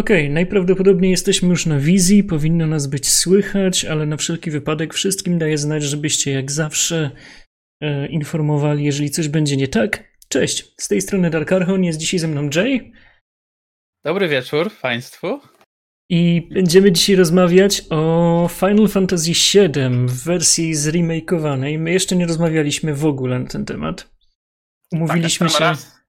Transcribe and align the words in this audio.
Okej, 0.00 0.22
okay, 0.24 0.34
najprawdopodobniej 0.34 1.10
jesteśmy 1.10 1.48
już 1.48 1.66
na 1.66 1.78
wizji, 1.78 2.24
powinno 2.24 2.66
nas 2.66 2.86
być 2.86 3.08
słychać, 3.08 3.84
ale 3.84 4.06
na 4.06 4.16
wszelki 4.16 4.50
wypadek 4.50 4.94
wszystkim 4.94 5.38
daję 5.38 5.58
znać, 5.58 5.82
żebyście 5.82 6.32
jak 6.32 6.50
zawsze 6.50 7.10
e, 7.80 8.06
informowali, 8.06 8.84
jeżeli 8.84 9.10
coś 9.10 9.28
będzie 9.28 9.56
nie 9.56 9.68
tak. 9.68 10.04
Cześć, 10.28 10.74
z 10.76 10.88
tej 10.88 11.00
strony 11.00 11.30
Dark 11.30 11.52
Archon, 11.52 11.84
jest 11.84 11.98
dzisiaj 11.98 12.20
ze 12.20 12.28
mną 12.28 12.50
Jay. 12.54 12.92
Dobry 14.04 14.28
wieczór 14.28 14.70
Państwu. 14.82 15.40
I 16.10 16.48
będziemy 16.52 16.92
dzisiaj 16.92 17.16
rozmawiać 17.16 17.82
o 17.90 18.50
Final 18.52 18.88
Fantasy 18.88 19.32
VII 19.32 20.06
w 20.06 20.24
wersji 20.24 20.74
zremakeowanej. 20.74 21.78
My 21.78 21.92
jeszcze 21.92 22.16
nie 22.16 22.26
rozmawialiśmy 22.26 22.94
w 22.94 23.06
ogóle 23.06 23.38
na 23.38 23.46
ten 23.46 23.64
temat. 23.64 24.10
Umówiliśmy 24.92 25.46
tak, 25.46 25.58
się. 25.58 25.64
Raz 25.64 25.99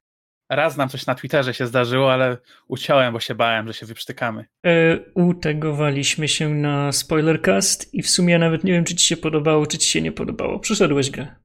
Raz 0.51 0.77
nam 0.77 0.89
coś 0.89 1.05
na 1.05 1.15
Twitterze 1.15 1.53
się 1.53 1.67
zdarzyło, 1.67 2.13
ale 2.13 2.37
uciąłem, 2.67 3.13
bo 3.13 3.19
się 3.19 3.35
bałem, 3.35 3.67
że 3.67 3.73
się 3.73 3.85
wyprztykamy. 3.85 4.45
E, 4.65 4.99
utegowaliśmy 5.15 6.27
się 6.27 6.49
na 6.49 6.91
Spoilercast 6.91 7.93
i 7.93 8.03
w 8.03 8.09
sumie 8.09 8.39
nawet 8.39 8.63
nie 8.63 8.71
wiem, 8.71 8.83
czy 8.83 8.95
ci 8.95 9.05
się 9.07 9.17
podobało, 9.17 9.67
czy 9.67 9.77
ci 9.77 9.89
się 9.89 10.01
nie 10.01 10.11
podobało. 10.11 10.59
Przeszedłeś 10.59 11.09
grę. 11.09 11.35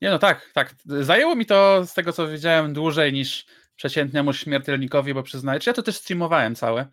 Nie 0.00 0.10
no 0.10 0.18
tak, 0.18 0.50
tak. 0.54 0.74
Zajęło 0.84 1.36
mi 1.36 1.46
to 1.46 1.86
z 1.86 1.94
tego 1.94 2.12
co 2.12 2.28
wiedziałem 2.28 2.72
dłużej 2.72 3.12
niż 3.12 3.46
przeciętnemu 3.76 4.32
śmiertelnikowi, 4.32 5.14
bo 5.14 5.22
przyznaję, 5.22 5.60
ja 5.66 5.72
to 5.72 5.82
też 5.82 5.96
streamowałem 5.96 6.54
całe, 6.54 6.86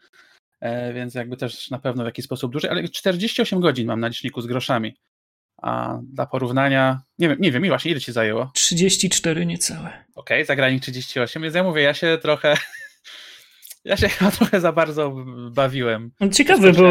e, 0.61 0.93
więc 0.93 1.15
jakby 1.15 1.37
też 1.37 1.69
na 1.69 1.79
pewno 1.79 2.03
w 2.03 2.05
jakiś 2.05 2.25
sposób 2.25 2.51
dłużej, 2.51 2.71
ale 2.71 2.89
48 2.89 3.59
godzin 3.59 3.87
mam 3.87 3.99
na 3.99 4.07
liczniku 4.07 4.41
z 4.41 4.47
groszami. 4.47 4.95
A 5.61 5.99
dla 6.13 6.25
porównania, 6.25 7.01
nie 7.19 7.29
wiem, 7.29 7.37
nie 7.39 7.51
wiem, 7.51 7.67
właśnie 7.67 7.91
ile 7.91 7.99
ci 7.99 8.11
zajęło? 8.11 8.51
34 8.53 9.45
niecałe. 9.45 9.87
Okej, 9.87 10.05
okay, 10.15 10.45
zagranik 10.45 10.81
38, 10.81 11.43
więc 11.43 11.55
ja 11.55 11.63
mówię, 11.63 11.81
ja 11.81 11.93
się 11.93 12.17
trochę 12.21 12.57
ja 13.85 13.97
się 13.97 14.09
chyba 14.09 14.31
trochę 14.31 14.61
za 14.61 14.71
bardzo 14.71 15.15
bawiłem. 15.51 16.11
Ciekawe, 16.33 16.73
bo 16.73 16.83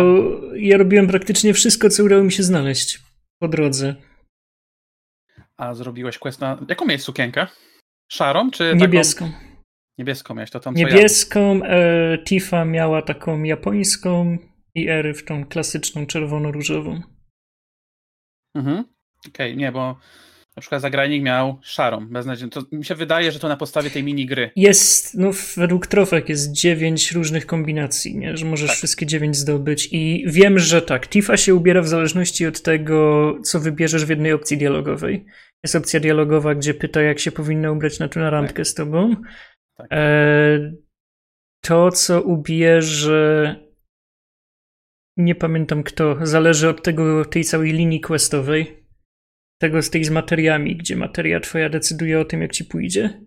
ja 0.56 0.76
robiłem 0.76 1.08
praktycznie 1.08 1.54
wszystko, 1.54 1.90
co 1.90 2.04
udało 2.04 2.24
mi 2.24 2.32
się 2.32 2.42
znaleźć 2.42 3.00
po 3.38 3.48
drodze. 3.48 3.94
A 5.56 5.74
zrobiłeś 5.74 6.18
quest 6.18 6.40
na... 6.40 6.58
Jaką 6.68 6.86
miałeś 6.86 7.02
sukienkę? 7.02 7.46
Szarą 8.08 8.50
czy 8.50 8.74
Niebieską. 8.76 9.32
Taką... 9.32 9.38
Niebieską 9.98 10.34
miałeś, 10.34 10.50
to 10.50 10.60
tą 10.60 10.72
Niebieską, 10.72 11.58
ja... 11.58 11.66
e, 11.66 12.18
Tifa 12.18 12.64
miała 12.64 13.02
taką 13.02 13.42
japońską 13.42 14.38
i 14.74 14.88
Ery 14.88 15.14
w 15.14 15.24
tą 15.24 15.44
klasyczną 15.44 16.06
czerwono-różową. 16.06 17.00
Mhm. 18.54 18.84
Okej, 19.28 19.50
okay, 19.50 19.56
nie, 19.56 19.72
bo 19.72 19.96
na 20.58 20.60
przykład 20.60 20.82
zagranik 20.82 21.22
miał 21.22 21.58
szarą, 21.62 22.06
beznadziejną. 22.06 22.50
To 22.50 22.62
mi 22.72 22.84
się 22.84 22.94
wydaje, 22.94 23.32
że 23.32 23.38
to 23.38 23.48
na 23.48 23.56
podstawie 23.56 23.90
tej 23.90 24.04
mini 24.04 24.26
gry. 24.26 24.50
Jest, 24.56 25.14
no 25.14 25.30
według 25.56 25.86
trofek 25.86 26.28
jest 26.28 26.52
dziewięć 26.52 27.12
różnych 27.12 27.46
kombinacji, 27.46 28.18
nie? 28.18 28.36
że 28.36 28.46
możesz 28.46 28.68
tak. 28.68 28.76
wszystkie 28.76 29.06
dziewięć 29.06 29.36
zdobyć 29.36 29.88
i 29.92 30.24
wiem, 30.26 30.58
że 30.58 30.82
tak, 30.82 31.08
Tifa 31.08 31.36
się 31.36 31.54
ubiera 31.54 31.82
w 31.82 31.88
zależności 31.88 32.46
od 32.46 32.62
tego, 32.62 33.34
co 33.44 33.60
wybierzesz 33.60 34.04
w 34.04 34.08
jednej 34.08 34.32
opcji 34.32 34.58
dialogowej. 34.58 35.24
Jest 35.62 35.76
opcja 35.76 36.00
dialogowa, 36.00 36.54
gdzie 36.54 36.74
pyta, 36.74 37.02
jak 37.02 37.18
się 37.18 37.32
powinna 37.32 37.72
ubrać 37.72 37.98
na, 37.98 38.08
na 38.16 38.30
randkę 38.30 38.54
tak. 38.54 38.66
z 38.66 38.74
tobą. 38.74 39.16
Tak. 39.76 39.86
E, 39.92 40.72
to, 41.60 41.90
co 41.90 42.22
ubierze 42.22 43.56
nie 45.18 45.34
pamiętam 45.34 45.82
kto, 45.82 46.16
zależy 46.22 46.68
od 46.68 46.82
tego, 46.82 47.24
tej 47.24 47.44
całej 47.44 47.72
linii 47.72 48.00
questowej, 48.00 48.86
tego 49.60 49.82
z 49.82 49.90
tej 49.90 50.04
z 50.04 50.10
materiami, 50.10 50.76
gdzie 50.76 50.96
materia 50.96 51.40
twoja 51.40 51.68
decyduje 51.68 52.20
o 52.20 52.24
tym, 52.24 52.42
jak 52.42 52.52
ci 52.52 52.64
pójdzie. 52.64 53.20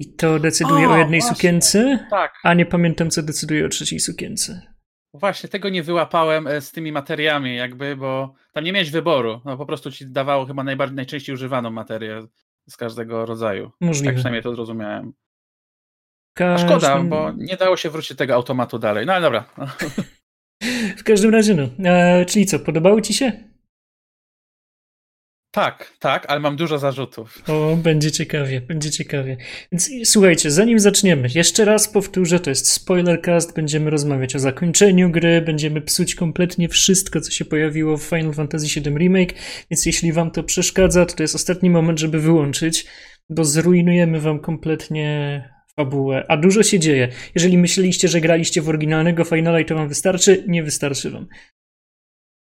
I 0.00 0.14
to 0.14 0.38
decyduje 0.38 0.88
o, 0.88 0.92
o 0.92 0.96
jednej 0.96 1.20
właśnie. 1.20 1.36
sukience, 1.36 2.06
tak. 2.10 2.34
a 2.44 2.54
nie 2.54 2.66
pamiętam, 2.66 3.10
co 3.10 3.22
decyduje 3.22 3.66
o 3.66 3.68
trzeciej 3.68 4.00
sukience. 4.00 4.74
Właśnie, 5.14 5.48
tego 5.48 5.68
nie 5.68 5.82
wyłapałem 5.82 6.46
e, 6.46 6.60
z 6.60 6.72
tymi 6.72 6.92
materiami, 6.92 7.56
jakby, 7.56 7.96
bo 7.96 8.34
tam 8.52 8.64
nie 8.64 8.72
miałeś 8.72 8.90
wyboru. 8.90 9.40
No, 9.44 9.56
po 9.56 9.66
prostu 9.66 9.90
ci 9.90 10.06
dawało 10.06 10.46
chyba 10.46 10.64
najbardziej, 10.64 10.96
najczęściej 10.96 11.34
używaną 11.34 11.70
materię 11.70 12.26
z 12.68 12.76
każdego 12.76 13.26
rodzaju. 13.26 13.70
Możliwe. 13.80 14.06
Tak 14.06 14.14
przynajmniej 14.14 14.42
to 14.42 14.54
zrozumiałem. 14.54 15.12
Każdym... 16.36 16.68
Szkoda, 16.68 17.02
bo 17.02 17.32
nie 17.36 17.56
dało 17.56 17.76
się 17.76 17.90
wrócić 17.90 18.18
tego 18.18 18.34
automatu 18.34 18.78
dalej. 18.78 19.06
No 19.06 19.12
ale 19.12 19.22
dobra. 19.22 19.44
W 20.96 21.04
każdym 21.04 21.30
razie, 21.30 21.54
no. 21.54 21.90
E, 21.90 22.24
czyli 22.24 22.46
co, 22.46 22.58
podobało 22.58 23.00
ci 23.00 23.14
się? 23.14 23.32
Tak, 25.54 25.92
tak, 25.98 26.24
ale 26.28 26.40
mam 26.40 26.56
dużo 26.56 26.78
zarzutów. 26.78 27.42
O, 27.48 27.76
będzie 27.76 28.12
ciekawie, 28.12 28.60
będzie 28.60 28.90
ciekawie. 28.90 29.36
Więc 29.72 29.90
słuchajcie, 30.04 30.50
zanim 30.50 30.78
zaczniemy, 30.78 31.28
jeszcze 31.34 31.64
raz 31.64 31.88
powtórzę, 31.88 32.40
to 32.40 32.50
jest 32.50 32.70
spoilercast, 32.70 33.54
będziemy 33.54 33.90
rozmawiać 33.90 34.36
o 34.36 34.38
zakończeniu 34.38 35.10
gry, 35.10 35.42
będziemy 35.42 35.80
psuć 35.80 36.14
kompletnie 36.14 36.68
wszystko, 36.68 37.20
co 37.20 37.30
się 37.30 37.44
pojawiło 37.44 37.96
w 37.96 38.02
Final 38.02 38.32
Fantasy 38.32 38.80
VII 38.80 38.98
Remake, 38.98 39.34
więc 39.70 39.86
jeśli 39.86 40.12
wam 40.12 40.30
to 40.30 40.42
przeszkadza, 40.42 41.06
to 41.06 41.14
to 41.16 41.22
jest 41.22 41.34
ostatni 41.34 41.70
moment, 41.70 42.00
żeby 42.00 42.20
wyłączyć, 42.20 42.86
bo 43.30 43.44
zrujnujemy 43.44 44.20
wam 44.20 44.40
kompletnie 44.40 45.53
fabułę, 45.80 46.24
a 46.28 46.36
dużo 46.36 46.62
się 46.62 46.78
dzieje. 46.78 47.08
Jeżeli 47.34 47.58
myśleliście, 47.58 48.08
że 48.08 48.20
graliście 48.20 48.62
w 48.62 48.68
oryginalnego 48.68 49.24
Finala 49.24 49.60
i 49.60 49.64
to 49.64 49.74
wam 49.74 49.88
wystarczy, 49.88 50.44
nie 50.48 50.62
wystarczy 50.62 51.10
wam. 51.10 51.26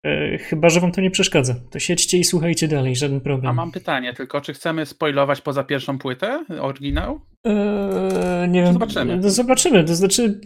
E, 0.07 0.39
chyba, 0.39 0.69
że 0.69 0.81
wam 0.81 0.93
to 0.93 1.01
nie 1.01 1.11
przeszkadza. 1.11 1.55
To 1.71 1.79
siedźcie 1.79 2.19
i 2.19 2.25
słuchajcie 2.25 2.69
dalej, 2.69 2.97
żaden 2.97 3.21
problem. 3.21 3.51
A 3.51 3.53
mam 3.53 3.73
pytanie 3.73 4.15
tylko, 4.15 4.41
czy 4.41 4.55
chcemy 4.55 4.87
spoilować 4.87 5.41
poza 5.41 5.65
pierwszą 5.65 5.99
płytę, 5.99 6.45
oryginał? 6.61 7.21
Eee, 7.45 8.49
nie 8.49 8.63
wiem. 8.63 8.73
Zobaczymy. 8.73 9.17
No, 9.17 9.31
zobaczymy, 9.31 9.85
to 9.85 9.95
znaczy 9.95 10.41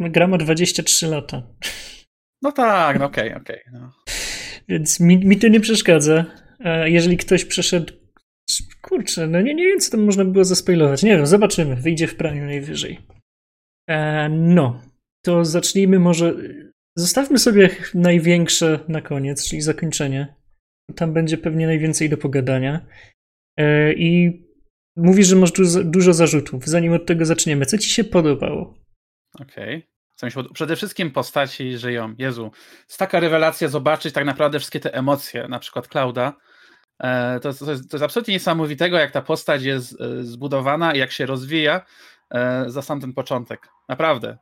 gra 0.00 0.26
ma 0.26 0.38
23 0.38 1.06
lata. 1.06 1.42
No 2.42 2.52
tak, 2.52 2.98
no 2.98 3.04
okej, 3.04 3.28
okay, 3.28 3.40
okej. 3.40 3.62
Okay, 3.66 3.80
no. 3.80 3.92
Więc 4.68 5.00
mi, 5.00 5.18
mi 5.18 5.38
to 5.38 5.48
nie 5.48 5.60
przeszkadza. 5.60 6.24
E, 6.60 6.90
jeżeli 6.90 7.16
ktoś 7.16 7.44
przeszedł 7.44 7.92
Kurczę, 8.88 9.26
no 9.26 9.40
nie, 9.40 9.54
nie 9.54 9.66
wiem, 9.66 9.80
co 9.80 9.90
tam 9.90 10.04
można 10.04 10.24
było 10.24 10.44
zaspoilować. 10.44 11.02
Nie 11.02 11.16
wiem, 11.16 11.26
zobaczymy. 11.26 11.76
Wyjdzie 11.76 12.06
w 12.06 12.16
praniu 12.16 12.44
najwyżej. 12.44 12.98
E, 13.88 14.28
no, 14.28 14.82
to 15.24 15.44
zacznijmy 15.44 15.98
może. 15.98 16.34
Zostawmy 16.96 17.38
sobie 17.38 17.70
największe 17.94 18.80
na 18.88 19.00
koniec, 19.00 19.48
czyli 19.48 19.62
zakończenie. 19.62 20.34
Tam 20.96 21.12
będzie 21.12 21.38
pewnie 21.38 21.66
najwięcej 21.66 22.08
do 22.08 22.16
pogadania. 22.16 22.86
E, 23.56 23.92
I 23.92 24.42
mówisz, 24.96 25.26
że 25.26 25.36
masz 25.36 25.52
dużo, 25.52 25.84
dużo 25.84 26.12
zarzutów. 26.14 26.66
Zanim 26.66 26.92
od 26.92 27.06
tego 27.06 27.24
zaczniemy, 27.24 27.66
co 27.66 27.78
ci 27.78 27.90
się 27.90 28.04
podobało? 28.04 28.74
Okej. 29.40 29.86
Okay. 30.22 30.44
Przede 30.52 30.76
wszystkim 30.76 31.10
postaci 31.10 31.78
żyją. 31.78 32.14
Jezu, 32.18 32.50
jest 32.88 32.98
taka 32.98 33.20
rewelacja 33.20 33.68
zobaczyć 33.68 34.14
tak 34.14 34.24
naprawdę 34.24 34.58
wszystkie 34.58 34.80
te 34.80 34.94
emocje, 34.94 35.48
na 35.48 35.58
przykład 35.58 35.88
Klauda, 35.88 36.36
to, 37.42 37.52
to, 37.54 37.70
jest, 37.70 37.90
to 37.90 37.96
jest 37.96 38.04
absolutnie 38.04 38.34
niesamowitego, 38.34 38.98
jak 38.98 39.10
ta 39.10 39.22
postać 39.22 39.62
jest 39.62 40.00
e, 40.00 40.22
zbudowana 40.22 40.94
i 40.94 40.98
jak 40.98 41.12
się 41.12 41.26
rozwija 41.26 41.80
e, 42.30 42.64
za 42.70 42.82
sam 42.82 43.00
ten 43.00 43.12
początek. 43.12 43.68
Naprawdę. 43.88 44.38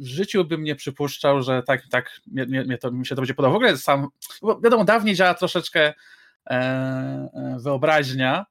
W 0.00 0.06
życiu 0.06 0.44
bym 0.44 0.64
nie 0.64 0.74
przypuszczał, 0.74 1.42
że 1.42 1.62
tak, 1.62 1.82
tak 1.90 2.20
mnie, 2.26 2.64
mnie 2.64 2.78
to, 2.78 2.90
mi 2.90 3.06
się 3.06 3.14
to 3.14 3.22
będzie 3.22 3.34
podobało. 3.34 3.54
W 3.54 3.56
ogóle 3.56 3.78
sam, 3.78 4.08
wiadomo, 4.64 4.84
dawniej 4.84 5.14
działa 5.14 5.34
troszeczkę 5.34 5.92
wyobraźnia 7.62 8.46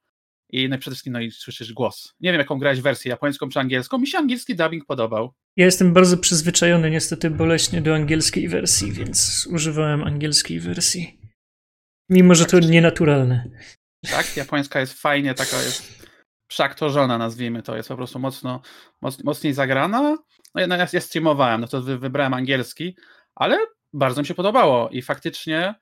i 0.50 0.68
no 0.68 0.78
przede 0.78 0.94
wszystkim 0.94 1.12
no 1.12 1.20
i 1.20 1.30
słyszysz 1.30 1.72
głos. 1.72 2.14
Nie 2.20 2.32
wiem, 2.32 2.38
jaką 2.38 2.58
grać 2.58 2.80
wersję, 2.80 3.10
japońską 3.10 3.48
czy 3.48 3.60
angielską. 3.60 3.98
Mi 3.98 4.06
się 4.06 4.18
angielski 4.18 4.56
dubbing 4.56 4.84
podobał. 4.84 5.32
Ja 5.56 5.64
jestem 5.64 5.92
bardzo 5.92 6.16
przyzwyczajony 6.16 6.90
niestety 6.90 7.30
boleśnie 7.30 7.82
do 7.82 7.94
angielskiej 7.94 8.48
wersji, 8.48 8.92
więc 8.92 9.48
używałem 9.52 10.04
angielskiej 10.04 10.60
wersji. 10.60 11.23
Mimo, 12.08 12.34
że 12.34 12.46
to 12.46 12.60
nienaturalne. 12.60 13.50
Tak, 14.10 14.36
japońska 14.36 14.80
jest 14.80 15.00
fajnie, 15.00 15.34
taka 15.34 15.62
jest 15.62 16.08
przeaktorzona, 16.46 17.18
nazwijmy 17.18 17.62
to. 17.62 17.76
Jest 17.76 17.88
po 17.88 17.96
prostu 17.96 18.18
mocno, 18.18 18.62
moc, 19.00 19.24
mocniej 19.24 19.52
zagrana. 19.52 20.18
No 20.54 20.76
ja, 20.76 20.86
ja 20.92 21.00
streamowałem, 21.00 21.60
no 21.60 21.66
to 21.66 21.82
wy, 21.82 21.98
wybrałem 21.98 22.34
angielski, 22.34 22.96
ale 23.34 23.58
bardzo 23.92 24.20
mi 24.20 24.26
się 24.26 24.34
podobało 24.34 24.88
i 24.88 25.02
faktycznie 25.02 25.74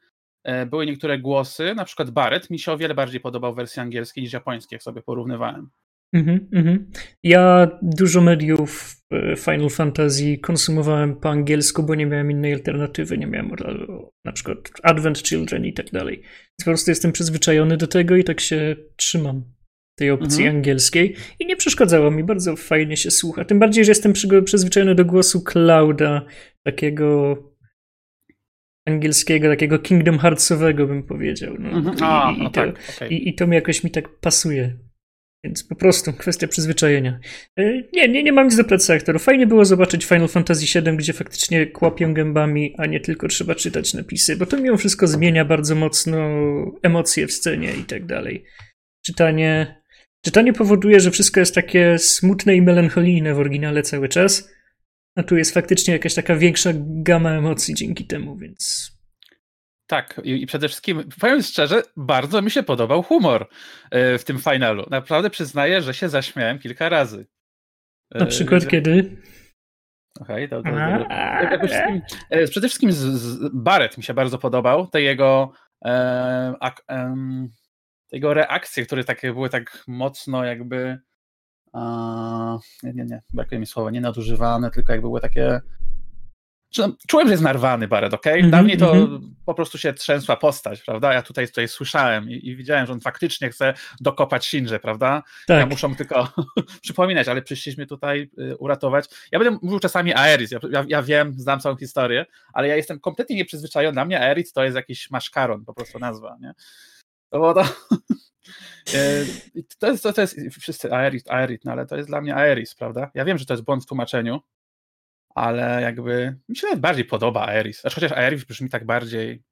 e, 0.45 0.67
były 0.67 0.87
niektóre 0.87 1.19
głosy, 1.19 1.75
na 1.75 1.85
przykład 1.85 2.11
Barrett 2.11 2.51
mi 2.51 2.59
się 2.59 2.73
o 2.73 2.79
wiele 2.79 2.95
bardziej 2.95 3.21
podobał 3.21 3.53
w 3.53 3.57
wersji 3.57 3.83
angielskiej 3.83 4.25
niż 4.25 4.33
japońskiej, 4.33 4.77
jak 4.77 4.83
sobie 4.83 5.03
porównywałem. 5.03 5.71
Mhm, 6.13 6.49
mhm. 6.53 6.91
Ja 7.23 7.71
dużo 7.83 8.21
mediów 8.21 8.97
e, 9.13 9.37
Final 9.37 9.71
Fantasy 9.71 10.39
konsumowałem 10.39 11.17
po 11.17 11.31
angielsku, 11.31 11.83
bo 11.83 11.95
nie 11.95 12.07
miałem 12.07 12.31
innej 12.31 12.53
alternatywy, 12.53 13.19
nie 13.19 13.27
miałem 13.27 13.51
na 14.25 14.33
przykład 14.33 14.59
Advent 14.83 15.19
Children 15.19 15.65
i 15.65 15.73
tak 15.73 15.91
dalej. 15.91 16.17
Więc 16.17 16.65
po 16.65 16.71
prostu 16.71 16.91
jestem 16.91 17.13
przyzwyczajony 17.13 17.77
do 17.77 17.87
tego 17.87 18.17
i 18.17 18.25
tak 18.25 18.41
się 18.41 18.77
trzymam 18.97 19.45
tej 19.99 20.11
opcji 20.11 20.43
mhm. 20.43 20.57
angielskiej 20.57 21.17
i 21.39 21.47
nie 21.47 21.57
przeszkadzało 21.57 22.11
mi, 22.11 22.25
bardzo 22.25 22.57
fajnie 22.57 22.97
się 22.97 23.11
słucha. 23.11 23.45
Tym 23.45 23.59
bardziej, 23.59 23.85
że 23.85 23.91
jestem 23.91 24.13
przyzwyczajony 24.45 24.95
do 24.95 25.05
głosu 25.05 25.45
Clouda, 25.45 26.27
takiego 26.63 27.37
angielskiego, 28.87 29.49
takiego 29.49 29.79
Kingdom 29.79 30.19
Heartsowego 30.19 30.87
bym 30.87 31.03
powiedział. 31.03 31.55
No. 31.59 31.69
Mhm. 31.69 31.97
A, 32.01 32.33
I, 32.33 32.39
no 32.39 32.49
i, 32.49 32.53
tak, 32.53 32.87
to, 32.87 32.93
okay. 32.97 33.09
i, 33.09 33.29
I 33.29 33.35
to 33.35 33.47
mi 33.47 33.55
jakoś 33.55 33.85
mi 33.85 33.91
tak 33.91 34.09
pasuje 34.21 34.79
Więc 35.45 35.65
po 35.65 35.75
prostu 35.75 36.13
kwestia 36.13 36.49
przyzwyczajenia. 36.49 37.19
E, 37.57 37.83
nie, 37.93 38.09
nie, 38.09 38.23
nie 38.23 38.33
mam 38.33 38.47
nic 38.47 38.57
do 38.57 38.65
pracy 38.65 38.93
aktorów. 38.93 39.23
Fajnie 39.23 39.47
było 39.47 39.65
zobaczyć 39.65 40.05
Final 40.05 40.29
Fantasy 40.29 40.81
VII, 40.81 40.97
gdzie 40.97 41.13
faktycznie 41.13 41.67
kłapią 41.67 42.15
gębami, 42.15 42.75
a 42.79 42.87
nie 42.87 43.01
tylko 43.01 43.29
trzeba 43.29 43.55
czytać 43.55 43.95
napisy, 43.95 44.37
bo 44.37 44.47
to 44.47 44.57
mimo 44.57 44.77
wszystko 44.77 45.07
zmienia 45.07 45.45
bardzo 45.45 45.75
mocno 45.75 46.19
emocje 46.83 47.27
w 47.27 47.33
scenie 47.33 47.73
i 47.75 47.85
tak 47.85 48.07
dalej. 48.07 48.45
Czytanie, 49.05 49.83
czytanie 50.25 50.53
powoduje, 50.53 51.01
że 51.01 51.11
wszystko 51.11 51.41
jest 51.41 51.55
takie 51.55 51.99
smutne 51.99 52.57
i 52.57 52.63
melancholijne 52.63 53.35
w 53.35 53.39
oryginale 53.39 53.83
cały 53.83 54.09
czas, 54.09 54.51
a 55.17 55.23
tu 55.23 55.37
jest 55.37 55.55
faktycznie 55.55 55.93
jakaś 55.93 56.15
taka 56.15 56.37
większa 56.37 56.71
gama 56.77 57.31
emocji 57.31 57.75
dzięki 57.75 58.07
temu, 58.07 58.37
więc 58.37 58.92
tak, 59.93 60.21
i, 60.25 60.47
przede 60.47 60.69
wszystkim, 60.69 61.09
powiem 61.21 61.43
szczerze, 61.43 61.83
bardzo 61.97 62.43
mi 62.43 62.51
się 62.51 62.63
podobał 62.63 63.03
humor 63.03 63.49
e, 63.91 64.19
w 64.19 64.25
tym 64.25 64.39
finalu. 64.39 64.87
Naprawdę 64.91 65.31
przyznaję, 65.31 65.83
że 65.83 65.95
się 65.95 66.09
zaśmiałem 66.09 66.59
kilka 66.59 66.89
razy. 66.89 67.27
E, 68.15 68.19
Na 68.19 68.27
przykład 68.27 68.69
kiedy? 68.69 69.17
Okej, 70.21 70.45
okay, 70.45 70.49
to, 70.49 70.63
to, 70.63 70.71
to, 70.71 71.75
e, 72.31 72.49
Przede 72.49 72.69
wszystkim 72.69 72.93
z, 72.93 72.97
z 72.97 73.51
Barrett 73.55 73.97
mi 73.97 74.03
się 74.03 74.15
bardzo 74.15 74.39
podobał. 74.39 74.87
Te 74.87 75.03
jego, 75.03 75.53
e, 75.85 76.55
ak, 76.61 76.83
e, 76.91 77.17
jego 78.13 78.35
reakcje, 78.35 78.87
które 78.87 79.05
takie 79.05 79.33
były 79.33 79.49
tak 79.49 79.85
mocno 79.89 80.45
jakby. 80.45 80.99
A, 81.73 82.59
nie, 82.83 82.93
nie, 82.93 83.05
nie, 83.05 83.23
brakuje 83.35 83.59
mi 83.59 83.67
słowa, 83.67 83.91
nie 83.91 84.01
nadużywane, 84.01 84.71
tylko 84.71 84.93
jakby 84.93 85.09
były 85.09 85.21
takie 85.21 85.61
Czułem, 87.07 87.27
że 87.27 87.33
jest 87.33 87.43
narwany 87.43 87.89
Barret, 87.89 88.15
ok? 88.15 88.27
Mm 88.27 88.47
-hmm, 88.47 88.51
Dawniej 88.51 88.77
to 88.79 88.93
mm 88.93 89.07
-hmm. 89.07 89.31
po 89.47 89.55
prostu 89.55 89.79
się 89.79 89.93
trzęsła 89.93 90.37
postać, 90.37 90.83
prawda? 90.83 91.13
Ja 91.13 91.23
tutaj, 91.23 91.49
tutaj 91.49 91.69
słyszałem 91.69 92.31
i, 92.31 92.49
i 92.49 92.57
widziałem, 92.57 92.87
że 92.87 92.93
on 92.93 93.01
faktycznie 93.01 93.51
chce 93.51 93.75
dokopać 94.01 94.47
Shinje, 94.47 94.79
prawda? 94.79 95.23
Tak. 95.47 95.59
Ja 95.59 95.67
muszę 95.67 95.95
tylko 95.97 96.29
przypominać, 96.83 97.29
ale 97.29 97.43
przyszliśmy 97.43 97.87
tutaj 97.87 98.31
y, 98.39 98.57
uratować. 98.57 99.05
Ja 99.33 99.39
będę 99.39 99.59
mówił 99.63 99.81
czasami 99.81 100.15
Aeris, 100.15 100.51
ja, 100.51 100.59
ja, 100.71 100.85
ja, 100.89 101.03
wiem, 101.03 101.35
znam 101.37 101.61
całą 101.61 101.77
historię, 101.77 102.27
ale 102.53 102.69
ja 102.69 102.77
jestem 102.77 103.01
kompletnie 103.01 103.37
nieprzyzwyczajony. 103.37 103.93
Dla 103.93 104.05
mnie 104.05 104.21
Aeris 104.21 104.53
to 104.53 104.65
jest 104.65 104.77
jakiś 104.77 105.11
maszkaron, 105.11 105.65
po 105.65 105.75
prostu 105.75 105.99
nazwa, 105.99 106.37
nie? 106.41 106.55
To, 107.31 107.55
to, 107.55 107.65
to, 109.79 109.87
jest, 109.87 110.03
to, 110.03 110.13
to 110.13 110.21
jest 110.21 110.37
wszyscy 110.61 110.93
Aeris, 110.93 111.23
Aeris, 111.29 111.61
no 111.65 111.73
ale 111.73 111.87
to 111.87 111.97
jest 111.97 112.09
dla 112.09 112.21
mnie 112.21 112.35
Aeris, 112.35 112.75
prawda? 112.75 113.11
Ja 113.15 113.25
wiem, 113.25 113.39
że 113.39 113.47
to 113.47 113.53
jest 113.53 113.65
błąd 113.65 113.85
w 113.85 113.87
tłumaczeniu, 113.87 114.41
ale 115.35 115.83
jakby 115.83 116.37
mi 116.49 116.57
się 116.57 116.67
nawet 116.67 116.81
bardziej 116.81 117.05
podoba 117.05 117.47
Aeris. 117.47 117.81
Znaczy, 117.81 117.95
chociaż 117.95 118.13
Aeris 118.13 118.45
brzmi 118.45 118.69
tak 118.69 118.87
bardziej 118.87 119.43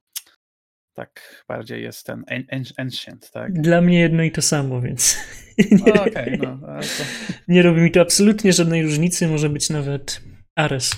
tak 0.94 1.44
bardziej 1.49 1.82
jest 1.82 2.06
ten 2.06 2.25
ancient, 2.77 3.31
tak? 3.31 3.53
Dla 3.53 3.81
mnie 3.81 4.00
jedno 4.00 4.23
i 4.23 4.31
to 4.31 4.43
samo, 4.43 4.81
więc 4.81 5.19
no, 5.87 6.03
okay, 6.03 6.38
no, 6.43 6.59
to... 6.81 7.05
nie 7.49 7.62
robi 7.62 7.81
mi 7.81 7.91
to 7.91 8.00
absolutnie 8.00 8.53
żadnej 8.53 8.82
różnicy, 8.82 9.29
może 9.29 9.49
być 9.49 9.71
nawet 9.71 10.21
Ares. 10.56 10.97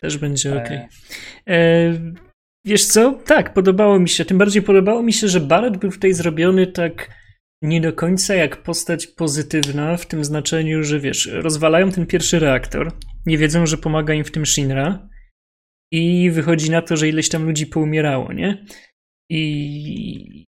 Też 0.00 0.18
będzie 0.18 0.58
ok. 0.58 0.70
E... 0.70 0.88
E, 1.48 1.92
wiesz 2.64 2.84
co? 2.86 3.12
Tak, 3.12 3.54
podobało 3.54 3.98
mi 4.00 4.08
się. 4.08 4.24
Tym 4.24 4.38
bardziej 4.38 4.62
podobało 4.62 5.02
mi 5.02 5.12
się, 5.12 5.28
że 5.28 5.40
Barret 5.40 5.76
był 5.76 5.90
tutaj 5.90 6.12
zrobiony 6.12 6.66
tak 6.66 7.10
nie 7.62 7.80
do 7.80 7.92
końca 7.92 8.34
jak 8.34 8.62
postać 8.62 9.06
pozytywna, 9.06 9.96
w 9.96 10.06
tym 10.06 10.24
znaczeniu, 10.24 10.82
że 10.82 11.00
wiesz, 11.00 11.26
rozwalają 11.32 11.92
ten 11.92 12.06
pierwszy 12.06 12.38
reaktor, 12.38 12.92
nie 13.26 13.38
wiedzą, 13.38 13.66
że 13.66 13.78
pomaga 13.78 14.14
im 14.14 14.24
w 14.24 14.30
tym 14.30 14.46
Shinra 14.46 15.08
i 15.92 16.30
wychodzi 16.30 16.70
na 16.70 16.82
to, 16.82 16.96
że 16.96 17.08
ileś 17.08 17.28
tam 17.28 17.44
ludzi 17.44 17.66
poumierało, 17.66 18.32
nie? 18.32 18.66
I, 19.30 20.46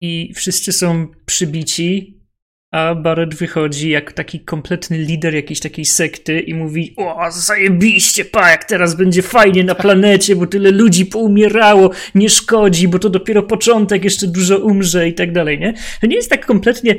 i 0.00 0.34
wszyscy 0.34 0.72
są 0.72 1.08
przybici, 1.26 2.20
a 2.70 2.94
Barret 2.94 3.34
wychodzi 3.34 3.90
jak 3.90 4.12
taki 4.12 4.40
kompletny 4.40 4.98
lider 4.98 5.34
jakiejś 5.34 5.60
takiej 5.60 5.84
sekty 5.84 6.40
i 6.40 6.54
mówi 6.54 6.94
o, 6.96 7.30
zajebiście, 7.30 8.24
pa, 8.24 8.50
jak 8.50 8.64
teraz 8.64 8.94
będzie 8.94 9.22
fajnie 9.22 9.64
na 9.64 9.74
planecie, 9.74 10.36
bo 10.36 10.46
tyle 10.46 10.70
ludzi 10.70 11.06
poumierało, 11.06 11.90
nie 12.14 12.30
szkodzi, 12.30 12.88
bo 12.88 12.98
to 12.98 13.10
dopiero 13.10 13.42
początek, 13.42 14.04
jeszcze 14.04 14.26
dużo 14.26 14.58
umrze 14.58 15.08
i 15.08 15.14
tak 15.14 15.32
dalej, 15.32 15.58
nie? 15.58 15.74
To 16.00 16.06
nie 16.06 16.16
jest 16.16 16.30
tak 16.30 16.46
kompletnie 16.46 16.94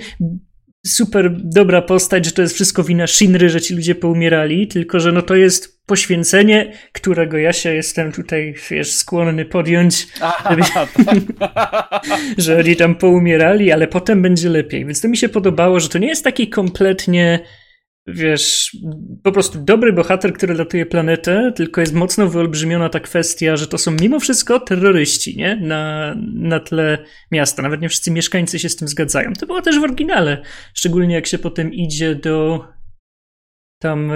super 0.87 1.31
dobra 1.31 1.81
postać, 1.81 2.25
że 2.25 2.31
to 2.31 2.41
jest 2.41 2.53
wszystko 2.53 2.83
wina 2.83 3.07
Shinry, 3.07 3.49
że 3.49 3.61
ci 3.61 3.75
ludzie 3.75 3.95
poumierali, 3.95 4.67
tylko 4.67 4.99
że 4.99 5.11
no 5.11 5.21
to 5.21 5.35
jest 5.35 5.85
poświęcenie, 5.85 6.73
którego 6.91 7.37
ja 7.37 7.53
się 7.53 7.73
jestem 7.73 8.11
tutaj, 8.11 8.55
wiesz, 8.69 8.91
skłonny 8.91 9.45
podjąć, 9.45 10.07
żeby, 10.49 10.61
tak. 10.73 10.89
że 12.37 12.57
oni 12.57 12.75
tam 12.75 12.95
poumierali, 12.95 13.71
ale 13.71 13.87
potem 13.87 14.21
będzie 14.21 14.49
lepiej. 14.49 14.85
Więc 14.85 15.01
to 15.01 15.07
mi 15.07 15.17
się 15.17 15.29
podobało, 15.29 15.79
że 15.79 15.89
to 15.89 15.97
nie 15.97 16.07
jest 16.07 16.23
taki 16.23 16.49
kompletnie 16.49 17.39
wiesz, 18.07 18.77
po 19.23 19.31
prostu 19.31 19.59
dobry 19.59 19.93
bohater, 19.93 20.33
który 20.33 20.53
latuje 20.53 20.85
planetę, 20.85 21.51
tylko 21.55 21.81
jest 21.81 21.93
mocno 21.93 22.27
wyolbrzymiona 22.27 22.89
ta 22.89 22.99
kwestia, 22.99 23.57
że 23.57 23.67
to 23.67 23.77
są 23.77 23.95
mimo 24.01 24.19
wszystko 24.19 24.59
terroryści, 24.59 25.37
nie? 25.37 25.55
Na, 25.55 26.15
na 26.33 26.59
tle 26.59 26.97
miasta. 27.31 27.61
Nawet 27.61 27.81
nie 27.81 27.89
wszyscy 27.89 28.11
mieszkańcy 28.11 28.59
się 28.59 28.69
z 28.69 28.75
tym 28.75 28.87
zgadzają. 28.87 29.33
To 29.33 29.45
było 29.45 29.61
też 29.61 29.79
w 29.79 29.83
oryginale. 29.83 30.41
Szczególnie 30.73 31.15
jak 31.15 31.27
się 31.27 31.37
potem 31.37 31.73
idzie 31.73 32.15
do 32.15 32.65
tam 33.79 34.11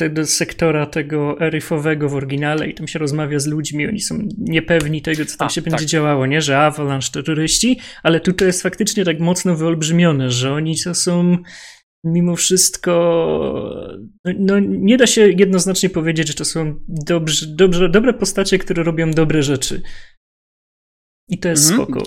e, 0.00 0.08
do 0.10 0.26
sektora 0.26 0.86
tego 0.86 1.40
eryfowego 1.40 2.08
w 2.08 2.14
oryginale 2.14 2.68
i 2.68 2.74
tam 2.74 2.88
się 2.88 2.98
rozmawia 2.98 3.38
z 3.38 3.46
ludźmi, 3.46 3.86
oni 3.86 4.00
są 4.00 4.28
niepewni 4.38 5.02
tego, 5.02 5.24
co 5.24 5.38
tam 5.38 5.46
A, 5.46 5.50
się 5.50 5.62
tak. 5.62 5.70
będzie 5.70 5.86
działało, 5.86 6.26
nie? 6.26 6.42
Że 6.42 6.58
Avalanche 6.58 7.10
terroryści, 7.12 7.78
ale 8.02 8.20
tutaj 8.20 8.48
jest 8.48 8.62
faktycznie 8.62 9.04
tak 9.04 9.20
mocno 9.20 9.54
wyolbrzymione, 9.54 10.30
że 10.30 10.52
oni 10.52 10.76
to 10.84 10.94
są 10.94 11.36
mimo 12.12 12.36
wszystko 12.36 12.92
no, 14.24 14.32
no, 14.38 14.58
nie 14.60 14.96
da 14.96 15.06
się 15.06 15.28
jednoznacznie 15.28 15.90
powiedzieć, 15.90 16.28
że 16.28 16.34
to 16.34 16.44
są 16.44 16.80
dobrze, 16.88 17.46
dobrze, 17.46 17.88
dobre 17.88 18.14
postacie, 18.14 18.58
które 18.58 18.82
robią 18.82 19.10
dobre 19.10 19.42
rzeczy. 19.42 19.82
I 21.28 21.38
to 21.38 21.48
jest 21.48 21.72
-hmm. 21.72 21.74
spoko. 21.74 22.00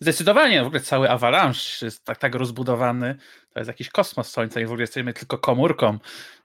Zdecydowanie, 0.00 0.62
w 0.62 0.66
ogóle 0.66 0.80
cały 0.80 1.10
Avalanche 1.10 1.86
jest 1.86 2.04
tak, 2.04 2.18
tak 2.18 2.34
rozbudowany. 2.34 3.16
To 3.50 3.60
jest 3.60 3.68
jakiś 3.68 3.88
kosmos 3.88 4.32
Słońca 4.32 4.60
i 4.60 4.64
w 4.64 4.68
ogóle 4.68 4.82
jesteśmy 4.82 5.12
tylko 5.12 5.38
komórką. 5.38 5.98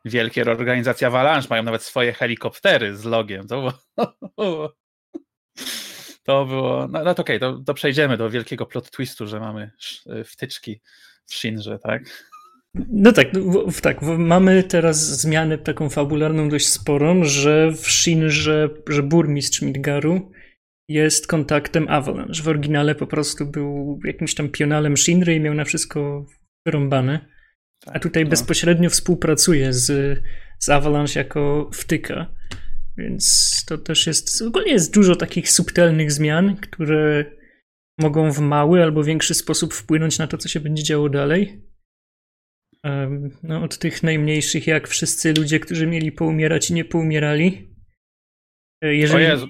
Wielkie 0.05 0.41
organizacje 0.41 1.07
Avalanche 1.07 1.47
mają 1.49 1.63
nawet 1.63 1.83
swoje 1.83 2.13
helikoptery 2.13 2.97
z 2.97 3.05
logiem. 3.05 3.47
To 3.47 3.59
było... 3.59 3.73
To 6.25 6.45
było... 6.45 6.87
No, 6.87 7.03
no 7.03 7.15
to 7.15 7.21
okej, 7.21 7.37
okay, 7.37 7.39
to, 7.39 7.63
to 7.65 7.73
przejdziemy 7.73 8.17
do 8.17 8.29
wielkiego 8.29 8.65
plot 8.65 8.91
twistu, 8.91 9.27
że 9.27 9.39
mamy 9.39 9.71
wtyczki 10.25 10.81
w 11.25 11.33
Shinrze, 11.33 11.79
tak? 11.79 12.03
No 12.75 13.11
tak, 13.11 13.27
no, 13.33 13.65
tak, 13.81 14.01
mamy 14.17 14.63
teraz 14.63 15.21
zmianę 15.21 15.57
taką 15.57 15.89
fabularną 15.89 16.49
dość 16.49 16.67
sporą, 16.67 17.23
że 17.23 17.71
w 17.71 17.91
Shinrze, 17.91 18.69
że 18.89 19.03
burmistrz 19.03 19.61
Midgaru 19.61 20.31
jest 20.89 21.27
kontaktem 21.27 21.87
Avalanche. 21.89 22.43
W 22.43 22.47
oryginale 22.47 22.95
po 22.95 23.07
prostu 23.07 23.45
był 23.45 23.99
jakimś 24.05 24.35
tam 24.35 24.49
pionalem 24.49 24.97
Shinry 24.97 25.35
i 25.35 25.39
miał 25.39 25.53
na 25.53 25.65
wszystko 25.65 26.25
wyrąbane. 26.65 27.19
Tak, 27.85 27.95
A 27.95 27.99
tutaj 27.99 28.23
no. 28.23 28.29
bezpośrednio 28.29 28.89
współpracuje 28.89 29.73
z, 29.73 30.19
z 30.59 30.69
Avalanche 30.69 31.19
jako 31.19 31.69
wtyka. 31.73 32.33
Więc 32.97 33.51
to 33.67 33.77
też 33.77 34.07
jest. 34.07 34.41
Ogólnie 34.41 34.71
jest 34.71 34.93
dużo 34.93 35.15
takich 35.15 35.49
subtelnych 35.51 36.11
zmian, 36.11 36.55
które 36.55 37.25
mogą 37.99 38.31
w 38.31 38.39
mały 38.39 38.83
albo 38.83 39.03
większy 39.03 39.33
sposób 39.33 39.73
wpłynąć 39.73 40.19
na 40.19 40.27
to, 40.27 40.37
co 40.37 40.49
się 40.49 40.59
będzie 40.59 40.83
działo 40.83 41.09
dalej. 41.09 41.61
No, 43.43 43.63
od 43.63 43.77
tych 43.77 44.03
najmniejszych, 44.03 44.67
jak 44.67 44.87
wszyscy 44.87 45.33
ludzie, 45.33 45.59
którzy 45.59 45.87
mieli 45.87 46.11
poumierać 46.11 46.69
i 46.69 46.73
nie 46.73 46.85
poumierali. 46.85 47.73
E, 48.83 48.95
jeżeli... 48.95 49.25
O 49.25 49.29
Jezu, 49.29 49.47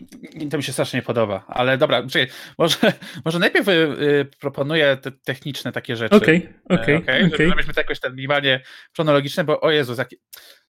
to 0.51 0.57
mi 0.57 0.63
się 0.63 0.73
strasznie 0.73 0.97
nie 0.97 1.03
podoba, 1.03 1.45
ale 1.47 1.77
dobra, 1.77 2.07
czekaj, 2.07 2.35
może, 2.57 2.77
może 3.25 3.39
najpierw 3.39 3.67
y, 3.67 3.71
y, 3.71 4.25
proponuję 4.39 4.97
te 4.97 5.11
techniczne 5.11 5.71
takie 5.71 5.95
rzeczy. 5.95 6.15
Okej, 6.15 6.37
okay, 6.37 6.79
okej. 6.79 6.95
Okay, 6.95 7.15
okay, 7.15 7.35
okay. 7.35 7.49
Żebyśmy 7.49 7.73
to 7.73 7.79
jakoś 7.79 7.99
tak 7.99 8.13
minimalnie 8.15 8.61
chronologiczne, 8.95 9.43
bo 9.43 9.61
o 9.61 9.71
Jezu, 9.71 9.95
jaki... 9.97 10.17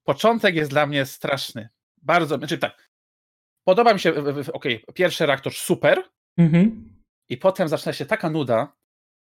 początek 0.04 0.56
jest 0.56 0.72
dla 0.72 0.86
mnie 0.86 1.06
straszny. 1.06 1.70
Bardzo, 2.02 2.38
znaczy 2.38 2.58
tak, 2.58 2.90
podoba 3.64 3.94
mi 3.94 4.00
się, 4.00 4.14
okej, 4.54 4.84
pierwszy 4.94 5.26
reaktor 5.26 5.54
super, 5.54 6.04
mhm. 6.38 6.94
i 7.30 7.38
potem 7.38 7.68
zaczyna 7.68 7.94
się 7.94 8.06
taka 8.06 8.30
nuda, 8.30 8.79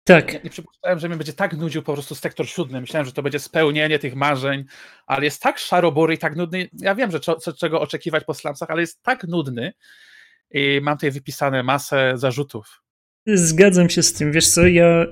tak. 0.06 0.32
Nie, 0.32 0.40
nie 0.44 0.50
przypuszczałem, 0.50 0.98
że 0.98 1.08
mnie 1.08 1.16
będzie 1.16 1.32
tak 1.32 1.56
nudził 1.56 1.82
po 1.82 1.92
prostu 1.92 2.14
sektor 2.14 2.48
siódmy. 2.48 2.80
Myślałem, 2.80 3.06
że 3.06 3.12
to 3.12 3.22
będzie 3.22 3.38
spełnienie 3.38 3.98
tych 3.98 4.14
marzeń, 4.14 4.64
ale 5.06 5.25
jest 5.25 5.42
tak 5.42 5.58
szarobury 5.58 6.14
i 6.14 6.18
tak 6.18 6.36
nudny. 6.36 6.68
Ja 6.72 6.94
wiem, 6.94 7.10
że 7.10 7.20
co, 7.20 7.52
czego 7.52 7.80
oczekiwać 7.80 8.25
po 8.25 8.34
slamsach, 8.34 8.70
ale 8.70 8.80
jest 8.80 9.02
tak 9.02 9.25
nudny 9.25 9.72
i 10.50 10.80
mam 10.82 10.96
tutaj 10.96 11.10
wypisane 11.10 11.62
masę 11.62 12.12
zarzutów. 12.14 12.82
Zgadzam 13.26 13.90
się 13.90 14.02
z 14.02 14.12
tym. 14.12 14.32
Wiesz 14.32 14.48
co, 14.48 14.66
ja 14.66 15.06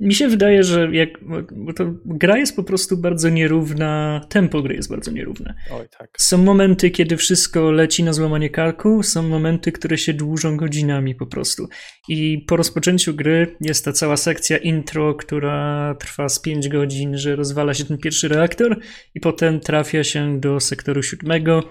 mi 0.00 0.14
się 0.14 0.28
wydaje, 0.28 0.62
że 0.62 0.88
jak, 0.92 1.08
bo 1.56 1.72
to 1.72 1.94
gra 2.04 2.38
jest 2.38 2.56
po 2.56 2.64
prostu 2.64 2.96
bardzo 2.96 3.28
nierówna, 3.28 4.20
tempo 4.28 4.62
gry 4.62 4.74
jest 4.74 4.90
bardzo 4.90 5.10
nierówne. 5.10 5.54
Oj, 5.72 5.86
tak. 5.98 6.10
Są 6.18 6.38
momenty, 6.38 6.90
kiedy 6.90 7.16
wszystko 7.16 7.70
leci 7.70 8.04
na 8.04 8.12
złamanie 8.12 8.50
karku, 8.50 9.02
są 9.02 9.22
momenty, 9.22 9.72
które 9.72 9.98
się 9.98 10.14
dłużą 10.14 10.56
godzinami 10.56 11.14
po 11.14 11.26
prostu. 11.26 11.68
I 12.08 12.44
po 12.48 12.56
rozpoczęciu 12.56 13.14
gry 13.14 13.56
jest 13.60 13.84
ta 13.84 13.92
cała 13.92 14.16
sekcja 14.16 14.58
intro, 14.58 15.14
która 15.14 15.94
trwa 15.94 16.28
z 16.28 16.40
5 16.40 16.68
godzin, 16.68 17.18
że 17.18 17.36
rozwala 17.36 17.74
się 17.74 17.84
ten 17.84 17.98
pierwszy 17.98 18.28
reaktor 18.28 18.80
i 19.14 19.20
potem 19.20 19.60
trafia 19.60 20.04
się 20.04 20.40
do 20.40 20.60
sektoru 20.60 21.02
siódmego 21.02 21.62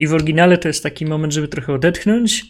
i 0.00 0.06
w 0.06 0.14
oryginale 0.14 0.58
to 0.58 0.68
jest 0.68 0.82
taki 0.82 1.06
moment, 1.06 1.32
żeby 1.32 1.48
trochę 1.48 1.72
odetchnąć, 1.72 2.44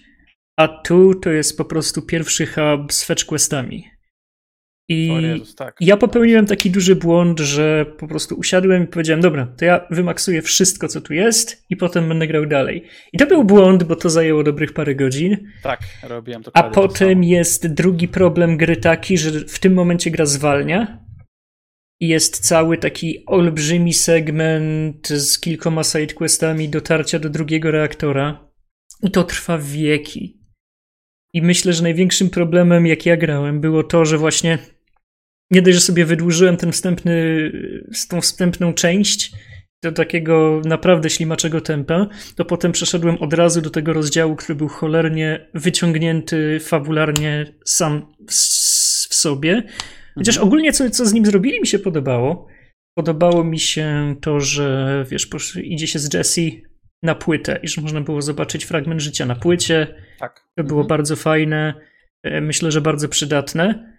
a 0.57 0.69
tu 0.69 1.14
to 1.14 1.31
jest 1.31 1.59
po 1.59 1.64
prostu 1.64 2.03
pierwszy 2.03 2.47
hub 2.47 2.93
z 2.93 3.05
fetch 3.05 3.25
questami. 3.25 3.93
I 4.88 5.07
Jezus, 5.07 5.55
tak. 5.55 5.76
ja 5.81 5.97
popełniłem 5.97 6.47
taki 6.47 6.71
duży 6.71 6.97
błąd, 6.97 7.41
że 7.41 7.87
po 7.99 8.09
prostu 8.09 8.35
usiadłem 8.35 8.85
i 8.85 8.87
powiedziałem, 8.87 9.21
dobra, 9.21 9.47
to 9.59 9.64
ja 9.64 9.87
wymaksuję 9.91 10.43
wszystko, 10.43 10.88
co 10.88 11.00
tu 11.00 11.14
jest 11.14 11.64
i 11.71 11.76
potem 11.76 12.09
będę 12.09 12.26
grał 12.26 12.47
dalej. 12.47 12.85
I 13.12 13.19
to 13.19 13.26
był 13.26 13.45
błąd, 13.45 13.85
bo 13.85 13.97
to 13.97 14.11
zajęło 14.11 14.43
dobrych 14.43 14.73
parę 14.73 14.95
godzin. 14.95 15.37
Tak, 15.62 15.81
robiłem 16.03 16.43
to. 16.43 16.50
A 16.55 16.62
potem 16.62 17.25
jest 17.25 17.75
drugi 17.75 18.09
problem 18.09 18.57
gry 18.57 18.76
taki, 18.76 19.19
że 19.19 19.31
w 19.31 19.59
tym 19.59 19.75
momencie 19.75 20.11
gra 20.11 20.26
zwalnia 20.26 21.05
i 22.00 22.09
jest 22.09 22.41
cały 22.41 22.79
taki 22.79 23.26
olbrzymi 23.26 23.93
segment 23.93 25.09
z 25.09 25.41
kilkoma 25.41 25.85
sidequestami 25.85 26.69
dotarcia 26.69 27.19
do 27.19 27.31
drugiego 27.31 27.71
reaktora 27.71 28.49
i 29.03 29.11
to 29.11 29.25
trwa 29.25 29.59
wieki. 29.59 30.45
I 31.33 31.43
myślę, 31.43 31.73
że 31.73 31.83
największym 31.83 32.31
problemem, 32.31 32.87
jak 32.87 33.07
ja 33.07 33.17
grałem, 33.17 33.61
było 33.61 33.83
to, 33.83 34.05
że 34.05 34.19
właśnie 34.19 34.59
nie 35.54 35.62
dość, 35.62 35.75
że 35.75 35.80
sobie 35.80 36.04
wydłużyłem 36.04 36.56
ten 36.56 36.73
wstępny, 36.73 37.50
tą 38.08 38.20
wstępną 38.20 38.73
część 38.73 39.32
do 39.82 39.92
takiego 39.92 40.62
naprawdę 40.64 41.11
ślimaczego 41.11 41.61
tempa, 41.61 42.06
to 42.37 42.44
potem 42.44 42.73
przeszedłem 42.73 43.16
od 43.16 43.32
razu 43.32 43.61
do 43.61 43.70
tego 43.70 43.92
rozdziału, 43.92 44.37
który 44.37 44.54
był 44.56 44.68
cholernie 44.68 45.49
wyciągnięty 45.54 46.61
fabularnie 46.61 47.54
sam 47.64 48.12
w, 48.28 48.32
w 49.11 49.14
sobie. 49.14 49.62
Chociaż 50.14 50.34
mhm. 50.34 50.49
ogólnie 50.49 50.73
co, 50.73 50.90
co 50.90 51.06
z 51.06 51.12
nim 51.12 51.26
zrobili 51.26 51.61
mi 51.61 51.66
się 51.66 51.78
podobało. 51.78 52.46
Podobało 52.94 53.44
mi 53.44 53.58
się 53.58 54.16
to, 54.20 54.40
że 54.40 55.04
wiesz, 55.11 55.28
idzie 55.62 55.87
się 55.87 55.99
z 55.99 56.14
Jesse 56.14 56.50
na 57.02 57.14
płytę 57.14 57.61
i 57.62 57.68
że 57.68 57.80
można 57.80 58.00
było 58.00 58.23
zobaczyć 58.23 58.64
fragment 58.64 59.00
życia 59.00 59.26
na 59.26 59.34
płycie. 59.34 59.94
Tak. 60.18 60.46
To 60.56 60.64
było 60.64 60.80
mhm. 60.80 60.88
bardzo 60.88 61.16
fajne. 61.16 61.75
E, 62.23 62.40
myślę, 62.40 62.70
że 62.70 62.80
bardzo 62.80 63.08
przydatne. 63.08 63.93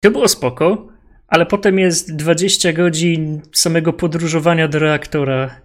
To 0.00 0.10
było 0.10 0.28
spoko, 0.28 0.88
ale 1.28 1.46
potem 1.46 1.78
jest 1.78 2.16
20 2.16 2.72
godzin 2.72 3.42
samego 3.52 3.92
podróżowania 3.92 4.68
do 4.68 4.78
reaktora 4.78 5.60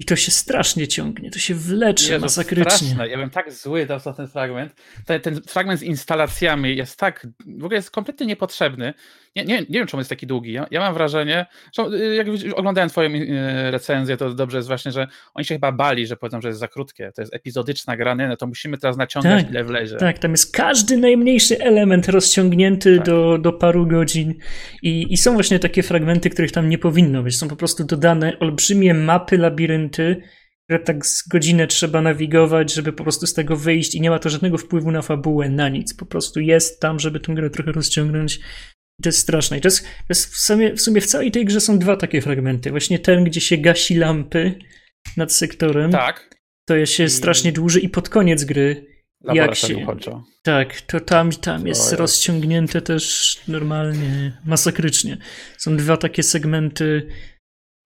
i 0.00 0.04
to 0.04 0.16
się 0.16 0.30
strasznie 0.30 0.88
ciągnie, 0.88 1.30
to 1.30 1.38
się 1.38 1.54
wlecze 1.54 2.12
Jezu, 2.12 2.24
masakrycznie. 2.24 2.88
Straszne. 2.88 3.08
Ja 3.08 3.16
bym 3.18 3.30
tak 3.30 3.52
zły 3.52 3.86
dał 3.86 4.00
za 4.00 4.12
ten 4.12 4.28
fragment. 4.28 4.74
Ten, 5.06 5.20
ten, 5.20 5.40
fragment 5.42 5.80
z 5.80 5.82
instalacjami 5.82 6.76
jest 6.76 6.98
tak, 6.98 7.26
w 7.46 7.64
ogóle 7.64 7.76
jest 7.76 7.90
kompletnie 7.90 8.26
niepotrzebny. 8.26 8.94
Nie, 9.36 9.44
nie, 9.44 9.58
nie 9.58 9.78
wiem, 9.78 9.86
czemu 9.86 10.00
jest 10.00 10.10
taki 10.10 10.26
długi. 10.26 10.52
Ja, 10.52 10.66
ja 10.70 10.80
mam 10.80 10.94
wrażenie, 10.94 11.46
że 11.76 11.82
y, 11.82 12.14
jak 12.14 12.26
oglądałem 12.54 12.90
twoją 12.90 13.10
y, 13.10 13.70
recenzję, 13.70 14.16
to 14.16 14.34
dobrze 14.34 14.56
jest 14.56 14.68
właśnie, 14.68 14.92
że 14.92 15.06
oni 15.34 15.44
się 15.44 15.54
chyba 15.54 15.72
bali, 15.72 16.06
że 16.06 16.16
powiedzą, 16.16 16.40
że 16.40 16.48
jest 16.48 16.60
za 16.60 16.68
krótkie. 16.68 17.12
To 17.14 17.22
jest 17.22 17.34
epizodyczna 17.34 17.96
gra, 17.96 18.14
nie? 18.14 18.28
no 18.28 18.36
to 18.36 18.46
musimy 18.46 18.78
teraz 18.78 18.96
naciągać 18.96 19.42
tak, 19.42 19.50
ile 19.50 19.64
wlezie. 19.64 19.96
Tak, 19.96 20.18
tam 20.18 20.30
jest 20.30 20.56
każdy 20.56 20.96
najmniejszy 20.96 21.58
element 21.58 22.08
rozciągnięty 22.08 22.96
tak. 22.96 23.06
do, 23.06 23.38
do 23.38 23.52
paru 23.52 23.86
godzin 23.86 24.34
I, 24.82 25.12
i 25.12 25.16
są 25.16 25.34
właśnie 25.34 25.58
takie 25.58 25.82
fragmenty, 25.82 26.30
których 26.30 26.52
tam 26.52 26.68
nie 26.68 26.78
powinno 26.78 27.22
być. 27.22 27.38
Są 27.38 27.48
po 27.48 27.56
prostu 27.56 27.84
dodane 27.84 28.38
olbrzymie 28.38 28.94
mapy, 28.94 29.38
labirynty, 29.38 30.22
które 30.64 30.78
tak 30.78 31.06
z 31.06 31.28
godzinę 31.28 31.66
trzeba 31.66 32.02
nawigować, 32.02 32.74
żeby 32.74 32.92
po 32.92 33.02
prostu 33.02 33.26
z 33.26 33.34
tego 33.34 33.56
wyjść 33.56 33.94
i 33.94 34.00
nie 34.00 34.10
ma 34.10 34.18
to 34.18 34.28
żadnego 34.28 34.58
wpływu 34.58 34.90
na 34.90 35.02
fabułę, 35.02 35.48
na 35.48 35.68
nic. 35.68 35.94
Po 35.94 36.06
prostu 36.06 36.40
jest 36.40 36.80
tam, 36.80 36.98
żeby 36.98 37.20
tę 37.20 37.34
grę 37.34 37.50
trochę 37.50 37.72
rozciągnąć 37.72 38.40
to 39.02 39.08
jest 39.08 39.18
straszne. 39.18 39.58
I 39.58 39.60
to 39.60 39.68
jest, 39.68 39.82
to 39.82 40.06
jest 40.08 40.34
w, 40.34 40.38
sumie, 40.38 40.74
w 40.74 40.80
sumie 40.80 41.00
w 41.00 41.06
całej 41.06 41.30
tej 41.30 41.44
grze 41.44 41.60
są 41.60 41.78
dwa 41.78 41.96
takie 41.96 42.20
fragmenty. 42.20 42.70
Właśnie 42.70 42.98
ten, 42.98 43.24
gdzie 43.24 43.40
się 43.40 43.58
gasi 43.58 43.94
lampy 43.94 44.54
nad 45.16 45.32
sektorem. 45.32 45.90
Tak. 45.90 46.42
To 46.68 46.76
jest 46.76 46.92
się 46.92 47.08
strasznie 47.08 47.52
dłuży 47.52 47.80
i 47.80 47.88
pod 47.88 48.08
koniec 48.08 48.44
gry 48.44 48.92
jak 49.34 49.54
się. 49.54 49.86
Tak, 50.42 50.80
to 50.80 51.00
tam, 51.00 51.30
tam 51.30 51.66
jest, 51.66 51.80
jest 51.80 51.92
rozciągnięte 51.92 52.82
też 52.82 53.36
normalnie, 53.48 54.38
masakrycznie. 54.44 55.18
Są 55.58 55.76
dwa 55.76 55.96
takie 55.96 56.22
segmenty. 56.22 57.08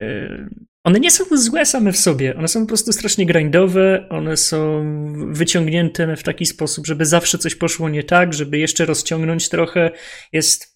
E, 0.03 0.49
one 0.85 1.01
nie 1.01 1.11
są 1.11 1.25
złe 1.37 1.67
same 1.67 1.93
w 1.93 1.97
sobie, 1.97 2.37
one 2.37 2.49
są 2.49 2.61
po 2.61 2.67
prostu 2.67 2.93
strasznie 2.93 3.27
grindowe, 3.27 4.09
one 4.11 4.37
są 4.37 4.85
wyciągnięte 5.33 6.17
w 6.17 6.23
taki 6.23 6.47
sposób, 6.47 6.87
żeby 6.87 7.07
zawsze 7.07 7.39
coś 7.39 7.55
poszło 7.55 7.89
nie 7.89 8.05
tak, 8.05 8.35
żeby 8.35 8.59
jeszcze 8.59 8.87
rozciągnąć 8.87 9.49
trochę. 9.49 9.91
Jest 10.33 10.76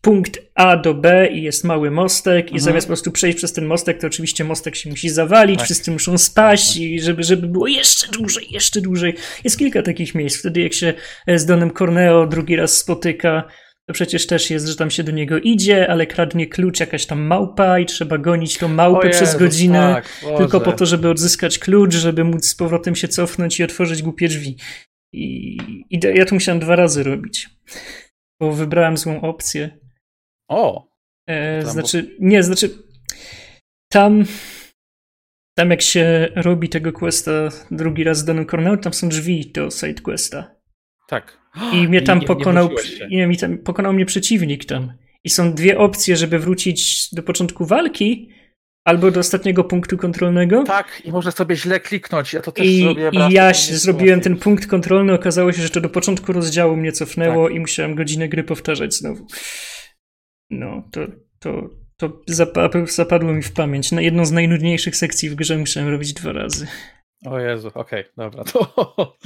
punkt 0.00 0.38
A 0.54 0.76
do 0.76 0.94
B 0.94 1.28
i 1.32 1.42
jest 1.42 1.64
mały 1.64 1.90
mostek 1.90 2.44
i 2.44 2.48
mhm. 2.48 2.60
zamiast 2.60 2.86
po 2.86 2.88
prostu 2.88 3.12
przejść 3.12 3.38
przez 3.38 3.52
ten 3.52 3.66
mostek, 3.66 4.00
to 4.00 4.06
oczywiście 4.06 4.44
mostek 4.44 4.76
się 4.76 4.90
musi 4.90 5.10
zawalić, 5.10 5.58
tak. 5.58 5.64
wszyscy 5.64 5.90
muszą 5.90 6.18
spaść 6.18 6.72
tak. 6.72 6.82
i 6.82 7.00
żeby, 7.00 7.22
żeby 7.22 7.46
było 7.46 7.66
jeszcze 7.66 8.08
dłużej, 8.08 8.46
jeszcze 8.50 8.80
dłużej. 8.80 9.14
Jest 9.44 9.58
kilka 9.58 9.82
takich 9.82 10.14
miejsc. 10.14 10.38
Wtedy 10.38 10.60
jak 10.60 10.72
się 10.72 10.94
z 11.26 11.46
Donem 11.46 11.70
Corneo 11.70 12.26
drugi 12.26 12.56
raz 12.56 12.78
spotyka, 12.78 13.44
to 13.88 13.92
przecież 13.92 14.26
też 14.26 14.50
jest, 14.50 14.66
że 14.66 14.76
tam 14.76 14.90
się 14.90 15.04
do 15.04 15.12
niego 15.12 15.38
idzie, 15.38 15.90
ale 15.90 16.06
kradnie 16.06 16.46
klucz 16.46 16.80
jakaś 16.80 17.06
tam 17.06 17.20
małpa 17.20 17.78
i 17.78 17.86
trzeba 17.86 18.18
gonić 18.18 18.58
tą 18.58 18.68
małpę 18.68 19.10
przez 19.10 19.36
godzinę 19.36 19.94
tak, 19.94 20.36
tylko 20.38 20.60
po 20.60 20.72
to, 20.72 20.86
żeby 20.86 21.10
odzyskać 21.10 21.58
klucz, 21.58 21.94
żeby 21.94 22.24
móc 22.24 22.46
z 22.46 22.54
powrotem 22.54 22.94
się 22.94 23.08
cofnąć 23.08 23.60
i 23.60 23.64
otworzyć 23.64 24.02
głupie 24.02 24.28
drzwi. 24.28 24.56
I, 25.12 25.56
i 25.90 26.00
ja 26.14 26.24
to 26.24 26.34
musiałem 26.34 26.60
dwa 26.60 26.76
razy 26.76 27.02
robić, 27.02 27.48
bo 28.40 28.52
wybrałem 28.52 28.96
złą 28.96 29.20
opcję. 29.20 29.78
O! 30.48 30.88
E, 31.26 31.62
znaczy, 31.66 32.16
nie, 32.20 32.42
znaczy 32.42 32.70
tam 33.92 34.24
tam 35.58 35.70
jak 35.70 35.82
się 35.82 36.28
robi 36.36 36.68
tego 36.68 36.92
questa 36.92 37.32
drugi 37.70 38.04
raz 38.04 38.18
z 38.18 38.24
Donem 38.24 38.46
Cornell, 38.46 38.78
tam 38.78 38.92
są 38.92 39.08
drzwi 39.08 39.52
do 39.52 39.70
side 39.70 40.02
questa. 40.02 40.54
Tak. 41.08 41.38
I 41.72 41.88
mnie 41.88 42.02
tam 42.02 42.18
I 42.18 42.20
nie, 42.20 42.26
pokonał, 42.26 42.70
nie, 43.10 43.26
nie, 43.26 43.36
tam 43.36 43.58
pokonał 43.58 43.92
mnie 43.92 44.06
przeciwnik 44.06 44.64
tam. 44.64 44.92
I 45.24 45.30
są 45.30 45.54
dwie 45.54 45.78
opcje, 45.78 46.16
żeby 46.16 46.38
wrócić 46.38 47.08
do 47.14 47.22
początku 47.22 47.66
walki, 47.66 48.30
albo 48.84 49.10
do 49.10 49.20
ostatniego 49.20 49.64
punktu 49.64 49.96
kontrolnego. 49.96 50.64
Tak, 50.64 51.02
i 51.04 51.12
można 51.12 51.30
sobie 51.30 51.56
źle 51.56 51.80
kliknąć. 51.80 52.32
Ja 52.32 52.40
to 52.40 52.52
też 52.52 52.66
I, 52.66 52.96
I 53.12 53.32
ja 53.32 53.52
zrobiłem 53.54 54.20
ten 54.20 54.36
punkt 54.36 54.66
kontrolny, 54.66 55.12
okazało 55.12 55.52
się, 55.52 55.62
że 55.62 55.70
to 55.70 55.80
do 55.80 55.88
początku 55.88 56.32
rozdziału 56.32 56.76
mnie 56.76 56.92
cofnęło 56.92 57.46
tak. 57.46 57.56
i 57.56 57.60
musiałem 57.60 57.94
godzinę 57.94 58.28
gry 58.28 58.44
powtarzać 58.44 58.94
znowu. 58.94 59.26
No, 60.50 60.88
to, 60.92 61.00
to, 61.38 61.70
to 61.96 62.22
zapadło 62.86 63.32
mi 63.32 63.42
w 63.42 63.52
pamięć. 63.52 63.92
Na 63.92 64.00
jedną 64.00 64.24
z 64.24 64.32
najnudniejszych 64.32 64.96
sekcji 64.96 65.30
w 65.30 65.34
grze 65.34 65.58
musiałem 65.58 65.88
robić 65.88 66.12
dwa 66.12 66.32
razy. 66.32 66.66
O 67.26 67.38
Jezu, 67.38 67.68
okej, 67.74 68.00
okay, 68.00 68.12
dobra. 68.16 68.44
To, 68.44 69.16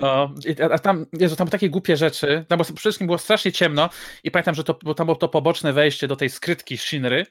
no, 0.00 0.34
a 0.70 0.78
tam, 0.78 1.06
Jezu, 1.12 1.36
tam 1.36 1.48
takie 1.48 1.70
głupie 1.70 1.96
rzeczy, 1.96 2.44
bo 2.50 2.64
przede 2.64 2.80
wszystkim 2.80 3.06
było 3.06 3.18
strasznie 3.18 3.52
ciemno 3.52 3.90
i 4.24 4.30
pamiętam, 4.30 4.54
że 4.54 4.64
to, 4.64 4.78
bo 4.84 4.94
tam 4.94 5.06
było 5.06 5.16
to 5.16 5.28
poboczne 5.28 5.72
wejście 5.72 6.08
do 6.08 6.16
tej 6.16 6.30
skrytki 6.30 6.78
Shinry 6.78 7.26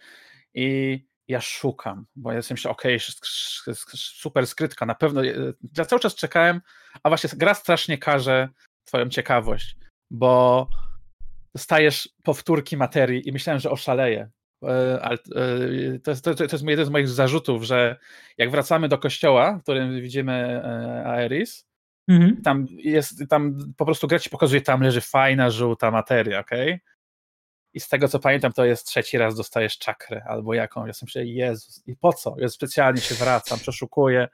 i 0.54 1.00
ja 1.28 1.42
szukam, 1.42 2.06
bo 2.16 2.32
ja 2.32 2.42
sobie 2.42 2.54
myślę, 2.54 2.72
okej, 2.72 3.00
okay, 3.62 3.76
super 3.96 4.48
skrytka, 4.48 4.86
na 4.86 4.96
pewno, 4.96 5.22
ja 5.78 5.86
cały 5.86 6.00
czas 6.00 6.16
czekałem, 6.16 6.62
a 7.04 7.10
właśnie 7.10 7.30
gra 7.34 7.54
strasznie 7.54 7.98
każe 7.98 8.50
twoją 8.86 9.10
ciekawość, 9.10 9.78
bo 10.12 10.68
dostajesz 11.56 12.10
powtórki 12.24 12.78
materii 12.78 13.30
i 13.30 13.32
myślałem, 13.32 13.60
że 13.60 13.70
oszaleję. 13.70 14.30
E, 14.64 15.02
ale 15.02 15.18
e, 15.18 16.00
to 16.00 16.12
jest, 16.12 16.24
to, 16.24 16.44
jest 16.44 16.68
jeden 16.68 16.86
z 16.86 16.90
moich 16.90 17.08
zarzutów, 17.08 17.64
że 17.64 17.98
jak 18.38 18.52
wracamy 18.52 18.88
do 18.88 18.98
kościoła, 18.98 19.58
w 19.58 19.62
którym 19.62 20.02
widzimy 20.02 20.34
e, 20.34 21.06
Aeris, 21.06 21.68
mhm. 22.08 22.42
tam 22.42 22.66
jest, 22.70 23.24
tam 23.30 23.74
po 23.78 23.86
prostu 23.86 24.08
gra 24.08 24.20
ci 24.20 24.30
pokazuje, 24.30 24.62
tam 24.62 24.82
leży 24.82 25.02
fajna, 25.02 25.50
żółta 25.50 25.92
materia, 25.92 26.40
okej? 26.40 26.74
Okay? 26.74 26.95
I 27.76 27.80
z 27.80 27.90
tego 27.90 28.08
co 28.08 28.20
pamiętam, 28.20 28.54
to 28.54 28.66
jest 28.66 28.88
trzeci 28.88 29.18
raz 29.18 29.36
dostajesz 29.36 29.78
czakrę 29.78 30.24
albo 30.28 30.54
jaką. 30.54 30.86
Ja 30.86 30.94
sobie 30.94 31.08
myślę, 31.08 31.26
Jezus, 31.26 31.84
i 31.88 31.96
po 31.96 32.14
co? 32.14 32.36
Ja 32.40 32.50
specjalnie 32.50 33.02
się 33.02 33.16
wracam, 33.16 33.60
przeszukuję. 33.60 34.28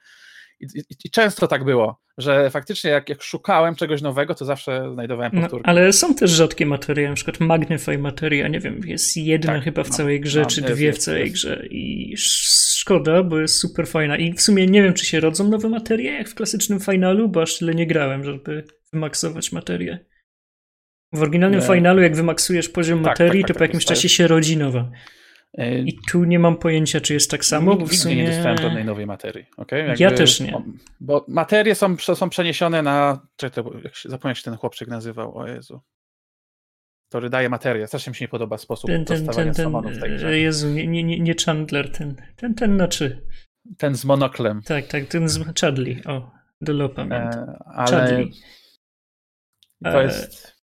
I, 0.60 0.66
i, 0.76 0.84
I, 1.06 1.10
często 1.10 1.48
tak 1.48 1.64
było, 1.64 2.02
że 2.18 2.50
faktycznie 2.50 2.92
jak, 2.92 3.10
jak 3.10 3.24
szukałem 3.24 3.76
czegoś 3.76 4.02
nowego, 4.02 4.36
to 4.36 4.46
zawsze 4.46 4.94
znajdowałem 4.94 5.32
powtórki. 5.32 5.64
No, 5.68 5.70
ale 5.72 5.94
są 5.94 6.16
też 6.16 6.32
rzadkie 6.32 6.66
materie, 6.66 7.10
na 7.10 7.16
przykład 7.16 7.40
Magnify 7.40 7.98
materia, 7.98 8.48
nie 8.48 8.60
wiem, 8.60 8.82
jest 8.86 9.18
jedna 9.18 9.54
tak, 9.54 9.64
chyba 9.64 9.84
w 9.84 9.90
no, 9.90 9.96
całej 9.96 10.22
grze, 10.22 10.42
no, 10.42 10.46
czy 10.46 10.62
jest, 10.62 10.74
dwie 10.74 10.86
jest, 10.86 11.00
w 11.00 11.04
całej 11.04 11.22
jest. 11.22 11.34
grze 11.34 11.68
i 11.70 12.14
szkoda, 12.18 13.24
bo 13.24 13.40
jest 13.40 13.56
super 13.56 13.88
fajna 13.88 14.18
i 14.18 14.34
w 14.34 14.42
sumie 14.42 14.68
nie 14.68 14.84
wiem, 14.84 14.94
czy 14.94 15.06
się 15.06 15.20
rodzą 15.20 15.48
nowe 15.48 15.70
materie, 15.70 16.14
jak 16.14 16.30
w 16.30 16.36
klasycznym 16.36 16.80
finalu, 16.80 17.30
bo 17.30 17.42
aż 17.42 17.58
tyle 17.58 17.76
nie 17.76 17.88
grałem, 17.88 18.24
żeby 18.24 18.64
wymaksować 18.94 19.52
materię. 19.52 20.06
W 21.14 21.22
oryginalnym 21.22 21.62
finalu, 21.62 22.02
jak 22.02 22.16
wymaksujesz 22.16 22.70
poziom 22.70 23.04
tak, 23.04 23.12
materii, 23.12 23.42
tak, 23.42 23.48
tak, 23.48 23.56
to 23.56 23.58
po 23.58 23.64
jakimś 23.64 23.86
czasie 23.86 24.10
się 24.10 24.28
rodzi 24.28 24.58
nowa. 24.58 24.92
E, 25.58 25.80
I 25.80 26.00
tu 26.12 26.24
nie 26.24 26.40
mam 26.40 26.58
pojęcia, 26.58 27.02
czy 27.02 27.14
jest 27.14 27.32
tak 27.32 27.46
samo. 27.46 27.76
Nigdy 27.76 27.96
sumie... 27.96 28.16
nie 28.16 28.28
dostałem 28.28 28.58
żadnej 28.58 28.86
nowej 28.86 29.06
materii. 29.06 29.46
Okay? 29.58 29.80
Jakby, 29.80 30.04
ja 30.04 30.12
też 30.12 30.40
nie. 30.40 30.64
Bo 31.00 31.26
materie 31.28 31.76
są, 31.76 31.98
są 31.98 32.30
przeniesione 32.30 32.82
na. 32.82 33.28
Czekaj, 33.36 33.64
jak 33.84 33.96
się, 33.96 34.10
zapomniałem, 34.10 34.32
jak 34.32 34.38
się 34.38 34.44
ten 34.44 34.56
chłopczyk 34.56 34.88
nazywał. 34.88 35.38
O 35.38 35.48
Jezu. 35.48 35.82
Który 37.10 37.30
daje 37.30 37.50
materię. 37.50 37.88
Strasznie 37.88 38.10
mi 38.10 38.16
się 38.16 38.26
nie 38.26 38.30
podoba 38.30 38.58
sposób 38.58 38.90
ten, 38.90 39.06
ten, 39.06 39.26
dostawania 39.26 39.54
ten, 39.54 39.94
w 39.94 40.00
tej 40.00 40.12
grze. 40.12 40.40
Jezu, 40.40 40.70
nie, 40.70 40.88
nie, 40.88 41.20
nie 41.20 41.36
Chandler, 41.46 41.92
ten, 41.92 42.16
ten, 42.36 42.56
ten 42.56 42.78
na 42.78 42.88
czy. 42.88 43.26
Ten 43.78 43.96
z 43.96 44.06
monoklem. 44.06 44.62
Tak, 44.66 44.88
tak, 44.88 45.06
ten 45.06 45.30
z 45.30 45.60
Chadley. 45.60 46.02
O, 46.06 46.32
do. 46.62 46.96
E, 46.98 47.58
ale 47.66 47.92
Chadley. 47.92 48.32
to 49.84 50.02
jest 50.02 50.46
e, 50.46 50.61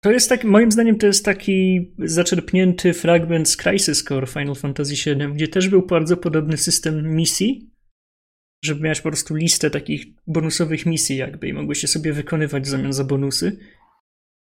to 0.00 0.10
jest 0.10 0.28
tak, 0.28 0.44
moim 0.44 0.72
zdaniem 0.72 0.98
to 0.98 1.06
jest 1.06 1.24
taki 1.24 1.90
zaczerpnięty 1.98 2.94
fragment 2.94 3.48
z 3.48 3.56
Crisis 3.56 4.04
Core 4.04 4.26
Final 4.26 4.54
Fantasy 4.54 4.94
VII, 4.94 5.32
gdzie 5.34 5.48
też 5.48 5.68
był 5.68 5.86
bardzo 5.86 6.16
podobny 6.16 6.56
system 6.56 7.14
misji, 7.14 7.70
że 8.64 8.74
miałeś 8.74 9.00
po 9.00 9.08
prostu 9.08 9.34
listę 9.34 9.70
takich 9.70 10.06
bonusowych 10.26 10.86
misji 10.86 11.16
jakby 11.16 11.48
i 11.48 11.52
mogłeś 11.52 11.78
się 11.78 11.88
sobie 11.88 12.12
wykonywać 12.12 12.62
w 12.62 12.68
zamian 12.68 12.92
za 12.92 13.04
bonusy. 13.04 13.58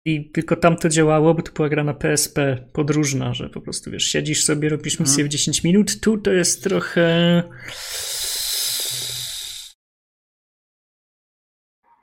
I 0.04 0.30
tylko 0.30 0.56
tam 0.56 0.76
to 0.76 0.88
działało, 0.88 1.35
bo 1.35 1.42
to 1.42 1.52
była 1.52 1.68
gra 1.68 1.85
na 1.85 1.94
PSP 1.94 2.68
podróżna, 2.73 3.35
że 3.35 3.50
po 3.50 3.61
prostu 3.61 3.90
wiesz, 3.90 4.04
siedzisz 4.04 4.44
sobie, 4.44 4.68
robisz 4.68 5.00
misję 5.00 5.16
hmm. 5.16 5.28
w 5.28 5.32
10 5.32 5.64
minut. 5.64 6.00
Tu 6.00 6.18
to 6.18 6.32
jest 6.32 6.64
trochę. 6.64 7.42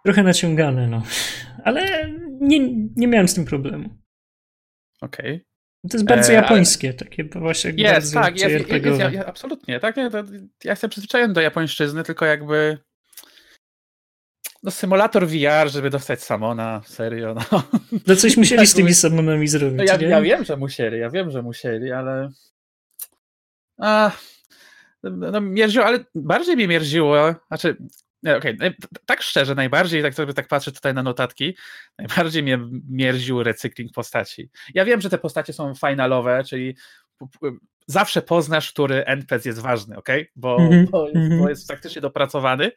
Trochę 0.06 0.24
naciągane, 0.24 0.88
no. 0.88 1.03
Ale 1.63 2.10
nie, 2.39 2.60
nie 2.96 3.08
miałem 3.08 3.27
z 3.27 3.34
tym 3.34 3.46
problemu. 3.46 3.89
Okej. 5.01 5.36
Okay. 5.36 5.50
To 5.89 5.98
jest 5.98 6.05
bardzo 6.05 6.31
e, 6.31 6.36
japońskie, 6.36 6.88
ale... 6.88 6.98
takie 6.98 7.24
właśnie 7.24 7.72
jest, 7.77 8.13
tak, 8.13 8.39
jest, 8.39 8.69
jest, 8.69 8.86
jest, 8.86 9.00
ja, 9.13 9.25
absolutnie. 9.25 9.79
Tak, 9.79 9.98
ja, 9.98 10.10
ja 10.63 10.72
jestem 10.72 10.89
przyzwyczajony 10.89 11.34
do 11.34 11.41
japońszczyzny, 11.41 12.03
tylko 12.03 12.25
jakby 12.25 12.77
no 14.63 14.72
symulator 14.72 15.27
VR, 15.27 15.69
żeby 15.69 15.89
dostać 15.89 16.24
Samona, 16.24 16.81
serio, 16.86 17.34
no. 17.34 17.63
No 18.08 18.15
coś 18.15 18.38
musieli 18.38 18.67
z 18.67 18.74
tymi 18.74 18.93
Samonami 18.93 19.48
zrobić, 19.48 19.77
no 19.77 19.84
ja, 19.84 20.08
ja, 20.08 20.22
wiem, 20.22 20.43
że 20.43 20.58
musieli, 20.58 21.00
ja 21.00 21.10
wiem, 21.10 21.31
że 21.31 21.41
musieli, 21.41 21.91
ale 21.91 22.29
a, 23.77 24.12
no 25.03 25.41
mierziło, 25.41 25.86
ale 25.86 26.00
bardziej 26.15 26.55
mnie 26.55 26.67
mierziło, 26.67 27.36
znaczy 27.48 27.77
Okej, 28.24 28.56
okay. 28.56 28.76
tak 29.06 29.22
szczerze, 29.22 29.56
najbardziej, 29.56 30.02
tak 30.02 30.14
sobie 30.14 30.34
tak 30.34 30.48
patrzę 30.48 30.72
tutaj 30.72 30.94
na 30.94 31.04
notatki, 31.04 31.56
najbardziej 31.98 32.44
mnie 32.44 32.60
mierził 32.90 33.44
recykling 33.44 33.94
postaci. 33.94 34.50
Ja 34.74 34.86
wiem, 34.86 35.02
że 35.02 35.10
te 35.10 35.18
postacie 35.18 35.54
są 35.54 35.76
finalowe, 35.76 36.44
czyli 36.44 36.76
zawsze 37.88 38.22
poznasz, 38.22 38.72
który 38.72 39.06
NPC 39.06 39.50
jest 39.50 39.62
ważny, 39.62 39.98
ok? 39.98 40.10
Bo, 40.36 40.58
mm 40.58 40.86
-hmm. 40.86 40.90
bo, 40.90 41.06
jest, 41.08 41.16
bo 41.16 41.24
mhm. 41.24 41.50
jest 41.50 41.68
faktycznie 41.68 42.02
dopracowany. 42.02 42.72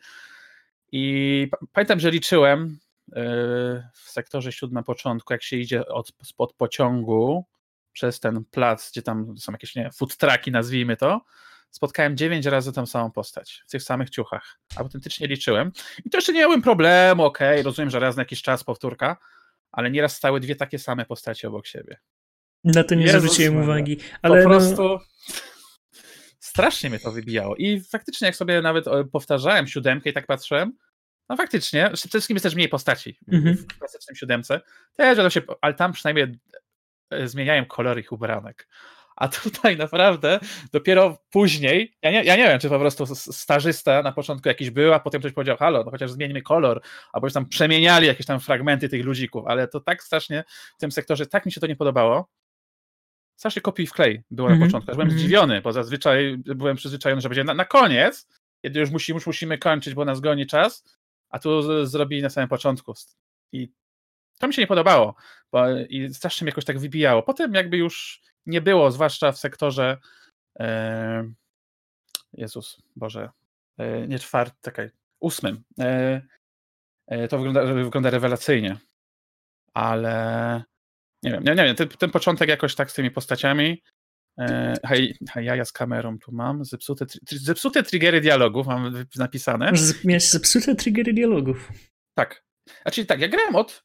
I 0.92 1.48
pamiętam, 1.72 2.00
że 2.00 2.10
liczyłem 2.10 2.78
yy, 3.08 3.22
w 3.94 4.10
sektorze 4.10 4.52
siódmym 4.52 4.74
na 4.74 4.82
początku, 4.82 5.32
jak 5.32 5.42
się 5.42 5.56
idzie 5.56 5.86
od, 5.86 6.12
spod 6.22 6.52
pociągu 6.52 7.44
przez 7.92 8.20
ten 8.20 8.44
plac, 8.44 8.90
gdzie 8.90 9.02
tam 9.02 9.38
są 9.38 9.52
jakieś 9.52 9.74
nie, 9.74 9.90
food 9.90 10.16
trucki, 10.16 10.50
nazwijmy 10.50 10.96
to, 10.96 11.20
spotkałem 11.72 12.16
dziewięć 12.16 12.46
razy 12.46 12.72
tą 12.72 12.86
samą 12.86 13.10
postać 13.10 13.62
w 13.66 13.70
tych 13.70 13.82
samych 13.82 14.10
ciuchach. 14.10 14.58
Autentycznie 14.76 15.26
liczyłem. 15.26 15.72
I 16.04 16.10
to 16.10 16.18
jeszcze 16.18 16.32
nie 16.32 16.40
miałem 16.40 16.62
problemu, 16.62 17.24
okej, 17.24 17.50
okay, 17.50 17.62
rozumiem, 17.62 17.90
że 17.90 18.00
raz 18.00 18.16
na 18.16 18.20
jakiś 18.20 18.42
czas 18.42 18.64
powtórka, 18.64 19.16
ale 19.72 19.90
nieraz 19.90 20.16
stały 20.16 20.40
dwie 20.40 20.56
takie 20.56 20.78
same 20.78 21.04
postacie 21.04 21.48
obok 21.48 21.66
siebie. 21.66 21.96
Na 22.64 22.84
to 22.84 22.94
nie 22.94 23.04
Jezus 23.04 23.20
zwróciłem 23.20 23.62
uwagi. 23.62 23.98
Ale 24.22 24.42
po 24.42 24.48
no- 24.48 24.54
prostu 24.54 24.82
no... 24.82 25.00
strasznie 26.38 26.90
mnie 26.90 26.98
to 26.98 27.12
wybijało. 27.12 27.56
I 27.56 27.80
faktycznie, 27.80 28.26
jak 28.26 28.36
sobie 28.36 28.62
nawet 28.62 28.88
e, 28.88 29.04
powtarzałem 29.04 29.66
siódemkę 29.66 30.10
i 30.10 30.12
tak 30.12 30.26
patrzyłem, 30.26 30.72
no 31.28 31.36
faktycznie, 31.36 31.90
przede 31.94 32.08
wszystkim 32.08 32.34
jest 32.34 32.42
też 32.42 32.54
mniej 32.54 32.68
postaci 32.68 33.18
w 33.28 33.78
klasycznym 33.78 34.16
siódemce, 34.16 34.60
też, 34.96 35.34
się, 35.34 35.40
ale 35.60 35.74
tam 35.74 35.92
przynajmniej 35.92 36.38
e, 37.10 37.28
zmieniają 37.28 37.66
kolory 37.66 38.00
ich 38.00 38.12
ubranek. 38.12 38.68
A 39.22 39.28
tutaj 39.28 39.76
naprawdę 39.76 40.40
dopiero 40.72 41.18
później, 41.30 41.96
ja 42.02 42.10
nie, 42.10 42.24
ja 42.24 42.36
nie 42.36 42.42
wiem, 42.42 42.58
czy 42.58 42.68
po 42.68 42.78
prostu 42.78 43.06
starzysta 43.16 44.02
na 44.02 44.12
początku 44.12 44.48
jakiś 44.48 44.70
był, 44.70 44.94
a 44.94 45.00
potem 45.00 45.20
ktoś 45.20 45.32
powiedział, 45.32 45.56
halo, 45.56 45.84
no 45.84 45.90
chociaż 45.90 46.10
zmienimy 46.10 46.42
kolor, 46.42 46.82
albo 47.12 47.26
już 47.26 47.34
tam 47.34 47.46
przemieniali 47.46 48.06
jakieś 48.06 48.26
tam 48.26 48.40
fragmenty 48.40 48.88
tych 48.88 49.04
ludzików, 49.04 49.46
ale 49.46 49.68
to 49.68 49.80
tak 49.80 50.02
strasznie 50.02 50.44
w 50.76 50.80
tym 50.80 50.92
sektorze, 50.92 51.26
tak 51.26 51.46
mi 51.46 51.52
się 51.52 51.60
to 51.60 51.66
nie 51.66 51.76
podobało. 51.76 52.28
Strasznie 53.36 53.62
kopiuj 53.62 53.86
w 53.86 53.92
klej 53.92 54.22
było 54.30 54.48
mm 54.48 54.58
-hmm. 54.58 54.60
na 54.60 54.66
mhm. 54.66 54.70
początku. 54.70 54.92
Byłem 54.92 55.08
mm 55.08 55.18
-hmm. 55.18 55.20
zdziwiony, 55.20 55.60
bo 55.60 55.72
zazwyczaj 55.72 56.36
byłem 56.38 56.76
przyzwyczajony, 56.76 57.22
że 57.22 57.28
będzie 57.28 57.44
na, 57.44 57.54
na 57.54 57.64
koniec, 57.64 58.28
kiedy 58.62 58.80
już, 58.80 58.90
musi, 58.90 59.12
już 59.12 59.26
musimy 59.26 59.58
kończyć, 59.58 59.94
bo 59.94 60.04
nas 60.04 60.20
goni 60.20 60.46
czas, 60.46 60.84
a 61.30 61.38
tu 61.38 61.62
z, 61.62 61.90
zrobili 61.90 62.22
na 62.22 62.30
samym 62.30 62.48
początku. 62.48 62.94
I 63.52 63.72
to 64.38 64.48
mi 64.48 64.54
się 64.54 64.62
nie 64.62 64.66
podobało, 64.66 65.14
bo 65.52 65.64
i 65.88 66.14
strasznie 66.14 66.44
mnie 66.44 66.50
jakoś 66.50 66.64
tak 66.64 66.78
wybijało. 66.78 67.22
Potem 67.22 67.54
jakby 67.54 67.76
już 67.76 68.22
nie 68.46 68.60
było, 68.60 68.90
zwłaszcza 68.90 69.32
w 69.32 69.38
sektorze 69.38 69.98
e, 70.60 71.32
Jezus, 72.32 72.82
Boże, 72.96 73.30
e, 73.78 74.08
nie 74.08 74.18
czwarty, 74.18 74.56
czekaj, 74.62 74.90
ósmym. 75.20 75.62
E, 75.80 76.22
e, 77.06 77.28
to 77.28 77.38
wygląda, 77.38 77.74
wygląda 77.74 78.10
rewelacyjnie, 78.10 78.76
ale 79.74 80.62
nie 81.22 81.30
wiem, 81.30 81.44
nie, 81.44 81.54
nie 81.54 81.64
wiem, 81.64 81.76
ten, 81.76 81.88
ten 81.88 82.10
początek 82.10 82.48
jakoś 82.48 82.74
tak 82.74 82.90
z 82.90 82.94
tymi 82.94 83.10
postaciami, 83.10 83.82
e, 84.38 84.74
hej, 84.86 85.16
hej, 85.30 85.46
ja 85.46 85.64
z 85.64 85.72
kamerą 85.72 86.18
tu 86.18 86.32
mam, 86.32 86.64
zepsute, 86.64 87.06
zepsute 87.30 87.82
triggery 87.82 88.20
dialogów 88.20 88.66
mam 88.66 89.04
napisane. 89.16 89.72
Miałeś 90.04 90.30
zepsute 90.30 90.74
triggery 90.74 91.12
dialogów. 91.12 91.72
Tak. 92.14 92.44
Znaczy 92.82 93.06
tak, 93.06 93.20
ja 93.20 93.28
grałem 93.28 93.56
od 93.56 93.84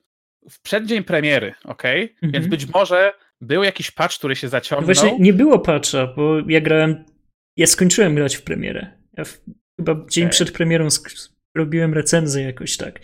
w 0.49 0.61
przeddzień 0.61 1.03
premiery, 1.03 1.53
ok? 1.63 1.83
Mhm. 1.85 2.31
Więc 2.31 2.47
być 2.47 2.67
może 2.67 3.13
był 3.41 3.63
jakiś 3.63 3.91
patch, 3.91 4.17
który 4.17 4.35
się 4.35 4.49
zaciągnął. 4.49 4.85
Właśnie 4.85 5.19
nie 5.19 5.33
było 5.33 5.59
patcha, 5.59 6.07
bo 6.07 6.39
ja 6.47 6.61
grałem, 6.61 7.05
ja 7.57 7.67
skończyłem 7.67 8.15
grać 8.15 8.35
w 8.35 8.43
premierę. 8.43 8.97
Ja 9.13 9.23
w, 9.23 9.41
chyba 9.77 10.05
dzień 10.09 10.23
okay. 10.23 10.31
przed 10.31 10.51
premierą 10.51 10.87
robiłem 11.55 11.93
recenzję 11.93 12.43
jakoś 12.43 12.77
tak. 12.77 12.99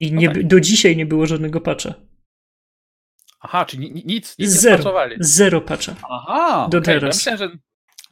I 0.00 0.12
nie, 0.12 0.30
okay. 0.30 0.44
do 0.44 0.60
dzisiaj 0.60 0.96
nie 0.96 1.06
było 1.06 1.26
żadnego 1.26 1.60
patcha. 1.60 1.94
Aha, 3.40 3.64
czyli 3.64 3.92
nic, 4.06 4.38
nic 4.38 4.50
zero, 4.50 5.06
nie 5.06 5.16
Zero 5.20 5.60
patcha. 5.60 5.96
Aha, 6.10 6.68
do 6.70 6.78
okay. 6.78 6.94
teraz. 6.94 7.26
Ja 7.26 7.32
myślałem, 7.32 7.38
że, 7.38 7.58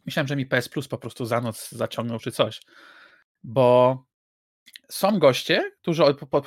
myślałem, 0.07 0.29
że 0.29 0.37
mi 0.37 0.46
PS 0.46 0.68
Plus 0.68 0.88
po 0.88 0.98
prostu 0.98 1.27
za 1.27 1.40
noc 1.40 1.70
zaciągnął 1.70 2.18
czy 2.18 2.33
coś. 2.33 2.61
Bo 3.42 3.98
są 4.90 5.18
goście, 5.18 5.70
którzy 5.83 6.03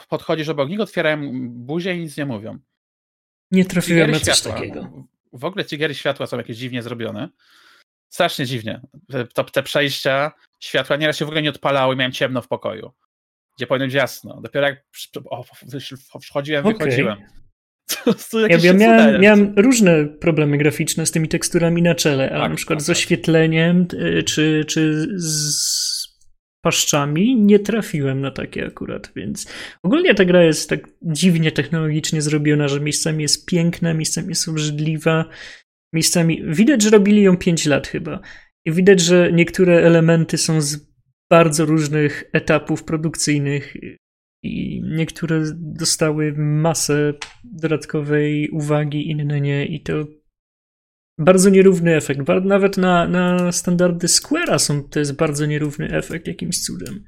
podchodzisz 0.10 0.50
obok 0.50 0.70
nich, 0.70 0.80
otwierają 0.80 1.32
buzię 1.50 1.96
i 1.96 2.00
nic 2.00 2.18
nie 2.18 2.26
mówią. 2.26 2.60
Nie 3.52 3.66
trafiłem 3.66 4.12
na 4.12 4.20
coś 4.20 4.38
światła. 4.38 4.54
takiego. 4.54 5.08
W 5.34 5.46
ogóle 5.46 5.66
cigiery 5.66 5.96
światła 5.96 6.28
są 6.28 6.38
jakieś 6.38 6.58
dziwnie 6.58 6.84
zrobione. 6.84 7.30
Strasznie 8.10 8.46
dziwnie. 8.46 8.82
To, 9.34 9.44
te 9.44 9.64
przejścia 9.64 10.32
światła 10.60 10.96
nieraz 10.96 11.18
się 11.18 11.26
w 11.26 11.28
ogóle 11.28 11.42
nie 11.42 11.50
odpalały, 11.50 11.96
miałem 11.96 12.12
ciemno 12.12 12.42
w 12.42 12.48
pokoju. 12.48 12.92
Gdzie 13.58 13.68
powinno 13.68 13.86
być 13.86 13.96
jasno. 13.96 14.42
Dopiero 14.42 14.68
jak 14.68 14.86
o, 15.26 15.46
wchodziłem, 16.22 16.66
okay. 16.66 16.78
wychodziłem. 16.78 17.18
ja, 18.50 18.58
ja 18.58 18.74
miałem, 18.74 19.22
miałem, 19.22 19.54
różne 19.58 20.06
problemy 20.06 20.58
graficzne 20.58 21.06
z 21.06 21.12
tymi 21.12 21.28
teksturami 21.28 21.82
na 21.82 21.96
czele, 21.96 22.30
ale 22.30 22.42
tak, 22.42 22.50
na 22.50 22.56
przykład 22.56 22.80
tak, 22.80 22.84
z 22.84 22.88
tak. 22.88 22.96
oświetleniem 22.98 23.88
y, 23.94 24.24
czy, 24.24 24.66
czy 24.68 25.08
z 25.16 25.87
paszczami, 26.68 27.36
nie 27.36 27.60
trafiłem 27.60 28.22
na 28.22 28.32
takie 28.32 28.66
akurat, 28.66 29.12
więc 29.16 29.48
ogólnie 29.84 30.16
ta 30.16 30.26
gra 30.26 30.44
jest 30.44 30.70
tak 30.70 30.90
dziwnie 31.02 31.52
technologicznie 31.52 32.22
zrobiona, 32.22 32.68
że 32.68 32.80
miejscami 32.80 33.22
jest 33.22 33.46
piękna, 33.46 33.94
miejscami 33.94 34.30
jest 34.30 34.48
obrzydliwa, 34.48 35.26
miejscami... 35.94 36.44
Widać, 36.46 36.82
że 36.82 36.90
robili 36.90 37.22
ją 37.22 37.38
5 37.38 37.66
lat 37.66 37.88
chyba 37.88 38.20
i 38.66 38.72
widać, 38.72 39.00
że 39.00 39.32
niektóre 39.34 39.78
elementy 39.78 40.38
są 40.38 40.62
z 40.62 40.78
bardzo 41.32 41.66
różnych 41.66 42.24
etapów 42.34 42.84
produkcyjnych 42.84 43.74
i 44.44 44.82
niektóre 44.84 45.44
dostały 45.56 46.34
masę 46.38 47.14
dodatkowej 47.44 48.50
uwagi, 48.50 49.10
inne 49.10 49.42
nie 49.42 49.66
i 49.66 49.82
to 49.82 49.94
bardzo 51.18 51.50
nierówny 51.50 51.96
efekt. 51.96 52.22
Nawet 52.44 52.78
na, 52.78 53.08
na 53.08 53.52
standardy 53.52 54.08
Square'a 54.08 54.60
są, 54.60 54.84
to 54.84 55.00
jest 55.00 55.16
bardzo 55.16 55.46
nierówny 55.46 55.90
efekt 55.90 56.28
jakimś 56.28 56.66
cudem. 56.66 57.06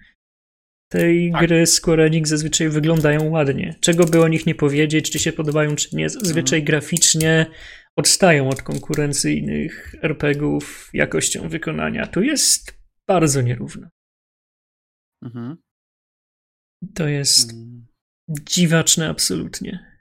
Tej 0.91 1.31
tak. 1.31 1.41
gry 1.41 1.65
Square 1.65 1.99
Enix 1.99 2.29
zazwyczaj 2.29 2.69
wyglądają 2.69 3.29
ładnie. 3.29 3.75
Czego 3.81 4.05
by 4.05 4.21
o 4.21 4.27
nich 4.27 4.45
nie 4.45 4.55
powiedzieć, 4.55 5.11
czy 5.11 5.19
się 5.19 5.31
podobają, 5.31 5.75
czy 5.75 5.95
nie. 5.95 6.09
Zazwyczaj 6.09 6.59
mhm. 6.59 6.65
graficznie 6.65 7.45
odstają 7.95 8.49
od 8.49 8.61
konkurencyjnych 8.61 9.95
RPGów 10.03 10.89
jakością 10.93 11.49
wykonania. 11.49 12.07
Tu 12.07 12.21
jest 12.21 12.79
bardzo 13.07 13.41
nierówno. 13.41 13.87
Mhm. 15.23 15.57
To 16.95 17.07
jest 17.07 17.51
mhm. 17.51 17.85
dziwaczne 18.29 19.09
absolutnie. 19.09 19.99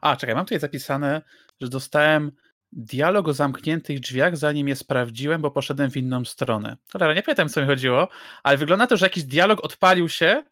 A, 0.00 0.16
czekaj, 0.16 0.34
mam 0.34 0.44
tutaj 0.44 0.60
zapisane, 0.60 1.22
że 1.60 1.68
dostałem 1.68 2.32
dialog 2.72 3.28
o 3.28 3.32
zamkniętych 3.32 4.00
drzwiach, 4.00 4.36
zanim 4.36 4.68
je 4.68 4.76
sprawdziłem, 4.76 5.42
bo 5.42 5.50
poszedłem 5.50 5.90
w 5.90 5.96
inną 5.96 6.24
stronę. 6.24 6.76
Cholera, 6.92 7.14
nie 7.14 7.22
pamiętam, 7.22 7.48
co 7.48 7.60
mi 7.60 7.66
chodziło, 7.66 8.08
ale 8.42 8.56
wygląda 8.56 8.86
to, 8.86 8.96
że 8.96 9.06
jakiś 9.06 9.24
dialog 9.24 9.64
odpalił 9.64 10.08
się, 10.08 10.42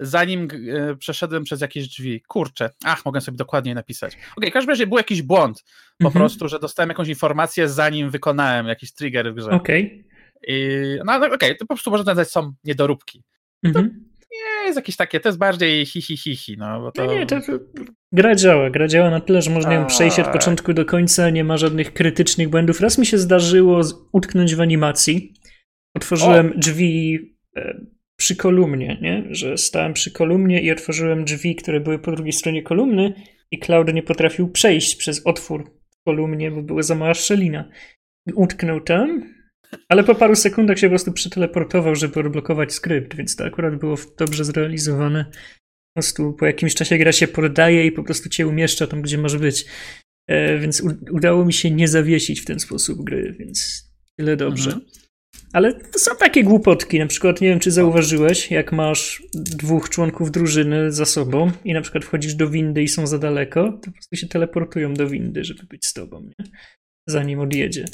zanim 0.00 0.48
e, 0.70 0.96
przeszedłem 0.96 1.44
przez 1.44 1.60
jakieś 1.60 1.88
drzwi. 1.88 2.22
Kurczę, 2.28 2.70
ach, 2.84 3.04
mogę 3.04 3.20
sobie 3.20 3.36
dokładniej 3.36 3.74
napisać. 3.74 4.14
Okej, 4.14 4.30
okay, 4.36 4.50
w 4.50 4.52
każdym 4.52 4.70
razie 4.70 4.86
był 4.86 4.96
jakiś 4.96 5.22
błąd, 5.22 5.64
po 5.98 6.06
mhm. 6.06 6.12
prostu, 6.12 6.48
że 6.48 6.58
dostałem 6.58 6.88
jakąś 6.88 7.08
informację, 7.08 7.68
zanim 7.68 8.10
wykonałem 8.10 8.66
jakiś 8.66 8.92
trigger 8.92 9.32
w 9.32 9.36
grze. 9.36 9.50
Okej. 9.50 10.04
Okay. 10.44 10.98
No, 11.04 11.18
no 11.18 11.26
okej, 11.26 11.34
okay, 11.34 11.54
to 11.54 11.66
po 11.66 11.74
prostu 11.74 11.90
można 11.90 12.04
nazwać 12.04 12.30
są 12.30 12.52
niedoróbki. 12.64 13.22
Mhm 13.62 14.11
nie 14.62 14.66
jest 14.66 14.76
jakieś 14.76 14.96
takie, 14.96 15.20
to 15.20 15.28
jest 15.28 15.38
bardziej 15.38 15.86
hi, 15.86 16.02
hi, 16.02 16.16
hi, 16.16 16.36
hi 16.36 16.56
no, 16.58 16.80
bo 16.80 16.92
to... 16.92 17.06
Nie, 17.06 17.18
nie, 17.18 17.26
to, 17.26 17.36
gra 18.12 18.34
działa, 18.34 18.70
gra 18.70 18.88
działa 18.88 19.10
na 19.10 19.20
tyle, 19.20 19.42
że 19.42 19.50
można 19.50 19.74
ją 19.74 19.86
przejść 19.86 20.20
od 20.20 20.28
początku 20.28 20.72
do 20.74 20.84
końca, 20.84 21.30
nie 21.30 21.44
ma 21.44 21.56
żadnych 21.56 21.92
krytycznych 21.92 22.48
błędów. 22.48 22.80
Raz 22.80 22.98
mi 22.98 23.06
się 23.06 23.18
zdarzyło 23.18 23.80
utknąć 24.12 24.54
w 24.54 24.60
animacji, 24.60 25.34
otworzyłem 25.96 26.52
o. 26.52 26.58
drzwi 26.58 27.18
e, 27.56 27.80
przy 28.16 28.36
kolumnie, 28.36 28.98
nie? 29.02 29.24
że 29.30 29.58
stałem 29.58 29.92
przy 29.92 30.10
kolumnie 30.10 30.62
i 30.62 30.70
otworzyłem 30.70 31.24
drzwi, 31.24 31.56
które 31.56 31.80
były 31.80 31.98
po 31.98 32.12
drugiej 32.12 32.32
stronie 32.32 32.62
kolumny 32.62 33.14
i 33.50 33.58
Cloud 33.58 33.94
nie 33.94 34.02
potrafił 34.02 34.48
przejść 34.48 34.96
przez 34.96 35.26
otwór 35.26 35.70
w 35.90 36.04
kolumnie, 36.04 36.50
bo 36.50 36.62
była 36.62 36.82
za 36.82 36.94
mała 36.94 37.14
szczelina. 37.14 37.68
Utknął 38.34 38.80
tam, 38.80 39.34
ale 39.88 40.04
po 40.04 40.14
paru 40.14 40.36
sekundach 40.36 40.78
się 40.78 40.86
po 40.86 40.90
prostu 40.90 41.12
przeteleportował, 41.12 41.94
żeby 41.94 42.20
odblokować 42.20 42.72
skrypt, 42.72 43.16
więc 43.16 43.36
to 43.36 43.44
akurat 43.44 43.76
było 43.78 43.96
dobrze 44.18 44.44
zrealizowane. 44.44 45.24
Po 45.24 46.00
prostu 46.00 46.32
po 46.32 46.46
jakimś 46.46 46.74
czasie 46.74 46.98
gra 46.98 47.12
się 47.12 47.28
poddaje 47.28 47.86
i 47.86 47.92
po 47.92 48.02
prostu 48.02 48.28
cię 48.28 48.46
umieszcza 48.46 48.86
tam, 48.86 49.02
gdzie 49.02 49.18
masz 49.18 49.36
być. 49.36 49.64
E, 50.28 50.58
więc 50.58 50.82
udało 51.10 51.44
mi 51.44 51.52
się 51.52 51.70
nie 51.70 51.88
zawiesić 51.88 52.40
w 52.40 52.44
ten 52.44 52.60
sposób 52.60 53.04
gry, 53.04 53.36
więc 53.38 53.88
tyle 54.16 54.36
dobrze. 54.36 54.70
Mhm. 54.70 54.90
Ale 55.52 55.74
to 55.74 55.98
są 55.98 56.16
takie 56.16 56.44
głupotki. 56.44 56.98
Na 56.98 57.06
przykład, 57.06 57.40
nie 57.40 57.48
wiem, 57.48 57.60
czy 57.60 57.70
zauważyłeś, 57.70 58.50
jak 58.50 58.72
masz 58.72 59.22
dwóch 59.34 59.90
członków 59.90 60.30
drużyny 60.30 60.92
za 60.92 61.04
sobą 61.04 61.52
i 61.64 61.72
na 61.72 61.80
przykład 61.80 62.04
wchodzisz 62.04 62.34
do 62.34 62.50
windy 62.50 62.82
i 62.82 62.88
są 62.88 63.06
za 63.06 63.18
daleko, 63.18 63.72
to 63.72 63.86
po 63.86 63.92
prostu 63.92 64.16
się 64.16 64.28
teleportują 64.28 64.94
do 64.94 65.08
windy, 65.08 65.44
żeby 65.44 65.62
być 65.70 65.86
z 65.86 65.92
tobą, 65.92 66.22
nie? 66.22 66.46
zanim 67.08 67.40
odjedzie 67.40 67.84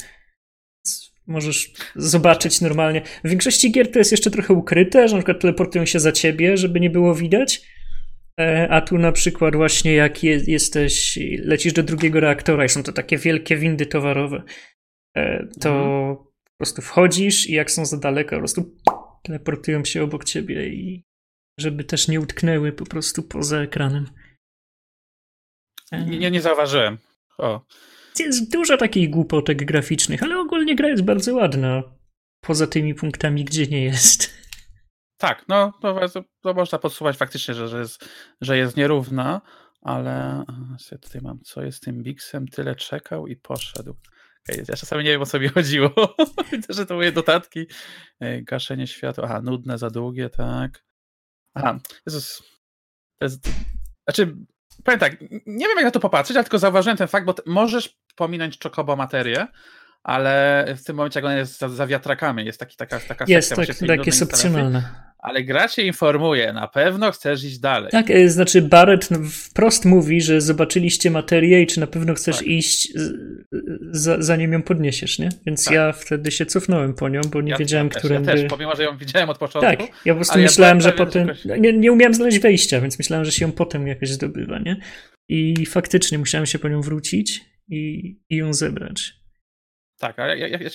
możesz 1.29 1.71
zobaczyć 1.95 2.61
normalnie. 2.61 3.01
W 3.23 3.29
większości 3.29 3.71
gier 3.71 3.91
to 3.91 3.99
jest 3.99 4.11
jeszcze 4.11 4.31
trochę 4.31 4.53
ukryte, 4.53 5.07
że 5.07 5.15
na 5.15 5.21
przykład 5.21 5.41
teleportują 5.41 5.85
się 5.85 5.99
za 5.99 6.11
ciebie, 6.11 6.57
żeby 6.57 6.79
nie 6.79 6.89
było 6.89 7.15
widać. 7.15 7.61
E, 8.39 8.67
a 8.69 8.81
tu 8.81 8.97
na 8.97 9.11
przykład 9.11 9.55
właśnie 9.55 9.93
jak 9.93 10.23
je, 10.23 10.41
jesteś, 10.47 11.19
lecisz 11.43 11.73
do 11.73 11.83
drugiego 11.83 12.19
reaktora 12.19 12.65
i 12.65 12.69
są 12.69 12.83
to 12.83 12.91
takie 12.91 13.17
wielkie 13.17 13.57
windy 13.57 13.85
towarowe, 13.85 14.43
e, 15.17 15.47
to 15.61 15.69
mhm. 15.69 16.15
po 16.15 16.57
prostu 16.57 16.81
wchodzisz 16.81 17.49
i 17.49 17.53
jak 17.53 17.71
są 17.71 17.85
za 17.85 17.97
daleko, 17.97 18.29
po 18.29 18.37
prostu 18.39 18.75
teleportują 19.23 19.85
się 19.85 20.03
obok 20.03 20.25
ciebie 20.25 20.67
i 20.67 21.03
żeby 21.59 21.83
też 21.83 22.07
nie 22.07 22.19
utknęły 22.19 22.71
po 22.71 22.85
prostu 22.85 23.23
poza 23.23 23.57
ekranem. 23.57 24.09
Nie, 25.91 26.31
nie 26.31 26.41
zauważyłem. 26.41 26.97
O. 27.37 27.65
Jest 28.19 28.51
dużo 28.51 28.77
takich 28.77 29.09
głupotek 29.09 29.65
graficznych, 29.65 30.23
ale 30.23 30.39
ogólnie 30.39 30.75
gra 30.75 30.89
jest 30.89 31.03
bardzo 31.03 31.35
ładna. 31.35 31.83
Poza 32.41 32.67
tymi 32.67 32.95
punktami, 32.95 33.45
gdzie 33.45 33.67
nie 33.67 33.83
jest. 33.83 34.39
Tak, 35.17 35.45
no 35.47 35.73
to, 35.81 35.99
to 36.41 36.53
można 36.53 36.79
podsumować 36.79 37.17
faktycznie, 37.17 37.53
że, 37.53 37.67
że, 37.67 37.79
jest, 37.79 38.09
że 38.41 38.57
jest 38.57 38.77
nierówna, 38.77 39.41
ale 39.81 40.43
ja 40.91 40.97
tutaj 40.97 41.21
mam, 41.21 41.39
co 41.41 41.63
jest 41.63 41.83
tym 41.83 42.03
Bixem, 42.03 42.47
tyle 42.47 42.75
czekał 42.75 43.27
i 43.27 43.35
poszedł. 43.35 43.95
Ja 44.47 44.75
czasami 44.75 45.03
nie 45.03 45.11
wiem, 45.11 45.21
o 45.21 45.25
co 45.25 45.39
mi 45.39 45.47
chodziło. 45.47 46.15
Widzę, 46.51 46.73
że 46.73 46.85
to 46.85 46.95
moje 46.95 47.11
dodatki. 47.11 47.65
Gaszenie 48.41 48.87
światła, 48.87 49.23
aha, 49.25 49.41
nudne, 49.41 49.77
za 49.77 49.89
długie, 49.89 50.29
tak. 50.29 50.85
Aha, 51.53 51.79
Jezus. 52.05 52.43
To 53.19 53.25
jest, 53.25 53.49
znaczy, 54.07 54.35
powiem 54.83 54.99
tak, 54.99 55.21
nie 55.45 55.67
wiem 55.67 55.77
jak 55.77 55.85
na 55.85 55.91
to 55.91 55.99
popatrzeć, 55.99 56.37
ale 56.37 56.43
tylko 56.43 56.59
zauważyłem 56.59 56.97
ten 56.97 57.07
fakt, 57.07 57.25
bo 57.25 57.35
możesz 57.45 57.99
pominąć 58.15 58.57
czokobo 58.57 58.95
materię, 58.95 59.47
ale 60.03 60.65
w 60.77 60.83
tym 60.83 60.95
momencie 60.95 61.19
jak 61.19 61.25
ona 61.25 61.35
jest 61.35 61.59
za, 61.59 61.69
za 61.69 61.87
wiatrakami, 61.87 62.45
jest 62.45 62.59
taki, 62.59 62.75
taka, 62.75 62.99
taka 62.99 63.25
jest, 63.27 63.47
sekcja. 63.47 63.87
Tak, 63.87 63.97
tak 63.97 64.05
jest 64.05 64.21
opcjonalne. 64.21 65.08
Ale 65.19 65.43
gra 65.43 65.67
cię 65.67 65.83
informuje, 65.83 66.53
na 66.53 66.67
pewno 66.67 67.11
chcesz 67.11 67.43
iść 67.43 67.59
dalej. 67.59 67.91
Tak, 67.91 68.11
e, 68.11 68.29
znaczy 68.29 68.61
Barrett 68.61 69.11
no, 69.11 69.19
wprost 69.31 69.85
mówi, 69.85 70.21
że 70.21 70.41
zobaczyliście 70.41 71.11
materię 71.11 71.61
i 71.61 71.67
czy 71.67 71.79
na 71.79 71.87
pewno 71.87 72.13
chcesz 72.13 72.37
tak. 72.37 72.47
iść 72.47 72.93
za, 73.91 74.21
zanim 74.21 74.53
ją 74.53 74.61
podniesiesz, 74.61 75.19
nie? 75.19 75.29
Więc 75.45 75.65
tak. 75.65 75.73
ja 75.73 75.91
wtedy 75.91 76.31
się 76.31 76.45
cofnąłem 76.45 76.93
po 76.93 77.09
nią, 77.09 77.21
bo 77.31 77.41
nie 77.41 77.51
ja, 77.51 77.57
wiedziałem, 77.57 77.89
ja 77.93 77.99
którędy... 77.99 78.31
Ja 78.31 78.37
też, 78.37 78.49
pomimo, 78.49 78.75
że 78.75 78.83
ją 78.83 78.97
widziałem 78.97 79.29
od 79.29 79.37
początku. 79.37 79.69
Tak, 79.69 80.05
ja 80.05 80.13
po 80.13 80.17
prostu 80.17 80.39
myślałem, 80.39 80.77
ja 80.77 80.83
że 80.83 80.91
potem... 80.91 81.31
Nie, 81.59 81.73
nie 81.73 81.91
umiałem 81.91 82.13
znaleźć 82.13 82.39
wejścia, 82.39 82.81
więc 82.81 82.99
myślałem, 82.99 83.25
że 83.25 83.31
się 83.31 83.45
ją 83.45 83.51
potem 83.51 83.87
jakoś 83.87 84.09
zdobywa, 84.09 84.59
nie? 84.59 84.77
I 85.29 85.65
faktycznie 85.65 86.17
musiałem 86.17 86.45
się 86.45 86.59
po 86.59 86.69
nią 86.69 86.81
wrócić 86.81 87.41
i, 87.69 88.15
i 88.29 88.35
ją 88.35 88.53
zebrać. 88.53 89.19
Tak, 89.99 90.19
ale 90.19 90.37
ja, 90.37 90.47
ja, 90.47 90.59
ja, 90.61 90.69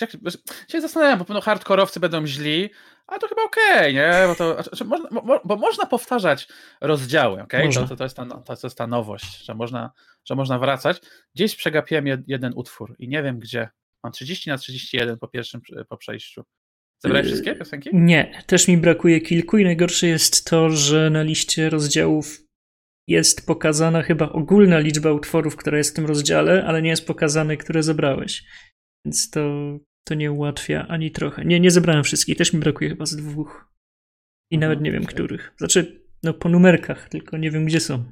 się 0.68 0.80
zastanawiam, 0.80 1.18
bo 1.18 1.24
pewno 1.24 1.40
hardkorowcy 1.40 2.00
będą 2.00 2.26
źli, 2.26 2.70
a 3.06 3.18
to 3.18 3.28
chyba 3.28 3.42
okej, 3.42 3.78
okay, 3.78 3.92
nie? 3.92 4.12
Bo, 4.26 4.34
to, 4.34 4.62
znaczy, 4.62 4.84
można, 4.84 5.08
mo, 5.10 5.40
bo 5.44 5.56
można 5.56 5.86
powtarzać 5.86 6.48
rozdziały, 6.80 7.42
okej? 7.42 7.68
Okay? 7.68 7.82
To, 7.82 7.88
to, 7.88 7.96
to, 7.96 8.04
jest 8.04 8.16
ta, 8.16 8.24
no, 8.24 8.42
to 8.42 8.56
jest 8.64 8.78
ta 8.78 8.86
nowość, 8.86 9.44
że 9.44 9.54
można, 9.54 9.92
że 10.24 10.34
można 10.34 10.58
wracać. 10.58 11.00
Gdzieś 11.34 11.56
przegapiłem 11.56 12.06
jed, 12.06 12.20
jeden 12.26 12.52
utwór 12.56 12.96
i 12.98 13.08
nie 13.08 13.22
wiem 13.22 13.38
gdzie. 13.38 13.68
Mam 14.02 14.12
30 14.12 14.50
na 14.50 14.58
31 14.58 15.18
po 15.18 15.28
pierwszym 15.28 15.60
po 15.88 15.96
przejściu. 15.96 16.42
Zebrałeś 17.02 17.26
wszystkie 17.26 17.54
piosenki? 17.54 17.90
Nie, 17.92 18.42
też 18.46 18.68
mi 18.68 18.78
brakuje 18.78 19.20
kilku 19.20 19.58
i 19.58 19.64
najgorsze 19.64 20.06
jest 20.06 20.44
to, 20.44 20.70
że 20.70 21.10
na 21.10 21.22
liście 21.22 21.70
rozdziałów 21.70 22.40
jest 23.08 23.46
pokazana 23.46 24.02
chyba 24.02 24.28
ogólna 24.28 24.78
liczba 24.78 25.12
utworów, 25.12 25.56
która 25.56 25.78
jest 25.78 25.90
w 25.90 25.94
tym 25.94 26.06
rozdziale, 26.06 26.64
ale 26.66 26.82
nie 26.82 26.90
jest 26.90 27.06
pokazane, 27.06 27.56
które 27.56 27.82
zebrałeś. 27.82 28.44
Więc 29.04 29.30
to, 29.30 29.40
to 30.04 30.14
nie 30.14 30.32
ułatwia 30.32 30.86
ani 30.88 31.10
trochę. 31.10 31.44
Nie, 31.44 31.60
nie 31.60 31.70
zebrałem 31.70 32.04
wszystkich, 32.04 32.36
też 32.36 32.52
mi 32.52 32.60
brakuje 32.60 32.90
chyba 32.90 33.06
z 33.06 33.16
dwóch. 33.16 33.74
I 34.50 34.58
nawet 34.58 34.80
nie 34.80 34.92
wiem, 34.92 35.04
których. 35.04 35.54
Znaczy, 35.58 36.04
no 36.22 36.34
po 36.34 36.48
numerkach, 36.48 37.08
tylko 37.08 37.36
nie 37.36 37.50
wiem, 37.50 37.64
gdzie 37.64 37.80
są. 37.80 38.04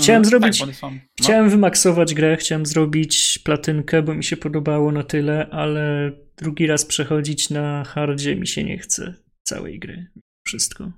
Chciałem 0.00 0.22
mhm, 0.22 0.24
zrobić. 0.24 0.58
Tak, 0.58 0.82
no. 0.82 0.92
Chciałem 1.20 1.50
wymaksować 1.50 2.14
grę, 2.14 2.36
chciałem 2.36 2.66
zrobić 2.66 3.38
platynkę, 3.44 4.02
bo 4.02 4.14
mi 4.14 4.24
się 4.24 4.36
podobało 4.36 4.92
na 4.92 5.02
tyle, 5.02 5.48
ale 5.50 6.12
drugi 6.36 6.66
raz 6.66 6.84
przechodzić 6.84 7.50
na 7.50 7.84
hardzie 7.84 8.36
mi 8.36 8.46
się 8.46 8.64
nie 8.64 8.78
chce 8.78 9.14
całej 9.42 9.78
gry. 9.78 10.06
Wszystko. 10.46 10.92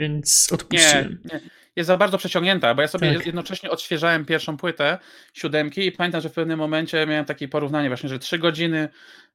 Więc 0.00 0.48
odpuściłem. 0.52 1.18
Nie, 1.24 1.34
nie 1.34 1.50
jest 1.76 1.86
za 1.86 1.96
bardzo 1.96 2.18
przeciągnięta, 2.18 2.74
bo 2.74 2.82
ja 2.82 2.88
sobie 2.88 3.14
tak. 3.14 3.26
jednocześnie 3.26 3.70
odświeżałem 3.70 4.24
pierwszą 4.24 4.56
płytę 4.56 4.98
siódemki 5.34 5.86
i 5.86 5.92
pamiętam, 5.92 6.20
że 6.20 6.28
w 6.28 6.32
pewnym 6.32 6.58
momencie 6.58 7.06
miałem 7.06 7.24
takie 7.24 7.48
porównanie 7.48 7.88
właśnie, 7.88 8.08
że 8.08 8.18
3 8.18 8.38
godziny 8.38 8.88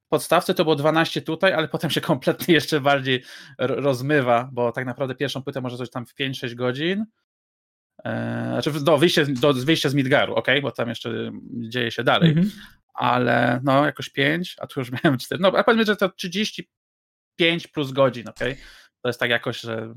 w 0.06 0.08
podstawce 0.08 0.54
to 0.54 0.63
było 0.63 0.75
12 0.75 1.21
tutaj, 1.21 1.54
ale 1.54 1.67
potem 1.67 1.89
się 1.89 2.02
kompletnie 2.02 2.54
jeszcze 2.54 2.82
bardziej 2.82 3.23
rozmywa, 3.60 4.49
bo 4.52 4.71
tak 4.71 4.86
naprawdę 4.86 5.15
pierwszą 5.15 5.43
płytę 5.43 5.62
może 5.62 5.78
coś 5.78 5.89
tam 5.89 6.06
w 6.06 6.15
5-6 6.15 6.56
godzin. 6.56 7.06
Eee, 8.04 8.62
znaczy 8.62 8.71
do 8.71 8.97
wyjścia, 8.97 9.21
do 9.28 9.54
wyjścia 9.54 9.89
z 9.89 9.93
Midgaru, 9.93 10.36
ok, 10.36 10.47
bo 10.62 10.71
tam 10.71 10.89
jeszcze 10.89 11.32
dzieje 11.54 11.91
się 11.91 12.04
dalej, 12.04 12.32
mm 12.32 12.43
-hmm. 12.43 12.49
ale 12.93 13.60
no 13.63 13.86
jakoś 13.86 14.10
5, 14.10 14.56
a 14.60 14.67
tu 14.67 14.80
już 14.80 14.91
miałem 15.04 15.19
4, 15.19 15.41
no 15.41 15.52
a 15.58 15.63
powiedzmy, 15.63 15.86
że 15.86 15.95
to 15.95 16.10
35 16.10 17.67
plus 17.67 17.91
godzin, 17.91 18.30
ok, 18.30 18.39
to 19.01 19.09
jest 19.09 19.19
tak 19.19 19.29
jakoś, 19.29 19.59
że, 19.59 19.93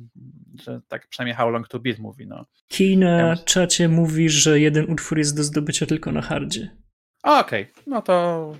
że 0.62 0.80
tak 0.88 1.08
przynajmniej 1.08 1.36
How 1.36 1.50
Long 1.50 1.68
to 1.68 1.78
Beat 1.78 1.98
mówi. 1.98 2.26
No. 2.26 2.46
Key 2.68 2.96
na 2.96 3.18
ja 3.18 3.36
czacie 3.36 3.88
mówi, 3.88 4.28
że 4.28 4.60
jeden 4.60 4.90
utwór 4.90 5.18
jest 5.18 5.36
do 5.36 5.44
zdobycia 5.44 5.86
tylko 5.86 6.12
na 6.12 6.22
hardzie. 6.22 6.76
Okej, 7.22 7.62
okay. 7.62 7.82
no 7.86 8.02
to, 8.02 8.56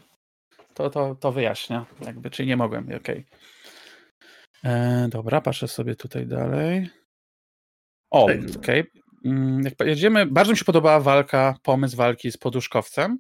to, 0.75 0.91
to, 0.91 1.15
to 1.15 1.33
wyjaśnia, 1.33 1.87
jakby, 2.07 2.31
czyli 2.31 2.49
nie 2.49 2.57
mogłem, 2.57 2.85
okej. 2.85 2.99
Okay. 2.99 3.25
E, 4.65 5.09
dobra, 5.09 5.41
patrzę 5.41 5.69
sobie 5.69 5.97
tutaj 5.97 6.27
dalej. 6.27 6.91
O, 8.11 8.25
okej. 8.25 8.47
Okay. 8.57 8.87
Mm, 9.25 9.63
jak 9.65 9.75
jedziemy, 9.89 10.27
bardzo 10.27 10.53
mi 10.53 10.59
się 10.59 10.65
podobała 10.65 11.01
walka, 11.01 11.55
pomysł 11.63 11.97
walki 11.97 12.33
z 12.33 12.37
poduszkowcem. 12.37 13.19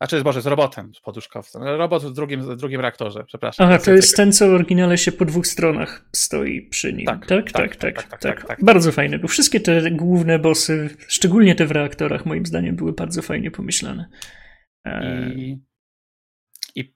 Znaczy, 0.00 0.22
Boże, 0.22 0.42
z 0.42 0.46
robotem, 0.46 0.94
z 0.94 1.00
poduszkowcem. 1.00 1.62
Robot 1.62 2.04
w 2.04 2.12
drugim, 2.12 2.42
w 2.42 2.56
drugim 2.56 2.80
reaktorze, 2.80 3.24
przepraszam. 3.24 3.66
Aha, 3.66 3.78
to 3.78 3.92
jest 3.92 4.16
ten, 4.16 4.32
co 4.32 4.48
w 4.48 4.54
oryginale 4.54 4.98
się 4.98 5.12
po 5.12 5.24
dwóch 5.24 5.46
stronach 5.46 6.04
stoi 6.12 6.68
przy 6.68 6.92
nim. 6.92 7.06
Tak, 7.06 7.26
tak, 7.26 7.52
tak. 7.52 7.76
tak, 7.76 8.02
tak, 8.02 8.20
tak, 8.20 8.46
tak 8.46 8.64
Bardzo 8.64 8.92
fajne. 8.92 9.18
Bo 9.18 9.28
wszystkie 9.28 9.60
te 9.60 9.90
główne 9.90 10.38
bossy, 10.38 10.96
szczególnie 11.08 11.54
te 11.54 11.66
w 11.66 11.70
reaktorach, 11.70 12.26
moim 12.26 12.46
zdaniem, 12.46 12.76
były 12.76 12.92
bardzo 12.92 13.22
fajnie 13.22 13.50
pomyślane. 13.50 14.08
I, 15.36 15.58
i 16.74 16.94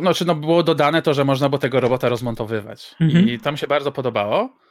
znaczy, 0.00 0.24
no, 0.24 0.34
było 0.34 0.62
dodane 0.62 1.02
to, 1.02 1.14
że 1.14 1.24
można 1.24 1.48
było 1.48 1.58
tego 1.58 1.80
robota 1.80 2.08
rozmontowywać. 2.08 2.94
I 3.00 3.38
tam 3.38 3.56
się 3.56 3.66
bardzo 3.66 3.92
podobało. 3.92 4.61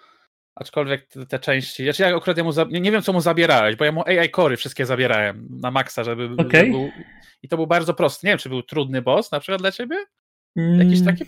Aczkolwiek 0.55 1.07
te, 1.07 1.25
te 1.25 1.39
części. 1.39 1.83
Znaczy 1.83 2.03
ja 2.03 2.15
akurat 2.15 2.37
ja 2.37 2.43
mu 2.43 2.51
za, 2.51 2.63
nie, 2.63 2.81
nie, 2.81 2.91
wiem, 2.91 3.01
co 3.01 3.13
mu 3.13 3.21
zabierałeś, 3.21 3.75
bo 3.75 3.85
ja 3.85 3.91
mu 3.91 4.03
AI 4.05 4.29
Cory 4.29 4.57
wszystkie 4.57 4.85
zabierałem 4.85 5.47
na 5.49 5.71
maksa, 5.71 6.03
żeby. 6.03 6.29
Okay. 6.37 6.61
żeby 6.61 6.71
był, 6.71 6.89
I 7.43 7.47
to 7.47 7.57
był 7.57 7.67
bardzo 7.67 7.93
prosty. 7.93 8.27
Nie 8.27 8.31
wiem, 8.31 8.39
czy 8.39 8.49
był 8.49 8.63
trudny 8.63 9.01
boss 9.01 9.31
na 9.31 9.39
przykład 9.39 9.61
dla 9.61 9.71
ciebie? 9.71 9.95
Jakiś 10.55 10.99
mm. 10.99 11.05
taki 11.05 11.25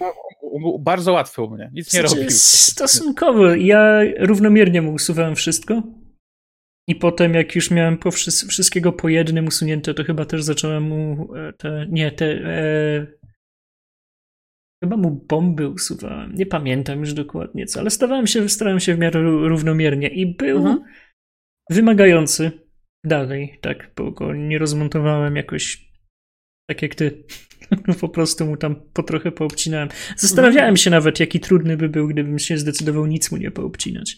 był 0.60 0.80
bardzo 0.80 1.14
łatwy 1.14 1.42
u 1.42 1.50
mnie. 1.50 1.72
Nic 1.74 1.94
nie 1.94 2.02
robił. 2.02 2.24
Stosunkowo. 2.30 3.56
Ja 3.56 4.00
równomiernie 4.20 4.82
mu 4.82 4.94
usuwałem 4.94 5.36
wszystko. 5.36 5.84
I 6.88 6.96
potem, 6.96 7.34
jak 7.34 7.56
już 7.56 7.72
miałem 7.72 7.98
po 7.98 8.12
wszystkiego 8.50 8.94
po 8.94 9.10
jednym 9.10 9.48
usunięte, 9.48 9.94
to 9.94 10.04
chyba 10.04 10.26
też 10.26 10.44
zacząłem 10.44 10.84
mu 10.84 11.30
e, 11.36 11.54
te. 11.54 11.86
Nie, 11.90 12.12
te. 12.12 12.26
E, 12.26 13.08
chyba 14.84 14.98
mu 14.98 15.12
bomby 15.12 15.70
usuwałem. 15.70 16.36
Nie 16.36 16.46
pamiętam 16.46 17.00
już 17.00 17.14
dokładnie 17.14 17.66
co, 17.66 17.80
ale 17.80 17.90
starałem 17.90 18.28
się, 18.28 18.50
starałem 18.50 18.80
się 18.80 18.96
w 18.96 19.00
miarę 19.00 19.22
równomiernie 19.22 20.08
i 20.08 20.36
był 20.36 20.58
mhm. 20.58 20.84
wymagający 21.70 22.52
dalej, 23.04 23.60
tak, 23.62 23.92
bo 23.96 24.12
go 24.12 24.34
nie 24.36 24.58
rozmontowałem 24.58 25.36
jakoś 25.36 25.94
tak 26.70 26.82
jak 26.82 26.96
ty. 26.96 27.24
po 28.02 28.10
prostu 28.10 28.46
mu 28.46 28.58
tam 28.58 28.76
po 28.94 29.04
trochę 29.04 29.32
poobcinałem. 29.32 29.90
Zastanawiałem 30.18 30.60
mhm. 30.60 30.78
się 30.78 30.90
nawet, 30.90 31.20
jaki 31.20 31.40
trudny 31.40 31.78
by 31.78 31.90
był, 31.90 32.08
gdybym 32.08 32.40
się 32.40 32.58
zdecydował 32.58 33.06
nic 33.06 33.32
mu 33.32 33.38
nie 33.38 33.52
poobcinać. 33.52 34.18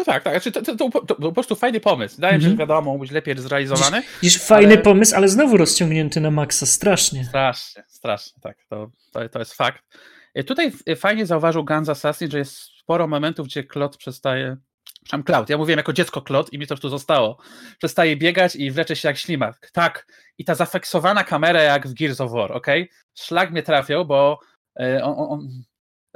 No 0.00 0.04
tak, 0.04 0.22
tak. 0.22 0.32
Znaczy, 0.32 0.52
to, 0.52 0.62
to, 0.62 0.90
to, 0.90 1.00
to, 1.00 1.14
po 1.14 1.32
prostu 1.32 1.56
fajny 1.56 1.80
pomysł. 1.80 2.16
Wydaje 2.16 2.34
mi 2.36 2.40
się, 2.40 2.48
że 2.48 2.52
mhm. 2.52 2.68
wiadomo, 2.68 2.98
być 2.98 3.10
lepiej 3.10 3.38
zrealizowany. 3.38 4.02
Dziś, 4.22 4.38
fajny 4.38 4.74
ale... 4.74 4.82
pomysł, 4.82 5.16
ale 5.16 5.28
znowu 5.28 5.56
rozciągnięty 5.56 6.20
na 6.20 6.30
maksa, 6.30 6.66
strasznie. 6.66 7.24
Strasznie, 7.24 7.82
strasznie, 7.88 8.42
tak. 8.42 8.56
To, 8.68 8.90
to, 9.12 9.28
to 9.28 9.38
jest 9.38 9.54
fakt. 9.54 9.84
E, 10.34 10.44
tutaj 10.44 10.72
fajnie 10.96 11.26
zauważył 11.26 11.64
Guns 11.64 11.88
Assassin, 11.88 12.30
że 12.30 12.38
jest 12.38 12.52
sporo 12.52 13.06
momentów, 13.06 13.46
gdzie 13.46 13.64
Klot 13.64 13.96
przestaje. 13.96 14.56
Przepraszam, 14.84 15.24
Cloud. 15.24 15.50
Ja 15.50 15.58
mówiłem 15.58 15.78
jako 15.78 15.92
dziecko 15.92 16.22
Klot 16.22 16.52
i 16.52 16.58
mi 16.58 16.66
to 16.66 16.74
już 16.74 16.80
tu 16.80 16.88
zostało. 16.88 17.38
Przestaje 17.78 18.16
biegać 18.16 18.56
i 18.56 18.70
wlecze 18.70 18.96
się 18.96 19.08
jak 19.08 19.18
ślimak. 19.18 19.70
Tak. 19.72 20.06
I 20.38 20.44
ta 20.44 20.54
zafeksowana 20.54 21.24
kamera 21.24 21.62
jak 21.62 21.88
w 21.88 21.94
Gears 21.94 22.20
of 22.20 22.32
War, 22.32 22.52
ok? 22.52 22.66
Szlak 23.14 23.50
mnie 23.50 23.62
trafiał, 23.62 24.06
bo 24.06 24.38
e, 24.80 25.04
on, 25.04 25.14
on, 25.18 25.48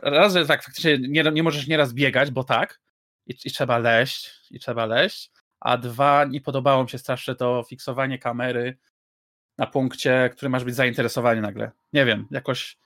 raz, 0.03 0.33
że 0.33 0.47
tak, 0.47 0.65
faktycznie 0.65 0.99
nie, 0.99 1.23
nie 1.23 1.43
możesz 1.43 1.67
nieraz 1.67 1.93
biegać, 1.93 2.31
bo 2.31 2.45
tak, 2.45 2.81
i, 3.27 3.35
i 3.45 3.51
trzeba 3.51 3.79
leść, 3.79 4.31
i 4.51 4.59
trzeba 4.59 4.87
leść, 4.87 5.31
a 5.61 5.79
dwa, 5.79 6.25
nie 6.25 6.41
podobało 6.41 6.83
mi 6.83 6.91
się 6.91 6.99
strasznie 6.99 7.35
to 7.35 7.65
fiksowanie 7.69 8.19
kamery 8.19 8.79
na 9.59 9.67
punkcie, 9.67 10.31
który 10.33 10.49
masz 10.49 10.65
być 10.65 10.75
zainteresowany 10.75 11.41
nagle. 11.41 11.71
Nie 11.93 12.05
wiem, 12.05 12.27
jakoś 12.31 12.79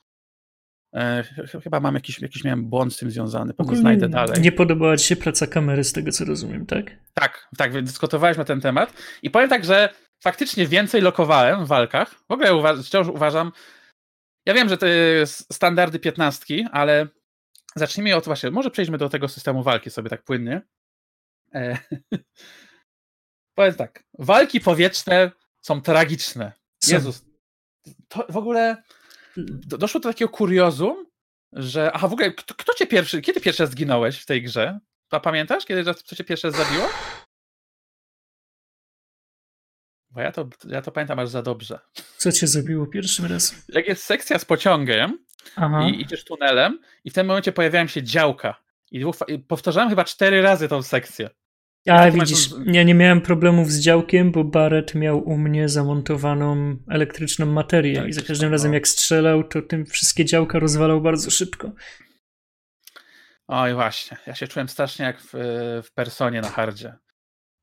e, 0.94 1.24
chyba 1.62 1.80
mam 1.80 1.94
jakiś, 1.94 2.20
jakiś 2.20 2.44
miałem 2.44 2.64
błąd 2.64 2.94
z 2.94 2.96
tym 2.96 3.10
związany, 3.10 3.54
pewnie 3.54 3.76
znajdę 3.76 4.08
dalej. 4.08 4.40
Nie 4.40 4.52
podobała 4.52 4.96
ci 4.96 5.04
się 5.04 5.16
praca 5.16 5.46
kamery, 5.46 5.84
z 5.84 5.92
tego 5.92 6.12
co 6.12 6.24
rozumiem, 6.24 6.66
tak? 6.66 6.84
Tak, 7.14 7.48
tak, 7.56 7.72
więc 7.72 7.90
dyskutowaliśmy 7.90 8.40
na 8.40 8.44
ten 8.44 8.60
temat 8.60 8.92
i 9.22 9.30
powiem 9.30 9.48
tak, 9.48 9.64
że 9.64 9.88
faktycznie 10.22 10.66
więcej 10.66 11.00
lokowałem 11.00 11.64
w 11.64 11.68
walkach. 11.68 12.14
W 12.28 12.32
ogóle 12.32 12.54
uwa 12.54 12.76
wciąż 12.76 13.08
uważam, 13.08 13.52
ja 14.46 14.54
wiem, 14.54 14.68
że 14.68 14.78
to 14.78 14.86
jest 14.86 15.54
standardy 15.54 15.98
piętnastki, 15.98 16.66
ale 16.72 17.06
Zacznijmy 17.78 18.16
od 18.16 18.24
właśnie, 18.24 18.50
może 18.50 18.70
przejdźmy 18.70 18.98
do 18.98 19.08
tego 19.08 19.28
systemu 19.28 19.62
walki 19.62 19.90
sobie 19.90 20.10
tak 20.10 20.22
płynnie. 20.22 20.62
E, 21.54 21.78
powiem 23.56 23.74
tak, 23.74 24.04
walki 24.18 24.60
powietrzne 24.60 25.30
są 25.62 25.82
tragiczne. 25.82 26.52
Są. 26.84 26.92
Jezus, 26.92 27.24
to 28.08 28.26
w 28.28 28.36
ogóle 28.36 28.82
do, 29.36 29.78
doszło 29.78 30.00
do 30.00 30.08
takiego 30.08 30.28
kuriozum, 30.28 31.06
że, 31.52 31.92
aha, 31.92 32.08
w 32.08 32.12
ogóle, 32.12 32.32
kto, 32.32 32.54
kto 32.54 32.74
cię 32.74 32.86
pierwszy, 32.86 33.20
kiedy 33.20 33.40
pierwszy 33.40 33.62
raz 33.62 33.70
zginąłeś 33.70 34.18
w 34.18 34.26
tej 34.26 34.42
grze? 34.42 34.78
Pamiętasz, 35.22 35.66
kiedy 35.66 35.94
co 35.94 36.16
cię 36.16 36.24
pierwszy 36.24 36.46
raz 36.50 36.56
zabiło? 36.56 36.88
Bo 40.18 40.22
ja 40.22 40.32
to, 40.32 40.48
ja 40.68 40.82
to 40.82 40.92
pamiętam 40.92 41.18
aż 41.18 41.28
za 41.28 41.42
dobrze. 41.42 41.78
Co 42.16 42.32
cię 42.32 42.46
zabiło 42.46 42.86
pierwszym 42.86 43.26
raz? 43.26 43.54
Jak 43.68 43.88
jest 43.88 44.02
sekcja 44.02 44.38
z 44.38 44.44
pociągiem, 44.44 45.18
Aha. 45.56 45.88
i 45.88 46.00
idziesz 46.00 46.24
tunelem 46.24 46.78
i 47.04 47.10
w 47.10 47.14
tym 47.14 47.26
momencie 47.26 47.52
pojawiają 47.52 47.86
się 47.86 48.02
działka. 48.02 48.62
I, 48.90 49.04
i 49.28 49.38
powtarzałem 49.38 49.88
chyba 49.88 50.04
cztery 50.04 50.42
razy 50.42 50.68
tą 50.68 50.82
sekcję. 50.82 51.30
A 51.88 52.10
widzisz, 52.10 52.50
ja 52.66 52.82
nie 52.82 52.94
miałem 52.94 53.20
problemów 53.20 53.72
z 53.72 53.80
działkiem, 53.80 54.32
bo 54.32 54.44
Barrett 54.44 54.94
miał 54.94 55.28
u 55.28 55.36
mnie 55.36 55.68
zamontowaną 55.68 56.76
elektryczną 56.88 57.46
materię 57.46 57.96
tak, 57.96 58.08
i 58.08 58.12
za 58.12 58.22
każdym 58.22 58.52
razem 58.52 58.74
jak 58.74 58.88
strzelał, 58.88 59.44
to 59.44 59.62
tym 59.62 59.86
wszystkie 59.86 60.24
działka 60.24 60.58
rozwalał 60.58 61.00
bardzo 61.00 61.30
szybko. 61.30 61.72
Oj 63.48 63.74
właśnie, 63.74 64.16
ja 64.26 64.34
się 64.34 64.48
czułem 64.48 64.68
strasznie 64.68 65.04
jak 65.04 65.20
w, 65.20 65.30
w 65.84 65.92
Personie 65.94 66.40
na 66.40 66.48
hardzie, 66.48 66.94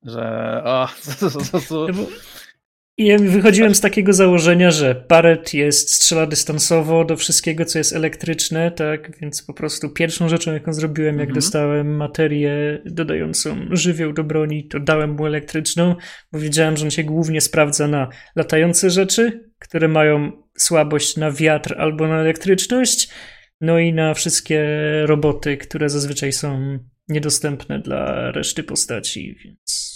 że 0.05 0.61
o, 0.65 0.87
to, 1.19 1.29
to, 1.29 1.61
to, 1.61 1.87
i 2.97 3.05
ja 3.05 3.17
wychodziłem 3.17 3.75
z 3.75 3.81
takiego 3.81 4.13
założenia, 4.13 4.71
że 4.71 5.05
Barrett 5.09 5.53
jest, 5.53 5.93
strzela 5.93 6.25
dystansowo 6.27 7.05
do 7.05 7.17
wszystkiego, 7.17 7.65
co 7.65 7.77
jest 7.77 7.93
elektryczne, 7.93 8.71
tak? 8.71 9.19
Więc 9.19 9.41
po 9.41 9.53
prostu 9.53 9.89
pierwszą 9.89 10.29
rzeczą, 10.29 10.53
jaką 10.53 10.73
zrobiłem, 10.73 11.15
jak 11.15 11.29
mhm. 11.29 11.35
dostałem 11.35 11.95
materię 11.95 12.81
dodającą 12.85 13.57
żywioł 13.71 14.13
do 14.13 14.23
broni, 14.23 14.67
to 14.67 14.79
dałem 14.79 15.11
mu 15.15 15.25
elektryczną, 15.25 15.95
bo 16.31 16.39
wiedziałem, 16.39 16.77
że 16.77 16.85
on 16.85 16.91
się 16.91 17.03
głównie 17.03 17.41
sprawdza 17.41 17.87
na 17.87 18.09
latające 18.35 18.89
rzeczy, 18.89 19.49
które 19.59 19.87
mają 19.87 20.31
słabość 20.57 21.17
na 21.17 21.31
wiatr 21.31 21.75
albo 21.77 22.07
na 22.07 22.19
elektryczność, 22.19 23.09
no 23.61 23.79
i 23.79 23.93
na 23.93 24.13
wszystkie 24.13 24.65
roboty, 25.05 25.57
które 25.57 25.89
zazwyczaj 25.89 26.31
są 26.31 26.79
niedostępne 27.07 27.79
dla 27.79 28.31
reszty 28.31 28.63
postaci, 28.63 29.37
więc 29.43 29.94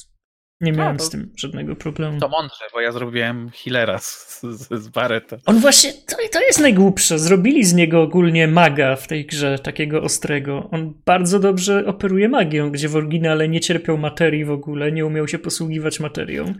nie 0.62 0.72
miałem 0.72 0.98
no, 0.98 1.04
z 1.04 1.10
tym 1.10 1.34
żadnego 1.38 1.76
problemu. 1.76 2.20
To 2.20 2.30
mądrze, 2.30 2.66
bo 2.74 2.82
ja 2.82 2.92
zrobiłem 2.92 3.50
healera 3.50 4.00
z, 4.00 4.42
z, 4.42 4.84
z 4.84 4.88
Barretta. 4.88 5.38
On 5.46 5.60
właśnie, 5.60 5.94
to, 5.94 6.16
to 6.32 6.42
jest 6.42 6.60
najgłupsze. 6.60 7.20
Zrobili 7.20 7.64
z 7.64 7.74
niego 7.74 8.02
ogólnie 8.02 8.48
maga 8.48 8.96
w 8.96 9.08
tej 9.08 9.26
grze, 9.26 9.60
takiego 9.60 10.02
ostrego. 10.02 10.70
On 10.72 10.94
bardzo 11.06 11.40
dobrze 11.40 11.86
operuje 11.86 12.30
magią, 12.30 12.72
gdzie 12.72 12.90
w 12.90 12.96
oryginale 12.96 13.50
nie 13.50 13.60
cierpiał 13.60 13.98
materii 13.98 14.46
w 14.46 14.52
ogóle, 14.52 14.92
nie 14.92 15.06
umiał 15.06 15.28
się 15.28 15.40
posługiwać 15.40 16.00
materią. 16.00 16.54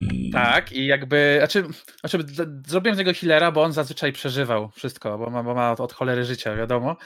I... 0.00 0.30
Tak, 0.30 0.72
i 0.72 0.86
jakby, 0.86 1.36
znaczy, 1.38 1.64
znaczy 2.00 2.18
zrobiłem 2.66 2.96
z 2.96 2.98
niego 2.98 3.12
healera, 3.14 3.52
bo 3.52 3.62
on 3.62 3.72
zazwyczaj 3.72 4.12
przeżywał 4.12 4.70
wszystko, 4.70 5.18
bo 5.18 5.30
ma, 5.30 5.42
bo 5.42 5.54
ma 5.54 5.72
od, 5.72 5.80
od 5.80 5.92
cholery 5.92 6.24
życia, 6.24 6.56
wiadomo. 6.56 6.96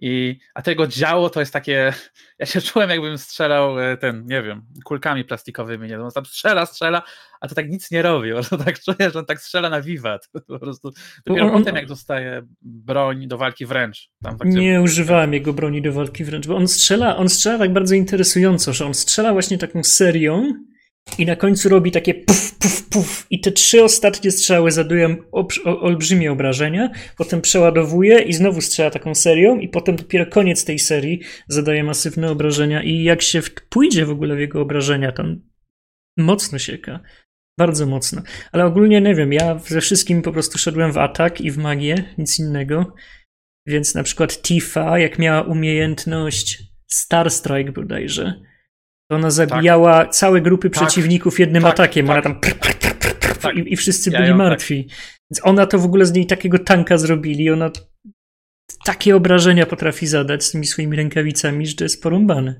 I, 0.00 0.38
a 0.54 0.62
tego 0.62 0.86
działo 0.86 1.30
to 1.30 1.40
jest 1.40 1.52
takie. 1.52 1.92
Ja 2.38 2.46
się 2.46 2.60
czułem, 2.60 2.90
jakbym 2.90 3.18
strzelał 3.18 3.80
e, 3.80 3.96
ten, 3.96 4.26
nie 4.26 4.42
wiem, 4.42 4.62
kulkami 4.84 5.24
plastikowymi. 5.24 5.88
Nie? 5.88 6.00
On 6.00 6.10
tam 6.10 6.26
strzela, 6.26 6.66
strzela, 6.66 7.02
a 7.40 7.48
to 7.48 7.54
tak 7.54 7.70
nic 7.70 7.90
nie 7.90 8.02
robi. 8.02 8.32
On 8.34 8.44
tak 8.64 8.80
czuję, 8.80 9.10
że 9.10 9.18
on 9.18 9.26
tak 9.26 9.40
strzela 9.40 9.70
na 9.70 9.80
wiwat. 9.82 10.28
Po 10.48 10.58
prostu. 10.58 10.90
Dopiero 11.26 11.46
on, 11.46 11.52
potem, 11.52 11.76
jak 11.76 11.86
dostaje 11.86 12.42
broń 12.62 13.28
do 13.28 13.38
walki 13.38 13.66
wręcz. 13.66 14.10
nie 14.44 14.80
używałem 14.80 15.34
jego 15.34 15.52
broni 15.52 15.82
do 15.82 15.92
walki 15.92 16.24
wręcz, 16.24 16.46
bo 16.46 16.56
on 16.56 16.68
strzela, 16.68 17.16
on 17.16 17.28
strzela 17.28 17.58
tak 17.58 17.72
bardzo 17.72 17.94
interesująco, 17.94 18.72
że 18.72 18.86
on 18.86 18.94
strzela 18.94 19.32
właśnie 19.32 19.58
taką 19.58 19.84
serią 19.84 20.54
i 21.18 21.26
na 21.26 21.36
końcu 21.36 21.68
robi 21.68 21.90
takie 21.90 22.14
puf, 22.14 22.58
puf, 22.58 22.88
puf. 22.88 23.26
I 23.30 23.40
te 23.40 23.52
trzy 23.52 23.84
ostatnie 23.84 24.30
strzały 24.30 24.70
zadają 24.70 25.16
olbrzymie 25.64 26.32
obrażenia. 26.32 26.90
Potem 27.16 27.40
przeładowuje 27.40 28.20
i 28.20 28.32
znowu 28.32 28.60
strzela 28.60 28.90
taką 28.90 29.14
serią. 29.14 29.58
I 29.58 29.68
potem 29.68 29.96
dopiero 29.96 30.26
koniec 30.26 30.64
tej 30.64 30.78
serii 30.78 31.20
zadaje 31.48 31.84
masywne 31.84 32.30
obrażenia. 32.30 32.82
I 32.82 33.02
jak 33.02 33.22
się 33.22 33.40
pójdzie 33.68 34.06
w 34.06 34.10
ogóle 34.10 34.36
w 34.36 34.40
jego 34.40 34.60
obrażenia, 34.60 35.12
tam 35.12 35.40
mocno 36.16 36.58
sieka. 36.58 37.00
Bardzo 37.58 37.86
mocno. 37.86 38.22
Ale 38.52 38.64
ogólnie 38.64 39.00
nie 39.00 39.14
wiem, 39.14 39.32
ja 39.32 39.58
ze 39.58 39.80
wszystkim 39.80 40.22
po 40.22 40.32
prostu 40.32 40.58
szedłem 40.58 40.92
w 40.92 40.98
atak 40.98 41.40
i 41.40 41.50
w 41.50 41.58
magię, 41.58 42.14
nic 42.18 42.38
innego. 42.38 42.94
Więc 43.66 43.94
na 43.94 44.02
przykład 44.02 44.42
Tifa, 44.42 44.98
jak 44.98 45.18
miała 45.18 45.42
umiejętność 45.42 46.62
Star 46.86 47.30
Strike 47.30 47.72
bodajże, 47.72 48.34
ona 49.12 49.30
zabijała 49.30 50.04
tak. 50.04 50.14
całe 50.14 50.40
grupy 50.40 50.70
tak. 50.70 50.82
przeciwników 50.82 51.40
jednym 51.40 51.62
tak. 51.62 51.72
atakiem. 51.72 52.10
Ona 52.10 52.22
tak. 52.22 52.24
tam 52.24 52.40
prr, 52.40 52.58
prr, 52.58 52.74
prr, 52.74 53.56
i, 53.56 53.72
i, 53.72 53.76
wszyscy 53.76 54.10
ja 54.10 54.18
byli 54.18 54.30
tak. 54.30 54.38
martwi. 54.38 54.88
Więc 55.30 55.40
ona 55.42 55.66
to 55.66 55.78
w 55.78 55.84
ogóle 55.84 56.06
z 56.06 56.12
niej 56.12 56.26
takiego 56.26 56.58
tanka 56.58 56.98
zrobili. 56.98 57.50
Ona 57.50 57.70
takie 58.84 59.16
obrażenia 59.16 59.66
potrafi 59.66 60.06
zadać 60.06 60.44
z 60.44 60.50
tymi 60.50 60.66
swoimi 60.66 60.96
rękawicami, 60.96 61.66
że 61.66 61.74
to 61.74 61.84
jest 61.84 62.02
porąbane. 62.02 62.58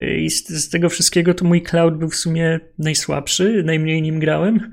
I 0.00 0.30
z, 0.30 0.48
z, 0.48 0.68
tego 0.68 0.88
wszystkiego 0.88 1.34
to 1.34 1.44
mój 1.44 1.62
Cloud 1.62 1.98
był 1.98 2.08
w 2.08 2.16
sumie 2.16 2.60
najsłabszy, 2.78 3.62
najmniej 3.64 4.02
nim 4.02 4.20
grałem. 4.20 4.72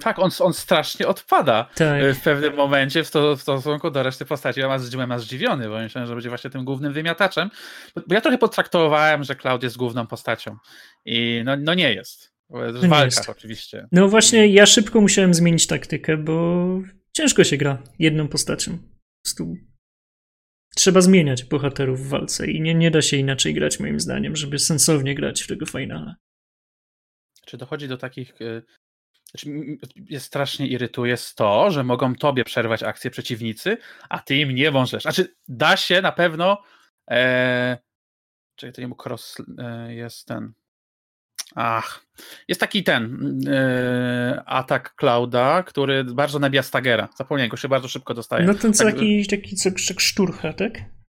Tak, 0.00 0.18
on, 0.18 0.30
on 0.40 0.54
strasznie 0.54 1.08
odpada 1.08 1.68
tak. 1.74 2.02
w 2.14 2.20
pewnym 2.20 2.54
momencie 2.54 3.04
w, 3.04 3.10
to, 3.10 3.36
w 3.36 3.42
stosunku 3.42 3.90
do 3.90 4.02
reszty 4.02 4.24
postaci. 4.24 4.60
Ja 4.60 4.78
byłem 4.90 5.12
aż 5.12 5.22
zdziwiony, 5.22 5.68
bo 5.68 5.78
myślałem, 5.78 6.08
że 6.08 6.14
będzie 6.14 6.28
właśnie 6.28 6.50
tym 6.50 6.64
głównym 6.64 6.92
wymiataczem. 6.92 7.50
Bo 7.96 8.14
ja 8.14 8.20
trochę 8.20 8.38
potraktowałem, 8.38 9.24
że 9.24 9.36
Cloud 9.36 9.62
jest 9.62 9.76
główną 9.76 10.06
postacią. 10.06 10.56
I 11.04 11.42
no, 11.44 11.56
no 11.56 11.74
nie 11.74 11.94
jest. 11.94 12.34
W 12.50 12.88
walkach 12.88 13.28
oczywiście. 13.28 13.88
No 13.92 14.08
właśnie, 14.08 14.46
ja 14.46 14.66
szybko 14.66 15.00
musiałem 15.00 15.34
zmienić 15.34 15.66
taktykę, 15.66 16.16
bo 16.16 16.66
ciężko 17.12 17.44
się 17.44 17.56
gra 17.56 17.82
jedną 17.98 18.28
postacią. 18.28 18.78
trzeba 20.74 21.00
zmieniać 21.00 21.44
bohaterów 21.44 22.00
w 22.00 22.08
walce 22.08 22.50
i 22.50 22.60
nie, 22.60 22.74
nie 22.74 22.90
da 22.90 23.02
się 23.02 23.16
inaczej 23.16 23.54
grać 23.54 23.80
moim 23.80 24.00
zdaniem, 24.00 24.36
żeby 24.36 24.58
sensownie 24.58 25.14
grać 25.14 25.42
w 25.42 25.46
tego 25.46 25.66
finala. 25.66 26.16
Czy 27.46 27.56
dochodzi 27.56 27.88
do 27.88 27.96
takich 27.96 28.40
y, 28.40 28.62
znaczy, 29.34 29.78
jest 30.10 30.26
strasznie 30.26 30.66
irytuje 30.66 31.16
to, 31.36 31.70
że 31.70 31.84
mogą 31.84 32.14
tobie 32.14 32.44
przerwać 32.44 32.82
akcję 32.82 33.10
przeciwnicy, 33.10 33.76
a 34.08 34.18
ty 34.18 34.36
im 34.36 34.54
nie 34.54 34.70
możesz. 34.70 35.02
Znaczy, 35.02 35.34
da 35.48 35.76
się 35.76 36.02
na 36.02 36.12
pewno. 36.12 36.62
E, 37.10 37.78
czekaj, 38.56 38.72
to 38.72 38.80
nie 38.80 38.88
był 38.88 38.96
cross. 39.04 39.36
E, 39.58 39.94
jest 39.94 40.26
ten. 40.26 40.52
Ach, 41.54 42.06
jest 42.48 42.60
taki 42.60 42.84
ten 42.84 43.40
e, 43.48 44.42
atak 44.46 44.94
Clouda, 44.96 45.62
który 45.62 46.04
bardzo 46.04 46.38
nabija 46.38 46.62
Stagera. 46.62 47.08
Zapomniałem 47.16 47.50
go, 47.50 47.56
się 47.56 47.68
bardzo 47.68 47.88
szybko 47.88 48.14
dostaje. 48.14 48.46
No 48.46 48.54
ten 48.54 48.74
co 48.74 48.84
tak, 48.84 48.94
taki, 48.94 49.26
taki 49.26 49.56
co, 49.56 49.70
szturcha, 49.98 50.52
tak? 50.52 50.72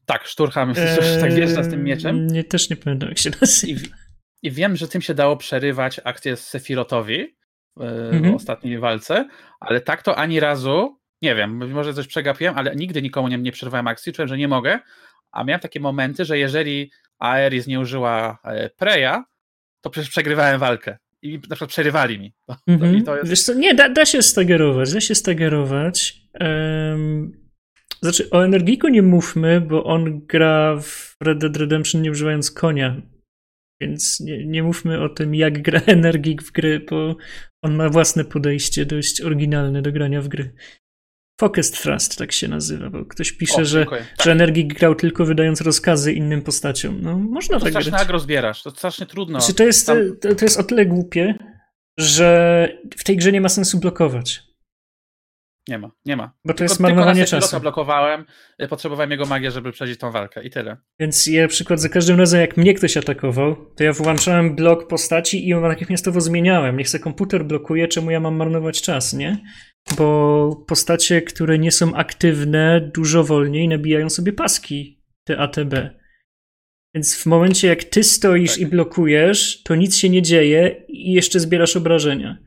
Tak, 0.06 0.26
szturcha, 0.26 0.68
eee, 0.78 1.22
tak 1.22 1.34
wjeżdża 1.34 1.64
z 1.64 1.70
tym 1.70 1.84
mieczem. 1.84 2.28
Nie, 2.28 2.44
też 2.44 2.70
nie 2.70 2.76
pamiętam 2.76 3.10
jak 3.10 3.18
się 3.18 3.32
nazywa. 3.42 3.74
I, 3.74 4.48
I, 4.48 4.52
wiem, 4.52 4.76
że 4.76 4.88
tym 4.88 5.02
się 5.02 5.14
dało 5.14 5.38
przerywać 5.38 6.02
akcję 6.04 6.38
z 6.38 6.48
Sefirotowi, 6.48 7.36
mhm. 7.80 8.36
ostatniej 8.36 8.80
walce, 8.80 9.30
ale 9.60 9.82
tak 9.82 10.04
to 10.04 10.16
ani 10.16 10.40
razu, 10.40 11.00
nie 11.22 11.36
wiem, 11.36 11.72
może 11.72 11.94
coś 11.94 12.08
przegapiłem, 12.08 12.58
ale 12.58 12.76
nigdy 12.76 13.02
nikomu 13.02 13.28
nie, 13.28 13.38
nie 13.38 13.52
przerwałem 13.52 13.88
akcji, 13.88 14.14
czułem, 14.14 14.28
że 14.28 14.38
nie 14.38 14.48
mogę, 14.48 14.80
a 15.32 15.44
miałem 15.44 15.62
takie 15.62 15.80
momenty, 15.80 16.26
że 16.26 16.38
jeżeli 16.38 16.92
Aeris 17.20 17.68
nie 17.68 17.80
użyła 17.80 18.38
e, 18.44 18.70
Preya, 18.70 19.24
to 19.82 19.90
przecież 19.90 20.10
przegrywałem 20.10 20.60
walkę 20.60 20.98
i 21.26 21.34
na 21.34 21.56
przykład 21.56 21.70
przerywali 21.70 22.20
mi. 22.20 22.34
To, 22.48 22.56
mhm. 22.68 23.04
to 23.04 23.18
jest... 23.18 23.30
Wiesz 23.30 23.44
co, 23.44 23.54
nie, 23.54 23.76
da, 23.76 23.90
da 23.90 24.06
się 24.06 24.22
stagerować, 24.22 24.94
da 24.94 25.02
się 25.02 25.16
stagerować. 25.16 26.22
Um, 26.40 27.46
znaczy, 28.02 28.30
o 28.30 28.46
Energiku 28.46 28.88
nie 28.88 29.02
mówmy, 29.02 29.62
bo 29.62 29.84
on 29.84 30.26
gra 30.26 30.78
w 30.82 31.16
Red 31.22 31.38
Dead 31.38 31.58
Redemption 31.58 32.02
nie 32.02 32.12
używając 32.12 32.52
konia. 32.52 32.96
Więc 33.82 34.20
nie, 34.20 34.46
nie 34.46 34.64
mówmy 34.64 35.02
o 35.02 35.10
tym, 35.10 35.36
jak 35.36 35.62
gra 35.62 35.80
Energik 35.86 36.44
w 36.44 36.52
gry, 36.52 36.80
bo 36.90 37.16
on 37.62 37.76
ma 37.76 37.90
własne 37.90 38.26
podejście 38.26 38.86
dość 38.86 39.22
oryginalne 39.22 39.82
do 39.82 39.92
grania 39.92 40.22
w 40.22 40.28
gry. 40.28 40.56
Focused 41.40 41.82
Thrust 41.82 42.18
tak 42.18 42.32
się 42.32 42.48
nazywa, 42.48 42.90
bo 42.90 43.06
ktoś 43.06 43.32
pisze, 43.32 43.62
o, 43.62 43.66
że, 43.66 43.86
tak. 43.86 44.04
że 44.24 44.32
Energik 44.32 44.74
grał 44.74 44.96
tylko 44.96 45.26
wydając 45.26 45.62
rozkazy 45.62 46.14
innym 46.14 46.42
postaciom. 46.42 47.02
No, 47.02 47.18
można 47.18 47.60
to 47.60 47.64
tak 47.64 47.72
strasznie 47.72 47.98
agro 47.98 48.20
zbierasz, 48.20 48.64
to 48.64 48.72
strasznie 48.72 49.06
trudno. 49.06 49.40
Znaczy, 49.40 49.54
to, 49.54 49.64
jest, 49.64 49.88
Tam... 49.88 49.98
to, 50.22 50.36
to 50.36 50.46
jest 50.46 50.60
o 50.60 50.64
tyle 50.64 50.86
głupie, 50.86 51.36
że 52.00 52.70
w 52.98 53.04
tej 53.04 53.18
grze 53.18 53.32
nie 53.32 53.42
ma 53.42 53.50
sensu 53.50 53.80
blokować. 53.80 54.44
Nie 55.68 55.78
ma, 55.78 55.92
nie 56.06 56.16
ma. 56.16 56.34
Bo 56.46 56.54
to 56.54 56.64
jest 56.64 56.78
tylko, 56.78 56.90
marnowanie 56.90 57.26
tylko 57.26 57.42
czasu. 57.42 57.60
blokowałem, 57.60 58.26
y, 58.64 58.68
potrzebowałem 58.68 59.12
jego 59.12 59.26
magię, 59.26 59.52
żeby 59.52 59.72
przejść 59.72 60.00
tą 60.00 60.12
walkę 60.12 60.44
i 60.44 60.50
tyle. 60.50 60.78
Więc 61.00 61.28
ja 61.28 61.42
na 61.42 61.48
przykład 61.48 61.82
za 61.82 61.90
każdym 61.90 62.20
razem, 62.20 62.42
jak 62.42 62.58
mnie 62.58 62.74
ktoś 62.74 62.98
atakował, 62.98 63.56
to 63.76 63.84
ja 63.84 63.94
włączałem 63.94 64.56
blok 64.56 64.88
postaci 64.88 65.46
i 65.46 65.48
ją 65.48 65.62
natychmiastowo 65.62 66.22
zmieniałem. 66.22 66.78
Niech 66.78 66.90
se 66.90 67.00
komputer 67.00 67.46
blokuje, 67.46 67.88
czemu 67.88 68.12
ja 68.12 68.20
mam 68.20 68.36
marnować 68.36 68.82
czas, 68.82 69.14
nie? 69.14 69.38
Bo 69.98 70.64
postacie, 70.68 71.22
które 71.22 71.60
nie 71.60 71.72
są 71.72 71.96
aktywne, 71.96 72.92
dużo 72.94 73.24
wolniej 73.24 73.68
nabijają 73.68 74.10
sobie 74.10 74.34
paski, 74.34 75.02
te 75.24 75.38
ATB. 75.38 75.74
Więc 76.96 77.16
w 77.16 77.26
momencie, 77.26 77.68
jak 77.68 77.84
ty 77.84 78.04
stoisz 78.04 78.52
tak. 78.52 78.60
i 78.60 78.66
blokujesz, 78.66 79.64
to 79.64 79.76
nic 79.76 79.98
się 79.98 80.10
nie 80.10 80.22
dzieje 80.22 80.86
i 80.88 81.14
jeszcze 81.14 81.40
zbierasz 81.40 81.76
obrażenia. 81.76 82.38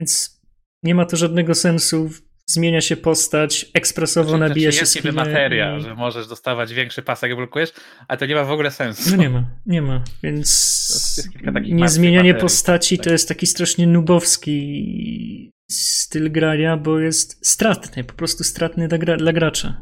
Więc 0.00 0.40
nie 0.82 0.94
ma 0.94 1.06
to 1.06 1.16
żadnego 1.16 1.54
sensu 1.54 2.10
zmienia 2.48 2.80
się 2.80 2.96
postać, 2.96 3.66
ekspresowo 3.74 4.28
znaczy, 4.28 4.48
nabija 4.48 4.72
się 4.72 4.80
Jest 4.80 4.96
niby 4.96 5.12
materia, 5.12 5.80
że 5.80 5.94
możesz 5.94 6.26
dostawać 6.26 6.74
większy 6.74 7.02
pasek, 7.02 7.30
jak 7.30 7.38
blokujesz, 7.38 7.72
ale 8.08 8.18
to 8.18 8.26
nie 8.26 8.34
ma 8.34 8.44
w 8.44 8.50
ogóle 8.50 8.70
sensu. 8.70 9.10
No 9.10 9.16
nie 9.16 9.30
ma, 9.30 9.44
nie 9.66 9.82
ma, 9.82 10.04
więc 10.22 11.30
nie 11.62 11.88
zmienianie 11.88 12.34
postaci 12.34 12.98
tak. 12.98 13.04
to 13.04 13.10
jest 13.10 13.28
taki 13.28 13.46
strasznie 13.46 13.86
nubowski 13.86 15.52
styl 15.70 16.32
grania, 16.32 16.76
bo 16.76 16.98
jest 16.98 17.46
stratny, 17.46 18.04
po 18.04 18.14
prostu 18.14 18.44
stratny 18.44 18.88
dla, 18.88 18.98
gra 18.98 19.16
dla 19.16 19.32
gracza. 19.32 19.80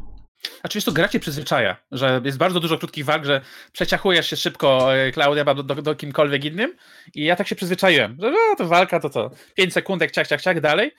A 0.63 0.67
czy 0.67 0.81
to 0.81 0.91
gra 0.91 1.07
cię 1.07 1.19
przyzwyczaja, 1.19 1.77
że 1.91 2.21
jest 2.25 2.37
bardzo 2.37 2.59
dużo 2.59 2.77
krótkich 2.77 3.05
walk, 3.05 3.25
że 3.25 3.41
przeciachujesz 3.71 4.29
się 4.29 4.35
szybko 4.35 4.95
e, 4.95 5.11
Klaudia 5.11 5.45
do, 5.45 5.63
do, 5.63 5.75
do 5.75 5.95
kimkolwiek 5.95 6.45
innym 6.45 6.75
i 7.13 7.23
ja 7.23 7.35
tak 7.35 7.47
się 7.47 7.55
przyzwyczaiłem, 7.55 8.17
że 8.21 8.31
no, 8.31 8.37
to 8.57 8.67
walka 8.67 8.99
to 8.99 9.09
co, 9.09 9.31
5 9.55 9.73
sekundek, 9.73 10.11
ciach, 10.11 10.27
ciach, 10.27 10.41
ciach, 10.41 10.61
dalej 10.61 10.91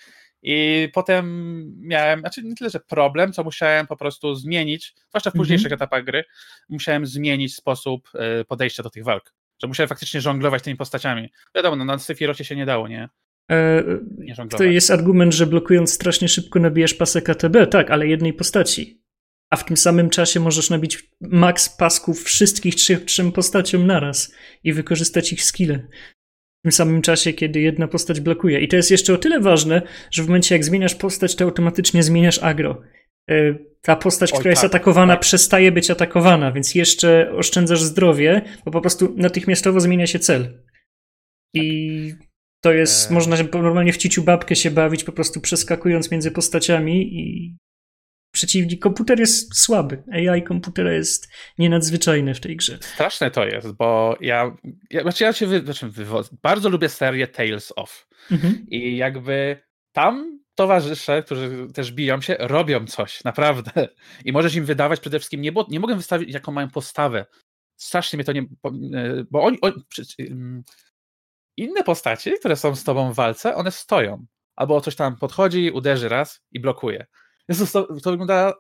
i 0.42 0.88
potem 0.94 1.64
miałem, 1.80 2.20
znaczy 2.20 2.42
nie 2.42 2.54
tyle, 2.54 2.70
że 2.70 2.80
problem, 2.80 3.32
co 3.32 3.44
musiałem 3.44 3.86
po 3.86 3.96
prostu 3.96 4.34
zmienić, 4.34 4.94
zwłaszcza 5.08 5.30
w 5.30 5.34
mhm. 5.34 5.40
późniejszych 5.40 5.66
mm 5.66 5.78
-hmm. 5.78 5.82
etapach 5.82 6.04
gry, 6.04 6.24
musiałem 6.68 7.06
zmienić 7.06 7.54
sposób 7.54 8.08
e, 8.14 8.44
podejścia 8.44 8.82
do 8.82 8.90
tych 8.90 9.04
walk. 9.04 9.34
Że 9.62 9.68
musiałem 9.68 9.88
faktycznie 9.88 10.20
żonglować 10.20 10.62
tymi 10.62 10.76
postaciami. 10.76 11.32
Wiadomo, 11.54 11.76
no, 11.76 11.84
na 11.84 11.98
Sephirocie 11.98 12.44
się 12.44 12.56
nie 12.56 12.66
dało, 12.66 12.88
nie? 12.88 13.08
E, 13.50 13.84
nie 14.18 14.34
to 14.48 14.64
jest 14.64 14.90
argument, 14.90 15.34
że 15.34 15.46
blokując 15.46 15.92
strasznie 15.92 16.28
szybko 16.28 16.58
nabijasz 16.58 16.94
pasek 16.94 17.30
ATB, 17.30 17.56
tak, 17.70 17.90
ale 17.90 18.06
jednej 18.06 18.32
postaci. 18.32 19.02
A 19.50 19.56
w 19.56 19.64
tym 19.64 19.76
samym 19.76 20.10
czasie 20.10 20.40
możesz 20.40 20.70
nabić 20.70 21.10
maks 21.20 21.68
pasków 21.68 22.22
wszystkich 22.22 22.74
trzech, 22.74 23.04
trzem 23.04 23.32
postaciom 23.32 23.86
naraz 23.86 24.34
i 24.64 24.72
wykorzystać 24.72 25.32
ich 25.32 25.44
skille 25.44 25.88
w 26.58 26.62
tym 26.62 26.72
samym 26.72 27.02
czasie, 27.02 27.32
kiedy 27.32 27.60
jedna 27.60 27.88
postać 27.88 28.20
blokuje. 28.20 28.60
I 28.60 28.68
to 28.68 28.76
jest 28.76 28.90
jeszcze 28.90 29.14
o 29.14 29.18
tyle 29.18 29.40
ważne, 29.40 29.82
że 30.10 30.22
w 30.22 30.26
momencie 30.26 30.54
jak 30.54 30.64
zmieniasz 30.64 30.94
postać, 30.94 31.36
to 31.36 31.44
automatycznie 31.44 32.02
zmieniasz 32.02 32.42
agro. 32.42 32.82
E, 33.30 33.54
ta 33.82 33.96
postać, 33.96 34.32
Oj, 34.32 34.38
która 34.38 34.54
tak, 34.54 34.62
jest 34.62 34.74
atakowana, 34.74 35.12
tak. 35.12 35.20
przestaje 35.20 35.72
być 35.72 35.90
atakowana, 35.90 36.52
więc 36.52 36.74
jeszcze 36.74 37.32
oszczędzasz 37.32 37.82
zdrowie, 37.82 38.42
bo 38.64 38.70
po 38.70 38.80
prostu 38.80 39.14
natychmiastowo 39.16 39.80
zmienia 39.80 40.06
się 40.06 40.18
cel. 40.18 40.62
I 41.54 42.14
to 42.60 42.72
jest, 42.72 43.10
e... 43.10 43.14
można 43.14 43.36
normalnie 43.52 43.92
w 43.92 43.96
ciciu 43.96 44.22
babkę 44.22 44.56
się 44.56 44.70
bawić, 44.70 45.04
po 45.04 45.12
prostu 45.12 45.40
przeskakując 45.40 46.10
między 46.10 46.30
postaciami 46.30 47.20
i 47.20 47.56
przeciwnik. 48.38 48.82
Komputer 48.82 49.20
jest 49.20 49.60
słaby. 49.60 50.02
AI 50.12 50.42
komputera 50.42 50.92
jest 50.92 51.28
nienadzwyczajne 51.58 52.34
w 52.34 52.40
tej 52.40 52.56
grze. 52.56 52.78
Straszne 52.80 53.30
to 53.30 53.46
jest, 53.46 53.72
bo 53.72 54.16
ja, 54.20 54.56
ja, 54.90 55.02
znaczy 55.02 55.24
ja 55.24 55.32
się 55.32 55.46
wy, 55.46 55.60
znaczy 55.60 55.90
bardzo 56.42 56.68
lubię 56.68 56.88
serię 56.88 57.28
Tales 57.28 57.72
of. 57.76 58.08
Mhm. 58.30 58.66
I 58.70 58.96
jakby 58.96 59.62
tam 59.92 60.40
towarzysze, 60.54 61.22
którzy 61.22 61.66
też 61.74 61.92
biją 61.92 62.20
się, 62.20 62.36
robią 62.38 62.86
coś, 62.86 63.24
naprawdę. 63.24 63.88
I 64.24 64.32
możesz 64.32 64.54
im 64.54 64.64
wydawać 64.64 65.00
przede 65.00 65.18
wszystkim, 65.18 65.40
nie, 65.40 65.52
bo, 65.52 65.66
nie 65.70 65.80
mogę 65.80 65.96
wystawić, 65.96 66.34
jaką 66.34 66.52
mają 66.52 66.70
postawę. 66.70 67.26
Strasznie 67.76 68.16
mnie 68.16 68.24
to 68.24 68.32
nie. 68.32 68.44
Bo 69.30 69.42
oni. 69.42 69.58
oni 69.60 69.82
inne 71.56 71.84
postacie, 71.84 72.38
które 72.38 72.56
są 72.56 72.76
z 72.76 72.84
tobą 72.84 73.12
w 73.12 73.14
walce, 73.14 73.54
one 73.54 73.70
stoją. 73.70 74.26
Albo 74.56 74.80
coś 74.80 74.96
tam 74.96 75.16
podchodzi, 75.16 75.70
uderzy 75.70 76.08
raz 76.08 76.40
i 76.52 76.60
blokuje. 76.60 77.06
Jezus, 77.48 77.72
to, 77.72 78.00
to 78.00 78.10
wygląda 78.10 78.54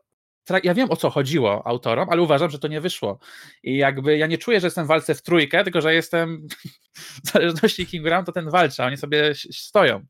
ja 0.64 0.74
wiem 0.74 0.90
o 0.90 0.96
co 0.96 1.10
chodziło 1.10 1.66
autorom, 1.66 2.08
ale 2.10 2.22
uważam, 2.22 2.50
że 2.50 2.58
to 2.58 2.68
nie 2.68 2.80
wyszło. 2.80 3.18
I 3.62 3.76
jakby 3.76 4.18
ja 4.18 4.26
nie 4.26 4.38
czuję, 4.38 4.60
że 4.60 4.66
jestem 4.66 4.84
w 4.84 4.88
walce 4.88 5.14
w 5.14 5.22
trójkę, 5.22 5.64
tylko 5.64 5.80
że 5.80 5.94
jestem 5.94 6.46
w 7.24 7.30
zależności 7.32 7.86
kim 7.86 8.02
gram, 8.02 8.24
to 8.24 8.32
ten 8.32 8.50
walczy, 8.50 8.82
a 8.82 8.86
oni 8.86 8.96
sobie 8.96 9.32
stoją. 9.52 10.04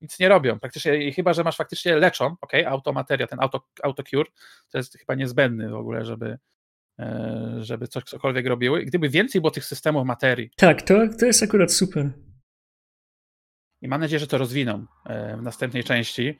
Nic 0.00 0.18
nie 0.18 0.28
robią. 0.28 0.58
Praktycznie, 0.58 1.12
chyba, 1.12 1.32
że 1.32 1.44
masz 1.44 1.56
faktycznie 1.56 1.96
leczą, 1.96 2.36
ok, 2.40 2.52
automateria, 2.66 3.26
ten 3.26 3.40
auto, 3.40 3.66
autocure, 3.82 4.30
to 4.70 4.78
jest 4.78 4.98
chyba 4.98 5.14
niezbędny 5.14 5.68
w 5.68 5.74
ogóle, 5.74 6.04
żeby, 6.04 6.38
e, 6.98 7.56
żeby 7.60 7.88
coś, 7.88 8.04
cokolwiek 8.04 8.46
robiły. 8.46 8.84
Gdyby 8.84 9.08
więcej 9.08 9.40
było 9.40 9.50
tych 9.50 9.64
systemów 9.64 10.06
materii. 10.06 10.50
Tak, 10.56 10.82
to, 10.82 10.94
to 11.20 11.26
jest 11.26 11.42
akurat 11.42 11.72
super. 11.72 12.10
I 13.82 13.88
mam 13.88 14.00
nadzieję, 14.00 14.20
że 14.20 14.26
to 14.26 14.38
rozwiną 14.38 14.86
e, 15.06 15.36
w 15.36 15.42
następnej 15.42 15.84
części, 15.84 16.38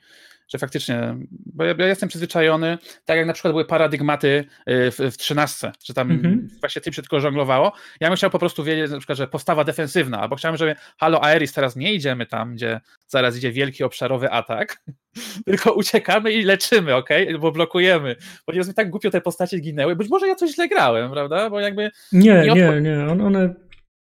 że 0.53 0.57
faktycznie, 0.57 1.15
bo 1.31 1.63
ja, 1.63 1.75
ja, 1.77 1.87
jestem 1.87 2.09
przyzwyczajony, 2.09 2.77
tak 3.05 3.17
jak 3.17 3.27
na 3.27 3.33
przykład 3.33 3.53
były 3.53 3.65
paradygmaty 3.65 4.45
y, 4.69 4.91
w, 4.91 4.99
w 5.13 5.17
13, 5.17 5.71
że 5.85 5.93
tam 5.93 6.11
mm 6.11 6.21
-hmm. 6.21 6.59
właśnie 6.59 6.81
tym 6.81 6.93
się 6.93 7.01
tylko 7.01 7.19
żonglowało. 7.19 7.73
Ja 7.99 8.07
bym 8.07 8.17
chciał 8.17 8.29
po 8.29 8.39
prostu 8.39 8.63
wiedzieć, 8.63 8.91
na 8.91 8.97
przykład, 8.97 9.17
że 9.17 9.27
postawa 9.27 9.63
defensywna, 9.63 10.21
albo 10.21 10.35
chciałem, 10.35 10.57
żeby 10.57 10.75
halo 10.97 11.23
Aeris, 11.23 11.53
teraz 11.53 11.75
nie 11.75 11.93
idziemy 11.93 12.25
tam, 12.25 12.55
gdzie 12.55 12.81
zaraz 13.07 13.37
idzie 13.37 13.51
wielki 13.51 13.83
obszarowy 13.83 14.31
atak, 14.31 14.83
tylko 15.45 15.73
uciekamy 15.73 16.31
i 16.31 16.43
leczymy, 16.43 16.95
ok? 16.95 17.09
Bo 17.39 17.51
blokujemy. 17.51 18.15
Ponieważ 18.45 18.67
mi 18.67 18.73
tak 18.73 18.89
głupio 18.89 19.09
te 19.09 19.21
postacie 19.21 19.59
ginęły. 19.59 19.95
Być 19.95 20.09
może 20.09 20.27
ja 20.27 20.35
coś 20.35 20.51
źle 20.51 20.67
grałem, 20.67 21.11
prawda? 21.11 21.49
Bo 21.49 21.59
jakby... 21.59 21.91
Nie, 22.11 22.33
nie, 22.33 22.53
nie. 22.53 22.81
nie. 22.81 23.25
one... 23.25 23.55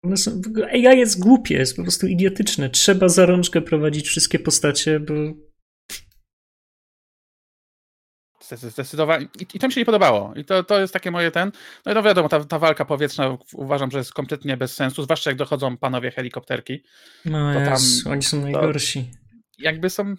One 0.04 0.16
są, 0.16 0.40
AI 0.72 0.98
jest 0.98 1.18
głupie, 1.20 1.54
jest 1.54 1.76
po 1.76 1.82
prostu 1.82 2.06
idiotyczne. 2.06 2.70
Trzeba 2.70 3.08
za 3.08 3.26
rączkę 3.26 3.62
prowadzić 3.62 4.08
wszystkie 4.08 4.38
postacie, 4.38 5.00
bo 5.00 5.14
Zdecydowanie. 8.56 9.28
I, 9.40 9.46
I 9.54 9.58
to 9.58 9.66
mi 9.66 9.72
się 9.72 9.80
nie 9.80 9.84
podobało. 9.84 10.34
I 10.36 10.44
to, 10.44 10.64
to 10.64 10.80
jest 10.80 10.92
takie 10.92 11.10
moje 11.10 11.30
ten. 11.30 11.52
No 11.86 11.92
i 11.92 11.94
no 11.94 12.02
wiadomo, 12.02 12.28
ta, 12.28 12.44
ta 12.44 12.58
walka 12.58 12.84
powietrzna 12.84 13.38
uważam, 13.54 13.90
że 13.90 13.98
jest 13.98 14.12
kompletnie 14.12 14.56
bez 14.56 14.74
sensu, 14.74 15.02
zwłaszcza 15.02 15.30
jak 15.30 15.36
dochodzą 15.36 15.76
panowie 15.76 16.10
helikopterki. 16.10 16.82
No 17.24 17.54
to 17.54 17.60
tam, 17.60 18.12
oni 18.12 18.22
są 18.22 18.40
najgorsi. 18.40 19.10
Jakby 19.58 19.90
są. 19.90 20.14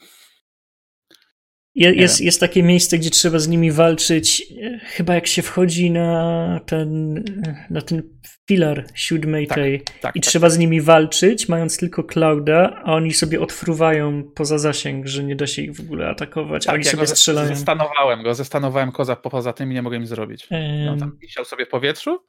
Je, 1.75 1.93
jest, 1.93 2.21
jest 2.21 2.39
takie 2.39 2.63
miejsce, 2.63 2.97
gdzie 2.97 3.09
trzeba 3.09 3.39
z 3.39 3.47
nimi 3.47 3.71
walczyć, 3.71 4.43
e, 4.63 4.79
chyba 4.79 5.15
jak 5.15 5.27
się 5.27 5.41
wchodzi 5.41 5.91
na 5.91 6.59
ten, 6.65 7.23
na 7.69 7.81
ten 7.81 8.03
filar 8.47 8.85
siódmej 8.95 9.47
Tak, 9.47 9.57
tej 9.57 9.81
tak, 10.01 10.15
i 10.15 10.19
tak. 10.19 10.29
trzeba 10.29 10.49
z 10.49 10.57
nimi 10.57 10.81
walczyć, 10.81 11.49
mając 11.49 11.77
tylko 11.77 12.03
Clouda, 12.03 12.81
a 12.83 12.93
oni 12.93 13.13
sobie 13.13 13.41
odfruwają 13.41 14.23
poza 14.35 14.57
zasięg, 14.57 15.07
że 15.07 15.23
nie 15.23 15.35
da 15.35 15.47
się 15.47 15.61
ich 15.61 15.75
w 15.75 15.79
ogóle 15.81 16.07
atakować, 16.09 16.63
a 16.63 16.65
Tak, 16.65 16.75
oni 16.75 16.85
ja 16.85 16.91
sobie 16.91 17.01
go 17.01 17.07
ze- 17.07 17.15
strzelają. 17.15 17.55
Zestanowałem 17.55 18.23
go, 18.23 18.35
zestanowałem 18.35 18.89
go 18.91 19.05
za, 19.05 19.15
poza 19.15 19.53
tym 19.53 19.71
i 19.71 19.73
nie 19.73 19.81
mogłem 19.81 20.01
nic 20.01 20.09
zrobić. 20.09 20.47
No, 20.51 20.57
Em, 20.93 20.99
tam 20.99 21.17
wisiał 21.21 21.45
sobie 21.45 21.65
w 21.65 21.69
powietrzu 21.69 22.19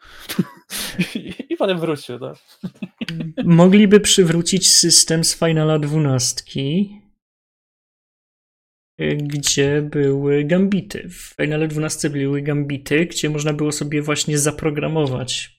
i, 1.15 1.35
i 1.49 1.57
potem 1.57 1.79
wrócił. 1.79 2.19
Tak. 2.19 2.37
Mogliby 3.45 4.01
przywrócić 4.01 4.69
system 4.71 5.25
z 5.25 5.39
Finala 5.39 5.79
12, 5.79 6.43
y, 6.57 7.04
gdzie 9.17 9.83
były 9.83 10.45
gambity. 10.45 11.09
W 11.09 11.35
Finale 11.37 11.69
12 11.69 12.11
były 12.11 12.43
gambity, 12.43 13.07
gdzie 13.07 13.31
można 13.31 13.53
było 13.53 13.73
sobie 13.73 14.03
właśnie 14.03 14.39
zaprogramować 14.39 15.55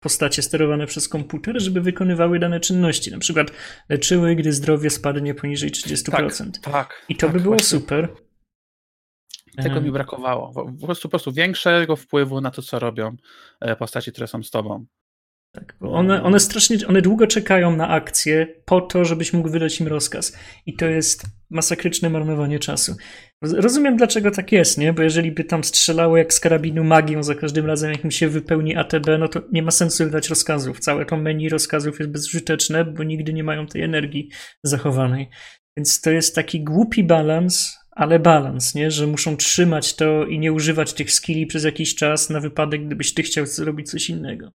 postacie 0.00 0.42
sterowane 0.42 0.86
przez 0.86 1.08
komputer, 1.08 1.62
żeby 1.62 1.80
wykonywały 1.80 2.38
dane 2.38 2.60
czynności. 2.60 3.10
Na 3.10 3.18
przykład 3.18 3.50
leczyły, 3.88 4.34
gdy 4.34 4.52
zdrowie 4.52 4.90
spadnie 4.90 5.34
poniżej 5.34 5.70
30%. 5.70 6.50
tak. 6.60 7.04
I 7.08 7.16
to 7.16 7.26
tak, 7.26 7.36
by 7.36 7.40
było 7.42 7.54
właśnie 7.54 7.78
super. 7.78 8.08
Tego 9.62 9.80
mi 9.80 9.90
brakowało. 9.90 10.52
Po 10.52 10.72
po 10.80 10.86
prostu, 10.86 11.08
po 11.08 11.10
prostu 11.10 11.32
większego 11.32 11.96
wpływu 11.96 12.40
na 12.40 12.50
to, 12.50 12.62
co 12.62 12.78
robią 12.78 13.16
e, 13.60 13.76
postaci, 13.76 14.12
które 14.12 14.26
są 14.26 14.42
z 14.42 14.50
tobą. 14.50 14.86
Tak, 15.56 15.76
bo 15.80 15.92
one, 15.92 16.22
one 16.22 16.40
strasznie, 16.40 16.76
one 16.86 17.02
długo 17.02 17.26
czekają 17.26 17.76
na 17.76 17.88
akcję 17.88 18.46
po 18.64 18.80
to, 18.80 19.04
żebyś 19.04 19.32
mógł 19.32 19.48
wydać 19.48 19.80
im 19.80 19.88
rozkaz. 19.88 20.36
I 20.66 20.76
to 20.76 20.86
jest 20.86 21.22
masakryczne 21.50 22.10
marnowanie 22.10 22.58
czasu. 22.58 22.96
Roz- 23.42 23.52
Rozumiem, 23.52 23.96
dlaczego 23.96 24.30
tak 24.30 24.52
jest, 24.52 24.78
nie? 24.78 24.92
Bo 24.92 25.02
jeżeli 25.02 25.32
by 25.32 25.44
tam 25.44 25.64
strzelało 25.64 26.16
jak 26.16 26.34
z 26.34 26.40
karabinu 26.40 26.84
magią 26.84 27.22
za 27.22 27.34
każdym 27.34 27.66
razem, 27.66 27.92
jak 27.92 28.04
mi 28.04 28.12
się 28.12 28.28
wypełni 28.28 28.76
ATB, 28.76 29.06
no 29.18 29.28
to 29.28 29.42
nie 29.52 29.62
ma 29.62 29.70
sensu 29.70 30.04
wydać 30.04 30.28
rozkazów. 30.28 30.80
Całe 30.80 31.06
to 31.06 31.16
menu 31.16 31.48
rozkazów 31.48 31.98
jest 31.98 32.10
bezużyteczne, 32.10 32.84
bo 32.84 33.02
nigdy 33.02 33.32
nie 33.32 33.44
mają 33.44 33.66
tej 33.66 33.82
energii 33.82 34.30
zachowanej. 34.62 35.28
Więc 35.76 36.00
to 36.00 36.10
jest 36.10 36.34
taki 36.34 36.64
głupi 36.64 37.04
balans, 37.04 37.76
ale 37.90 38.18
balans, 38.18 38.74
nie? 38.74 38.90
Że 38.90 39.06
muszą 39.06 39.36
trzymać 39.36 39.96
to 39.96 40.26
i 40.26 40.38
nie 40.38 40.52
używać 40.52 40.92
tych 40.92 41.12
skilli 41.12 41.46
przez 41.46 41.64
jakiś 41.64 41.94
czas 41.94 42.30
na 42.30 42.40
wypadek, 42.40 42.86
gdybyś 42.86 43.14
ty 43.14 43.22
chciał 43.22 43.46
zrobić 43.46 43.90
coś 43.90 44.10
innego. 44.10 44.52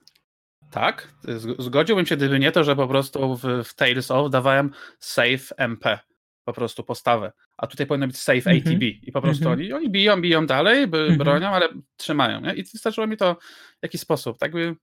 Tak, 0.71 1.07
zgodziłbym 1.59 2.05
się, 2.05 2.17
gdyby 2.17 2.39
nie 2.39 2.51
to, 2.51 2.63
że 2.63 2.75
po 2.75 2.87
prostu 2.87 3.35
w, 3.37 3.41
w 3.63 3.73
Tales 3.73 4.11
of 4.11 4.31
dawałem 4.31 4.71
save 4.99 5.53
MP, 5.57 5.99
po 6.43 6.53
prostu 6.53 6.83
postawę. 6.83 7.31
A 7.57 7.67
tutaj 7.67 7.85
powinno 7.85 8.07
być 8.07 8.17
save 8.17 8.47
Mhm. 8.47 8.57
ATB. 8.57 8.81
I 8.81 9.11
po 9.11 9.21
prostu 9.21 9.43
Mhm. 9.43 9.59
oni, 9.59 9.73
oni 9.73 9.89
biją, 9.89 10.21
biją 10.21 10.45
dalej, 10.45 10.87
by, 10.87 10.97
Mhm. 10.97 11.17
bronią, 11.17 11.47
ale 11.47 11.69
trzymają. 11.97 12.41
Nie? 12.41 12.53
I 12.53 12.63
wystarczyło 12.63 13.07
mi 13.07 13.17
to 13.17 13.35
w 13.79 13.83
jakiś 13.83 14.01
sposób. 14.01 14.39
Tak 14.39 14.51
by... 14.51 14.75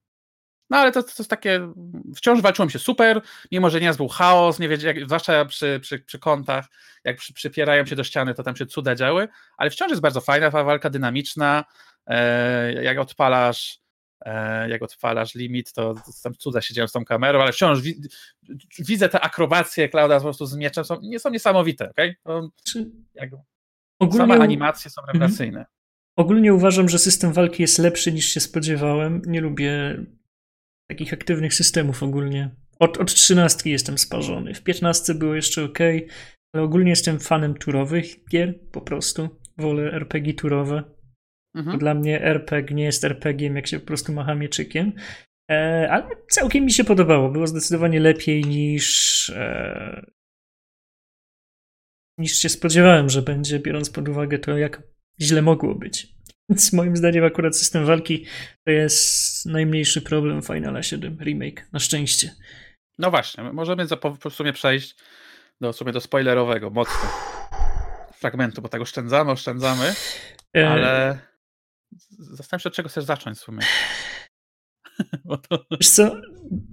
No 0.69 0.77
ale 0.77 0.91
to, 0.91 1.03
to 1.03 1.09
jest 1.19 1.29
takie. 1.29 1.73
Wciąż 2.15 2.41
walczyłem 2.41 2.69
się 2.69 2.79
super, 2.79 3.21
mimo 3.51 3.69
że 3.69 3.81
nieraz 3.81 3.97
był 3.97 4.07
chaos, 4.07 4.59
nie 4.59 4.69
wiedział, 4.69 4.87
jak, 4.95 5.05
zwłaszcza 5.05 5.45
przy, 5.45 5.79
przy, 5.81 5.99
przy 5.99 6.19
kątach, 6.19 6.65
jak 7.03 7.17
przy, 7.17 7.33
przypierają 7.33 7.85
się 7.85 7.95
do 7.95 8.03
ściany, 8.03 8.33
to 8.33 8.43
tam 8.43 8.55
się 8.55 8.65
cuda 8.65 8.95
działy, 8.95 9.27
ale 9.57 9.69
wciąż 9.69 9.89
jest 9.89 10.01
bardzo 10.01 10.21
fajna 10.21 10.49
walka, 10.49 10.89
dynamiczna. 10.89 11.63
E, 12.07 12.83
jak 12.83 12.99
odpalasz 12.99 13.79
jak 14.69 14.81
odpalasz 14.81 15.35
limit, 15.35 15.73
to, 15.73 15.95
tam 16.23 16.33
cuda 16.33 16.61
się 16.61 16.73
dzieją 16.73 16.87
z 16.87 16.91
tą 16.91 17.05
kamerą, 17.05 17.41
ale 17.41 17.51
wciąż 17.51 17.81
wi 17.81 18.01
widzę 18.79 19.09
te 19.09 19.21
akrobacje 19.21 19.89
Klauda 19.89 20.17
po 20.17 20.23
prostu 20.23 20.45
z 20.45 20.55
mieczem, 20.55 20.85
są, 20.85 20.99
nie 21.01 21.19
są 21.19 21.29
niesamowite, 21.29 21.89
okej? 21.89 22.15
Czy 22.63 22.91
Jak, 23.13 23.29
Ogólnie, 23.99 24.27
same 24.27 24.43
animacje 24.43 24.91
są 24.91 25.01
rewelacyjne. 25.13 25.65
ogólnie 26.15 26.53
uważam, 26.53 26.89
że 26.89 26.99
system 26.99 27.33
walki 27.33 27.61
jest 27.61 27.79
lepszy 27.79 28.11
niż 28.11 28.25
się 28.25 28.39
spodziewałem. 28.39 29.21
Nie 29.25 29.41
lubię 29.41 29.97
takich 30.89 31.13
aktywnych 31.13 31.53
systemów 31.53 32.03
ogólnie. 32.03 32.55
Od, 32.79 32.97
od 32.97 33.13
13 33.13 33.69
jestem 33.69 33.97
sparzony. 33.97 34.53
W 34.53 34.63
15 34.63 35.13
było 35.13 35.35
jeszcze 35.35 35.63
ok, 35.63 35.79
ale 36.53 36.63
ogólnie 36.63 36.89
jestem 36.89 37.19
fanem 37.19 37.53
turowych 37.53 38.05
gier, 38.31 38.59
po 38.71 38.81
prostu. 38.81 39.29
Wolę 39.57 39.91
RPG 39.93 40.33
turowe. 40.33 40.83
Mhm. 41.55 41.79
Dla 41.79 41.93
mnie 41.93 42.23
RPG 42.23 42.75
nie 42.75 42.83
jest 42.83 43.03
RPG-iem, 43.03 43.55
jak 43.55 43.67
się 43.67 43.79
po 43.79 43.85
prostu 43.85 44.13
macha 44.13 44.35
mieczykiem. 44.35 44.93
E, 45.51 45.87
ale 45.91 46.07
całkiem 46.29 46.65
mi 46.65 46.73
się 46.73 46.83
podobało. 46.83 47.29
Było 47.29 47.47
zdecydowanie 47.47 47.99
lepiej 47.99 48.43
niż. 48.43 49.29
E, 49.29 50.05
niż 52.17 52.37
się 52.37 52.49
spodziewałem, 52.49 53.09
że 53.09 53.21
będzie, 53.21 53.59
biorąc 53.59 53.89
pod 53.89 54.09
uwagę 54.09 54.39
to, 54.39 54.57
jak 54.57 54.83
źle 55.21 55.41
mogło 55.41 55.75
być. 55.75 56.07
Więc 56.49 56.73
moim 56.73 56.97
zdaniem 56.97 57.25
akurat 57.25 57.57
system 57.57 57.85
walki 57.85 58.25
to 58.65 58.71
jest 58.71 59.45
najmniejszy 59.45 60.01
problem 60.01 60.41
Finala 60.41 60.83
7 60.83 61.17
Remake. 61.21 61.67
Na 61.71 61.79
szczęście. 61.79 62.31
No 62.97 63.11
właśnie, 63.11 63.43
możemy 63.43 63.87
po, 64.21 64.29
sumie 64.29 64.53
przejść 64.53 64.95
do, 65.61 65.73
w 65.73 65.75
sumie 65.75 65.91
do 65.91 66.01
spoilerowego, 66.01 66.69
mocno 66.69 67.09
fragmentu, 68.13 68.61
bo 68.61 68.69
tak 68.69 68.81
oszczędzamy, 68.81 69.31
oszczędzamy, 69.31 69.93
E, 70.57 70.69
ale 70.69 71.19
zastanawiam 72.19 72.59
się, 72.63 72.69
od 72.69 72.75
czego 72.75 72.89
chcesz 72.89 73.03
zacząć 73.03 73.37
w 73.37 73.41
sumie. 73.41 73.59
To... 75.49 75.65
Wiesz 75.71 75.89
co, 75.89 76.21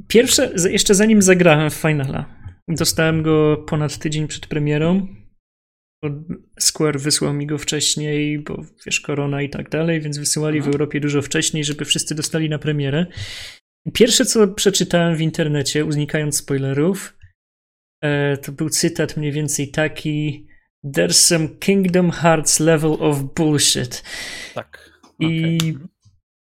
pierwsze, 0.08 0.52
jeszcze 0.70 0.94
zanim 0.94 1.22
zagrałem 1.22 1.70
w 1.70 1.74
Finala, 1.74 2.24
dostałem 2.68 3.22
go 3.22 3.56
ponad 3.56 3.98
tydzień 3.98 4.28
przed 4.28 4.46
premierą. 4.46 5.06
Square 6.58 7.00
wysłał 7.00 7.32
mi 7.32 7.46
go 7.46 7.58
wcześniej, 7.58 8.38
bo 8.38 8.64
wiesz, 8.86 9.00
korona 9.00 9.42
i 9.42 9.50
tak 9.50 9.70
dalej, 9.70 10.00
więc 10.00 10.18
wysyłali 10.18 10.58
w 10.60 10.64
Mhm. 10.64 10.74
Europie 10.74 11.00
dużo 11.00 11.22
wcześniej, 11.22 11.64
żeby 11.64 11.84
wszyscy 11.84 12.14
dostali 12.14 12.48
na 12.48 12.58
premierę. 12.58 13.06
Pierwsze, 13.92 14.24
co 14.24 14.48
przeczytałem 14.48 15.16
w 15.16 15.20
internecie, 15.20 15.84
unikając 15.84 16.36
spoilerów, 16.36 17.18
e, 18.02 18.36
to 18.36 18.52
był 18.52 18.70
cytat 18.70 19.16
mniej 19.16 19.32
więcej 19.32 19.70
taki 19.70 20.46
There's 20.84 21.12
some 21.12 21.48
Kingdom 21.48 22.10
Hearts 22.10 22.60
level 22.60 22.96
of 23.00 23.22
bullshit. 23.22 24.02
Tak. 24.54 24.95
I 25.18 25.58
okej. 25.58 25.78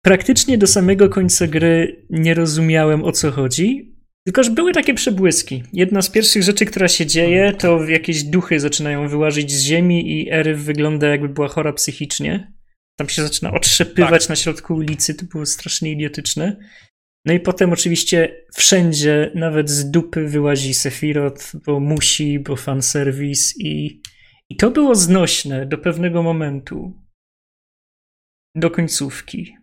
praktycznie 0.03 0.57
do 0.57 0.67
samego 0.67 1.09
końca 1.09 1.47
gry 1.47 2.05
nie 2.09 2.33
rozumiałem 2.33 3.03
o 3.03 3.11
co 3.11 3.31
chodzi. 3.31 3.95
Tylko, 4.25 4.43
że 4.43 4.51
były 4.51 4.73
takie 4.73 4.93
przebłyski. 4.93 5.63
Jedna 5.73 6.01
z 6.01 6.09
pierwszych 6.09 6.43
rzeczy, 6.43 6.65
która 6.65 6.87
się 6.87 7.05
dzieje, 7.05 7.53
to 7.53 7.83
jakieś 7.83 8.23
duchy 8.23 8.59
zaczynają 8.59 9.07
wyłazić 9.07 9.51
z 9.51 9.61
ziemi 9.61 10.11
i 10.21 10.31
Eryf 10.31 10.59
wygląda 10.59 11.07
jakby 11.07 11.29
była 11.29 11.47
chora 11.47 11.73
psychicznie. 11.73 12.53
Tam 12.99 13.09
się 13.09 13.21
zaczyna 13.23 13.53
otrzepywać 13.53 14.21
Tak. 14.21 14.29
na 14.29 14.35
środku 14.35 14.73
ulicy, 14.75 15.15
to 15.15 15.25
było 15.25 15.45
strasznie 15.45 15.91
idiotyczne. 15.91 16.57
No 17.25 17.33
i 17.33 17.39
potem 17.39 17.73
oczywiście 17.73 18.45
wszędzie, 18.55 19.31
nawet 19.35 19.69
z 19.69 19.91
dupy 19.91 20.27
wyłazi 20.27 20.73
Sephiroth, 20.73 21.55
bo 21.65 21.79
musi, 21.79 22.39
bo 22.39 22.55
fanserwis 22.55 23.59
i, 23.59 24.01
i 24.49 24.55
to 24.55 24.71
było 24.71 24.95
znośne 24.95 25.65
do 25.65 25.77
pewnego 25.77 26.23
momentu. 26.23 27.00
Do 28.55 28.71
końcówki. 28.71 29.57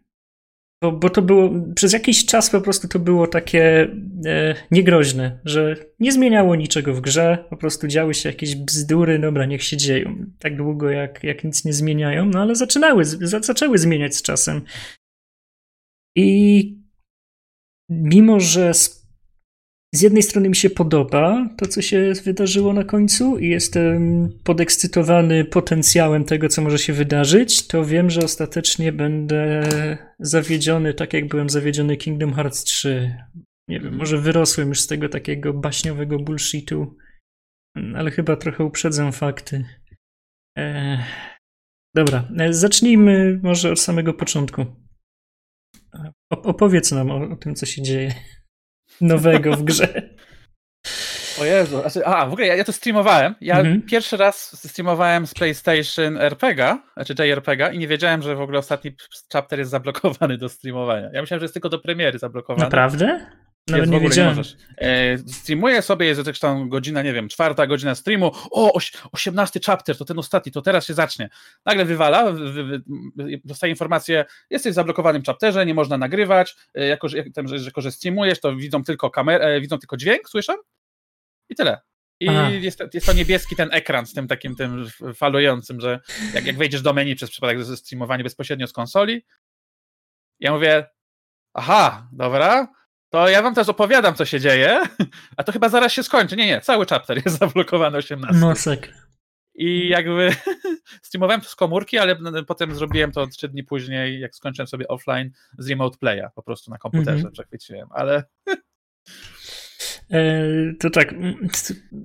Bo, 0.82 0.92
bo 0.92 1.10
to 1.10 1.22
było, 1.22 1.50
przez 1.74 1.92
jakiś 1.92 2.26
czas 2.26 2.50
po 2.50 2.60
prostu 2.60 2.88
to 2.88 2.98
było 2.98 3.26
takie 3.26 3.88
e, 4.26 4.54
niegroźne, 4.70 5.40
że 5.44 5.76
nie 6.00 6.12
zmieniało 6.12 6.56
niczego 6.56 6.94
w 6.94 7.00
grze, 7.00 7.44
po 7.50 7.56
prostu 7.56 7.88
działy 7.88 8.14
się 8.14 8.28
jakieś 8.28 8.56
bzdury, 8.56 9.18
dobra, 9.18 9.46
niech 9.46 9.62
się 9.62 9.76
dzieją. 9.76 10.26
Tak 10.38 10.56
długo 10.56 10.90
jak, 10.90 11.24
jak 11.24 11.44
nic 11.44 11.64
nie 11.64 11.72
zmieniają, 11.72 12.26
no 12.26 12.42
ale 12.42 12.54
zaczynały, 12.54 13.04
za, 13.04 13.40
zaczęły 13.40 13.78
zmieniać 13.78 14.16
z 14.16 14.22
czasem. 14.22 14.62
I 16.16 16.78
mimo, 17.88 18.40
że 18.40 18.74
z, 19.94 20.02
jednej 20.02 20.22
strony 20.22 20.48
mi 20.48 20.56
się 20.56 20.70
podoba 20.70 21.48
to, 21.56 21.66
co 21.66 21.82
się 21.82 22.12
wydarzyło 22.24 22.72
na 22.72 22.84
końcu 22.84 23.38
i 23.38 23.48
jestem 23.48 24.28
podekscytowany 24.44 25.44
potencjałem 25.44 26.24
tego, 26.24 26.48
co 26.48 26.62
może 26.62 26.78
się 26.78 26.92
wydarzyć, 26.92 27.66
to 27.66 27.84
wiem, 27.84 28.10
że 28.10 28.20
ostatecznie 28.20 28.92
będę 28.92 29.68
zawiedziony, 30.20 30.94
tak 30.94 31.12
jak 31.12 31.28
byłem 31.28 31.50
zawiedziony 31.50 31.96
Kingdom 31.96 32.34
Hearts 32.34 32.64
3. 32.64 33.16
Nie 33.68 33.80
wiem, 33.80 33.96
może 33.96 34.18
wyrosłem 34.18 34.68
już 34.68 34.80
z 34.80 34.86
tego 34.86 35.08
takiego 35.08 35.52
baśniowego 35.52 36.18
bullshitu, 36.18 36.96
ale 37.94 38.10
chyba 38.10 38.36
trochę 38.36 38.64
uprzedzam 38.64 39.12
fakty. 39.12 39.64
Eee, 40.56 40.98
dobra, 41.94 42.28
e, 42.38 42.52
zacznijmy 42.52 43.40
może 43.42 43.72
od 43.72 43.80
samego 43.80 44.14
początku. 44.14 44.66
O, 46.32 46.42
opowiedz 46.42 46.92
nam 46.92 47.10
o, 47.10 47.30
o 47.30 47.36
tym, 47.36 47.54
co 47.54 47.66
się 47.66 47.82
dzieje 47.82 48.14
nowego 49.00 49.52
w 49.52 49.62
grze. 49.62 49.88
O 51.40 51.44
Jezu, 51.44 51.80
znaczy, 51.80 52.06
a 52.06 52.26
w 52.26 52.32
ogóle 52.32 52.46
ja, 52.46 52.56
ja 52.56 52.64
to 52.64 52.72
streamowałem. 52.72 53.34
Ja 53.40 53.58
Mhm. 53.58 53.82
pierwszy 53.82 54.16
raz 54.16 54.66
streamowałem 54.70 55.26
z 55.26 55.34
PlayStation 55.34 56.16
RPGa, 56.16 56.82
znaczy 56.96 57.14
JRPGa 57.24 57.72
i 57.72 57.78
nie 57.78 57.88
wiedziałem, 57.88 58.22
że 58.22 58.36
w 58.36 58.40
ogóle 58.40 58.58
ostatni 58.58 58.92
chapter 59.32 59.58
jest 59.58 59.70
zablokowany 59.70 60.38
do 60.38 60.48
streamowania. 60.48 61.10
Ja 61.12 61.20
myślałem, 61.20 61.40
że 61.40 61.44
jest 61.44 61.54
tylko 61.54 61.68
do 61.68 61.78
premiery 61.78 62.18
zablokowany. 62.18 62.64
Naprawdę? 62.64 63.26
Nawet 63.68 63.90
jest, 63.90 63.92
nie 63.92 64.00
wiedziałem. 64.00 64.36
Nie 64.36 64.44
e, 64.88 65.18
streamuję 65.18 65.82
sobie, 65.82 66.06
jest 66.06 66.20
zresztą 66.24 66.48
tam 66.48 66.68
godzina, 66.68 67.02
nie 67.02 67.12
wiem, 67.12 67.28
czwarta 67.28 67.66
godzina 67.66 67.94
streamu, 67.94 68.26
o, 68.50 68.72
oś, 68.72 68.92
18 69.12 69.60
chapter, 69.66 69.96
to 69.98 70.04
ten 70.04 70.18
ostatni, 70.18 70.52
to 70.52 70.62
teraz 70.62 70.86
się 70.86 70.94
zacznie. 70.94 71.28
Nagle 71.66 71.84
wywala, 71.84 72.32
wy, 72.32 72.64
wy, 72.64 72.82
dostaje 73.44 73.70
informację, 73.70 74.24
jesteś 74.50 74.72
w 74.72 74.74
zablokowanym 74.74 75.22
chapterze, 75.22 75.66
nie 75.66 75.74
można 75.74 75.98
nagrywać, 75.98 76.56
e, 76.74 76.86
jako, 76.86 77.08
że, 77.08 77.24
że, 77.46 77.58
że, 77.58 77.70
że 77.76 77.92
streamujesz, 77.92 78.40
to 78.40 78.56
widzą 78.56 78.84
tylko 78.84 79.10
kamerę, 79.10 79.44
e, 79.44 79.60
widzą 79.60 79.78
tylko 79.78 79.96
dźwięk, 79.96 80.28
słyszę? 80.28 80.54
I 81.48 81.54
tyle. 81.54 81.80
I 82.20 82.26
jest, 82.62 82.82
jest, 82.94 83.06
to 83.06 83.12
niebieski 83.12 83.56
ten 83.56 83.68
ekran 83.72 84.06
z 84.06 84.12
tym 84.12 84.28
takim 84.28 84.56
tym 84.56 84.86
falującym, 85.14 85.80
że 85.80 86.00
jak, 86.34 86.46
jak 86.46 86.56
wejdziesz 86.56 86.82
do 86.82 86.92
menu 86.92 87.14
przez 87.14 87.30
przypadek 87.30 87.64
ze 87.64 87.76
streamowania 87.76 88.24
bezpośrednio 88.24 88.66
z 88.66 88.72
konsoli, 88.72 89.24
ja 90.40 90.52
mówię, 90.52 90.86
aha, 91.54 92.08
dobra, 92.12 92.68
to 93.10 93.28
ja 93.28 93.42
wam 93.42 93.54
też 93.54 93.68
opowiadam, 93.68 94.14
co 94.14 94.24
się 94.24 94.40
dzieje, 94.40 94.80
a 95.36 95.44
to 95.44 95.52
chyba 95.52 95.68
zaraz 95.68 95.92
się 95.92 96.02
skończy. 96.02 96.36
Nie, 96.36 96.46
nie, 96.46 96.60
cały 96.60 96.86
chapter 96.86 97.22
jest 97.24 97.38
zablokowany 97.44 97.98
18. 97.98 98.40
Nosek. 98.40 98.92
I 99.54 99.88
jakby 99.88 100.30
streamowałem 101.02 101.40
to 101.40 101.48
z 101.48 101.54
komórki, 101.54 101.98
ale 101.98 102.16
potem 102.46 102.74
zrobiłem 102.74 103.12
to 103.12 103.26
trzy 103.26 103.48
dni 103.48 103.64
później, 103.64 104.20
jak 104.20 104.34
skończyłem 104.34 104.66
sobie 104.66 104.88
offline 104.88 105.30
z 105.58 105.68
remote 105.68 105.98
playa, 105.98 106.28
po 106.34 106.42
prostu 106.42 106.70
na 106.70 106.78
komputerze 106.78 107.24
-hmm. 107.24 107.32
przechwyciłem, 107.32 107.88
ale 107.90 108.24
E, 110.10 110.42
to 110.80 110.90
tak, 110.90 111.14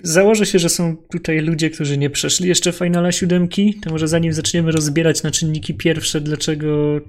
założę 0.04 0.45
się, 0.45 0.60
że 0.60 0.70
są 0.70 0.97
tutaj 1.12 1.39
ludzie, 1.39 1.70
którzy 1.70 1.97
nie 1.97 2.10
przeszli 2.10 2.47
jeszcze 2.47 2.72
Finala 2.72 3.12
siódemki, 3.12 3.80
to 3.80 3.89
może 3.89 4.08
zanim 4.08 4.34
zaczniemy 4.34 4.72
rozbierać 4.72 5.24
na 5.24 5.32
czynniki 5.32 5.74
pierwsze, 5.74 6.22
dlaczego 6.22 6.99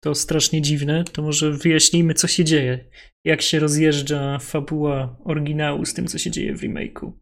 to 0.00 0.14
strasznie 0.14 0.62
dziwne, 0.62 1.04
to 1.04 1.22
może 1.22 1.50
wyjaśnijmy, 1.50 2.14
co 2.14 2.28
się 2.28 2.44
dzieje, 2.44 2.84
jak 3.24 3.42
się 3.42 3.58
rozjeżdża 3.58 4.38
fabuła 4.38 5.16
oryginału 5.24 5.84
z 5.84 5.94
tym, 5.94 6.06
co 6.06 6.18
się 6.18 6.30
dzieje 6.30 6.56
w 6.56 6.60
remake'u. 6.60 7.12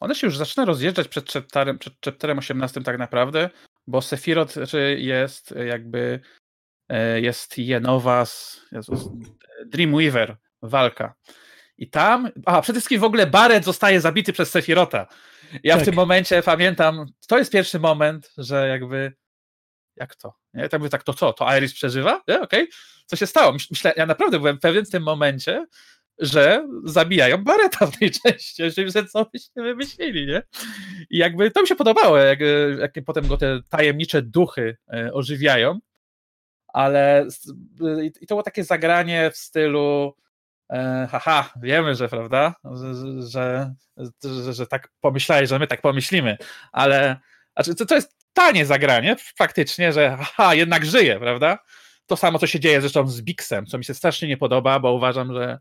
One 0.00 0.14
się 0.14 0.26
już 0.26 0.36
zaczyna 0.36 0.64
rozjeżdżać 0.64 1.08
przed 1.08 1.32
chapterem, 1.32 1.78
przed 1.78 1.94
chapterem 2.04 2.38
18 2.38 2.82
tak 2.82 2.98
naprawdę, 2.98 3.50
bo 3.86 4.02
Sephiroth 4.02 4.56
jest 4.96 5.54
jakby 5.66 6.20
e, 6.88 7.20
jest 7.20 7.58
Jenowas, 7.58 8.60
Jezus, 8.72 9.08
Dreamweaver, 9.66 10.36
walka. 10.62 11.14
I 11.78 11.90
tam, 11.90 12.30
a 12.46 12.62
przede 12.62 12.80
wszystkim 12.80 13.00
w 13.00 13.04
ogóle 13.04 13.26
Barret 13.26 13.64
zostaje 13.64 14.00
zabity 14.00 14.32
przez 14.32 14.50
Sefirota. 14.50 15.06
Ja 15.62 15.74
tak. 15.74 15.82
w 15.82 15.84
tym 15.84 15.94
momencie 15.94 16.42
pamiętam, 16.42 17.06
to 17.28 17.38
jest 17.38 17.52
pierwszy 17.52 17.78
moment, 17.78 18.32
że 18.38 18.68
jakby, 18.68 19.12
jak 19.96 20.16
to? 20.16 20.39
Nie? 20.54 20.68
Tak, 20.68 20.88
tak 20.88 21.02
to 21.02 21.14
co? 21.14 21.32
To 21.32 21.56
Iris 21.56 21.74
przeżywa? 21.74 22.20
Okej, 22.22 22.42
okay. 22.42 22.66
co 23.06 23.16
się 23.16 23.26
stało? 23.26 23.56
Myślę, 23.70 23.92
ja 23.96 24.06
naprawdę 24.06 24.38
byłem 24.38 24.58
pewien 24.58 24.84
w 24.84 24.90
tym 24.90 25.02
momencie, 25.02 25.66
że 26.20 26.68
zabijają 26.84 27.44
Bareta 27.44 27.86
w 27.86 27.98
tej 27.98 28.10
części, 28.10 28.62
że 28.70 29.04
co 29.04 29.24
byście 29.32 29.62
wymyślili, 29.62 30.26
nie? 30.26 30.42
I 31.10 31.18
jakby 31.18 31.50
to 31.50 31.62
mi 31.62 31.68
się 31.68 31.76
podobało, 31.76 32.18
jak, 32.18 32.40
jak 32.80 32.92
potem 33.06 33.26
go 33.26 33.36
te 33.36 33.60
tajemnicze 33.68 34.22
duchy 34.22 34.76
e, 34.92 35.12
ożywiają, 35.12 35.78
ale 36.68 37.26
i 38.20 38.26
to 38.26 38.34
było 38.34 38.42
takie 38.42 38.64
zagranie 38.64 39.30
w 39.30 39.36
stylu 39.36 40.16
e, 40.72 41.08
haha, 41.10 41.52
wiemy, 41.62 41.94
że 41.94 42.08
prawda, 42.08 42.54
że, 42.64 42.94
że, 43.22 43.74
że, 44.24 44.52
że, 44.52 44.66
tak 44.66 44.88
pomyślałeś, 45.00 45.48
że 45.48 45.58
my 45.58 45.66
tak 45.66 45.80
pomyślimy, 45.80 46.36
ale 46.72 47.16
znaczy, 47.56 47.74
to, 47.74 47.86
to 47.86 47.94
jest 47.94 48.19
tanie 48.32 48.66
zagranie 48.66 49.16
faktycznie, 49.36 49.92
że 49.92 50.16
haha, 50.16 50.54
jednak 50.54 50.86
żyje, 50.86 51.18
prawda? 51.18 51.58
To 52.06 52.16
samo, 52.16 52.38
co 52.38 52.46
się 52.46 52.60
dzieje 52.60 52.80
zresztą 52.80 53.08
z 53.08 53.22
Bixem, 53.22 53.66
co 53.66 53.78
mi 53.78 53.84
się 53.84 53.94
strasznie 53.94 54.28
nie 54.28 54.36
podoba, 54.36 54.80
bo 54.80 54.92
uważam, 54.92 55.34
że 55.34 55.58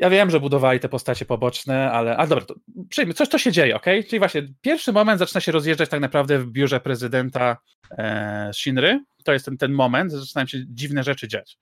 ja 0.00 0.10
wiem, 0.10 0.30
że 0.30 0.40
budowali 0.40 0.80
te 0.80 0.88
postacie 0.88 1.24
poboczne, 1.24 1.90
ale. 1.92 2.16
A 2.16 2.26
dobra, 2.26 2.44
to 2.44 2.54
przyjmij, 2.88 3.14
coś 3.14 3.28
to 3.28 3.38
się 3.38 3.52
dzieje, 3.52 3.76
ok? 3.76 3.84
Czyli 4.08 4.18
właśnie 4.18 4.48
pierwszy 4.60 4.92
moment 4.92 5.18
zaczyna 5.18 5.40
się 5.40 5.52
rozjeżdżać 5.52 5.90
tak 5.90 6.00
naprawdę 6.00 6.38
w 6.38 6.46
biurze 6.46 6.80
prezydenta 6.80 7.56
e, 7.90 8.50
Shinry. 8.54 9.04
To 9.24 9.32
jest 9.32 9.44
ten, 9.44 9.56
ten 9.56 9.72
moment, 9.72 10.12
zaczynają 10.12 10.46
się 10.46 10.58
dziwne 10.68 11.02
rzeczy 11.04 11.28
dziać. 11.28 11.58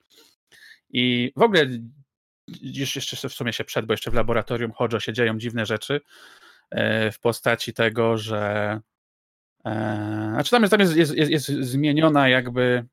I 0.90 1.32
w 1.36 1.42
ogóle 1.42 1.66
już 2.62 2.96
jeszcze 2.96 3.28
w 3.28 3.32
sumie 3.32 3.52
się 3.52 3.64
przed, 3.64 3.86
bo 3.86 3.92
jeszcze 3.92 4.10
w 4.10 4.14
laboratorium 4.14 4.72
Hojo 4.72 5.00
się 5.00 5.12
dzieją 5.12 5.38
dziwne 5.38 5.66
rzeczy 5.66 6.00
e, 6.70 7.12
w 7.12 7.20
postaci 7.20 7.72
tego, 7.72 8.18
że 8.18 8.80
e, 9.68 10.30
znaczy 10.32 10.50
tam 10.50 10.62
jest, 10.62 10.70
tam 10.70 10.80
jest, 10.80 10.96
jest, 10.96 11.16
jest, 11.16 11.30
jest 11.30 11.46
zmieniona 11.46 12.28
jakby 12.28 12.84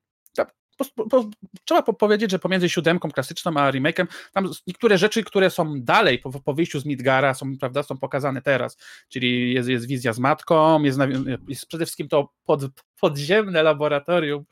po, 0.77 1.09
po, 1.09 1.29
trzeba 1.65 1.81
powiedzieć, 1.81 2.31
że 2.31 2.39
pomiędzy 2.39 2.69
siódemką 2.69 3.11
klasyczną 3.11 3.51
a 3.57 3.71
remake'em, 3.71 4.07
tam 4.33 4.51
niektóre 4.67 4.97
rzeczy, 4.97 5.23
które 5.23 5.49
są 5.49 5.81
dalej 5.81 6.19
po, 6.19 6.31
po 6.41 6.53
wyjściu 6.53 6.79
z 6.79 6.85
Midgara, 6.85 7.33
są, 7.33 7.57
prawda, 7.57 7.83
są 7.83 7.97
pokazane 7.97 8.41
teraz. 8.41 8.77
Czyli 9.09 9.53
jest, 9.53 9.69
jest 9.69 9.87
wizja 9.87 10.13
z 10.13 10.19
matką, 10.19 10.83
jest, 10.83 10.99
jest 11.47 11.65
przede 11.67 11.85
wszystkim 11.85 12.07
to 12.07 12.29
pod, 12.45 12.61
podziemne 12.99 13.63
laboratorium 13.63 14.45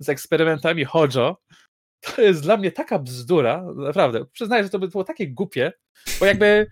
z 0.00 0.08
eksperymentami 0.08 0.84
Hojo, 0.84 1.36
to 2.00 2.22
jest 2.22 2.42
dla 2.42 2.56
mnie 2.56 2.72
taka 2.72 2.98
bzdura, 2.98 3.64
naprawdę. 3.76 4.24
Przyznaję, 4.32 4.64
że 4.64 4.70
to 4.70 4.78
by 4.78 4.88
było 4.88 5.04
takie 5.04 5.28
głupie, 5.28 5.72
bo 6.20 6.26
jakby 6.26 6.66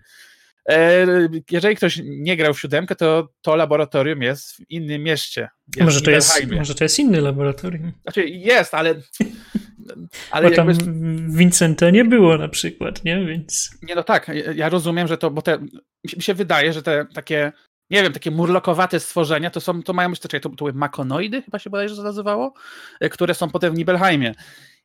jeżeli 1.51 1.75
ktoś 1.75 2.01
nie 2.03 2.37
grał 2.37 2.53
w 2.53 2.59
siódemkę, 2.59 2.95
to 2.95 3.29
to 3.41 3.55
laboratorium 3.55 4.21
jest 4.21 4.55
w 4.55 4.59
innym 4.69 5.03
mieście. 5.03 5.49
Jest 5.75 5.85
może, 5.85 6.01
to 6.01 6.11
jest, 6.11 6.51
może 6.51 6.75
to 6.75 6.83
jest 6.83 6.99
inny 6.99 7.21
laboratorium. 7.21 7.91
Znaczy 8.01 8.25
jest, 8.27 8.73
ale... 8.73 8.95
ale 10.31 10.49
bo 10.49 10.55
tam 10.55 10.67
jakby... 10.69 11.37
Vincente 11.37 11.91
nie 11.91 12.05
było 12.05 12.37
na 12.37 12.47
przykład, 12.47 13.03
nie? 13.03 13.25
Więc... 13.25 13.69
Nie, 13.81 13.95
no 13.95 14.03
tak, 14.03 14.31
ja 14.55 14.69
rozumiem, 14.69 15.07
że 15.07 15.17
to, 15.17 15.31
bo 15.31 15.41
te, 15.41 15.57
mi 16.17 16.23
się 16.23 16.33
wydaje, 16.33 16.73
że 16.73 16.83
te 16.83 17.05
takie 17.13 17.51
nie 17.89 18.03
wiem, 18.03 18.13
takie 18.13 18.31
murlokowate 18.31 18.99
stworzenia, 18.99 19.49
to 19.49 19.61
są, 19.61 19.83
to 19.83 19.93
mają 19.93 20.09
być, 20.09 20.19
to, 20.19 20.39
to 20.39 20.49
były 20.49 20.73
makonoidy, 20.73 21.41
chyba 21.41 21.59
się 21.59 21.69
bodajże 21.69 22.03
nazywało, 22.03 22.53
e, 22.99 23.09
które 23.09 23.33
są 23.33 23.49
potem 23.49 23.73
w 23.73 23.77
Nibelheimie. 23.77 24.35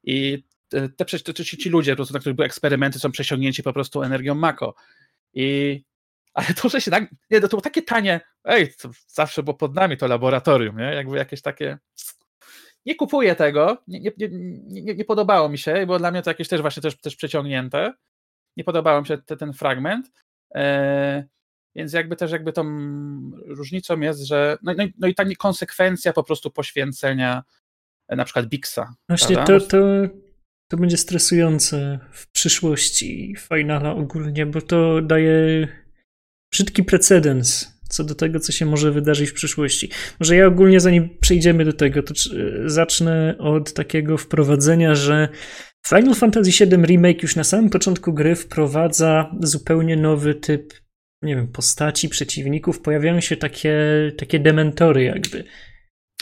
I 0.04 0.44
te, 0.68 0.88
te, 0.88 1.32
te, 1.34 1.44
ci 1.44 1.70
ludzie, 1.70 1.92
po 1.92 1.96
prostu, 1.96 2.14
na 2.14 2.20
których 2.20 2.36
były 2.36 2.46
eksperymenty, 2.46 2.98
są 2.98 3.12
przesiągnięci 3.12 3.62
po 3.62 3.72
prostu 3.72 4.02
energią 4.02 4.34
Mako. 4.34 4.74
I 5.34 5.80
ale 6.34 6.46
to, 6.46 6.68
że 6.68 6.80
się 6.80 6.90
tak, 6.90 7.04
nie, 7.30 7.40
to 7.40 7.48
było 7.48 7.62
takie 7.62 7.82
tanie, 7.82 8.20
ej, 8.44 8.74
zawsze 9.06 9.42
było 9.42 9.54
pod 9.54 9.74
nami 9.74 9.96
to 9.96 10.06
laboratorium, 10.06 10.78
nie? 10.78 10.84
Jakby 10.94 11.16
jakieś 11.16 11.42
takie, 11.42 11.78
nie 12.86 12.94
kupuję 12.94 13.34
tego, 13.34 13.82
nie, 13.88 14.00
nie, 14.00 14.12
nie, 14.82 14.94
nie 14.94 15.04
podobało 15.04 15.48
mi 15.48 15.58
się, 15.58 15.86
bo 15.86 15.98
dla 15.98 16.10
mnie 16.10 16.22
to 16.22 16.30
jakieś 16.30 16.48
też 16.48 16.60
właśnie 16.60 16.82
też, 16.82 17.00
też 17.00 17.16
przeciągnięte, 17.16 17.92
nie 18.56 18.64
podobał 18.64 19.00
mi 19.00 19.06
się 19.06 19.18
te, 19.18 19.36
ten 19.36 19.52
fragment, 19.52 20.10
e, 20.54 21.24
więc 21.74 21.92
jakby 21.92 22.16
też 22.16 22.32
jakby 22.32 22.52
tą 22.52 22.64
różnicą 23.46 24.00
jest, 24.00 24.20
że 24.20 24.58
no, 24.62 24.74
no, 24.78 24.84
no 24.98 25.08
i 25.08 25.14
ta 25.14 25.24
konsekwencja 25.38 26.12
po 26.12 26.24
prostu 26.24 26.50
poświęcenia 26.50 27.42
na 28.08 28.24
przykład 28.24 28.46
Bixa. 28.46 28.94
Właśnie 29.08 29.36
to, 29.36 29.60
to, 29.60 29.78
to 30.72 30.76
będzie 30.76 30.96
stresujące 30.96 31.98
w 32.12 32.30
przyszłości 32.30 33.34
Finala 33.38 33.94
ogólnie, 33.94 34.46
bo 34.46 34.60
to 34.60 35.02
daje 35.02 35.68
brzydki 36.52 36.84
precedens 36.84 37.72
co 37.88 38.04
do 38.04 38.14
tego, 38.14 38.40
co 38.40 38.52
się 38.52 38.66
może 38.66 38.92
wydarzyć 38.92 39.30
w 39.30 39.34
przyszłości. 39.34 39.90
Może 40.20 40.36
ja 40.36 40.46
ogólnie, 40.46 40.80
zanim 40.80 41.08
przejdziemy 41.20 41.64
do 41.64 41.72
tego, 41.72 42.02
to 42.02 42.14
zacznę 42.66 43.34
od 43.38 43.72
takiego 43.72 44.18
wprowadzenia, 44.18 44.94
że 44.94 45.28
Final 45.86 46.14
Fantasy 46.14 46.66
VII 46.66 46.86
Remake 46.86 47.22
już 47.22 47.36
na 47.36 47.44
samym 47.44 47.70
początku 47.70 48.12
gry 48.12 48.34
wprowadza 48.34 49.34
zupełnie 49.40 49.96
nowy 49.96 50.34
typ, 50.34 50.72
nie 51.22 51.36
wiem, 51.36 51.48
postaci, 51.48 52.08
przeciwników. 52.08 52.80
Pojawiają 52.80 53.20
się 53.20 53.36
takie, 53.36 53.76
takie 54.18 54.38
dementory 54.38 55.02
jakby. 55.02 55.44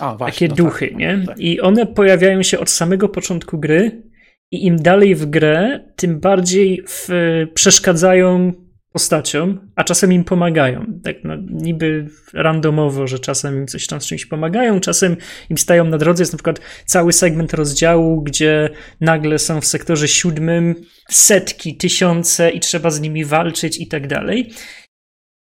Właśnie, 0.01 0.27
takie 0.27 0.49
no 0.49 0.55
duchy, 0.55 0.89
tak, 0.89 0.97
nie? 0.97 1.23
Tak. 1.27 1.41
I 1.41 1.61
one 1.61 1.87
pojawiają 1.87 2.43
się 2.43 2.59
od 2.59 2.71
samego 2.71 3.09
początku 3.09 3.59
gry 3.59 4.10
i 4.51 4.67
im 4.67 4.77
dalej 4.77 5.15
w 5.15 5.27
grę, 5.27 5.81
tym 5.97 6.21
bardziej 6.21 6.83
w, 6.89 7.09
przeszkadzają 7.55 8.53
postaciom, 8.93 9.71
a 9.77 9.85
czasem 9.85 10.13
im 10.13 10.25
pomagają. 10.25 10.87
Tak 11.05 11.17
no, 11.25 11.35
niby 11.51 12.07
randomowo, 12.33 13.07
że 13.07 13.19
czasem 13.19 13.57
im 13.59 13.67
coś 13.67 13.87
tam 13.87 14.01
z 14.01 14.07
czymś 14.07 14.27
pomagają, 14.27 14.81
czasem 14.81 15.17
im 15.51 15.59
stają 15.59 15.85
na 15.85 15.99
drodze. 15.99 16.23
Jest 16.23 16.33
na 16.33 16.37
przykład 16.37 16.61
cały 16.87 17.13
segment 17.13 17.55
rozdziału, 17.55 18.23
gdzie 18.23 18.71
nagle 19.01 19.39
są 19.39 19.61
w 19.61 19.67
sektorze 19.67 20.09
siódmym 20.09 20.75
setki, 21.11 21.77
tysiące 21.77 22.51
i 22.51 22.61
trzeba 22.61 22.91
z 22.91 23.01
nimi 23.01 23.25
walczyć 23.25 23.81
i 23.81 23.87
tak 23.87 24.07
dalej. 24.07 24.53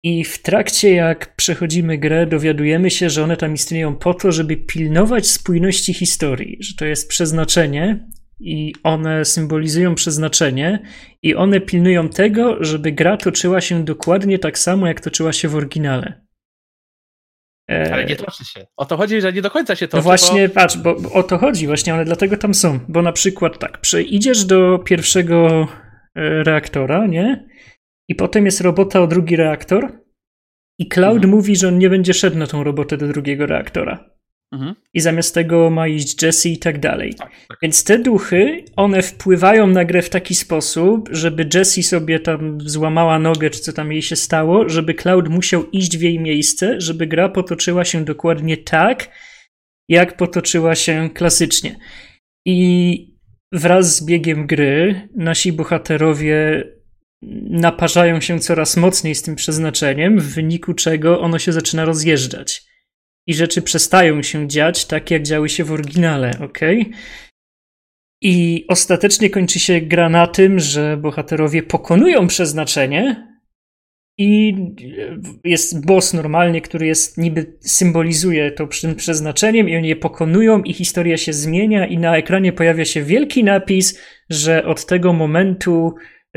I 0.03 0.23
w 0.23 0.41
trakcie, 0.41 0.91
jak 0.91 1.35
przechodzimy 1.35 1.97
grę, 1.97 2.25
dowiadujemy 2.25 2.91
się, 2.91 3.09
że 3.09 3.23
one 3.23 3.37
tam 3.37 3.53
istnieją 3.53 3.95
po 3.95 4.13
to, 4.13 4.31
żeby 4.31 4.57
pilnować 4.57 5.27
spójności 5.27 5.93
historii, 5.93 6.57
że 6.59 6.75
to 6.75 6.85
jest 6.85 7.09
przeznaczenie 7.09 8.07
i 8.39 8.73
one 8.83 9.25
symbolizują 9.25 9.95
przeznaczenie 9.95 10.79
i 11.21 11.35
one 11.35 11.61
pilnują 11.61 12.09
tego, 12.09 12.63
żeby 12.63 12.91
gra 12.91 13.17
toczyła 13.17 13.61
się 13.61 13.83
dokładnie 13.83 14.39
tak 14.39 14.59
samo, 14.59 14.87
jak 14.87 15.01
toczyła 15.01 15.33
się 15.33 15.47
w 15.47 15.55
oryginale. 15.55 16.25
E, 17.71 17.93
ale 17.93 18.05
nie 18.05 18.15
toczy 18.15 18.45
się. 18.45 18.65
O 18.77 18.85
to 18.85 18.97
chodzi, 18.97 19.21
że 19.21 19.33
nie 19.33 19.41
do 19.41 19.51
końca 19.51 19.75
się 19.75 19.87
toczy. 19.87 19.97
No 19.97 20.03
właśnie, 20.03 20.47
bo... 20.47 20.53
patrz, 20.53 20.77
bo, 20.77 20.95
bo 20.99 21.11
o 21.11 21.23
to 21.23 21.37
chodzi 21.37 21.67
właśnie, 21.67 21.93
ale 21.93 22.05
dlatego 22.05 22.37
tam 22.37 22.53
są. 22.53 22.79
Bo 22.87 23.01
na 23.01 23.11
przykład 23.11 23.59
tak, 23.59 23.81
idziesz 24.05 24.45
do 24.45 24.79
pierwszego 24.79 25.67
e, 26.15 26.43
reaktora, 26.43 27.07
nie? 27.07 27.49
I 28.07 28.15
potem 28.15 28.45
jest 28.45 28.61
robota 28.61 29.01
o 29.01 29.07
drugi 29.07 29.35
reaktor. 29.35 30.05
I 30.79 30.87
Cloud 30.87 31.15
mhm. 31.15 31.33
mówi, 31.33 31.55
że 31.55 31.67
on 31.67 31.77
nie 31.77 31.89
będzie 31.89 32.13
szedł 32.13 32.37
na 32.37 32.47
tą 32.47 32.63
robotę 32.63 32.97
do 32.97 33.07
drugiego 33.07 33.45
reaktora. 33.45 34.14
Mhm. 34.51 34.75
I 34.93 34.99
zamiast 34.99 35.33
tego 35.33 35.69
ma 35.69 35.87
iść 35.87 36.23
Jesse 36.23 36.49
i 36.49 36.57
tak 36.57 36.79
dalej. 36.79 37.13
Tak, 37.13 37.31
tak. 37.47 37.57
Więc 37.61 37.83
te 37.83 37.99
duchy, 37.99 38.65
one 38.75 39.01
wpływają 39.01 39.67
na 39.67 39.85
grę 39.85 40.01
w 40.01 40.09
taki 40.09 40.35
sposób, 40.35 41.09
żeby 41.11 41.49
Jessie 41.53 41.83
sobie 41.83 42.19
tam 42.19 42.57
złamała 42.61 43.19
nogę, 43.19 43.49
czy 43.49 43.59
co 43.59 43.73
tam 43.73 43.91
jej 43.91 44.01
się 44.01 44.15
stało, 44.15 44.69
żeby 44.69 44.93
Cloud 44.93 45.29
musiał 45.29 45.69
iść 45.69 45.97
w 45.97 46.01
jej 46.01 46.19
miejsce, 46.19 46.81
żeby 46.81 47.07
gra 47.07 47.29
potoczyła 47.29 47.85
się 47.85 48.05
dokładnie 48.05 48.57
tak, 48.57 49.09
jak 49.89 50.17
potoczyła 50.17 50.75
się 50.75 51.09
klasycznie. 51.13 51.75
I 52.45 53.15
wraz 53.51 53.95
z 53.95 54.05
biegiem 54.05 54.47
gry 54.47 55.09
nasi 55.15 55.51
bohaterowie 55.53 56.63
naparzają 57.49 58.21
się 58.21 58.39
coraz 58.39 58.77
mocniej 58.77 59.15
z 59.15 59.21
tym 59.21 59.35
przeznaczeniem, 59.35 60.19
w 60.19 60.33
wyniku 60.33 60.73
czego 60.73 61.21
ono 61.21 61.39
się 61.39 61.51
zaczyna 61.51 61.85
rozjeżdżać. 61.85 62.74
I 63.27 63.33
rzeczy 63.33 63.61
przestają 63.61 64.23
się 64.23 64.47
dziać 64.47 64.85
tak, 64.85 65.11
jak 65.11 65.23
działy 65.23 65.49
się 65.49 65.63
w 65.63 65.71
oryginale, 65.71 66.31
ok? 66.41 66.59
I 68.21 68.65
ostatecznie 68.67 69.29
kończy 69.29 69.59
się 69.59 69.81
gra 69.81 70.09
na 70.09 70.27
tym, 70.27 70.59
że 70.59 70.97
bohaterowie 70.97 71.63
pokonują 71.63 72.27
przeznaczenie, 72.27 73.35
i 74.17 74.55
jest 75.43 75.85
boss 75.85 76.13
normalnie, 76.13 76.61
który 76.61 76.87
jest 76.87 77.17
niby 77.17 77.57
symbolizuje 77.59 78.51
to 78.51 78.67
przeznaczeniem 78.97 79.69
i 79.69 79.77
oni 79.77 79.89
je 79.89 79.95
pokonują 79.95 80.61
i 80.61 80.73
historia 80.73 81.17
się 81.17 81.33
zmienia 81.33 81.87
i 81.87 81.97
na 81.97 82.17
ekranie 82.17 82.53
pojawia 82.53 82.85
się 82.85 83.03
wielki 83.03 83.43
napis, 83.43 83.99
że 84.29 84.65
od 84.65 84.85
tego 84.85 85.13
momentu 85.13 85.95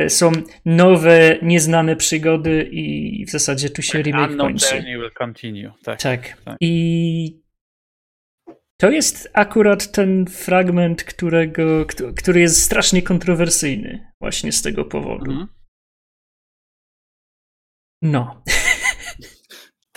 są 0.08 0.32
nowe, 0.64 1.38
nieznane 1.42 1.96
przygody 1.96 2.68
i 2.72 3.24
w 3.26 3.30
zasadzie 3.30 3.70
tu 3.70 3.82
się 3.82 3.92
tak, 3.92 4.06
remake 4.06 4.36
kończy. 4.36 4.82
Will 4.82 5.10
continue. 5.10 5.72
Tak, 5.84 6.02
tak. 6.02 6.42
tak. 6.44 6.56
I 6.60 7.42
to 8.80 8.90
jest 8.90 9.30
akurat 9.32 9.92
ten 9.92 10.26
fragment, 10.26 11.04
którego, 11.04 11.86
który 12.16 12.40
jest 12.40 12.62
strasznie 12.62 13.02
kontrowersyjny 13.02 14.12
właśnie 14.20 14.52
z 14.52 14.62
tego 14.62 14.84
powodu. 14.84 15.30
Mhm. 15.30 15.48
No. 18.02 18.42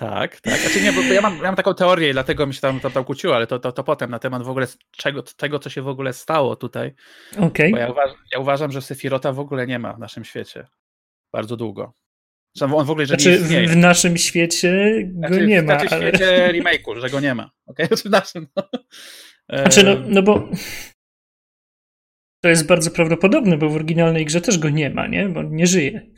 Tak, 0.02 0.42
tak. 0.42 0.60
Znaczy 0.60 0.82
nie, 0.82 0.94
bo 0.94 1.02
ja 1.02 1.22
mam, 1.22 1.38
ja 1.38 1.44
mam 1.44 1.56
taką 1.56 1.74
teorię, 1.74 2.14
dlatego 2.14 2.48
mi 2.48 2.54
się 2.54 2.62
tam, 2.62 2.80
tam, 2.80 2.92
tam 2.92 3.04
kłóciło, 3.04 3.36
ale 3.36 3.48
to, 3.48 3.60
to, 3.60 3.72
to 3.72 3.84
potem 3.84 4.12
na 4.12 4.20
temat 4.20 4.44
w 4.44 4.50
ogóle 4.50 4.68
czego, 4.92 5.24
tego, 5.24 5.60
co 5.60 5.70
się 5.70 5.82
w 5.82 5.88
ogóle 5.88 6.14
stało 6.14 6.56
tutaj. 6.56 6.94
Okej. 7.38 7.74
Okay. 7.74 7.82
Ja, 7.82 7.92
uważ, 7.92 8.12
ja 8.34 8.40
uważam, 8.40 8.72
że 8.72 8.82
Sefirota 8.82 9.34
w 9.34 9.40
ogóle 9.40 9.68
nie 9.68 9.80
ma 9.80 9.94
w 9.94 10.00
naszym 10.00 10.26
świecie. 10.26 10.68
Bardzo 11.34 11.58
długo. 11.58 11.94
On 12.62 12.86
w 12.86 12.90
ogóle, 12.90 13.06
że 13.06 13.16
znaczy, 13.16 13.42
nie 13.50 13.68
w 13.68 13.78
naszym 13.78 14.18
świecie 14.18 15.02
go 15.06 15.28
znaczy, 15.28 15.48
nie 15.48 15.62
ma. 15.62 15.80
Znaczy 15.80 15.90
w 15.90 15.94
ale... 15.94 16.08
świecie 16.08 16.54
remake'u, 16.54 17.00
że 17.00 17.10
go 17.10 17.20
nie 17.20 17.36
ma. 17.36 17.52
Okay? 17.66 17.88
Znaczy 17.88 18.10
w 18.10 18.12
naszym, 18.12 18.48
no. 18.56 18.64
Znaczy, 19.50 19.84
no, 19.84 19.96
no 20.08 20.22
bo 20.22 20.50
to 22.44 22.50
jest 22.50 22.68
bardzo 22.68 22.92
prawdopodobne, 22.92 23.58
bo 23.58 23.70
w 23.70 23.76
oryginalnej 23.76 24.26
grze 24.26 24.42
też 24.42 24.58
go 24.58 24.70
nie 24.70 24.90
ma, 24.90 25.08
nie? 25.08 25.30
Bo 25.30 25.40
on 25.40 25.56
nie 25.56 25.68
żyje. 25.68 26.12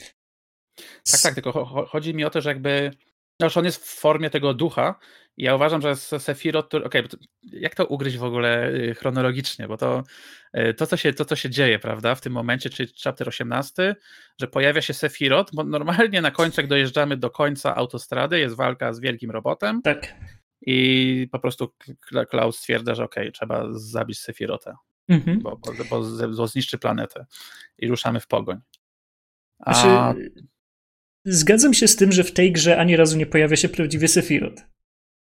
Tak, 1.11 1.21
tak, 1.23 1.33
tylko 1.33 1.65
chodzi 1.65 2.13
mi 2.13 2.25
o 2.25 2.29
to, 2.29 2.41
że 2.41 2.49
jakby 2.49 2.91
no, 3.39 3.47
on 3.55 3.65
jest 3.65 3.85
w 3.85 3.99
formie 3.99 4.29
tego 4.29 4.53
ducha 4.53 4.99
i 5.37 5.43
ja 5.43 5.55
uważam, 5.55 5.81
że 5.81 5.95
Sephiroth, 5.95 6.75
okej, 6.75 6.85
okay, 6.85 7.03
jak 7.43 7.75
to 7.75 7.85
ugryźć 7.85 8.17
w 8.17 8.23
ogóle 8.23 8.69
y, 8.69 8.95
chronologicznie, 8.95 9.67
bo 9.67 9.77
to, 9.77 10.03
y, 10.57 10.73
to, 10.73 10.87
co 10.87 10.97
się, 10.97 11.13
to, 11.13 11.25
co 11.25 11.35
się 11.35 11.49
dzieje, 11.49 11.79
prawda, 11.79 12.15
w 12.15 12.21
tym 12.21 12.33
momencie, 12.33 12.69
czyli 12.69 12.93
chapter 13.03 13.27
18, 13.29 13.95
że 14.41 14.47
pojawia 14.47 14.81
się 14.81 14.93
Sephiroth, 14.93 15.55
bo 15.55 15.63
normalnie 15.63 16.21
na 16.21 16.31
końcu, 16.31 16.61
jak 16.61 16.69
dojeżdżamy 16.69 17.17
do 17.17 17.29
końca 17.29 17.75
autostrady, 17.75 18.39
jest 18.39 18.55
walka 18.55 18.93
z 18.93 18.99
wielkim 18.99 19.31
robotem. 19.31 19.81
Tak. 19.81 20.15
I 20.61 21.27
po 21.31 21.39
prostu 21.39 21.73
Klaus 22.29 22.57
stwierdza, 22.57 22.95
że 22.95 23.03
okej, 23.03 23.23
okay, 23.23 23.31
trzeba 23.31 23.65
zabić 23.71 24.19
Sephirotha, 24.19 24.77
mhm. 25.09 25.39
bo, 25.39 25.57
bo, 25.57 25.71
bo, 25.89 26.01
bo, 26.37 26.47
zniszczy 26.47 26.77
planetę. 26.77 27.25
I 27.77 27.87
ruszamy 27.87 28.19
w 28.19 28.27
pogoń. 28.27 28.59
A... 29.59 29.73
Znaczy, 29.73 30.31
Zgadzam 31.25 31.73
się 31.73 31.87
z 31.87 31.95
tym, 31.95 32.11
że 32.11 32.23
w 32.23 32.31
tej 32.31 32.51
grze 32.51 32.77
ani 32.77 32.95
razu 32.95 33.17
nie 33.17 33.25
pojawia 33.25 33.55
się 33.55 33.69
prawdziwy 33.69 34.07
Sephiroth. 34.07 34.63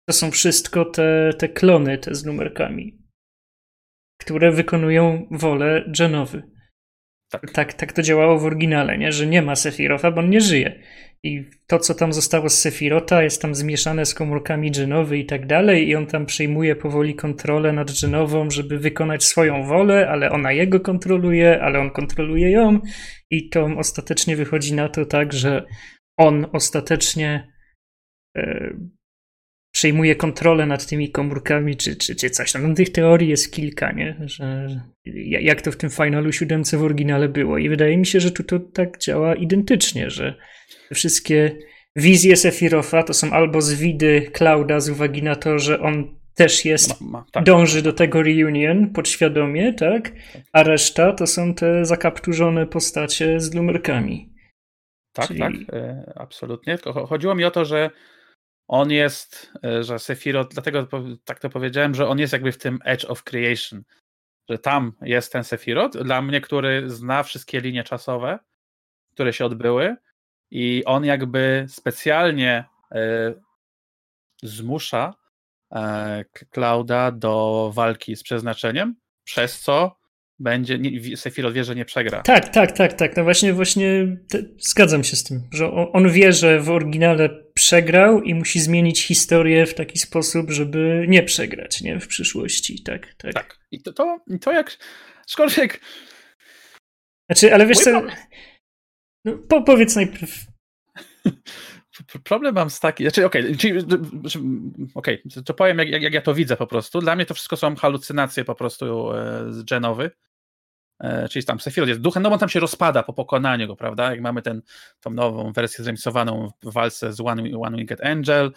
To 0.10 0.14
są 0.14 0.32
wszystko 0.32 0.86
te, 0.86 1.34
te 1.38 1.50
klony, 1.50 1.98
te 1.98 2.16
z 2.16 2.26
numerkami, 2.26 2.98
które 4.22 4.52
wykonują 4.52 5.28
wolę 5.32 5.92
Jenowy. 6.00 6.44
Tak. 7.32 7.52
tak. 7.52 7.74
tak 7.74 7.94
to 7.94 8.02
działało 8.02 8.40
w 8.40 8.46
oryginale, 8.46 8.98
nie? 8.98 9.12
że 9.12 9.28
nie 9.28 9.42
ma 9.42 9.56
Sephirotha, 9.56 10.12
bo 10.12 10.20
on 10.20 10.30
nie 10.30 10.42
żyje. 10.42 10.84
I 11.26 11.50
to, 11.68 11.80
co 11.80 11.94
tam 11.94 12.14
zostało 12.14 12.50
z 12.50 12.60
Sephirota, 12.60 13.24
jest 13.24 13.42
tam 13.42 13.56
zmieszane 13.56 14.06
z 14.06 14.14
komórkami 14.14 14.72
Genowy 14.72 15.18
i 15.18 15.26
tak 15.26 15.48
dalej, 15.48 15.88
i 15.88 15.96
on 15.96 16.08
tam 16.08 16.26
przejmuje 16.26 16.76
powoli 16.76 17.16
kontrolę 17.16 17.74
nad 17.74 18.02
Genową, 18.02 18.50
żeby 18.50 18.80
wykonać 18.80 19.24
swoją 19.24 19.68
wolę, 19.68 20.10
ale 20.10 20.32
ona 20.32 20.52
jego 20.52 20.80
kontroluje, 20.80 21.62
ale 21.62 21.80
on 21.80 21.92
kontroluje 21.92 22.52
ją, 22.52 22.80
i 23.32 23.50
to 23.50 23.66
ostatecznie 23.78 24.36
wychodzi 24.36 24.74
na 24.74 24.90
to 24.90 25.06
tak, 25.06 25.34
że 25.34 25.66
on 26.18 26.46
ostatecznie 26.52 27.54
e, 28.38 28.74
przejmuje 29.74 30.16
kontrolę 30.16 30.66
nad 30.66 30.86
tymi 30.86 31.12
komórkami, 31.12 31.78
czy, 31.78 31.96
czy, 31.96 32.16
czy 32.16 32.30
coś 32.30 32.52
tam. 32.52 32.68
No, 32.68 32.76
tych 32.76 32.92
teorii 32.92 33.30
jest 33.30 33.54
kilka, 33.54 33.92
nie? 33.92 34.18
Że, 34.26 34.68
jak 35.26 35.62
to 35.62 35.72
w 35.72 35.78
tym 35.78 35.90
Finalu 35.90 36.32
7 36.32 36.64
w 36.64 36.74
oryginale 36.74 37.30
było. 37.30 37.58
I 37.58 37.70
wydaje 37.70 37.98
mi 37.98 38.06
się, 38.06 38.20
że 38.20 38.32
tu 38.32 38.44
to 38.44 38.60
tak 38.60 38.98
działa 38.98 39.36
identycznie, 39.36 40.10
że 40.10 40.36
wszystkie 40.94 41.58
wizje 41.96 42.36
Sephirofa 42.36 43.04
to 43.04 43.14
są 43.14 43.32
albo 43.32 43.62
z 43.62 43.74
widy 43.74 44.32
Clouda 44.34 44.80
z 44.80 44.90
uwagi 44.90 45.24
na 45.24 45.36
to, 45.36 45.60
że 45.60 45.80
on 45.80 46.24
też 46.36 46.66
jest, 46.66 47.02
ma, 47.02 47.08
ma, 47.10 47.26
tak. 47.32 47.44
dąży 47.44 47.82
do 47.82 47.94
tego 47.94 48.24
reunion 48.24 48.90
podświadomie, 48.90 49.74
tak? 49.74 50.12
A 50.54 50.64
reszta 50.64 51.14
to 51.14 51.28
są 51.28 51.54
te 51.54 51.86
zakapturzone 51.86 52.68
postacie 52.68 53.40
z 53.40 53.54
numerkami. 53.54 54.34
Tak, 55.14 55.28
Czyli... 55.28 55.40
tak, 55.40 55.54
e, 55.74 56.14
absolutnie. 56.16 56.78
Tylko 56.78 57.08
chodziło 57.08 57.36
mi 57.36 57.46
o 57.46 57.52
to, 57.52 57.66
że 57.66 57.90
on 58.68 58.92
jest, 58.92 59.52
e, 59.66 59.84
że 59.84 60.00
Sephiroth, 60.00 60.54
dlatego 60.54 60.88
tak 61.26 61.40
to 61.40 61.50
powiedziałem, 61.50 61.96
że 61.96 62.08
on 62.08 62.20
jest 62.20 62.34
jakby 62.34 62.52
w 62.52 62.58
tym 62.58 62.80
Edge 62.86 63.06
of 63.06 63.24
Creation, 63.24 63.84
że 64.50 64.60
tam 64.60 64.94
jest 65.02 65.34
ten 65.34 65.44
Sephiroth, 65.44 65.98
dla 65.98 66.22
mnie, 66.22 66.42
który 66.42 66.90
zna 66.90 67.24
wszystkie 67.24 67.62
linie 67.62 67.84
czasowe, 67.84 68.40
które 69.12 69.34
się 69.34 69.46
odbyły 69.46 69.96
i 70.54 70.84
on 70.86 71.06
jakby 71.06 71.66
specjalnie 71.70 72.64
e, 72.92 73.34
zmusza 74.44 75.14
e, 75.76 76.26
Klauda 76.50 77.12
do 77.12 77.72
walki 77.76 78.16
z 78.16 78.24
przeznaczeniem, 78.24 78.96
przez 79.24 79.60
co 79.60 79.96
będzie, 80.40 80.80
Sephiroth 81.16 81.56
wie, 81.56 81.64
że 81.64 81.76
nie 81.76 81.86
przegra. 81.86 82.22
Tak, 82.22 82.50
tak, 82.50 82.72
tak, 82.72 82.94
tak. 82.94 83.18
No 83.18 83.24
właśnie, 83.24 83.54
właśnie 83.54 84.18
te, 84.30 84.44
zgadzam 84.60 85.04
się 85.04 85.16
z 85.16 85.24
tym, 85.24 85.48
że 85.52 85.72
on 85.72 86.12
wie, 86.12 86.34
że 86.34 86.60
w 86.60 86.70
oryginale 86.70 87.30
przegrał 87.54 88.22
i 88.22 88.36
musi 88.36 88.60
zmienić 88.60 89.04
historię 89.04 89.66
w 89.66 89.74
taki 89.74 90.00
sposób, 90.00 90.52
żeby 90.52 91.06
nie 91.08 91.24
przegrać, 91.24 91.82
nie? 91.82 92.00
W 92.00 92.08
przyszłości, 92.08 92.84
tak, 92.84 93.14
tak. 93.18 93.34
Tak. 93.34 93.60
I 93.72 93.82
to, 93.82 93.94
to, 93.94 94.20
to 94.42 94.52
jak, 94.52 94.78
aczkolwiek... 95.28 95.82
Znaczy, 97.30 97.54
ale 97.54 97.66
wiesz 97.66 97.78
co... 97.78 98.02
No, 99.26 99.34
po, 99.50 99.62
powiedz 99.62 99.96
najpierw... 99.96 100.46
Problem 102.24 102.56
mam 102.56 102.70
z 102.70 102.80
taki, 102.80 103.04
znaczy 103.04 103.26
okej, 103.26 103.54
okay, 103.54 103.84
okay, 104.94 105.22
to 105.46 105.54
powiem 105.54 105.78
jak, 105.80 106.02
jak, 106.02 106.14
ja 106.14 106.22
to 106.22 106.34
widzę 106.34 106.58
po 106.58 106.68
prostu. 106.68 107.00
Dla 107.00 107.16
mnie 107.16 107.26
to 107.26 107.34
wszystko 107.34 107.58
są 107.58 107.76
halucynacje 107.76 108.46
po 108.46 108.56
prostu 108.56 109.12
e, 109.12 109.54
z 109.54 109.64
Genowy. 109.64 110.12
E, 111.00 111.30
czyli 111.30 111.46
tam 111.46 111.60
Sephiroth 111.60 111.90
jest 111.90 112.02
duchem, 112.02 112.24
no 112.24 112.30
bo 112.30 112.34
on 112.34 112.40
tam 112.40 112.50
się 112.50 112.60
rozpada 112.60 113.04
po 113.04 113.14
pokonaniu 113.14 113.68
go, 113.68 113.76
prawda? 113.76 114.12
Jak 114.12 114.22
mamy 114.22 114.42
ten, 114.42 114.62
tą 115.00 115.12
nową 115.12 115.52
wersję 115.52 115.84
zremisowaną 115.84 116.50
w 116.64 116.74
walce 116.74 117.14
z 117.14 117.20
One, 117.20 117.44
One 117.60 117.78
Winged 117.78 118.02
Angel, 118.02 118.52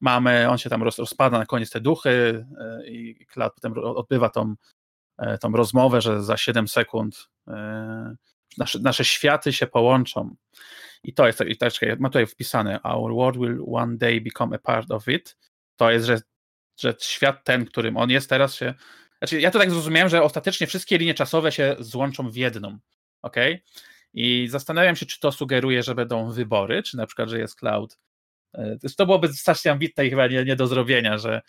mamy, 0.00 0.48
on 0.48 0.58
się 0.58 0.70
tam 0.70 0.82
roz, 0.82 0.98
rozpada 0.98 1.38
na 1.38 1.46
koniec 1.46 1.70
te 1.70 1.80
duchy 1.80 2.46
e, 2.58 2.86
i 2.86 3.26
Cloud 3.26 3.54
potem 3.54 3.72
odbywa 3.78 4.28
tą, 4.28 4.54
tą 5.40 5.52
rozmowę, 5.52 6.00
że 6.00 6.22
za 6.22 6.36
7 6.36 6.68
sekund 6.68 7.28
nasze, 8.58 8.78
nasze 8.78 9.04
światy 9.04 9.52
się 9.52 9.66
połączą. 9.66 10.34
I 11.02 11.14
to 11.14 11.26
jest, 11.26 11.40
i 11.40 11.56
to, 11.56 11.70
czekaj, 11.70 11.96
ma 11.98 12.08
tutaj 12.08 12.26
wpisane, 12.26 12.82
our 12.82 13.14
world 13.14 13.38
will 13.38 13.64
one 13.72 13.96
day 13.96 14.20
become 14.20 14.56
a 14.56 14.58
part 14.58 14.90
of 14.90 15.08
it. 15.08 15.36
To 15.76 15.90
jest, 15.90 16.06
że, 16.06 16.20
że 16.80 16.94
świat 17.00 17.44
ten, 17.44 17.64
którym 17.64 17.96
on 17.96 18.10
jest 18.10 18.28
teraz 18.28 18.54
się, 18.54 18.74
znaczy 19.18 19.40
ja 19.40 19.50
to 19.50 19.58
tak 19.58 19.70
zrozumiałem, 19.70 20.08
że 20.08 20.22
ostatecznie 20.22 20.66
wszystkie 20.66 20.98
linie 20.98 21.14
czasowe 21.14 21.52
się 21.52 21.76
złączą 21.78 22.30
w 22.30 22.36
jedną, 22.36 22.78
ok? 23.22 23.36
I 24.14 24.48
zastanawiam 24.50 24.96
się, 24.96 25.06
czy 25.06 25.20
to 25.20 25.32
sugeruje, 25.32 25.82
że 25.82 25.94
będą 25.94 26.30
wybory, 26.30 26.82
czy 26.82 26.96
na 26.96 27.06
przykład, 27.06 27.28
że 27.28 27.38
jest 27.38 27.54
cloud. 27.54 27.98
E, 28.54 28.76
to 28.96 29.06
byłoby 29.06 29.28
strasznie 29.28 29.70
ambitne 29.70 30.06
i 30.06 30.10
chyba 30.10 30.26
nie, 30.26 30.44
nie 30.44 30.56
do 30.56 30.66
zrobienia, 30.66 31.18
że, 31.18 31.42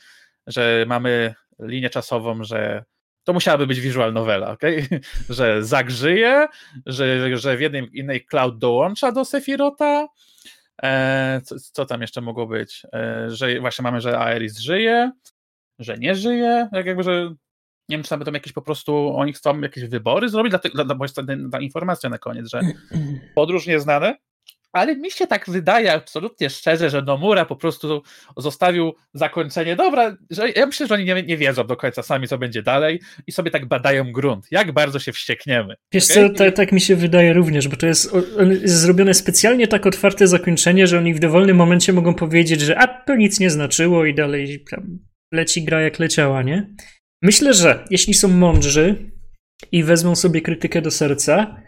że 0.47 0.85
mamy 0.87 1.33
linię 1.59 1.89
czasową, 1.89 2.43
że 2.43 2.83
to 3.23 3.33
musiałaby 3.33 3.67
być 3.67 3.79
visual 3.79 4.13
novela, 4.13 4.49
okay? 4.51 4.87
że 5.29 5.63
Zak 5.63 5.91
żyje, 5.91 6.47
że, 6.85 7.37
że 7.37 7.57
w 7.57 7.61
jednej 7.61 7.89
innej 7.93 8.25
Cloud 8.25 8.57
dołącza 8.57 9.11
do 9.11 9.25
Sefirota, 9.25 10.07
e, 10.83 11.41
co, 11.43 11.55
co, 11.59 11.85
tam 11.85 12.01
jeszcze 12.01 12.21
mogło 12.21 12.47
być, 12.47 12.83
e, 12.93 13.29
że 13.29 13.59
właśnie 13.59 13.83
mamy, 13.83 14.01
że 14.01 14.19
Aeris 14.19 14.59
żyje, 14.59 15.11
że 15.79 15.97
nie 15.97 16.15
żyje, 16.15 16.69
jak 16.71 16.85
jakby, 16.85 17.03
że 17.03 17.35
nie 17.89 17.97
wiem, 17.97 18.03
czy 18.03 18.09
tam 18.09 18.19
będą 18.19 18.31
jakieś 18.31 18.53
po 18.53 18.61
prostu, 18.61 19.15
oni 19.15 19.33
chcą 19.33 19.61
jakieś 19.61 19.83
wybory 19.83 20.29
zrobić, 20.29 20.51
dla, 20.51 20.85
dla, 20.85 20.95
dla, 20.95 21.35
dla 21.35 21.59
informacja 21.59 22.09
na 22.09 22.17
koniec, 22.17 22.49
że 22.49 22.61
podróż 23.35 23.67
nieznane, 23.67 24.17
ale 24.71 24.95
mi 24.95 25.11
się 25.11 25.27
tak 25.27 25.49
wydaje 25.49 25.93
absolutnie 25.93 26.49
szczerze, 26.49 26.89
że 26.89 27.01
Nomura 27.01 27.45
po 27.45 27.55
prostu 27.55 28.03
zostawił 28.37 28.93
zakończenie. 29.13 29.75
Dobra, 29.75 30.17
że 30.29 30.49
ja 30.49 30.65
myślę, 30.65 30.87
że 30.87 30.95
oni 30.95 31.05
nie, 31.05 31.23
nie 31.23 31.37
wiedzą 31.37 31.63
do 31.63 31.77
końca 31.77 32.03
sami, 32.03 32.27
co 32.27 32.37
będzie 32.37 32.63
dalej 32.63 32.99
i 33.27 33.31
sobie 33.31 33.51
tak 33.51 33.65
badają 33.65 34.11
grunt. 34.11 34.47
Jak 34.51 34.71
bardzo 34.71 34.99
się 34.99 35.11
wściekniemy. 35.11 35.75
Wiesz 35.91 36.11
okay? 36.11 36.29
co, 36.29 36.35
tak, 36.35 36.55
tak 36.55 36.71
mi 36.71 36.81
się 36.81 36.95
wydaje 36.95 37.33
również, 37.33 37.67
bo 37.67 37.77
to 37.77 37.87
jest, 37.87 38.13
jest 38.61 38.79
zrobione 38.79 39.13
specjalnie 39.13 39.67
tak 39.67 39.85
otwarte 39.85 40.27
zakończenie, 40.27 40.87
że 40.87 40.97
oni 40.97 41.13
w 41.13 41.19
dowolnym 41.19 41.57
momencie 41.57 41.93
mogą 41.93 42.13
powiedzieć, 42.13 42.61
że 42.61 42.77
a 42.79 42.87
to 42.87 43.15
nic 43.15 43.39
nie 43.39 43.49
znaczyło 43.49 44.05
i 44.05 44.13
dalej 44.13 44.65
leci 45.33 45.63
gra 45.63 45.81
jak 45.81 45.99
leciała, 45.99 46.43
nie? 46.43 46.69
Myślę, 47.21 47.53
że 47.53 47.85
jeśli 47.89 48.13
są 48.13 48.27
mądrzy 48.27 49.11
i 49.71 49.83
wezmą 49.83 50.15
sobie 50.15 50.41
krytykę 50.41 50.81
do 50.81 50.91
serca, 50.91 51.61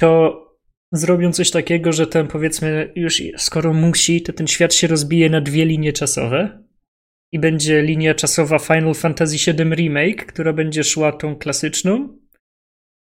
to 0.00 0.45
zrobią 0.92 1.32
coś 1.32 1.50
takiego, 1.50 1.92
że 1.92 2.06
ten 2.06 2.26
powiedzmy 2.26 2.92
już 2.96 3.22
skoro 3.36 3.72
musi, 3.72 4.22
to 4.22 4.32
ten 4.32 4.46
świat 4.46 4.74
się 4.74 4.86
rozbije 4.86 5.30
na 5.30 5.40
dwie 5.40 5.64
linie 5.64 5.92
czasowe 5.92 6.64
i 7.32 7.38
będzie 7.38 7.82
linia 7.82 8.14
czasowa 8.14 8.58
Final 8.58 8.94
Fantasy 8.94 9.52
VII 9.52 9.74
Remake, 9.74 10.26
która 10.26 10.52
będzie 10.52 10.84
szła 10.84 11.12
tą 11.12 11.36
klasyczną 11.36 12.18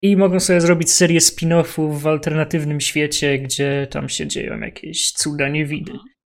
i 0.03 0.17
mogą 0.17 0.41
sobie 0.41 0.61
zrobić 0.61 0.91
serię 0.91 1.21
spin-offów 1.21 1.99
w 1.99 2.07
alternatywnym 2.07 2.81
świecie, 2.81 3.39
gdzie 3.39 3.87
tam 3.91 4.09
się 4.09 4.27
dzieją 4.27 4.61
jakieś 4.61 5.13
cuda 5.13 5.49
niewidy. 5.49 5.93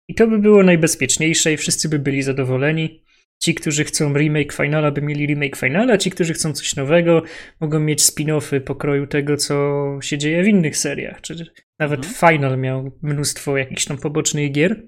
I 0.07 0.15
to 0.15 0.27
by 0.27 0.39
było 0.39 0.63
najbezpieczniejsze 0.63 1.53
i 1.53 1.57
wszyscy 1.57 1.89
by 1.89 1.99
byli 1.99 2.21
zadowoleni. 2.21 3.03
Ci, 3.39 3.55
którzy 3.55 3.83
chcą 3.83 4.13
remake 4.13 4.53
Finala, 4.53 4.91
by 4.91 5.01
mieli 5.01 5.27
remake 5.27 5.55
Finala, 5.55 5.97
ci, 5.97 6.11
którzy 6.11 6.33
chcą 6.33 6.53
coś 6.53 6.75
nowego, 6.75 7.23
mogą 7.59 7.79
mieć 7.79 8.01
spin-offy 8.01 8.59
pokroju 8.59 9.07
tego, 9.07 9.37
co 9.37 9.85
się 10.01 10.17
dzieje 10.17 10.43
w 10.43 10.47
innych 10.47 10.77
seriach. 10.77 11.21
Czy 11.21 11.51
nawet 11.79 12.05
mhm. 12.05 12.15
Final 12.15 12.59
miał 12.59 12.91
mnóstwo 13.01 13.57
jakichś 13.57 13.85
tam 13.85 13.97
pobocznych 13.97 14.51
gier, 14.51 14.83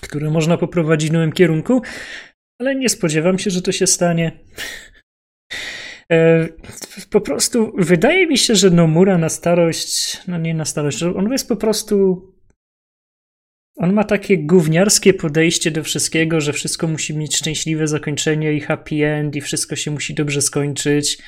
które 0.00 0.30
można 0.30 0.56
poprowadzić 0.56 1.10
w 1.10 1.12
nowym 1.12 1.32
kierunku, 1.32 1.82
ale 2.60 2.74
nie 2.74 2.88
spodziewam 2.88 3.38
się, 3.38 3.50
że 3.50 3.62
to 3.62 3.72
się 3.72 3.86
stanie. 3.86 4.44
E, 6.12 6.48
po 7.10 7.20
prostu 7.20 7.72
wydaje 7.78 8.26
mi 8.26 8.38
się, 8.38 8.54
że 8.54 8.70
Nomura 8.70 9.18
na 9.18 9.28
starość, 9.28 10.20
no 10.28 10.38
nie 10.38 10.54
na 10.54 10.64
starość, 10.64 11.02
on 11.02 11.32
jest 11.32 11.48
po 11.48 11.56
prostu 11.56 12.22
on 13.78 13.92
ma 13.92 14.04
takie 14.04 14.38
gówniarskie 14.38 15.14
podejście 15.14 15.70
do 15.70 15.84
wszystkiego, 15.84 16.40
że 16.40 16.52
wszystko 16.52 16.86
musi 16.86 17.16
mieć 17.16 17.36
szczęśliwe 17.36 17.88
zakończenie 17.88 18.52
i 18.52 18.60
happy 18.60 19.06
end 19.06 19.36
i 19.36 19.40
wszystko 19.40 19.76
się 19.76 19.90
musi 19.90 20.14
dobrze 20.14 20.42
skończyć. 20.42 21.18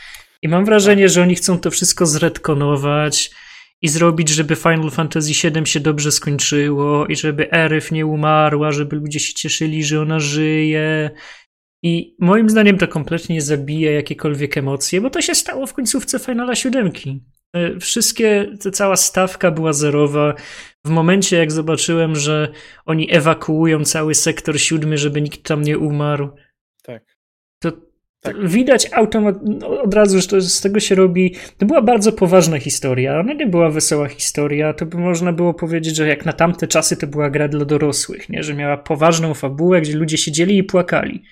I 0.43 0.49
mam 0.49 0.65
wrażenie, 0.65 1.09
że 1.09 1.23
oni 1.23 1.35
chcą 1.35 1.59
to 1.59 1.71
wszystko 1.71 2.07
zredkonować 2.07 3.31
i 3.83 3.89
zrobić, 3.89 4.29
żeby 4.29 4.57
Final 4.57 4.91
Fantasy 4.91 5.51
VII 5.51 5.67
się 5.67 5.81
dobrze 5.81 6.13
skończyło 6.13 7.07
i 7.07 7.17
żeby 7.17 7.53
Eryf 7.53 7.93
nie 7.93 8.07
umarła, 8.07 8.73
żeby 8.73 8.97
ludzie 8.97 9.21
się 9.21 9.35
cieszyli, 9.35 9.85
że 9.85 10.01
ona 10.01 10.21
żyje. 10.21 11.11
I 11.83 12.17
moim 12.19 12.51
zdaniem 12.51 12.79
to 12.79 12.89
kompletnie 12.89 13.43
zabija 13.43 13.93
jakiekolwiek 13.93 14.57
emocje, 14.57 15.01
bo 15.01 15.11
to 15.11 15.23
się 15.23 15.35
stało 15.35 15.67
w 15.67 15.75
końcówce 15.75 16.19
Finala 16.19 16.55
siódemki. 16.55 17.25
E, 17.53 17.79
wszystkie, 17.79 18.47
ta 18.63 18.71
cała 18.71 18.97
stawka 18.97 19.51
była 19.51 19.73
zerowa. 19.73 20.35
W 20.87 20.91
momencie, 20.91 21.37
jak 21.37 21.53
zobaczyłem, 21.53 22.17
że 22.17 22.49
oni 22.87 23.15
ewakuują 23.15 23.85
cały 23.85 24.15
sektor 24.15 24.61
siódmy, 24.61 24.99
żeby 24.99 25.23
nikt 25.23 25.43
tam 25.43 25.63
nie 25.63 25.79
umarł, 25.79 26.31
tak. 26.83 27.17
to 27.63 27.73
tak. 28.21 28.49
widać 28.49 28.93
automat 28.93 29.37
no, 29.43 29.83
od 29.83 29.95
razu, 29.95 30.21
że 30.21 30.29
to, 30.29 30.41
z 30.41 30.61
tego 30.61 30.81
się 30.81 30.95
robi. 30.95 31.37
To 31.59 31.67
była 31.67 31.83
bardzo 31.83 32.13
poważna 32.13 32.59
historia. 32.59 33.21
Ona 33.21 33.33
nie 33.33 33.47
była 33.47 33.71
wesoła 33.71 34.09
historia. 34.09 34.73
To 34.75 34.87
by 34.87 34.99
można 34.99 35.33
było 35.33 35.55
powiedzieć, 35.55 35.97
że 35.97 36.09
jak 36.09 36.27
na 36.27 36.33
tamte 36.33 36.67
czasy 36.67 36.97
to 36.97 37.07
była 37.07 37.31
gra 37.31 37.49
dla 37.49 37.65
dorosłych, 37.65 38.29
nie? 38.29 38.43
że 38.43 38.55
miała 38.55 38.77
poważną 38.77 39.35
fabułę, 39.35 39.81
gdzie 39.81 39.97
ludzie 39.97 40.19
siedzieli 40.19 40.59
i 40.59 40.65
płakali. 40.65 41.23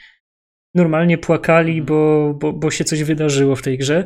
Normalnie 0.74 1.18
płakali, 1.18 1.82
bo, 1.82 2.34
bo, 2.34 2.53
bo 2.53 2.70
się 2.70 2.84
coś 2.84 3.03
wydarzyło 3.03 3.57
w 3.57 3.62
tej 3.62 3.78
grze. 3.78 4.05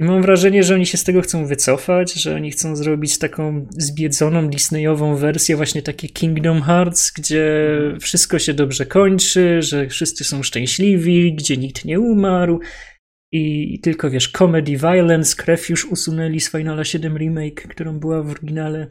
I 0.00 0.04
mam 0.04 0.22
wrażenie, 0.22 0.62
że 0.62 0.74
oni 0.74 0.86
się 0.86 0.98
z 0.98 1.04
tego 1.04 1.20
chcą 1.22 1.46
wycofać, 1.46 2.12
że 2.12 2.34
oni 2.34 2.50
chcą 2.50 2.76
zrobić 2.76 3.18
taką 3.18 3.66
zbiedzoną 3.70 4.48
Disneyową 4.48 5.16
wersję, 5.16 5.56
właśnie 5.56 5.82
takie 5.82 6.08
Kingdom 6.08 6.62
Hearts, 6.62 7.12
gdzie 7.12 7.66
wszystko 8.00 8.38
się 8.38 8.54
dobrze 8.54 8.86
kończy, 8.86 9.62
że 9.62 9.88
wszyscy 9.88 10.24
są 10.24 10.42
szczęśliwi, 10.42 11.34
gdzie 11.34 11.56
nikt 11.56 11.84
nie 11.84 12.00
umarł. 12.00 12.60
I, 13.32 13.80
tylko 13.82 14.10
wiesz, 14.10 14.28
comedy, 14.28 14.76
violence, 14.76 15.36
krew 15.36 15.68
już 15.68 15.84
usunęli 15.84 16.40
z 16.40 16.50
Finala 16.50 16.84
7 16.84 17.18
Remake, 17.18 17.68
którą 17.68 17.98
była 17.98 18.22
w 18.22 18.30
oryginale. 18.30 18.88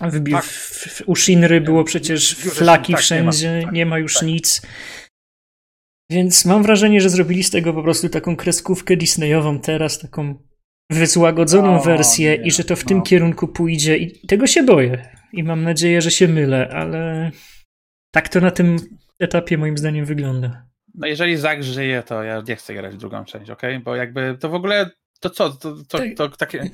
W, 0.00 0.30
tak. 0.30 0.44
w, 0.44 1.02
u 1.06 1.16
Shinry 1.16 1.60
było 1.60 1.84
przecież 1.84 2.34
flaki 2.34 2.92
tak, 2.92 3.02
wszędzie, 3.02 3.52
nie 3.52 3.56
ma, 3.56 3.64
tak, 3.64 3.74
nie 3.74 3.86
ma 3.86 3.98
już 3.98 4.14
tak. 4.14 4.22
nic. 4.22 4.62
Więc 6.10 6.44
mam 6.44 6.62
wrażenie, 6.62 7.00
że 7.00 7.08
zrobili 7.08 7.44
z 7.44 7.50
tego 7.50 7.74
po 7.74 7.82
prostu 7.82 8.08
taką 8.08 8.36
kreskówkę 8.36 8.96
Disneyową 8.96 9.60
teraz, 9.60 9.98
taką 9.98 10.34
wyzłagodzoną 10.90 11.80
wersję 11.80 12.38
nie, 12.38 12.46
i 12.46 12.50
że 12.50 12.64
to 12.64 12.76
w 12.76 12.84
no. 12.84 12.88
tym 12.88 13.02
kierunku 13.02 13.48
pójdzie 13.48 13.96
i 13.96 14.26
tego 14.26 14.46
się 14.46 14.62
boję. 14.62 15.08
I 15.32 15.42
mam 15.42 15.62
nadzieję, 15.62 16.02
że 16.02 16.10
się 16.10 16.28
mylę, 16.28 16.68
ale 16.68 17.30
tak 18.10 18.28
to 18.28 18.40
na 18.40 18.50
tym 18.50 18.76
etapie 19.20 19.58
moim 19.58 19.78
zdaniem 19.78 20.04
wygląda. 20.04 20.66
No 20.94 21.06
jeżeli 21.06 21.36
Zak 21.36 21.62
żyje, 21.62 22.02
to 22.02 22.22
ja 22.22 22.42
nie 22.48 22.56
chcę 22.56 22.74
grać 22.74 22.94
w 22.94 22.98
drugą 22.98 23.24
część, 23.24 23.50
ok? 23.50 23.62
Bo 23.84 23.96
jakby 23.96 24.36
to 24.40 24.48
w 24.48 24.54
ogóle, 24.54 24.90
to 25.20 25.30
co, 25.30 25.50
to, 25.50 25.74
to, 25.88 25.98
tak. 25.98 26.08
to 26.16 26.28
takie... 26.28 26.70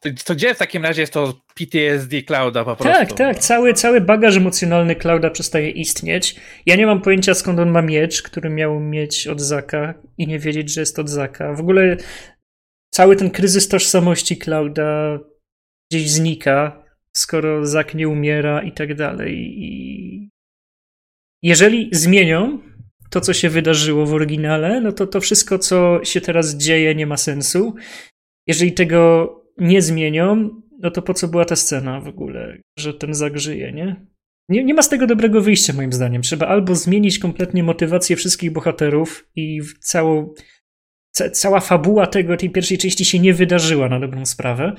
To, 0.00 0.08
to, 0.24 0.34
gdzie 0.34 0.54
w 0.54 0.58
takim 0.58 0.82
razie 0.82 1.00
jest 1.00 1.12
to 1.12 1.40
PTSD 1.54 2.22
Clouda 2.22 2.64
po 2.64 2.76
prostu? 2.76 2.98
Tak, 2.98 3.12
tak. 3.12 3.38
Cały, 3.38 3.74
cały 3.74 4.00
bagaż 4.00 4.36
emocjonalny 4.36 4.96
Clouda 4.96 5.30
przestaje 5.30 5.70
istnieć. 5.70 6.36
Ja 6.66 6.76
nie 6.76 6.86
mam 6.86 7.02
pojęcia 7.02 7.34
skąd 7.34 7.58
on 7.58 7.70
ma 7.70 7.82
miecz, 7.82 8.22
który 8.22 8.50
miał 8.50 8.80
mieć 8.80 9.26
od 9.26 9.40
Zaka 9.40 9.94
i 10.18 10.26
nie 10.26 10.38
wiedzieć, 10.38 10.72
że 10.72 10.80
jest 10.80 10.98
od 10.98 11.08
Zaka. 11.08 11.54
W 11.54 11.60
ogóle 11.60 11.96
cały 12.90 13.16
ten 13.16 13.30
kryzys 13.30 13.68
tożsamości 13.68 14.36
Clouda 14.36 15.18
gdzieś 15.90 16.10
znika, 16.10 16.84
skoro 17.12 17.66
Zak 17.66 17.94
nie 17.94 18.08
umiera 18.08 18.62
i 18.62 18.72
tak 18.72 18.94
dalej. 18.94 19.34
I 19.58 20.30
jeżeli 21.42 21.88
zmienią 21.92 22.58
to, 23.10 23.20
co 23.20 23.32
się 23.32 23.50
wydarzyło 23.50 24.06
w 24.06 24.14
oryginale, 24.14 24.80
no 24.80 24.92
to 24.92 25.06
to 25.06 25.20
wszystko, 25.20 25.58
co 25.58 26.00
się 26.04 26.20
teraz 26.20 26.54
dzieje, 26.54 26.94
nie 26.94 27.06
ma 27.06 27.16
sensu. 27.16 27.74
Jeżeli 28.46 28.72
tego 28.72 29.34
nie 29.58 29.82
zmienią, 29.82 30.50
no 30.78 30.90
to 30.90 31.02
po 31.02 31.14
co 31.14 31.28
była 31.28 31.44
ta 31.44 31.56
scena 31.56 32.00
w 32.00 32.08
ogóle, 32.08 32.58
że 32.78 32.94
ten 32.94 33.14
zagrzyje, 33.14 33.72
nie? 33.72 34.06
Nie, 34.48 34.64
nie 34.64 34.74
ma 34.74 34.82
z 34.82 34.88
tego 34.88 35.06
dobrego 35.06 35.40
wyjścia, 35.40 35.72
moim 35.72 35.92
zdaniem. 35.92 36.22
Trzeba 36.22 36.46
albo 36.46 36.74
zmienić 36.74 37.18
kompletnie 37.18 37.62
motywację 37.62 38.16
wszystkich 38.16 38.52
bohaterów 38.52 39.28
i 39.36 39.60
całą, 39.80 40.34
ca, 41.14 41.30
cała 41.30 41.60
fabuła 41.60 42.06
tego, 42.06 42.36
tej 42.36 42.50
pierwszej 42.50 42.78
części 42.78 43.04
się 43.04 43.18
nie 43.18 43.34
wydarzyła 43.34 43.88
na 43.88 44.00
dobrą 44.00 44.26
sprawę, 44.26 44.76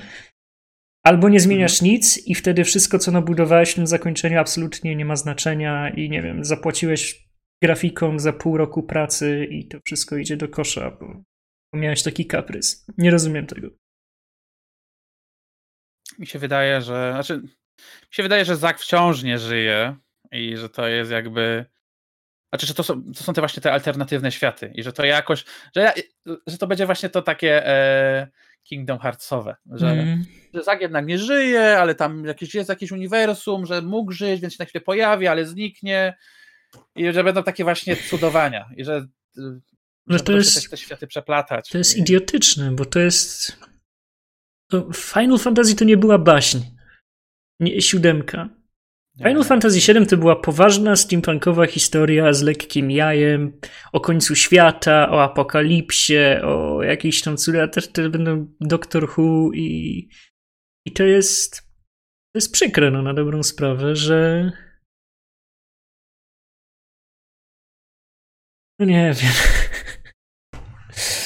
albo 1.02 1.28
nie 1.28 1.40
zmieniasz 1.40 1.82
mhm. 1.82 1.90
nic 1.90 2.26
i 2.26 2.34
wtedy 2.34 2.64
wszystko, 2.64 2.98
co 2.98 3.10
nabudowałeś 3.10 3.70
w 3.70 3.74
tym 3.74 3.86
zakończeniu 3.86 4.38
absolutnie 4.38 4.96
nie 4.96 5.04
ma 5.04 5.16
znaczenia 5.16 5.90
i 5.90 6.10
nie 6.10 6.22
wiem, 6.22 6.44
zapłaciłeś 6.44 7.28
grafikom 7.62 8.18
za 8.18 8.32
pół 8.32 8.56
roku 8.56 8.82
pracy 8.82 9.46
i 9.50 9.68
to 9.68 9.78
wszystko 9.86 10.16
idzie 10.16 10.36
do 10.36 10.48
kosza, 10.48 10.90
bo 11.00 11.22
miałeś 11.74 12.02
taki 12.02 12.26
kaprys. 12.26 12.86
Nie 12.98 13.10
rozumiem 13.10 13.46
tego 13.46 13.79
mi 16.18 16.26
się 16.26 16.38
wydaje, 16.38 16.82
że. 16.82 17.10
Znaczy, 17.12 17.36
mi 17.78 18.14
się 18.14 18.22
wydaje, 18.22 18.44
że 18.44 18.56
Zak 18.56 18.78
wciąż 18.78 19.22
nie 19.22 19.38
żyje 19.38 19.96
i 20.32 20.56
że 20.56 20.68
to 20.68 20.88
jest 20.88 21.10
jakby. 21.10 21.64
Znaczy, 22.52 22.66
że 22.66 22.74
to 22.74 22.82
są, 22.82 23.02
to 23.02 23.24
są 23.24 23.32
te 23.32 23.40
właśnie 23.40 23.62
te 23.62 23.72
alternatywne 23.72 24.32
światy 24.32 24.72
i 24.74 24.82
że 24.82 24.92
to 24.92 25.04
jakoś. 25.04 25.44
Że, 25.76 25.92
że 26.46 26.58
to 26.58 26.66
będzie 26.66 26.86
właśnie 26.86 27.08
to 27.08 27.22
takie 27.22 27.66
e, 27.66 28.28
Kingdom 28.62 28.98
Heartsowe, 28.98 29.56
że, 29.72 29.90
mm. 29.90 30.24
że 30.54 30.62
Zak 30.62 30.80
jednak 30.80 31.06
nie 31.06 31.18
żyje, 31.18 31.78
ale 31.78 31.94
tam 31.94 32.24
jakieś, 32.24 32.54
jest 32.54 32.68
jakieś 32.68 32.90
uniwersum, 32.90 33.66
że 33.66 33.82
mógł 33.82 34.12
żyć, 34.12 34.40
więc 34.40 34.54
się 34.54 34.56
na 34.60 34.66
chwilę 34.66 34.84
pojawi, 34.84 35.26
ale 35.26 35.46
zniknie. 35.46 36.16
I 36.96 37.12
że 37.12 37.24
będą 37.24 37.42
takie 37.42 37.64
właśnie 37.64 37.96
cudowania. 37.96 38.70
I 38.76 38.84
że. 38.84 39.06
że 40.06 40.20
to 40.20 40.32
jest, 40.32 40.70
te 40.70 40.76
światy 40.76 41.06
przeplatać. 41.06 41.68
To 41.68 41.78
jest 41.78 41.96
idiotyczne, 41.96 42.70
bo 42.70 42.84
to 42.84 43.00
jest 43.00 43.56
Final 44.94 45.38
Fantasy 45.38 45.76
to 45.76 45.84
nie 45.84 45.96
była 45.96 46.18
baśń. 46.18 46.58
Nie, 47.60 47.80
siódemka. 47.80 48.48
Final 49.18 49.44
Fantasy 49.44 49.92
VII 49.92 50.06
to 50.06 50.16
była 50.16 50.36
poważna 50.36 50.96
steampunkowa 50.96 51.66
historia 51.66 52.32
z 52.32 52.42
lekkim 52.42 52.90
jajem 52.90 53.60
o 53.92 54.00
końcu 54.00 54.34
świata, 54.34 55.10
o 55.10 55.22
apokalipsie, 55.22 56.18
o 56.44 56.82
jakiejś 56.82 57.22
tam 57.22 57.36
cudach. 57.36 57.70
Też, 57.70 57.88
też 57.88 58.08
będą 58.08 58.54
Doctor 58.60 59.08
Who 59.10 59.50
i, 59.54 60.08
i 60.86 60.92
to 60.92 61.04
jest 61.04 61.70
to 62.32 62.38
jest 62.38 62.52
przykre, 62.52 62.90
no 62.90 63.02
na 63.02 63.14
dobrą 63.14 63.42
sprawę, 63.42 63.96
że 63.96 64.50
no 68.78 68.86
nie 68.86 69.14
wiem. 69.14 69.32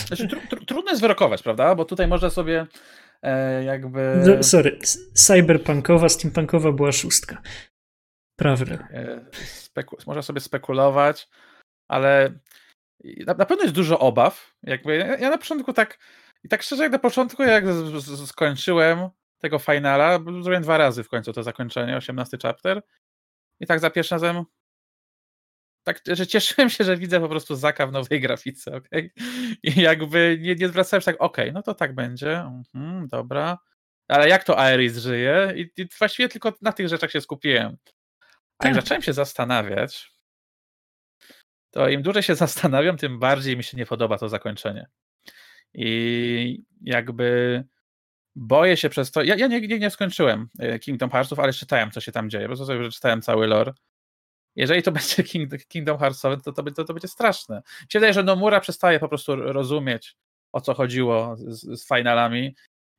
Znaczy, 0.07 0.29
tr 0.29 0.49
tr 0.49 0.67
trudno 0.67 0.91
jest 0.91 1.03
wyrokować, 1.03 1.43
prawda? 1.43 1.75
Bo 1.75 1.85
tutaj 1.85 2.09
można 2.09 2.31
sobie 2.31 2.67
jakby... 3.65 4.23
No, 4.27 4.43
sorry, 4.43 4.79
cyberpunkowa, 5.15 6.09
steampunkowa 6.09 6.73
była 6.73 6.93
szóstka. 6.93 7.43
Prawda. 8.37 8.75
E, 8.75 9.27
można 10.07 10.23
sobie 10.23 10.41
spekulować, 10.41 11.29
ale 11.89 12.39
na, 13.27 13.35
na, 13.35 13.47
pewno 13.47 13.63
jest 13.63 13.75
dużo 13.75 13.99
obaw. 13.99 14.55
Jakby 14.63 14.97
ja, 14.97 15.17
ja 15.17 15.31
na 15.31 15.39
początku 15.39 15.73
tak, 15.73 15.99
i 16.45 16.49
tak 16.49 16.63
szczerze, 16.63 16.83
jak 16.83 16.93
na 16.93 16.99
początku, 16.99 17.43
jak 17.43 17.73
z, 17.73 18.05
z, 18.05 18.29
skończyłem 18.29 19.09
tego 19.39 19.59
finala, 19.59 20.19
zrobiłem 20.19 20.63
dwa 20.63 20.79
razy 20.79 21.05
w 21.05 21.09
końcu 21.09 21.33
to 21.33 21.43
zakończenie, 21.43 21.97
18 21.97 22.39
chapter. 22.43 22.83
I 23.61 23.67
tak 23.67 23.81
za 23.81 23.91
pierwszym 23.91 24.15
razem 24.15 24.45
tak, 25.85 26.01
że 26.07 26.27
cieszyłem 26.27 26.71
się, 26.71 26.85
że 26.85 26.97
widzę 26.97 27.21
po 27.21 27.29
prostu 27.29 27.57
Zaka 27.57 27.87
w 27.87 27.93
nowej 27.93 28.21
grafice, 28.21 28.77
ok? 28.77 28.89
I 29.63 29.81
jakby 29.81 30.39
nie, 30.41 30.55
nie 30.55 30.69
zwracałem 30.69 31.01
się 31.01 31.05
tak, 31.05 31.17
ok, 31.19 31.37
no 31.53 31.63
to 31.63 31.75
tak 31.75 31.95
będzie, 31.95 32.41
mhm, 32.41 33.09
dobra. 33.09 33.59
Ale 34.09 34.29
jak 34.29 34.45
to 34.45 34.59
Aeris 34.59 34.97
żyje? 34.97 35.53
I, 35.57 35.83
I, 35.83 35.89
właściwie 35.99 36.29
tylko 36.29 36.53
na 36.63 36.73
tych 36.73 36.89
rzeczach 36.89 37.11
się 37.11 37.21
skupiłem. 37.21 37.77
A 38.59 38.67
jak 38.67 38.75
tak. 38.75 38.85
zacząłem 38.85 39.03
się 39.03 39.13
zastanawiać, 39.13 40.13
to 41.71 41.89
im 41.89 42.03
dłużej 42.03 42.23
się 42.23 42.35
zastanawiam, 42.47 42.97
tym 42.97 43.19
bardziej 43.19 43.57
mi 43.57 43.65
się 43.65 43.77
nie 43.77 43.87
podoba 43.87 44.19
to 44.19 44.29
zakończenie. 44.29 44.87
I 45.75 46.65
jakby 46.81 47.65
boję 48.37 48.77
się 48.77 48.89
przez 48.89 49.11
to. 49.11 49.23
Ja, 49.23 49.35
ja 49.35 49.47
nie, 49.47 49.61
nie, 49.61 49.79
nie 49.79 49.91
skończyłem 49.91 50.49
e, 50.59 50.79
Kingdom 50.79 51.11
Heartsów, 51.11 51.39
ale 51.39 51.53
czytałem, 51.53 51.91
co 51.91 52.01
się 52.01 52.13
tam 52.13 52.31
dzieje. 52.31 52.45
Po 52.45 52.49
prostu 52.49 52.67
sobie 52.67 52.91
czytałem 52.91 53.23
cały 53.23 53.47
lore. 53.47 53.73
Jeżeli 54.57 54.83
to 54.83 54.93
będzie 54.99 55.23
Kingdom 55.69 55.99
Heartsowy, 55.99 56.37
to, 56.37 56.53
to, 56.53 56.63
to, 56.63 56.85
to 56.85 56.95
będzie 56.95 57.09
straszne. 57.09 57.57
Mi 57.57 57.87
się 57.91 57.99
wydaje, 57.99 58.13
że 58.13 58.23
Nomura 58.23 58.61
przestaje 58.61 59.01
po 59.01 59.09
prostu 59.09 59.37
rozumieć, 59.37 60.17
o 60.53 60.61
co 60.61 60.75
chodziło 60.75 61.37
z, 61.37 61.81
z 61.81 61.89
finalami 61.89 62.55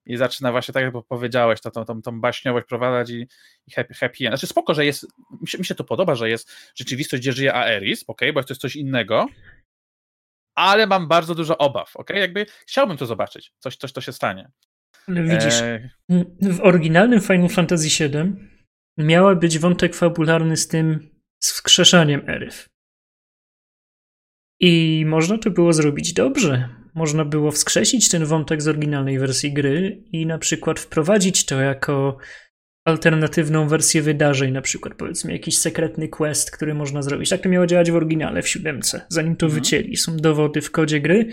i 0.05 0.17
zaczyna 0.17 0.51
właśnie, 0.51 0.73
tak 0.73 0.83
jak 0.83 0.93
powiedziałeś, 1.07 1.61
tą, 1.61 1.85
tą, 1.85 2.01
tą 2.01 2.21
baśniowość 2.21 2.67
prowadzać 2.67 3.09
i, 3.09 3.27
i 3.67 3.71
happy, 3.71 3.93
happy 3.93 4.17
end. 4.19 4.27
Znaczy 4.27 4.47
spoko, 4.47 4.73
że 4.73 4.85
jest, 4.85 5.07
mi 5.41 5.47
się, 5.47 5.57
mi 5.57 5.65
się 5.65 5.75
to 5.75 5.83
podoba, 5.83 6.15
że 6.15 6.29
jest 6.29 6.51
rzeczywistość, 6.75 7.23
gdzie 7.23 7.33
żyje 7.33 7.53
Aeris, 7.53 8.03
ok, 8.07 8.21
bo 8.33 8.43
to 8.43 8.53
jest 8.53 8.61
coś 8.61 8.75
innego, 8.75 9.27
ale 10.55 10.87
mam 10.87 11.07
bardzo 11.07 11.35
dużo 11.35 11.57
obaw, 11.57 11.95
ok, 11.95 12.09
jakby 12.09 12.45
chciałbym 12.67 12.97
to 12.97 13.05
zobaczyć, 13.05 13.53
coś, 13.59 13.77
coś 13.77 13.93
to 13.93 14.01
się 14.01 14.13
stanie. 14.13 14.51
Ale 15.07 15.23
widzisz, 15.23 15.61
e... 15.61 15.89
w 16.41 16.61
oryginalnym 16.61 17.21
Final 17.21 17.49
Fantasy 17.49 18.09
VII 18.09 18.33
miała 18.97 19.35
być 19.35 19.59
wątek 19.59 19.95
fabularny 19.95 20.57
z 20.57 20.67
tym 20.67 21.14
z 21.45 21.51
wskrzeszaniem 21.51 22.29
Eryf. 22.29 22.69
I 24.59 25.03
można 25.07 25.37
to 25.37 25.49
było 25.51 25.73
zrobić 25.73 26.13
dobrze 26.13 26.69
można 26.95 27.25
było 27.25 27.51
wskrzesić 27.51 28.09
ten 28.09 28.25
wątek 28.25 28.61
z 28.61 28.67
oryginalnej 28.67 29.19
wersji 29.19 29.53
gry 29.53 30.03
i 30.11 30.25
na 30.25 30.37
przykład 30.37 30.79
wprowadzić 30.79 31.45
to 31.45 31.61
jako 31.61 32.17
alternatywną 32.85 33.67
wersję 33.67 34.01
wydarzeń, 34.01 34.51
na 34.51 34.61
przykład 34.61 34.93
powiedzmy 34.93 35.33
jakiś 35.33 35.57
sekretny 35.57 36.07
quest, 36.07 36.51
który 36.51 36.73
można 36.73 37.01
zrobić. 37.01 37.29
Tak 37.29 37.41
to 37.41 37.49
miało 37.49 37.67
działać 37.67 37.91
w 37.91 37.95
oryginale, 37.95 38.41
w 38.41 38.49
siódemce, 38.49 39.01
zanim 39.09 39.35
to 39.35 39.45
mhm. 39.45 39.61
wycięli. 39.61 39.97
Są 39.97 40.17
dowody 40.17 40.61
w 40.61 40.71
kodzie 40.71 40.99
gry, 40.99 41.27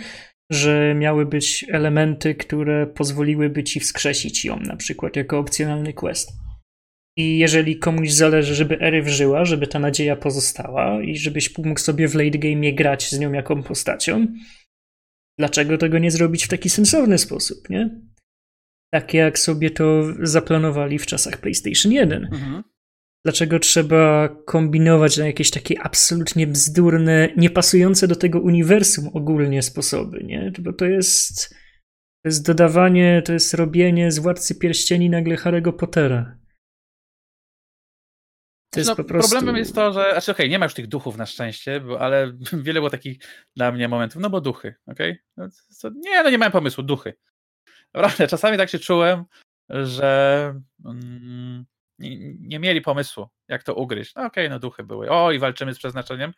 że 0.50 0.94
miały 0.94 1.26
być 1.26 1.66
elementy, 1.72 2.34
które 2.34 2.86
pozwoliłyby 2.86 3.64
ci 3.64 3.80
wskrzesić 3.80 4.44
ją, 4.44 4.60
na 4.60 4.76
przykład 4.76 5.16
jako 5.16 5.38
opcjonalny 5.38 5.92
quest. 5.92 6.32
I 7.16 7.38
jeżeli 7.38 7.78
komuś 7.78 8.10
zależy, 8.10 8.54
żeby 8.54 8.80
Ery 8.80 9.02
wżyła, 9.02 9.44
żeby 9.44 9.66
ta 9.66 9.78
nadzieja 9.78 10.16
pozostała 10.16 11.02
i 11.02 11.16
żebyś 11.16 11.58
mógł 11.58 11.80
sobie 11.80 12.08
w 12.08 12.14
late 12.14 12.38
game 12.38 12.72
grać 12.72 13.10
z 13.10 13.18
nią 13.18 13.32
jaką 13.32 13.62
postacią, 13.62 14.26
Dlaczego 15.38 15.78
tego 15.78 15.98
nie 15.98 16.10
zrobić 16.10 16.44
w 16.44 16.48
taki 16.48 16.70
sensowny 16.70 17.18
sposób, 17.18 17.70
nie? 17.70 18.00
Tak 18.92 19.14
jak 19.14 19.38
sobie 19.38 19.70
to 19.70 20.02
zaplanowali 20.22 20.98
w 20.98 21.06
czasach 21.06 21.38
PlayStation 21.38 21.92
1. 21.92 22.24
Mhm. 22.24 22.62
Dlaczego 23.24 23.58
trzeba 23.58 24.28
kombinować 24.28 25.18
na 25.18 25.26
jakieś 25.26 25.50
takie 25.50 25.80
absolutnie 25.80 26.46
bzdurne, 26.46 27.28
niepasujące 27.36 28.08
do 28.08 28.16
tego 28.16 28.40
uniwersum 28.40 29.08
ogólnie 29.12 29.62
sposoby, 29.62 30.24
nie? 30.24 30.52
Bo 30.58 30.72
to 30.72 30.86
jest, 30.86 31.50
to 32.22 32.28
jest 32.28 32.46
dodawanie, 32.46 33.22
to 33.24 33.32
jest 33.32 33.54
robienie 33.54 34.12
z 34.12 34.18
Władcy 34.18 34.54
Pierścieni 34.54 35.10
nagle 35.10 35.36
Harry'ego 35.36 35.72
Pottera. 35.72 36.38
Jest 38.76 38.88
no, 38.98 39.04
prostu... 39.04 39.30
Problemem 39.30 39.56
jest 39.56 39.74
to, 39.74 39.92
że. 39.92 40.10
Znaczy, 40.12 40.32
okej, 40.32 40.44
okay, 40.44 40.48
nie 40.48 40.58
ma 40.58 40.64
już 40.64 40.74
tych 40.74 40.86
duchów 40.86 41.16
na 41.16 41.26
szczęście, 41.26 41.80
bo, 41.80 42.00
ale 42.00 42.32
wiele 42.64 42.80
było 42.80 42.90
takich 42.90 43.18
dla 43.56 43.72
mnie 43.72 43.88
momentów. 43.88 44.22
No 44.22 44.30
bo 44.30 44.40
duchy, 44.40 44.74
okej? 44.86 45.22
Okay? 45.36 45.50
No, 45.82 45.90
nie, 45.94 46.22
no 46.22 46.30
nie 46.30 46.38
miałem 46.38 46.52
pomysłu, 46.52 46.82
duchy. 46.82 47.14
Naprawdę, 47.94 48.28
czasami 48.28 48.58
tak 48.58 48.70
się 48.70 48.78
czułem, 48.78 49.24
że 49.68 50.54
mm, 50.84 51.64
nie, 51.98 52.34
nie, 52.34 52.58
mieli 52.58 52.80
pomysłu, 52.80 53.28
jak 53.48 53.62
to 53.62 53.74
ugryźć. 53.74 54.14
No 54.14 54.22
okej, 54.22 54.46
okay, 54.46 54.50
no 54.50 54.58
duchy 54.58 54.84
były. 54.84 55.10
O, 55.10 55.32
i 55.32 55.38
walczymy 55.38 55.74
z 55.74 55.78
przeznaczeniem. 55.78 56.32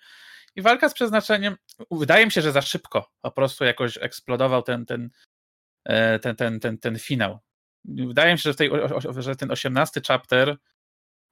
I 0.57 0.63
walka 0.63 0.89
z 0.89 0.95
przeznaczeniem, 0.95 1.57
wydaje 1.91 2.27
mi 2.27 2.33
się, 2.33 2.43
że 2.43 2.53
za 2.53 2.63
szybko 2.63 3.11
po 3.23 3.31
prostu 3.31 3.65
jakoś 3.65 3.99
eksplodował 4.01 4.63
ten, 4.63 4.87
ten, 4.87 5.11
e, 5.85 6.19
ten, 6.19 6.37
ten, 6.37 6.61
ten, 6.61 6.79
ten 6.79 6.99
finał. 6.99 7.39
Wydaje 7.85 8.33
mi 8.33 8.39
się, 8.39 8.51
że, 8.51 8.55
tej, 8.55 8.71
że 9.17 9.37
ten 9.37 9.51
osiemnasty 9.51 10.01
chapter 10.09 10.57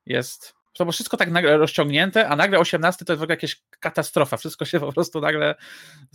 jest 0.06 0.61
to 0.72 0.84
było 0.84 0.92
wszystko 0.92 1.16
tak 1.16 1.30
nagle 1.30 1.56
rozciągnięte, 1.56 2.28
a 2.28 2.36
nagle 2.36 2.58
18 2.58 3.04
to 3.04 3.12
jest 3.12 3.20
w 3.20 3.22
ogóle 3.22 3.34
jakaś 3.34 3.62
katastrofa. 3.80 4.36
Wszystko 4.36 4.64
się 4.64 4.80
po 4.80 4.92
prostu 4.92 5.20
nagle 5.20 5.54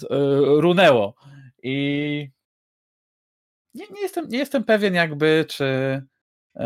yy, 0.01 0.61
runęło. 0.61 1.15
I 1.63 2.29
nie, 3.73 3.85
nie, 3.91 4.01
jestem, 4.01 4.27
nie 4.29 4.37
jestem 4.37 4.63
pewien 4.63 4.93
jakby, 4.93 5.45
czy 5.49 6.01
yy, 6.55 6.63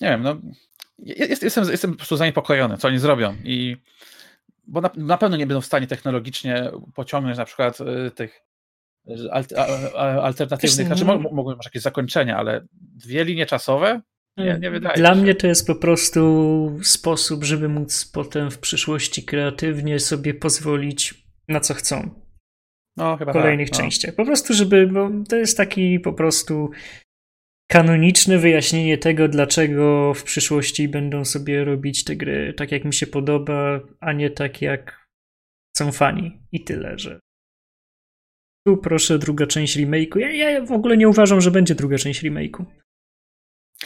nie 0.00 0.08
wiem, 0.08 0.22
no 0.22 0.36
jest, 0.98 1.42
jestem, 1.42 1.70
jestem 1.70 1.90
po 1.90 1.96
prostu 1.96 2.16
zaniepokojony, 2.16 2.78
co 2.78 2.88
oni 2.88 2.98
zrobią 2.98 3.36
i 3.44 3.76
bo 4.66 4.80
na, 4.80 4.90
na 4.96 5.18
pewno 5.18 5.36
nie 5.36 5.46
będą 5.46 5.60
w 5.60 5.66
stanie 5.66 5.86
technologicznie 5.86 6.70
pociągnąć 6.94 7.38
na 7.38 7.44
przykład 7.44 7.78
y, 7.80 8.10
tych 8.10 8.40
alternatywnych, 10.22 10.86
znaczy 10.86 11.04
mogą 11.04 11.30
może 11.32 11.56
jakieś 11.64 11.82
zakończenia, 11.82 12.36
ale 12.36 12.66
dwie 12.72 13.24
linie 13.24 13.46
czasowe 13.46 14.00
nie, 14.44 14.58
nie 14.60 14.70
wydaje 14.70 14.96
Dla 14.96 15.14
się. 15.14 15.20
mnie 15.20 15.34
to 15.34 15.46
jest 15.46 15.66
po 15.66 15.74
prostu 15.74 16.78
sposób, 16.82 17.44
żeby 17.44 17.68
móc 17.68 18.10
potem 18.14 18.50
w 18.50 18.58
przyszłości 18.58 19.24
kreatywnie 19.24 20.00
sobie 20.00 20.34
pozwolić 20.34 21.24
na 21.48 21.60
co 21.60 21.74
chcą. 21.74 22.10
No, 22.96 23.16
chyba 23.16 23.32
w 23.32 23.34
kolejnych 23.34 23.70
tak, 23.70 23.78
no. 23.78 23.84
częściach. 23.84 24.14
Po 24.14 24.24
prostu, 24.24 24.54
żeby, 24.54 24.86
bo 24.86 25.10
to 25.28 25.36
jest 25.36 25.56
taki 25.56 26.00
po 26.00 26.12
prostu 26.12 26.70
kanoniczne 27.70 28.38
wyjaśnienie 28.38 28.98
tego, 28.98 29.28
dlaczego 29.28 30.14
w 30.14 30.22
przyszłości 30.22 30.88
będą 30.88 31.24
sobie 31.24 31.64
robić 31.64 32.04
te 32.04 32.16
gry 32.16 32.54
tak, 32.56 32.72
jak 32.72 32.84
mi 32.84 32.94
się 32.94 33.06
podoba, 33.06 33.80
a 34.00 34.12
nie 34.12 34.30
tak, 34.30 34.62
jak 34.62 35.06
chcą 35.74 35.92
fani. 35.92 36.42
I 36.52 36.64
tyle, 36.64 36.98
że 36.98 37.20
tu 38.66 38.76
proszę 38.76 39.18
druga 39.18 39.46
część 39.46 39.76
remake'u. 39.76 40.18
Ja, 40.18 40.50
ja 40.50 40.64
w 40.64 40.72
ogóle 40.72 40.96
nie 40.96 41.08
uważam, 41.08 41.40
że 41.40 41.50
będzie 41.50 41.74
druga 41.74 41.98
część 41.98 42.22
remake'u. 42.24 42.64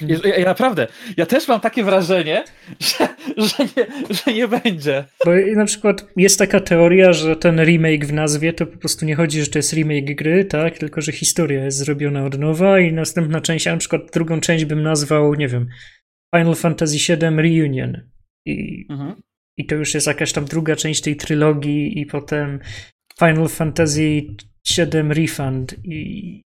Ja, 0.00 0.36
ja, 0.38 0.44
naprawdę, 0.44 0.86
ja 1.16 1.26
też 1.26 1.48
mam 1.48 1.60
takie 1.60 1.84
wrażenie, 1.84 2.44
że, 2.80 3.08
że, 3.36 3.64
nie, 3.76 3.86
że 4.14 4.32
nie 4.34 4.48
będzie. 4.48 5.04
Bo 5.24 5.32
na 5.56 5.64
przykład 5.64 6.06
jest 6.16 6.38
taka 6.38 6.60
teoria, 6.60 7.12
że 7.12 7.36
ten 7.36 7.64
remake 7.64 8.06
w 8.06 8.12
nazwie 8.12 8.52
to 8.52 8.66
po 8.66 8.78
prostu 8.78 9.06
nie 9.06 9.14
chodzi, 9.14 9.40
że 9.40 9.46
to 9.46 9.58
jest 9.58 9.72
remake 9.72 10.14
gry, 10.14 10.44
tak? 10.44 10.78
Tylko, 10.78 11.00
że 11.00 11.12
historia 11.12 11.64
jest 11.64 11.78
zrobiona 11.78 12.24
od 12.24 12.38
nowa 12.38 12.80
i 12.80 12.92
następna 12.92 13.40
część, 13.40 13.66
a 13.66 13.72
na 13.72 13.78
przykład 13.78 14.02
drugą 14.12 14.40
część 14.40 14.64
bym 14.64 14.82
nazwał, 14.82 15.34
nie 15.34 15.48
wiem, 15.48 15.68
Final 16.36 16.54
Fantasy 16.54 16.96
VII 16.96 17.36
Reunion. 17.36 18.10
I, 18.46 18.86
mhm. 18.90 19.14
I 19.56 19.66
to 19.66 19.74
już 19.74 19.94
jest 19.94 20.06
jakaś 20.06 20.32
tam 20.32 20.44
druga 20.44 20.76
część 20.76 21.00
tej 21.00 21.16
trylogii 21.16 22.00
i 22.00 22.06
potem 22.06 22.60
Final 23.18 23.48
Fantasy 23.48 24.22
VII 24.76 25.02
Refund 25.08 25.74
i 25.84 26.42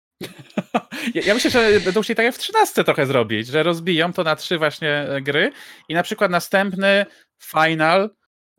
ja, 1.16 1.22
ja, 1.26 1.34
myślę, 1.34 1.52
że 1.52 1.80
będą 1.80 2.02
chcieli 2.02 2.18
tak 2.18 2.26
jak 2.26 2.36
w 2.36 2.38
13 2.38 2.84
trochę 2.84 3.06
zrobić, 3.06 3.48
że 3.48 3.64
rozbiją 3.64 4.14
to 4.14 4.24
na 4.24 4.36
trzy 4.36 4.58
właśnie 4.58 4.90
e, 4.90 5.22
gry 5.22 5.52
i 5.90 5.94
na 5.94 6.04
przykład 6.04 6.32
następny 6.32 7.06
final 7.44 8.10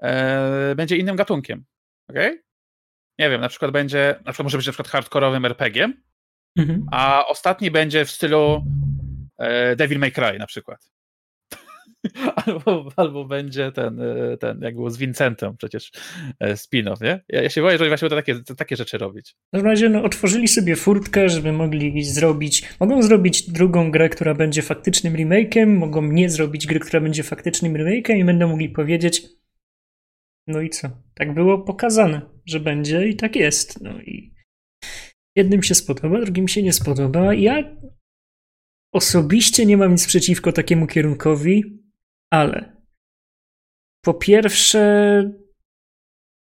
e, 0.03 0.75
będzie 0.75 0.97
innym 0.97 1.17
gatunkiem. 1.17 1.65
Okay? 2.11 2.43
Nie 3.19 3.31
wiem, 3.31 3.41
na 3.41 3.49
przykład 3.49 3.71
będzie, 3.71 4.15
na 4.25 4.33
przykład 4.33 4.45
może 4.45 4.59
być 4.59 4.67
na 4.67 4.73
przykład 4.73 4.89
hardkorowym 4.89 5.45
RPG, 5.45 5.93
mhm. 6.59 6.87
a 6.93 7.27
ostatni 7.27 7.71
będzie 7.71 8.05
w 8.05 8.11
stylu 8.11 8.65
e, 9.39 9.77
Devil 9.77 9.99
May 9.99 10.13
Cry 10.13 10.39
na 10.39 10.47
przykład. 10.47 10.91
albo, 12.47 12.89
albo 12.97 13.25
będzie 13.25 13.73
ten, 13.73 14.01
e, 14.01 14.37
ten, 14.37 14.61
jak 14.63 14.75
było 14.75 14.91
z 14.91 14.99
Vincentem 14.99 15.57
przecież 15.57 15.91
e, 16.41 16.53
spin-off, 16.55 17.03
nie? 17.03 17.21
Ja, 17.29 17.43
ja 17.43 17.51
się 17.51 17.63
boję, 17.63 17.79
że 17.79 17.89
właśnie 17.89 18.09
to 18.09 18.17
takie, 18.17 18.35
takie 18.57 18.77
rzeczy 18.77 18.99
robić. 18.99 19.37
W 19.49 19.51
każdym 19.53 19.71
razie 19.71 19.89
no, 19.89 20.03
otworzyli 20.03 20.49
sobie 20.49 20.77
furtkę, 20.77 21.29
żeby 21.29 21.53
mogli 21.53 22.05
zrobić, 22.05 22.69
mogą 22.81 23.03
zrobić 23.03 23.51
drugą 23.51 23.91
grę, 23.91 24.09
która 24.09 24.35
będzie 24.35 24.63
faktycznym 24.63 25.15
remake'iem, 25.15 25.67
mogą 25.67 26.03
nie 26.03 26.31
zrobić 26.31 26.67
gry, 26.67 26.81
która 26.81 27.01
będzie 27.01 27.23
faktycznym 27.23 27.75
remake'iem 27.75 28.17
i 28.19 28.25
będą 28.25 28.49
mogli 28.49 28.69
powiedzieć 28.69 29.23
no 30.49 30.61
i 30.61 30.71
co? 30.71 30.89
Tak 31.15 31.35
było 31.35 31.59
pokazane, 31.59 32.21
że 32.47 32.61
będzie 32.61 33.09
i 33.09 33.17
tak 33.17 33.37
jest. 33.37 33.81
No 33.81 34.01
i 34.01 34.35
jednym 35.37 35.63
się 35.63 35.75
spodoba, 35.75 36.21
drugim 36.21 36.49
się 36.49 36.63
nie 36.63 36.73
spodoba. 36.73 37.35
Ja 37.35 37.77
osobiście 38.93 39.67
nie 39.67 39.77
mam 39.77 39.93
nic 39.93 40.07
przeciwko 40.07 40.53
takiemu 40.53 40.87
kierunkowi, 40.87 41.65
ale 42.31 42.77
po 44.05 44.15
pierwsze, 44.15 45.23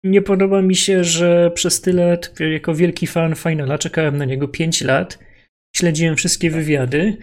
nie 0.03 0.21
podoba 0.21 0.61
mi 0.61 0.75
się, 0.75 1.03
że 1.03 1.51
przez 1.51 1.82
tyle 1.82 2.05
lat, 2.05 2.39
jako 2.39 2.75
wielki 2.75 3.07
fan 3.07 3.36
Finala, 3.36 3.77
czekałem 3.77 4.17
na 4.17 4.25
niego 4.25 4.47
5 4.47 4.82
lat, 4.82 5.19
śledziłem 5.75 6.15
wszystkie 6.15 6.49
wywiady 6.49 7.17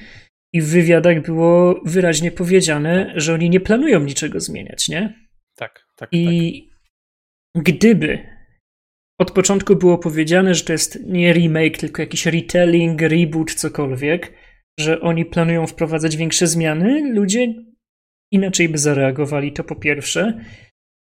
i 0.52 0.60
w 0.62 0.66
wywiadach 0.68 1.22
było 1.22 1.80
wyraźnie 1.84 2.32
powiedziane, 2.32 3.12
że 3.16 3.34
oni 3.34 3.50
nie 3.50 3.60
planują 3.60 4.00
niczego 4.00 4.40
zmieniać, 4.40 4.88
nie? 4.88 5.28
Tak, 5.56 5.86
tak. 5.96 6.08
I 6.12 6.68
tak. 7.54 7.64
gdyby 7.64 8.38
od 9.20 9.30
początku 9.30 9.76
było 9.76 9.98
powiedziane, 9.98 10.54
że 10.54 10.64
to 10.64 10.72
jest 10.72 11.06
nie 11.06 11.32
remake, 11.32 11.78
tylko 11.78 12.02
jakiś 12.02 12.26
retelling, 12.26 13.02
reboot, 13.02 13.54
cokolwiek, 13.54 14.32
że 14.80 15.00
oni 15.00 15.24
planują 15.24 15.66
wprowadzać 15.66 16.16
większe 16.16 16.46
zmiany, 16.46 17.12
ludzie 17.14 17.54
inaczej 18.30 18.68
by 18.68 18.78
zareagowali, 18.78 19.52
to 19.52 19.64
po 19.64 19.76
pierwsze. 19.76 20.44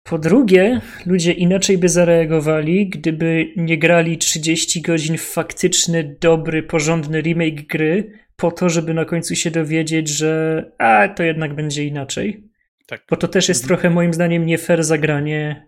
Po 0.03 0.19
drugie, 0.19 0.81
ludzie 1.07 1.33
inaczej 1.33 1.79
by 1.79 1.89
zareagowali, 1.89 2.89
gdyby 2.89 3.53
nie 3.57 3.79
grali 3.79 4.19
30 4.19 4.83
godzin 4.83 5.19
w 5.19 5.23
faktyczny, 5.23 6.17
dobry, 6.21 6.63
porządny 6.63 7.21
remake 7.21 7.67
gry, 7.67 8.13
po 8.37 8.51
to, 8.51 8.69
żeby 8.69 8.95
na 8.95 9.05
końcu 9.05 9.35
się 9.35 9.51
dowiedzieć, 9.51 10.09
że 10.09 10.73
a, 10.79 11.09
to 11.09 11.23
jednak 11.23 11.55
będzie 11.55 11.85
inaczej. 11.85 12.49
Tak. 12.87 13.05
Bo 13.11 13.17
to 13.17 13.29
też 13.29 13.49
jest 13.49 13.63
mhm. 13.65 13.69
trochę 13.69 13.95
moim 13.95 14.15
zdaniem 14.15 14.47
nie 14.47 14.59
fair 14.59 14.85
zagranie 14.85 15.67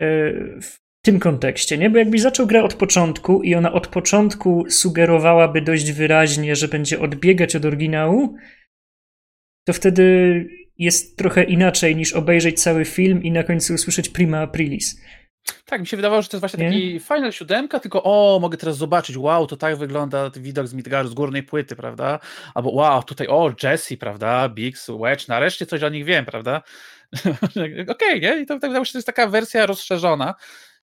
e, 0.00 0.06
w 0.60 0.80
tym 1.04 1.20
kontekście, 1.20 1.78
nie? 1.78 1.90
Bo 1.90 1.98
jakbyś 1.98 2.20
zaczął 2.20 2.46
grę 2.46 2.64
od 2.64 2.74
początku 2.74 3.42
i 3.42 3.54
ona 3.54 3.72
od 3.72 3.86
początku 3.86 4.64
sugerowałaby 4.70 5.62
dość 5.62 5.92
wyraźnie, 5.92 6.56
że 6.56 6.68
będzie 6.68 7.00
odbiegać 7.00 7.56
od 7.56 7.64
oryginału, 7.64 8.36
to 9.64 9.72
wtedy 9.72 10.04
jest 10.78 11.16
trochę 11.16 11.44
inaczej 11.44 11.96
niż 11.96 12.12
obejrzeć 12.12 12.62
cały 12.62 12.84
film 12.84 13.22
i 13.22 13.30
na 13.30 13.42
końcu 13.42 13.74
usłyszeć 13.74 14.08
prima 14.08 14.40
aprilis. 14.40 15.00
Tak, 15.64 15.80
mi 15.80 15.86
się 15.86 15.96
wydawało, 15.96 16.22
że 16.22 16.28
to 16.28 16.36
jest 16.36 16.40
właśnie 16.40 16.64
taki 16.64 17.00
Final 17.00 17.32
7, 17.32 17.68
tylko 17.68 18.02
o, 18.02 18.38
mogę 18.40 18.58
teraz 18.58 18.76
zobaczyć, 18.76 19.16
wow, 19.16 19.46
to 19.46 19.56
tak 19.56 19.76
wygląda 19.76 20.30
widok 20.36 20.66
z 20.66 20.74
Midgaru, 20.74 21.08
z 21.08 21.14
górnej 21.14 21.42
płyty, 21.42 21.76
prawda? 21.76 22.18
Albo 22.54 22.70
wow, 22.70 23.02
tutaj, 23.02 23.26
o, 23.26 23.52
Jesse, 23.62 23.96
prawda? 23.96 24.48
Biggs, 24.48 24.90
Wedge, 25.00 25.28
nareszcie 25.28 25.66
coś 25.66 25.82
o 25.82 25.88
nich 25.88 26.04
wiem, 26.04 26.24
prawda? 26.24 26.62
Okej, 27.50 27.88
okay, 27.88 28.20
nie? 28.20 28.40
I 28.40 28.46
to 28.46 28.54
wydawało 28.54 28.84
się, 28.84 28.88
że 28.88 28.92
to 28.92 28.98
jest 28.98 29.06
taka 29.06 29.26
wersja 29.26 29.66
rozszerzona 29.66 30.34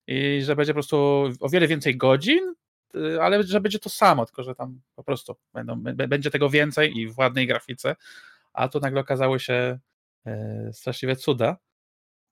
i 0.06 0.40
że 0.44 0.56
będzie 0.56 0.72
po 0.72 0.74
prostu 0.74 1.28
o 1.40 1.48
wiele 1.48 1.66
więcej 1.66 1.96
godzin, 1.96 2.54
y, 2.96 3.22
ale 3.22 3.42
że 3.42 3.60
będzie 3.60 3.78
to 3.78 3.90
samo, 3.90 4.26
tylko 4.26 4.42
że 4.42 4.54
tam 4.54 4.80
po 4.94 5.04
prostu 5.04 5.36
będą, 5.54 5.82
będzie 5.94 6.30
tego 6.30 6.50
więcej 6.50 6.98
i 6.98 7.08
w 7.08 7.18
ładnej 7.18 7.46
grafice, 7.46 7.96
a 8.52 8.68
tu 8.68 8.80
nagle 8.80 9.00
okazało 9.00 9.38
się 9.38 9.78
e, 10.26 10.70
straszliwe 10.72 11.16
cuda 11.16 11.56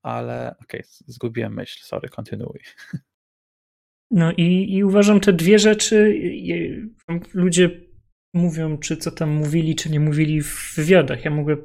ale 0.03 0.55
okej, 0.63 0.81
okay, 0.81 0.91
zgubiłem 1.07 1.55
myśl, 1.55 1.81
sorry, 1.83 2.09
kontynuuj. 2.09 2.61
No 4.13 4.33
i, 4.33 4.75
i 4.75 4.85
uważam 4.85 5.21
te 5.21 5.33
dwie 5.33 5.59
rzeczy, 5.59 6.21
ludzie 7.35 7.81
mówią, 8.35 8.79
czy 8.79 8.97
co 8.97 9.11
tam 9.11 9.31
mówili, 9.31 9.75
czy 9.77 9.91
nie 9.91 10.01
mówili 10.01 10.43
w 10.43 10.75
wywiadach. 10.77 11.25
Ja 11.25 11.31
mogę 11.31 11.57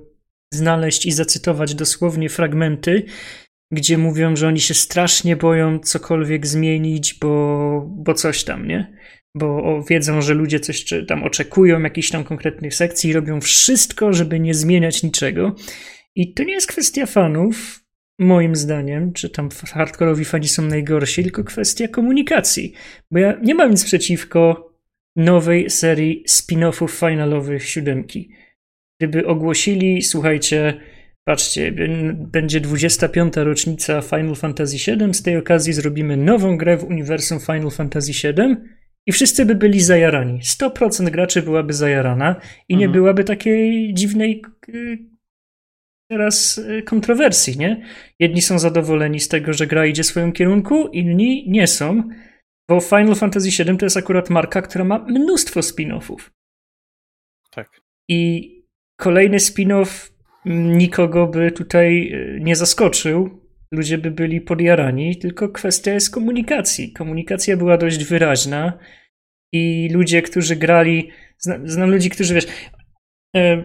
znaleźć 0.53 1.06
i 1.06 1.12
zacytować 1.12 1.76
dosłownie 1.76 2.30
fragmenty, 2.30 3.06
gdzie 3.72 3.97
mówią, 3.97 4.36
że 4.36 4.47
oni 4.47 4.60
się 4.60 4.74
strasznie 4.74 5.36
boją 5.36 5.80
cokolwiek 5.80 6.47
zmienić, 6.47 7.14
bo, 7.14 7.86
bo 7.88 8.14
coś 8.14 8.43
tam, 8.43 8.68
nie? 8.68 8.97
Bo 9.38 9.84
wiedzą, 9.90 10.22
że 10.22 10.34
ludzie 10.34 10.60
coś 10.60 10.86
tam 11.08 11.24
oczekują, 11.24 11.82
jakichś 11.82 12.10
tam 12.10 12.24
konkretnych 12.24 12.76
sekcji 12.76 13.10
i 13.10 13.14
robią 13.14 13.42
wszystko, 13.42 14.14
żeby 14.14 14.40
nie 14.40 14.54
zmieniać 14.54 15.04
niczego. 15.04 15.56
I 16.16 16.34
to 16.34 16.44
nie 16.44 16.54
jest 16.54 16.68
kwestia 16.68 17.06
fanów, 17.06 17.84
moim 18.20 18.56
zdaniem, 18.56 19.14
czy 19.14 19.30
tam 19.30 19.50
hardkorowi 19.74 20.26
fani 20.26 20.48
są 20.48 20.62
najgorsi, 20.62 21.24
tylko 21.24 21.44
kwestia 21.44 21.88
komunikacji. 21.88 22.74
Bo 23.12 23.20
ja 23.20 23.40
nie 23.44 23.56
mam 23.56 23.72
nic 23.72 23.86
przeciwko 23.86 24.72
nowej 25.16 25.70
serii 25.70 26.24
spin-offów 26.28 27.10
finalowych 27.10 27.70
siódemki. 27.70 28.30
Gdyby 29.00 29.28
ogłosili, 29.28 30.02
słuchajcie, 30.02 30.80
patrzcie, 31.24 31.74
będzie 32.14 32.62
25. 32.62 33.34
rocznica 33.36 34.02
Final 34.02 34.36
Fantasy 34.36 34.78
VII, 34.78 35.14
z 35.14 35.24
tej 35.24 35.38
okazji 35.38 35.74
zrobimy 35.74 36.18
nową 36.18 36.58
grę 36.58 36.78
w 36.78 36.84
uniwersum 36.84 37.40
Final 37.40 37.72
Fantasy 37.72 38.12
VII 38.12 38.56
i 39.08 39.12
wszyscy 39.12 39.45
by 39.45 39.56
byli 39.56 39.82
zajarani. 39.82 40.39
100% 40.39 41.10
graczy 41.10 41.41
byłaby 41.41 41.74
zajarana 41.74 42.36
i 42.70 42.74
mhm. 42.74 42.80
nie 42.80 42.89
byłaby 42.89 43.24
takiej 43.24 43.93
dziwnej 43.93 44.41
teraz 46.10 46.58
y, 46.58 46.84
kontrowersji, 46.84 47.58
nie? 47.58 47.86
Jedni 48.20 48.41
są 48.41 48.60
zadowoleni 48.60 49.20
z 49.20 49.28
tego, 49.28 49.53
że 49.53 49.68
gra 49.68 49.86
idzie 49.86 50.03
w 50.03 50.06
swoim 50.06 50.32
kierunku, 50.32 50.88
inni 50.88 51.45
nie 51.49 51.68
są, 51.68 52.03
bo 52.70 52.80
Final 52.80 53.16
Fantasy 53.16 53.64
VII 53.64 53.78
to 53.78 53.86
jest 53.86 53.97
akurat 53.97 54.30
marka, 54.30 54.62
która 54.62 54.86
ma 54.86 54.99
mnóstwo 54.99 55.60
spin-offów. 55.60 56.32
Tak. 57.51 57.82
I 58.10 58.51
kolejny 58.99 59.38
spin-off 59.38 60.12
nikogo 60.45 61.28
by 61.28 61.51
tutaj 61.51 62.12
y, 62.14 62.39
nie 62.41 62.56
zaskoczył. 62.56 63.45
Ludzie 63.76 63.97
by 63.97 64.11
byli 64.11 64.41
podjarani, 64.41 65.17
tylko 65.17 65.49
kwestia 65.49 65.93
jest 65.93 66.13
komunikacji. 66.13 66.93
Komunikacja 66.93 67.57
była 67.57 67.78
dość 67.78 68.03
wyraźna 68.03 68.80
i 69.53 69.89
ludzie, 69.93 70.21
którzy 70.21 70.55
grali, 70.55 71.09
znam, 71.38 71.69
znam 71.69 71.91
ludzi, 71.91 72.09
którzy 72.09 72.34
wiesz, 72.34 72.45
e, 73.36 73.63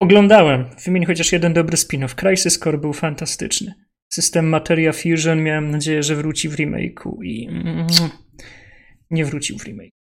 Oglądałem. 0.00 0.64
Wymień 0.84 1.04
chociaż 1.04 1.32
jeden 1.32 1.52
dobry 1.52 1.76
spin-off. 1.76 2.14
Crisis 2.14 2.58
Core 2.58 2.78
był 2.78 2.92
fantastyczny. 2.92 3.74
System 4.12 4.48
Materia 4.48 4.92
Fusion 4.92 5.42
miałem 5.42 5.70
nadzieję, 5.70 6.02
że 6.02 6.16
wróci 6.16 6.48
w 6.48 6.56
remake'u 6.56 7.24
i 7.24 7.48
mm, 7.48 7.86
nie 9.10 9.24
wrócił 9.24 9.58
w 9.58 9.64
remake. 9.64 9.95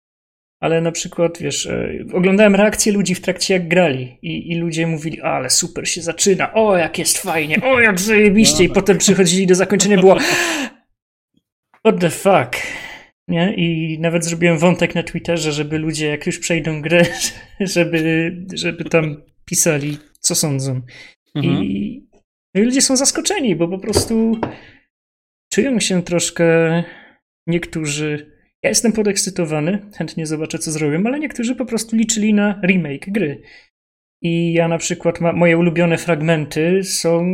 Ale 0.64 0.80
na 0.80 0.92
przykład, 0.92 1.38
wiesz, 1.38 1.66
e, 1.66 1.98
oglądałem 2.12 2.54
reakcje 2.54 2.92
ludzi 2.92 3.14
w 3.14 3.20
trakcie 3.20 3.54
jak 3.54 3.68
grali 3.68 4.18
i, 4.22 4.52
i 4.52 4.56
ludzie 4.56 4.86
mówili, 4.86 5.20
ale 5.20 5.50
super 5.50 5.88
się 5.88 6.02
zaczyna, 6.02 6.52
o 6.54 6.76
jak 6.76 6.98
jest 6.98 7.18
fajnie, 7.18 7.56
o 7.62 7.80
jak 7.80 8.00
zajebiście 8.00 8.64
i 8.64 8.68
no. 8.68 8.74
potem 8.74 8.98
przychodzili 8.98 9.46
do 9.46 9.54
zakończenia, 9.54 9.96
było 9.96 10.16
what 11.78 12.00
the 12.00 12.10
fuck. 12.10 12.56
Nie? 13.28 13.54
I 13.54 13.98
nawet 14.00 14.24
zrobiłem 14.24 14.58
wątek 14.58 14.94
na 14.94 15.02
Twitterze, 15.02 15.52
żeby 15.52 15.78
ludzie, 15.78 16.06
jak 16.06 16.26
już 16.26 16.38
przejdą 16.38 16.82
grę, 16.82 17.02
żeby, 17.74 18.32
żeby 18.54 18.84
tam 18.84 19.22
pisali, 19.44 19.98
co 20.20 20.34
sądzą. 20.34 20.80
Mhm. 21.34 21.64
I, 21.64 22.02
no 22.54 22.60
i 22.60 22.64
ludzie 22.64 22.82
są 22.82 22.96
zaskoczeni, 22.96 23.56
bo 23.56 23.68
po 23.68 23.78
prostu 23.78 24.40
czują 25.52 25.80
się 25.80 26.02
troszkę 26.02 26.44
niektórzy. 27.46 28.33
Ja 28.64 28.68
jestem 28.68 28.92
podekscytowany, 28.92 29.90
chętnie 29.96 30.26
zobaczę, 30.26 30.58
co 30.58 30.72
zrobią, 30.72 31.06
ale 31.06 31.20
niektórzy 31.20 31.54
po 31.54 31.66
prostu 31.66 31.96
liczyli 31.96 32.34
na 32.34 32.60
remake 32.66 33.10
gry. 33.10 33.42
I 34.22 34.52
ja 34.52 34.68
na 34.68 34.78
przykład, 34.78 35.20
ma, 35.20 35.32
moje 35.32 35.58
ulubione 35.58 35.98
fragmenty 35.98 36.84
są 36.84 37.24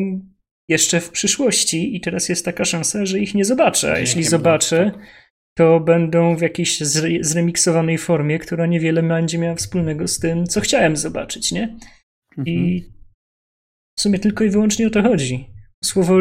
jeszcze 0.68 1.00
w 1.00 1.10
przyszłości, 1.10 1.96
i 1.96 2.00
teraz 2.00 2.28
jest 2.28 2.44
taka 2.44 2.64
szansa, 2.64 3.06
że 3.06 3.18
ich 3.18 3.34
nie 3.34 3.44
zobaczę. 3.44 3.92
A 3.92 3.98
jeśli 3.98 4.24
zobaczę, 4.24 4.90
tak. 4.94 5.02
to 5.58 5.80
będą 5.80 6.36
w 6.36 6.40
jakiejś 6.40 6.78
zremiksowanej 7.20 7.98
formie, 7.98 8.38
która 8.38 8.66
niewiele 8.66 9.02
będzie 9.02 9.38
miała 9.38 9.54
wspólnego 9.54 10.08
z 10.08 10.18
tym, 10.18 10.46
co 10.46 10.60
chciałem 10.60 10.96
zobaczyć, 10.96 11.52
nie? 11.52 11.78
I 12.44 12.56
mhm. 12.56 12.92
w 13.98 14.00
sumie 14.00 14.18
tylko 14.18 14.44
i 14.44 14.50
wyłącznie 14.50 14.86
o 14.86 14.90
to 14.90 15.02
chodzi. 15.02 15.50
Słowo, 15.84 16.18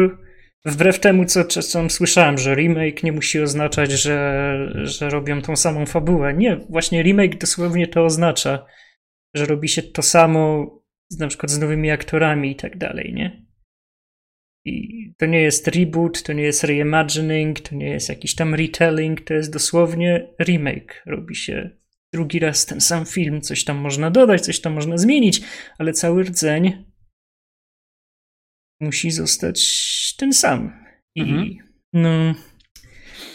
wbrew 0.64 1.00
temu, 1.00 1.24
co 1.24 1.44
czasem 1.44 1.90
słyszałem, 1.90 2.38
że 2.38 2.54
remake 2.54 3.02
nie 3.02 3.12
musi 3.12 3.40
oznaczać, 3.40 3.92
że, 3.92 4.56
że 4.74 5.10
robią 5.10 5.42
tą 5.42 5.56
samą 5.56 5.86
fabułę. 5.86 6.34
Nie, 6.34 6.56
właśnie 6.68 7.02
remake 7.02 7.38
dosłownie 7.38 7.86
to 7.86 8.04
oznacza, 8.04 8.66
że 9.34 9.46
robi 9.46 9.68
się 9.68 9.82
to 9.82 10.02
samo 10.02 10.66
na 11.18 11.28
przykład 11.28 11.50
z 11.50 11.58
nowymi 11.58 11.90
aktorami 11.90 12.50
i 12.50 12.56
tak 12.56 12.78
dalej, 12.78 13.14
nie? 13.14 13.46
I 14.64 15.14
to 15.18 15.26
nie 15.26 15.40
jest 15.40 15.68
reboot, 15.68 16.22
to 16.22 16.32
nie 16.32 16.42
jest 16.42 16.64
reimagining, 16.64 17.60
to 17.60 17.74
nie 17.74 17.90
jest 17.90 18.08
jakiś 18.08 18.34
tam 18.34 18.54
retelling, 18.54 19.20
to 19.20 19.34
jest 19.34 19.52
dosłownie 19.52 20.28
remake. 20.40 21.02
Robi 21.06 21.34
się 21.34 21.70
drugi 22.12 22.38
raz 22.38 22.66
ten 22.66 22.80
sam 22.80 23.06
film, 23.06 23.40
coś 23.40 23.64
tam 23.64 23.76
można 23.76 24.10
dodać, 24.10 24.40
coś 24.40 24.60
tam 24.60 24.72
można 24.72 24.98
zmienić, 24.98 25.40
ale 25.78 25.92
cały 25.92 26.22
rdzeń 26.22 26.84
musi 28.80 29.10
zostać 29.10 29.60
ten 30.18 30.32
sam. 30.32 30.84
I 31.14 31.22
mhm. 31.22 31.56
no. 31.92 32.34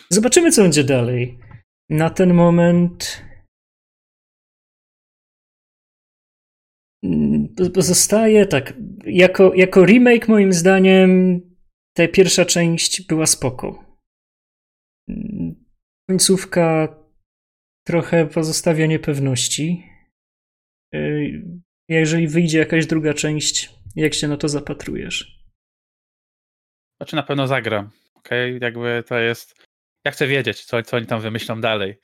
Zobaczymy, 0.10 0.52
co 0.52 0.62
będzie 0.62 0.84
dalej. 0.84 1.40
Na 1.90 2.10
ten 2.10 2.34
moment. 2.34 3.26
Pozostaje 7.74 8.46
tak. 8.46 8.74
Jako, 9.06 9.54
jako 9.54 9.86
remake, 9.86 10.28
moim 10.28 10.54
zdaniem, 10.54 11.42
ta 11.98 12.08
pierwsza 12.08 12.46
część 12.46 13.08
była 13.08 13.26
spoko. 13.26 13.98
Końcówka 16.10 16.96
trochę 17.88 18.28
pozostawia 18.28 18.86
niepewności. 18.86 19.90
Jeżeli 21.90 22.28
wyjdzie 22.28 22.60
jakaś 22.60 22.86
druga 22.86 23.14
część, 23.14 23.74
jak 23.96 24.14
się 24.14 24.28
na 24.28 24.38
to 24.38 24.50
zapatrujesz? 24.50 25.46
Znaczy 26.98 27.16
na 27.16 27.24
pewno 27.24 27.48
zagram. 27.48 27.90
Okay? 28.14 28.60
Jakby 28.62 29.04
to 29.08 29.20
jest. 29.20 29.66
Ja 30.06 30.12
chcę 30.12 30.28
wiedzieć, 30.28 30.66
co, 30.66 30.84
co 30.84 30.98
oni 30.98 31.06
tam 31.06 31.22
wymyślą 31.22 31.62
dalej. 31.62 32.00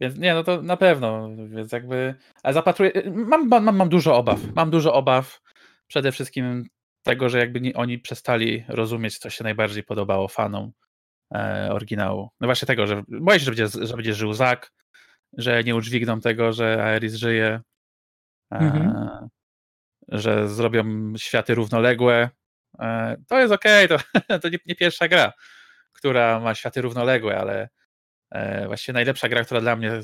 Więc 0.00 0.18
nie, 0.18 0.34
no 0.34 0.44
to 0.44 0.62
na 0.62 0.76
pewno. 0.76 1.30
Więc 1.48 1.72
jakby. 1.72 2.14
Ale 2.42 2.54
zapatruję. 2.54 2.92
Mam, 3.14 3.48
mam, 3.48 3.76
mam 3.76 3.88
dużo 3.88 4.16
obaw. 4.16 4.40
Mam 4.54 4.70
dużo 4.70 4.94
obaw. 4.94 5.40
Przede 5.86 6.12
wszystkim 6.12 6.64
tego, 7.02 7.28
że 7.28 7.38
jakby 7.38 7.60
nie, 7.60 7.74
oni 7.74 7.98
przestali 7.98 8.64
rozumieć, 8.68 9.18
co 9.18 9.30
się 9.30 9.44
najbardziej 9.44 9.82
podobało 9.82 10.28
fanom 10.28 10.72
e, 11.34 11.68
oryginału. 11.72 12.28
No 12.40 12.48
właśnie 12.48 12.66
tego, 12.66 12.86
że 12.86 13.02
boję 13.08 13.38
się, 13.38 13.44
że 13.44 13.50
będzie, 13.50 13.86
że 13.86 13.96
będzie 13.96 14.14
żył 14.14 14.32
Zak, 14.32 14.72
że 15.38 15.64
nie 15.64 15.76
udźwigną 15.76 16.20
tego, 16.20 16.52
że 16.52 16.84
Aeris 16.84 17.14
żyje, 17.14 17.60
e, 18.52 18.58
mhm. 18.58 19.28
Że 20.08 20.48
zrobią 20.48 21.12
światy 21.16 21.54
równoległe. 21.54 22.30
E, 22.80 23.16
to 23.28 23.40
jest 23.40 23.52
okej, 23.52 23.86
okay, 23.86 23.98
to, 24.28 24.38
to 24.42 24.48
nie, 24.48 24.58
nie, 24.66 24.74
pierwsza 24.74 25.08
gra, 25.08 25.32
która 25.92 26.40
ma 26.40 26.54
światy 26.54 26.82
równoległe, 26.82 27.38
ale 27.38 27.68
e, 28.30 28.66
właściwie 28.66 28.94
najlepsza 28.94 29.28
gra, 29.28 29.44
która 29.44 29.60
dla 29.60 29.76
mnie 29.76 29.92
e, 29.92 30.02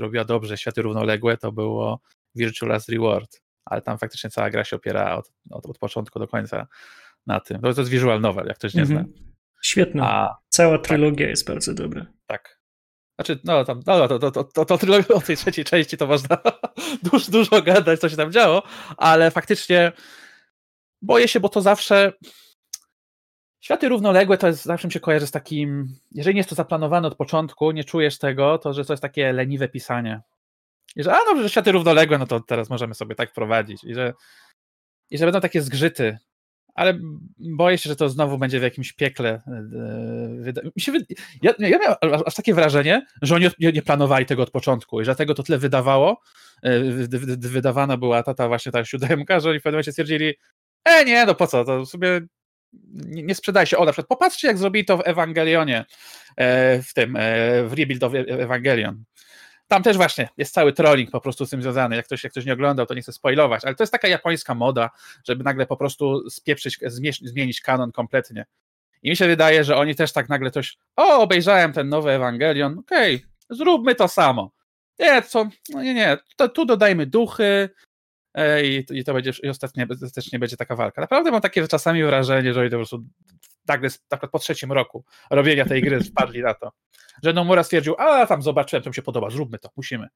robiła 0.00 0.24
dobrze 0.24 0.58
światy 0.58 0.82
równoległe, 0.82 1.36
to 1.36 1.52
było 1.52 2.00
Virtual 2.34 2.72
Last 2.72 2.88
Reward, 2.88 3.40
ale 3.64 3.82
tam 3.82 3.98
faktycznie 3.98 4.30
cała 4.30 4.50
gra 4.50 4.64
się 4.64 4.76
opiera 4.76 5.16
od, 5.16 5.32
od, 5.50 5.66
od 5.66 5.78
początku 5.78 6.18
do 6.18 6.28
końca 6.28 6.66
na 7.26 7.40
tym. 7.40 7.60
To, 7.60 7.74
to 7.74 7.80
jest 7.80 7.90
visual 7.90 8.20
novel, 8.20 8.46
jak 8.46 8.58
ktoś 8.58 8.74
nie 8.74 8.86
zna. 8.86 9.00
Mhm. 9.00 9.34
Świetna. 9.62 10.10
A, 10.10 10.36
Cała 10.48 10.78
trylogia 10.78 11.26
tak. 11.26 11.30
jest 11.30 11.48
bardzo 11.48 11.74
dobra. 11.74 12.06
Tak. 12.26 12.60
Znaczy, 13.18 13.38
no 13.44 13.64
tam, 13.64 13.80
no, 13.86 14.08
to, 14.08 14.18
to, 14.18 14.30
to, 14.30 14.44
to, 14.44 14.64
to 14.64 14.78
trylogia 14.78 15.14
o 15.14 15.20
tej 15.20 15.36
trzeciej 15.36 15.64
części 15.64 15.96
to 15.96 16.06
można 16.06 16.38
dużo, 17.10 17.30
dużo 17.30 17.62
gadać, 17.62 18.00
co 18.00 18.08
się 18.08 18.16
tam 18.16 18.32
działo, 18.32 18.62
ale 18.96 19.30
faktycznie 19.30 19.92
boję 21.02 21.28
się, 21.28 21.40
bo 21.40 21.48
to 21.48 21.60
zawsze 21.60 22.12
Światy 23.64 23.88
równoległe 23.88 24.38
to 24.38 24.46
jest, 24.46 24.64
zawsze 24.64 24.88
mi 24.88 24.92
się 24.92 25.00
kojarzy 25.00 25.26
z 25.26 25.30
takim, 25.30 25.96
jeżeli 26.12 26.34
nie 26.34 26.38
jest 26.38 26.48
to 26.48 26.54
zaplanowane 26.54 27.08
od 27.08 27.16
początku, 27.16 27.70
nie 27.70 27.84
czujesz 27.84 28.18
tego, 28.18 28.58
to 28.58 28.72
że 28.72 28.84
to 28.84 28.92
jest 28.92 29.02
takie 29.02 29.32
leniwe 29.32 29.68
pisanie. 29.68 30.20
I 30.96 31.02
że, 31.02 31.12
a 31.16 31.24
dobrze, 31.24 31.42
że 31.42 31.48
światy 31.48 31.72
równoległe, 31.72 32.18
no 32.18 32.26
to 32.26 32.40
teraz 32.40 32.70
możemy 32.70 32.94
sobie 32.94 33.14
tak 33.14 33.32
prowadzić. 33.32 33.84
I 33.84 33.94
że, 33.94 34.12
i 35.10 35.18
że 35.18 35.24
będą 35.24 35.40
takie 35.40 35.62
zgrzyty 35.62 36.18
ale 36.74 36.98
boję 37.38 37.78
się, 37.78 37.88
że 37.88 37.96
to 37.96 38.08
znowu 38.08 38.38
będzie 38.38 38.60
w 38.60 38.62
jakimś 38.62 38.92
piekle. 38.92 39.42
E, 40.56 40.70
mi 40.76 40.82
się 40.82 40.92
ja, 41.42 41.52
ja 41.58 41.78
miałem 41.78 42.22
aż 42.26 42.34
takie 42.34 42.54
wrażenie, 42.54 43.06
że 43.22 43.34
oni 43.34 43.46
nie, 43.58 43.82
planowali 43.82 44.26
tego 44.26 44.42
od 44.42 44.50
początku 44.50 45.00
i 45.00 45.04
dlatego 45.04 45.34
to 45.34 45.42
tyle 45.42 45.58
wydawało, 45.58 46.20
e, 46.62 46.80
wydawana 47.38 47.96
była 47.96 48.22
ta, 48.22 48.34
ta 48.34 48.48
właśnie 48.48 48.72
ta 48.72 48.84
siódemka, 48.84 49.40
że 49.40 49.50
oni 49.50 49.60
w 49.60 49.62
pewnym 49.62 49.74
momencie 49.74 49.92
stwierdzili, 49.92 50.34
e 50.84 51.04
nie, 51.04 51.26
no 51.26 51.34
po 51.34 51.46
co, 51.46 51.64
to 51.64 51.86
sobie 51.86 52.20
nie, 52.92 53.22
nie 53.22 53.34
sprzedaje 53.34 53.66
się. 53.66 53.78
O, 53.78 53.84
na 53.84 53.92
przykład 53.92 54.08
popatrzcie, 54.08 54.48
jak 54.48 54.58
zrobili 54.58 54.84
to 54.84 54.96
w 54.96 55.02
Ewangelionie, 55.04 55.84
e, 56.36 56.82
w 56.82 56.94
tym, 56.94 57.18
w 57.64 57.72
Rebuild 57.76 58.02
of 58.02 58.12
Evangelion 58.28 59.04
tam 59.68 59.82
też 59.82 59.96
właśnie 59.96 60.28
jest 60.36 60.54
cały 60.54 60.72
trolling 60.72 61.10
po 61.10 61.20
prostu 61.20 61.46
z 61.46 61.50
tym 61.50 61.62
związany. 61.62 61.96
Jak 61.96 62.06
ktoś, 62.06 62.24
jak 62.24 62.32
ktoś 62.32 62.44
nie 62.44 62.52
oglądał, 62.52 62.86
to 62.86 62.94
nie 62.94 63.02
chcę 63.02 63.12
spoilować, 63.12 63.64
ale 63.64 63.74
to 63.74 63.82
jest 63.82 63.92
taka 63.92 64.08
japońska 64.08 64.54
moda, 64.54 64.90
żeby 65.24 65.44
nagle 65.44 65.66
po 65.66 65.76
prostu 65.76 66.30
spieprzyć, 66.30 66.78
zmienić 67.22 67.60
kanon 67.60 67.92
kompletnie. 67.92 68.46
I 69.02 69.10
mi 69.10 69.16
się 69.16 69.26
wydaje, 69.26 69.64
że 69.64 69.76
oni 69.76 69.94
też 69.94 70.12
tak 70.12 70.28
nagle 70.28 70.50
coś, 70.50 70.76
o, 70.96 71.22
obejrzałem 71.22 71.72
ten 71.72 71.88
nowy 71.88 72.10
Ewangelion, 72.10 72.78
okej, 72.78 73.16
okay, 73.16 73.28
zróbmy 73.50 73.94
to 73.94 74.08
samo. 74.08 74.52
Nie, 74.98 75.22
co, 75.22 75.48
no 75.68 75.82
nie, 75.82 75.94
nie, 75.94 76.18
to, 76.36 76.48
tu 76.48 76.66
dodajmy 76.66 77.06
duchy 77.06 77.68
e, 78.34 78.66
i, 78.66 78.84
i 78.90 79.04
to 79.04 79.14
będzie, 79.14 79.32
i 79.42 79.48
ostatecznie 79.48 80.38
będzie 80.38 80.56
taka 80.56 80.76
walka. 80.76 81.00
Naprawdę 81.00 81.30
mam 81.30 81.40
takie 81.40 81.68
czasami 81.68 82.04
wrażenie, 82.04 82.54
że 82.54 82.60
oni 82.60 82.70
po 82.70 82.76
prostu 82.76 83.04
nagle, 83.68 83.88
tak 84.08 84.30
po 84.30 84.38
trzecim 84.38 84.72
roku 84.72 85.04
robienia 85.30 85.64
tej 85.64 85.82
gry 85.82 86.00
wpadli 86.00 86.42
na 86.42 86.54
to 86.54 86.72
że 87.22 87.32
Nomura 87.32 87.64
stwierdził, 87.64 87.94
a 87.98 88.26
tam 88.26 88.42
zobaczyłem, 88.42 88.82
to 88.82 88.90
mi 88.90 88.94
się 88.94 89.02
podoba, 89.02 89.30
zróbmy 89.30 89.58
to, 89.58 89.70
musimy. 89.76 90.08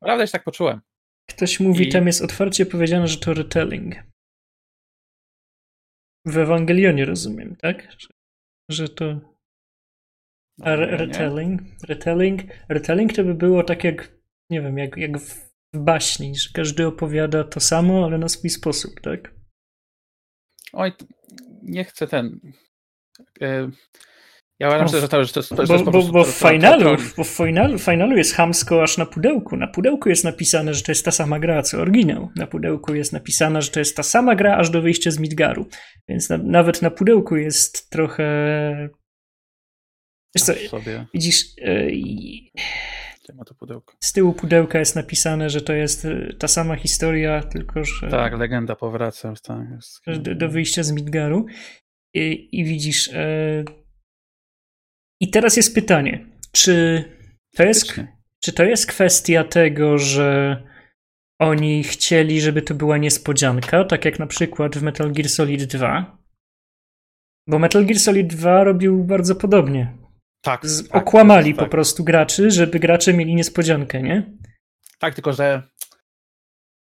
Prawda, 0.00 0.26
się 0.26 0.32
tak 0.32 0.44
poczułem. 0.44 0.80
Ktoś 1.28 1.60
mówi, 1.60 1.88
I... 1.88 1.92
tam 1.92 2.06
jest 2.06 2.22
otwarcie 2.22 2.66
powiedziane, 2.66 3.08
że 3.08 3.18
to 3.18 3.34
retelling. 3.34 3.94
W 6.24 6.38
Ewangelionie 6.38 7.04
rozumiem, 7.04 7.56
tak? 7.56 7.92
Że, 7.98 8.08
że 8.68 8.88
to... 8.88 9.20
A 10.62 10.70
re 10.70 10.96
retelling? 10.96 11.60
Retelling? 11.88 12.42
Retelling 12.68 13.12
to 13.12 13.24
by 13.24 13.34
było 13.34 13.64
tak 13.64 13.84
jak, 13.84 14.12
nie 14.50 14.60
wiem, 14.62 14.78
jak, 14.78 14.96
jak 14.96 15.18
w 15.18 15.50
baśni, 15.74 16.36
że 16.36 16.50
każdy 16.54 16.86
opowiada 16.86 17.44
to 17.44 17.60
samo, 17.60 18.04
ale 18.04 18.18
na 18.18 18.28
swój 18.28 18.50
sposób, 18.50 19.00
tak? 19.00 19.34
Oj, 20.72 20.92
nie 21.68 21.84
chcę 21.84 22.06
ten... 22.06 22.40
E, 23.40 23.70
ja 24.60 24.68
uważam, 24.68 24.88
że 25.00 25.08
to, 25.08 25.24
że 25.24 25.32
to, 25.32 25.40
jest, 25.40 25.48
to 25.48 25.66
bo, 25.66 25.92
bo, 25.92 26.02
bo, 26.02 26.24
w 26.24 26.28
finalu, 26.28 26.96
bo 27.16 27.24
w 27.24 27.28
finalu, 27.28 27.78
finalu 27.78 28.16
jest 28.16 28.34
hamsko 28.34 28.82
aż 28.82 28.98
na 28.98 29.06
pudełku. 29.06 29.56
Na 29.56 29.66
pudełku 29.66 30.08
jest 30.08 30.24
napisane, 30.24 30.74
że 30.74 30.82
to 30.82 30.92
jest 30.92 31.04
ta 31.04 31.10
sama 31.10 31.38
gra, 31.38 31.62
co 31.62 31.78
oryginał. 31.78 32.30
Na 32.36 32.46
pudełku 32.46 32.94
jest 32.94 33.12
napisane, 33.12 33.62
że 33.62 33.70
to 33.70 33.78
jest 33.78 33.96
ta 33.96 34.02
sama 34.02 34.34
gra, 34.34 34.56
aż 34.56 34.70
do 34.70 34.82
wyjścia 34.82 35.10
z 35.10 35.18
Midgaru. 35.18 35.66
Więc 36.08 36.28
na, 36.28 36.38
nawet 36.38 36.82
na 36.82 36.90
pudełku 36.90 37.36
jest 37.36 37.90
trochę... 37.90 38.24
Wiesz 40.36 40.44
co, 40.44 40.52
widzisz... 41.14 41.44
ma 43.34 43.44
to 43.44 43.54
pudełko. 43.54 43.94
Z 44.00 44.12
tyłu 44.12 44.32
pudełka 44.32 44.78
jest 44.78 44.96
napisane, 44.96 45.50
że 45.50 45.60
to 45.60 45.72
jest 45.72 46.04
e, 46.04 46.32
ta 46.38 46.48
sama 46.48 46.76
historia, 46.76 47.42
tylko 47.42 47.84
że... 47.84 48.08
Tak, 48.08 48.38
legenda 48.38 48.76
powraca. 48.76 49.32
Tak, 49.42 50.18
do, 50.18 50.34
do 50.34 50.48
wyjścia 50.48 50.82
z 50.82 50.92
Midgaru. 50.92 51.46
I, 52.14 52.48
i 52.60 52.64
widzisz... 52.64 53.10
E, 53.12 53.64
i 55.20 55.30
teraz 55.30 55.56
jest 55.56 55.74
pytanie, 55.74 56.26
czy 56.52 57.04
to 57.56 57.64
jest, 57.64 58.00
czy 58.44 58.52
to 58.52 58.64
jest 58.64 58.86
kwestia 58.86 59.44
tego, 59.44 59.98
że 59.98 60.62
oni 61.40 61.82
chcieli, 61.82 62.40
żeby 62.40 62.62
to 62.62 62.74
była 62.74 62.98
niespodzianka, 62.98 63.84
tak 63.84 64.04
jak 64.04 64.18
na 64.18 64.26
przykład 64.26 64.78
w 64.78 64.82
Metal 64.82 65.12
Gear 65.12 65.28
Solid 65.28 65.64
2? 65.64 66.18
Bo 67.46 67.58
Metal 67.58 67.86
Gear 67.86 67.98
Solid 67.98 68.26
2 68.26 68.64
robił 68.64 69.04
bardzo 69.04 69.34
podobnie. 69.34 70.07
Tak. 70.40 70.66
Z, 70.66 70.88
tak 70.88 71.02
okłamali 71.02 71.54
tak, 71.54 71.64
po 71.64 71.70
prostu 71.70 72.04
graczy, 72.04 72.50
żeby 72.50 72.78
gracze 72.78 73.14
mieli 73.14 73.34
niespodziankę, 73.34 74.02
nie? 74.02 74.32
Tak, 74.98 75.14
tylko 75.14 75.32
że 75.32 75.62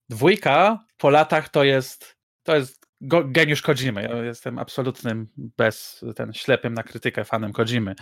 dwójka 0.08 0.84
po 0.98 1.10
latach 1.10 1.48
to 1.48 1.64
jest 1.64 2.16
to 2.42 2.56
jest 2.56 2.84
geniusz 3.24 3.62
Kojimy. 3.62 4.02
Ja 4.02 4.24
jestem 4.24 4.58
absolutnym 4.58 5.28
bez 5.36 6.04
ten 6.16 6.32
ślepym 6.32 6.74
na 6.74 6.82
krytykę 6.82 7.24
fanem 7.24 7.52
Kojimy, 7.52 7.94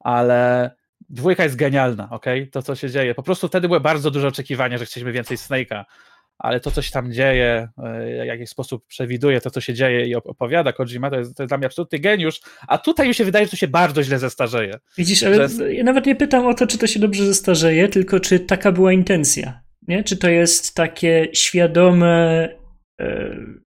ale 0.00 0.70
dwójka 1.08 1.44
jest 1.44 1.56
genialna, 1.56 2.08
ok? 2.10 2.26
To, 2.52 2.62
co 2.62 2.74
się 2.74 2.90
dzieje. 2.90 3.14
Po 3.14 3.22
prostu 3.22 3.48
wtedy 3.48 3.68
były 3.68 3.80
bardzo 3.80 4.10
duże 4.10 4.28
oczekiwania, 4.28 4.78
że 4.78 4.86
chcieliśmy 4.86 5.12
więcej 5.12 5.36
Snake'a, 5.36 5.84
ale 6.38 6.60
to, 6.60 6.70
co 6.70 6.82
się 6.82 6.90
tam 6.90 7.12
dzieje, 7.12 7.68
e, 7.84 8.24
w 8.24 8.26
jakiś 8.26 8.48
sposób 8.48 8.86
przewiduje 8.86 9.40
to, 9.40 9.50
co 9.50 9.60
się 9.60 9.74
dzieje 9.74 10.06
i 10.06 10.14
opowiada 10.14 10.72
Kojima, 10.72 11.10
to 11.10 11.16
jest, 11.16 11.36
to 11.36 11.42
jest 11.42 11.50
dla 11.50 11.58
mnie 11.58 11.66
absolutny 11.66 11.98
geniusz, 11.98 12.40
a 12.68 12.78
tutaj 12.78 13.08
mi 13.08 13.14
się 13.14 13.24
wydaje, 13.24 13.44
że 13.44 13.50
to 13.50 13.56
się 13.56 13.68
bardzo 13.68 14.02
źle 14.02 14.18
zestarzeje. 14.18 14.78
Widzisz, 14.98 15.22
ale 15.22 15.48
że... 15.48 15.74
ja 15.74 15.84
nawet 15.84 16.06
nie 16.06 16.16
pytam 16.16 16.46
o 16.46 16.54
to, 16.54 16.66
czy 16.66 16.78
to 16.78 16.86
się 16.86 17.00
dobrze 17.00 17.26
zestarzeje, 17.26 17.88
tylko 17.88 18.20
czy 18.20 18.40
taka 18.40 18.72
była 18.72 18.92
intencja, 18.92 19.60
nie? 19.88 20.04
Czy 20.04 20.16
to 20.16 20.28
jest 20.28 20.74
takie 20.74 21.28
świadome... 21.32 22.48
Yy 23.00 23.64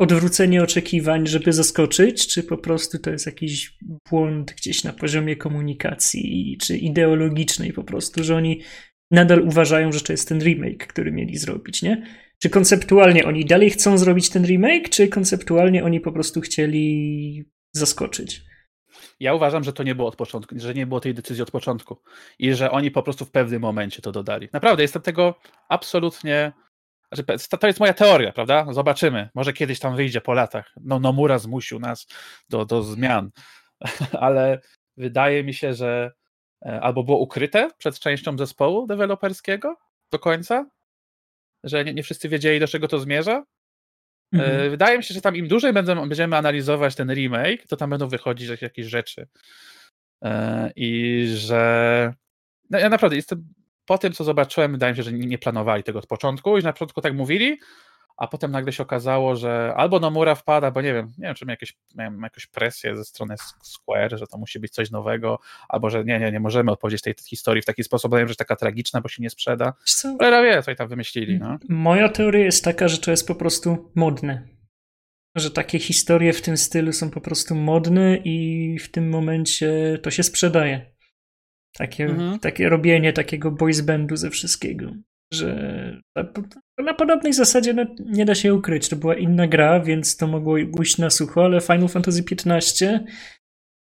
odwrócenie 0.00 0.62
oczekiwań, 0.62 1.26
żeby 1.26 1.52
zaskoczyć, 1.52 2.26
czy 2.26 2.42
po 2.42 2.58
prostu 2.58 2.98
to 2.98 3.10
jest 3.10 3.26
jakiś 3.26 3.78
błąd 4.10 4.54
gdzieś 4.56 4.84
na 4.84 4.92
poziomie 4.92 5.36
komunikacji, 5.36 6.58
czy 6.62 6.76
ideologicznej 6.76 7.72
po 7.72 7.84
prostu, 7.84 8.24
że 8.24 8.36
oni 8.36 8.60
nadal 9.10 9.40
uważają, 9.40 9.92
że 9.92 10.00
to 10.00 10.12
jest 10.12 10.28
ten 10.28 10.40
remake, 10.40 10.86
który 10.86 11.12
mieli 11.12 11.38
zrobić, 11.38 11.82
nie? 11.82 12.06
Czy 12.38 12.50
konceptualnie 12.50 13.24
oni 13.24 13.44
dalej 13.44 13.70
chcą 13.70 13.98
zrobić 13.98 14.30
ten 14.30 14.46
remake, 14.46 14.88
czy 14.88 15.08
konceptualnie 15.08 15.84
oni 15.84 16.00
po 16.00 16.12
prostu 16.12 16.40
chcieli 16.40 17.44
zaskoczyć? 17.72 18.42
Ja 19.20 19.34
uważam, 19.34 19.64
że 19.64 19.72
to 19.72 19.82
nie 19.82 19.94
było 19.94 20.08
od 20.08 20.16
początku, 20.16 20.54
że 20.58 20.74
nie 20.74 20.86
było 20.86 21.00
tej 21.00 21.14
decyzji 21.14 21.42
od 21.42 21.50
początku 21.50 22.02
i 22.38 22.54
że 22.54 22.70
oni 22.70 22.90
po 22.90 23.02
prostu 23.02 23.24
w 23.24 23.30
pewnym 23.30 23.62
momencie 23.62 24.02
to 24.02 24.12
dodali. 24.12 24.48
Naprawdę, 24.52 24.82
jestem 24.82 25.02
tego 25.02 25.34
absolutnie 25.68 26.52
to 27.60 27.66
jest 27.66 27.80
moja 27.80 27.92
teoria, 27.92 28.32
prawda? 28.32 28.66
Zobaczymy. 28.70 29.28
Może 29.34 29.52
kiedyś 29.52 29.78
tam 29.78 29.96
wyjdzie 29.96 30.20
po 30.20 30.34
latach. 30.34 30.72
No, 30.84 31.00
Nomura 31.00 31.38
zmusił 31.38 31.78
nas 31.78 32.06
do, 32.48 32.64
do 32.64 32.82
zmian, 32.82 33.30
ale 34.20 34.60
wydaje 34.96 35.44
mi 35.44 35.54
się, 35.54 35.74
że 35.74 36.12
albo 36.60 37.02
było 37.04 37.18
ukryte 37.18 37.70
przed 37.78 37.98
częścią 37.98 38.38
zespołu 38.38 38.86
deweloperskiego 38.86 39.76
do 40.10 40.18
końca, 40.18 40.66
że 41.64 41.84
nie, 41.84 41.94
nie 41.94 42.02
wszyscy 42.02 42.28
wiedzieli, 42.28 42.60
do 42.60 42.68
czego 42.68 42.88
to 42.88 42.98
zmierza. 42.98 43.44
E, 44.34 44.38
mhm. 44.38 44.70
Wydaje 44.70 44.98
mi 44.98 45.04
się, 45.04 45.14
że 45.14 45.20
tam 45.20 45.36
im 45.36 45.48
dłużej 45.48 45.72
będziemy, 45.72 46.00
będziemy 46.00 46.36
analizować 46.36 46.94
ten 46.94 47.14
remake, 47.14 47.66
to 47.66 47.76
tam 47.76 47.90
będą 47.90 48.08
wychodzić 48.08 48.62
jakieś 48.62 48.86
rzeczy. 48.86 49.26
E, 50.24 50.70
I 50.76 51.24
że. 51.34 52.14
No, 52.70 52.78
ja 52.78 52.88
naprawdę 52.88 53.16
jestem. 53.16 53.48
Po 53.86 53.98
tym, 53.98 54.12
co 54.12 54.24
zobaczyłem, 54.24 54.72
wydaje 54.72 54.92
mi 54.92 54.96
się, 54.96 55.02
że 55.02 55.12
nie 55.12 55.38
planowali 55.38 55.82
tego 55.82 55.98
od 55.98 56.06
początku 56.06 56.58
i 56.58 56.62
na 56.62 56.72
początku 56.72 57.00
tak 57.00 57.14
mówili, 57.14 57.58
a 58.20 58.26
potem 58.26 58.50
nagle 58.50 58.72
się 58.72 58.82
okazało, 58.82 59.36
że 59.36 59.74
albo 59.76 60.00
Nomura 60.00 60.34
wpada, 60.34 60.70
bo 60.70 60.82
nie 60.82 60.94
wiem, 60.94 61.06
nie 61.18 61.26
wiem, 61.26 61.34
czy 61.34 61.44
jakieś, 61.48 61.76
miałem 61.94 62.22
jakąś 62.22 62.46
presję 62.46 62.96
ze 62.96 63.04
strony 63.04 63.34
Square, 63.62 64.18
że 64.18 64.26
to 64.26 64.38
musi 64.38 64.60
być 64.60 64.72
coś 64.72 64.90
nowego, 64.90 65.38
albo 65.68 65.90
że 65.90 66.04
nie, 66.04 66.18
nie, 66.18 66.32
nie 66.32 66.40
możemy 66.40 66.70
odpowiedzieć 66.70 67.02
tej 67.02 67.14
historii 67.28 67.62
w 67.62 67.66
taki 67.66 67.84
sposób, 67.84 68.14
że 68.14 68.20
jest 68.20 68.38
taka 68.38 68.56
tragiczna, 68.56 69.00
bo 69.00 69.08
się 69.08 69.22
nie 69.22 69.30
sprzeda. 69.30 69.72
Ale 70.18 70.42
wie, 70.42 70.62
co 70.62 70.74
tam 70.74 70.88
wymyślili. 70.88 71.38
No. 71.38 71.58
Moja 71.68 72.08
teoria 72.08 72.44
jest 72.44 72.64
taka, 72.64 72.88
że 72.88 72.98
to 72.98 73.10
jest 73.10 73.26
po 73.26 73.34
prostu 73.34 73.92
modne. 73.94 74.48
Że 75.36 75.50
takie 75.50 75.78
historie 75.78 76.32
w 76.32 76.42
tym 76.42 76.56
stylu 76.56 76.92
są 76.92 77.10
po 77.10 77.20
prostu 77.20 77.54
modne 77.54 78.16
i 78.16 78.78
w 78.78 78.90
tym 78.90 79.10
momencie 79.10 79.98
to 80.02 80.10
się 80.10 80.22
sprzedaje. 80.22 80.94
Takie, 81.78 82.04
mhm. 82.04 82.38
takie 82.38 82.68
robienie 82.68 83.12
takiego 83.12 83.50
boys 83.50 83.80
bandu 83.80 84.16
ze 84.16 84.30
wszystkiego 84.30 84.92
że 85.32 86.00
na 86.82 86.94
podobnej 86.94 87.32
zasadzie 87.32 87.74
no, 87.74 87.86
nie 88.06 88.24
da 88.24 88.34
się 88.34 88.54
ukryć. 88.54 88.88
To 88.88 88.96
była 88.96 89.14
inna 89.14 89.46
gra, 89.46 89.80
więc 89.80 90.16
to 90.16 90.26
mogło 90.26 90.56
pójść 90.76 90.98
na 90.98 91.10
sucho, 91.10 91.44
ale 91.44 91.60
Final 91.60 91.88
Fantasy 91.88 92.24
XV 92.46 93.00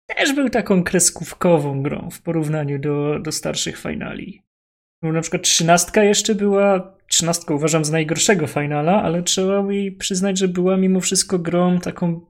też 0.06 0.32
był 0.32 0.50
taką 0.50 0.84
kreskówkową 0.84 1.82
grą 1.82 2.10
w 2.10 2.22
porównaniu 2.22 2.78
do, 2.78 3.18
do 3.18 3.32
starszych 3.32 3.78
finali. 3.78 4.42
No, 5.02 5.12
na 5.12 5.20
przykład 5.20 5.42
trzynastka 5.42 6.04
jeszcze 6.04 6.34
była, 6.34 6.96
trzynastka 7.08 7.54
uważam 7.54 7.84
za 7.84 7.92
najgorszego 7.92 8.46
finala, 8.46 9.02
ale 9.02 9.22
trzeba 9.22 9.62
mi 9.62 9.92
przyznać, 9.92 10.38
że 10.38 10.48
była 10.48 10.76
mimo 10.76 11.00
wszystko 11.00 11.38
grą 11.38 11.78
taką 11.80 12.20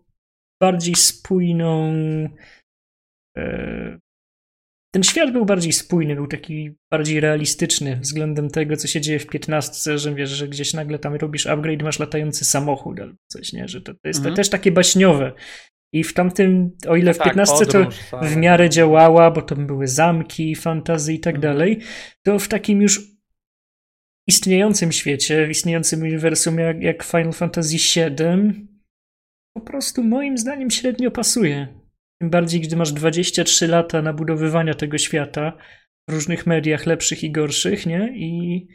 bardziej 0.61 0.95
spójną, 0.95 1.93
e, 3.37 3.99
ten 4.95 5.03
świat 5.03 5.33
był 5.33 5.45
bardziej 5.45 5.73
spójny, 5.73 6.15
był 6.15 6.27
taki 6.27 6.71
bardziej 6.91 7.21
realistyczny 7.21 7.97
względem 7.97 8.51
tego, 8.51 8.77
co 8.77 8.89
się 8.89 9.01
dzieje 9.01 9.19
w 9.19 9.27
15, 9.27 9.99
że 9.99 10.15
wiesz, 10.15 10.31
że 10.31 10.49
gdzieś 10.49 10.75
nagle 10.75 10.99
tam 10.99 11.15
robisz 11.15 11.47
upgrade, 11.47 11.83
masz 11.83 11.99
latający 11.99 12.45
samochód 12.45 13.01
albo 13.01 13.17
coś, 13.27 13.53
nie? 13.53 13.69
Że 13.69 13.81
to, 13.81 13.95
to 13.95 14.09
jest 14.09 14.19
mhm. 14.19 14.37
też 14.37 14.51
takie 14.51 14.73
baśniowe. 14.73 15.33
I 15.93 16.05
w 16.05 16.15
tamtym, 16.15 16.71
o 16.89 16.97
ile 16.97 17.15
w 17.15 17.19
tak, 17.19 17.27
15 17.27 17.67
to 17.67 17.87
tak. 18.11 18.25
w 18.25 18.37
miarę 18.37 18.71
działała, 18.71 19.31
bo 19.31 19.43
tam 19.43 19.67
były 19.67 19.89
zamki, 19.89 20.55
fantazy 20.55 21.15
i 21.15 21.21
tak 21.21 21.35
mhm. 21.35 21.55
dalej, 21.55 21.79
to 22.23 22.39
w 22.39 22.49
takim 22.49 22.83
już 22.83 23.01
istniejącym 24.29 24.93
świecie, 24.93 25.47
w 25.47 25.51
istniejącym 25.51 26.03
uniwersum 26.03 26.59
jak, 26.59 26.83
jak 26.83 27.05
Final 27.05 27.33
Fantasy 27.33 27.77
VII 27.77 28.67
po 29.57 29.61
prostu 29.61 30.03
moim 30.03 30.39
zdaniem 30.39 30.71
średnio 30.71 31.11
pasuje. 31.11 31.84
Tym 32.25 32.31
bardziej, 32.31 32.61
gdy 32.61 32.77
masz 32.77 32.93
23 32.93 33.69
lata 33.69 34.03
nabudowywania 34.03 34.75
tego 34.75 34.99
świata 34.99 35.53
w 36.09 36.13
różnych 36.13 36.47
mediach 36.47 36.87
lepszych 36.87 37.25
i 37.25 37.31
gorszych, 37.31 37.87
nie? 37.87 38.13
I, 38.17 38.67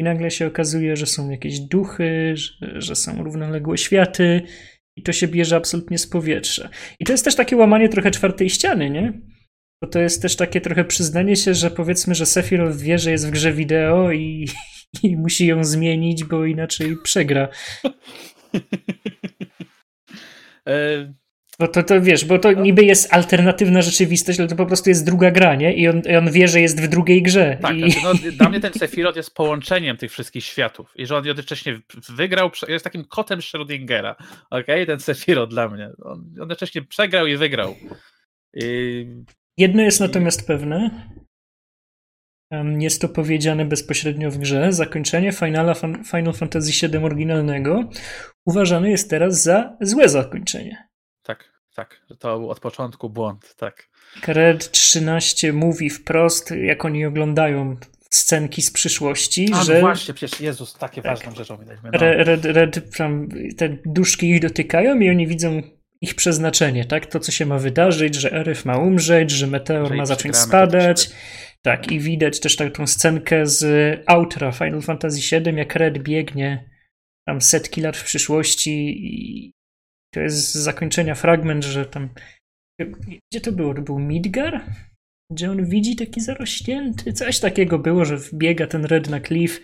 i 0.00 0.04
nagle 0.04 0.30
się 0.30 0.46
okazuje, 0.46 0.96
że 0.96 1.06
są 1.06 1.30
jakieś 1.30 1.60
duchy, 1.60 2.36
że, 2.36 2.80
że 2.80 2.96
są 2.96 3.22
równoległe 3.24 3.78
światy 3.78 4.42
i 4.96 5.02
to 5.02 5.12
się 5.12 5.28
bierze 5.28 5.56
absolutnie 5.56 5.98
z 5.98 6.06
powietrza. 6.06 6.68
I 7.00 7.04
to 7.04 7.12
jest 7.12 7.24
też 7.24 7.34
takie 7.34 7.56
łamanie 7.56 7.88
trochę 7.88 8.10
czwartej 8.10 8.50
ściany, 8.50 8.90
nie? 8.90 9.20
Bo 9.82 9.88
to 9.88 10.00
jest 10.00 10.22
też 10.22 10.36
takie 10.36 10.60
trochę 10.60 10.84
przyznanie 10.84 11.36
się, 11.36 11.54
że 11.54 11.70
powiedzmy, 11.70 12.14
że 12.14 12.26
Sephiroth 12.26 12.76
wie, 12.76 12.98
że 12.98 13.10
jest 13.10 13.28
w 13.28 13.30
grze 13.30 13.52
wideo 13.52 14.12
i, 14.12 14.48
i 15.02 15.16
musi 15.16 15.46
ją 15.46 15.64
zmienić, 15.64 16.24
bo 16.24 16.44
inaczej 16.44 16.96
przegra. 17.02 17.48
Bo 21.58 21.68
to, 21.68 21.82
to 21.82 22.00
wiesz, 22.00 22.24
bo 22.24 22.38
to 22.38 22.52
niby 22.52 22.84
jest 22.84 23.14
alternatywna 23.14 23.82
rzeczywistość, 23.82 24.40
ale 24.40 24.48
to 24.48 24.56
po 24.56 24.66
prostu 24.66 24.90
jest 24.90 25.06
druga 25.06 25.30
gra, 25.30 25.54
nie? 25.54 25.74
I 25.74 25.88
on, 25.88 26.02
on 26.18 26.30
wie, 26.32 26.48
że 26.48 26.60
jest 26.60 26.80
w 26.80 26.88
drugiej 26.88 27.22
grze. 27.22 27.58
Tak, 27.62 27.76
I... 27.76 27.92
znaczy, 27.92 28.22
no, 28.26 28.32
dla 28.38 28.48
mnie 28.48 28.60
ten 28.60 28.72
Sephiroth 28.72 29.16
jest 29.16 29.34
połączeniem 29.34 29.96
tych 29.96 30.12
wszystkich 30.12 30.44
światów. 30.44 30.92
I 30.96 31.06
że 31.06 31.16
on 31.16 31.26
jednocześnie 31.26 31.80
wygrał, 32.08 32.50
jest 32.68 32.84
takim 32.84 33.04
kotem 33.04 33.40
Schrödingera. 33.40 34.14
Okej, 34.50 34.62
okay? 34.62 34.86
ten 34.86 35.00
Sephiroth 35.00 35.50
dla 35.50 35.68
mnie. 35.68 35.90
On 36.02 36.34
jednocześnie 36.38 36.82
przegrał 36.82 37.26
i 37.26 37.36
wygrał. 37.36 37.74
I... 38.54 39.06
Jedno 39.58 39.82
jest 39.82 40.00
natomiast 40.00 40.46
pewne. 40.46 40.90
Jest 42.78 43.00
to 43.00 43.08
powiedziane 43.08 43.64
bezpośrednio 43.64 44.30
w 44.30 44.38
grze. 44.38 44.72
Zakończenie 44.72 45.32
Finala, 45.32 45.74
Final 46.10 46.34
Fantasy 46.34 46.88
VII 46.88 46.96
oryginalnego 46.96 47.90
uważane 48.46 48.90
jest 48.90 49.10
teraz 49.10 49.42
za 49.42 49.76
złe 49.80 50.08
zakończenie 50.08 50.85
tak, 51.76 52.00
tak. 52.08 52.18
To 52.18 52.38
był 52.38 52.50
od 52.50 52.60
początku 52.60 53.10
błąd, 53.10 53.54
tak. 53.56 53.88
Red 54.26 54.70
13 54.70 55.52
mówi 55.52 55.90
wprost, 55.90 56.50
jak 56.50 56.84
oni 56.84 57.06
oglądają 57.06 57.76
scenki 58.10 58.62
z 58.62 58.70
przyszłości, 58.70 59.48
A, 59.54 59.64
że... 59.64 59.74
No 59.74 59.80
właśnie, 59.80 60.14
przecież 60.14 60.40
Jezus, 60.40 60.74
takie 60.74 61.02
tak. 61.02 61.16
ważną 61.16 61.34
rzeczą 61.34 61.56
widać. 61.56 61.78
No. 61.82 61.90
Red, 61.92 62.44
Red, 62.44 62.96
tam, 62.96 63.28
te 63.56 63.68
duszki 63.86 64.30
ich 64.30 64.40
dotykają 64.40 65.00
i 65.00 65.10
oni 65.10 65.26
widzą 65.26 65.62
ich 66.00 66.14
przeznaczenie, 66.14 66.84
tak? 66.84 67.06
To, 67.06 67.20
co 67.20 67.32
się 67.32 67.46
ma 67.46 67.58
wydarzyć, 67.58 68.14
że 68.14 68.32
Eryf 68.32 68.64
ma 68.64 68.78
umrzeć, 68.78 69.30
że 69.30 69.46
meteor 69.46 69.88
że 69.88 69.94
ma 69.94 70.06
zacząć 70.06 70.36
spadać. 70.36 71.10
Tak, 71.62 71.92
i 71.92 72.00
widać 72.00 72.40
też 72.40 72.56
taką 72.56 72.86
scenkę 72.86 73.46
z 73.46 73.64
outra 74.06 74.52
Final 74.52 74.82
Fantasy 74.82 75.40
VII, 75.40 75.56
jak 75.56 75.74
Red 75.74 75.98
biegnie 75.98 76.70
tam 77.26 77.40
setki 77.40 77.80
lat 77.80 77.96
w 77.96 78.04
przyszłości 78.04 78.94
i 78.98 79.55
to 80.16 80.20
jest 80.20 80.36
z 80.36 80.54
zakończenia 80.54 81.14
fragment, 81.14 81.64
że 81.64 81.86
tam. 81.86 82.08
Gdzie 83.30 83.40
to 83.40 83.52
było? 83.52 83.74
To 83.74 83.82
był 83.82 83.98
Midgar? 83.98 84.64
Gdzie 85.32 85.50
on 85.50 85.64
widzi 85.64 85.96
taki 85.96 86.20
zarośnięty? 86.20 87.12
Coś 87.12 87.40
takiego 87.40 87.78
było, 87.78 88.04
że 88.04 88.16
wbiega 88.16 88.66
ten 88.66 88.84
Red 88.84 89.10
na 89.10 89.20
Cliff 89.20 89.60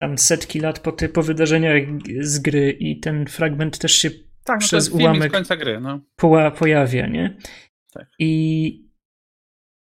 tam 0.00 0.18
setki 0.18 0.60
lat 0.60 0.78
po, 0.78 0.92
ty, 0.92 1.08
po 1.08 1.22
wydarzeniach 1.22 1.82
z 2.20 2.38
gry 2.38 2.70
i 2.70 3.00
ten 3.00 3.26
fragment 3.26 3.78
też 3.78 3.92
się 3.92 4.10
tak, 4.44 4.60
no 4.60 4.66
przez 4.66 4.88
ułamek 4.88 5.32
końca 5.32 5.56
gry, 5.56 5.80
no. 5.80 6.00
po, 6.16 6.50
pojawia, 6.50 7.06
nie? 7.06 7.36
Tak. 7.92 8.08
I, 8.18 8.88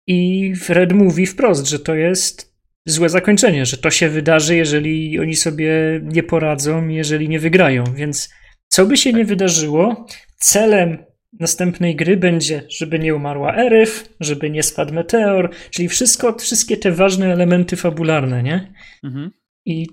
I 0.07 0.53
Red 0.69 0.93
mówi 0.93 1.27
wprost, 1.27 1.67
że 1.67 1.79
to 1.79 1.95
jest 1.95 2.57
złe 2.87 3.09
zakończenie, 3.09 3.67
że 3.67 3.77
to 3.77 3.91
się 3.91 4.09
wydarzy, 4.09 4.57
jeżeli 4.57 5.21
oni 5.21 5.37
sobie 5.37 6.01
nie 6.03 6.23
poradzą, 6.23 6.89
jeżeli 6.89 7.29
nie 7.29 7.39
wygrają, 7.39 7.85
więc 7.85 8.42
co 8.73 8.87
by 8.87 8.97
się 8.97 9.13
nie 9.13 9.25
wydarzyło, 9.25 10.07
celem 10.37 11.05
następnej 11.41 11.97
gry 11.97 12.17
będzie, 12.17 12.63
żeby 12.69 12.99
nie 12.99 13.15
umarła 13.15 13.57
Eryf, 13.57 14.09
żeby 14.21 14.51
nie 14.51 14.63
spadł 14.63 14.95
meteor, 14.95 15.51
czyli 15.71 15.89
wszystko, 15.89 16.39
wszystkie 16.39 16.77
te 16.77 16.93
ważne 16.93 17.33
elementy 17.33 17.77
fabularne, 17.77 18.43
nie? 18.43 18.73
Mhm. 19.05 19.31
I 19.67 19.87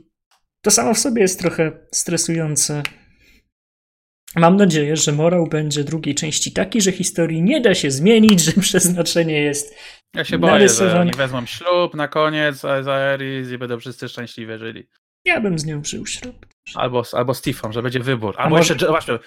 to 0.62 0.72
samo 0.72 0.94
w 0.94 1.00
sobie 1.00 1.22
jest 1.22 1.40
trochę 1.40 1.72
stresujące. 1.94 2.84
Mam 4.36 4.58
nadzieję, 4.58 4.96
że 4.96 5.12
morał 5.12 5.48
będzie 5.48 5.84
drugiej 5.84 6.16
części 6.16 6.52
taki, 6.52 6.82
że 6.82 6.92
historii 6.92 7.42
nie 7.42 7.62
da 7.62 7.76
się 7.76 7.92
zmienić, 7.92 8.42
że 8.42 8.52
przeznaczenie 8.62 9.42
jest. 9.42 9.76
Ja 10.16 10.26
się 10.26 10.38
boję, 10.38 10.70
że 10.70 11.00
oni 11.00 11.12
wezmą 11.12 11.46
ślub 11.46 11.94
na 11.94 12.08
koniec, 12.08 12.60
za 12.60 12.96
Eris 12.96 13.52
i 13.52 13.58
będą 13.58 13.80
wszyscy 13.80 14.10
szczęśliwie 14.10 14.58
żyli. 14.58 14.88
Ja 15.26 15.42
bym 15.42 15.60
z 15.60 15.66
nią 15.66 15.84
żył 15.84 16.06
ślub. 16.06 16.49
Albo, 16.76 17.04
albo 17.14 17.34
Steve'em, 17.34 17.72
że 17.72 17.82
będzie 17.82 18.00
wybór. 18.00 18.36
Albo 18.38 18.56
może... 18.56 18.74
jeszcze, 18.74 18.88
właśnie, 18.88 19.20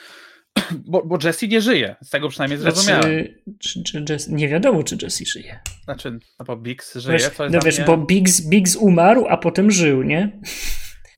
bo, 0.90 1.02
bo 1.06 1.19
Jesse 1.24 1.48
nie 1.48 1.60
żyje, 1.60 1.97
z 2.02 2.10
tego 2.10 2.28
przynajmniej 2.28 2.60
znaczy, 2.60 2.77
zrozumiałem. 2.77 3.27
Czy, 3.59 3.82
czy 3.82 4.05
Jesse, 4.09 4.32
nie 4.32 4.48
wiadomo, 4.48 4.82
czy 4.82 4.97
Jesse 5.02 5.24
żyje. 5.24 5.60
Znaczy, 5.85 6.19
no 6.39 6.44
bo 6.44 6.56
Biggs 6.56 6.97
żyje, 6.97 7.19
wiesz, 7.19 7.31
No 7.51 7.60
wiesz, 7.64 7.78
mnie... 7.78 7.86
bo 7.86 7.97
Biggs, 7.97 8.40
Biggs 8.40 8.77
umarł, 8.77 9.27
a 9.28 9.36
potem 9.36 9.70
żył, 9.70 10.02
nie? 10.02 10.40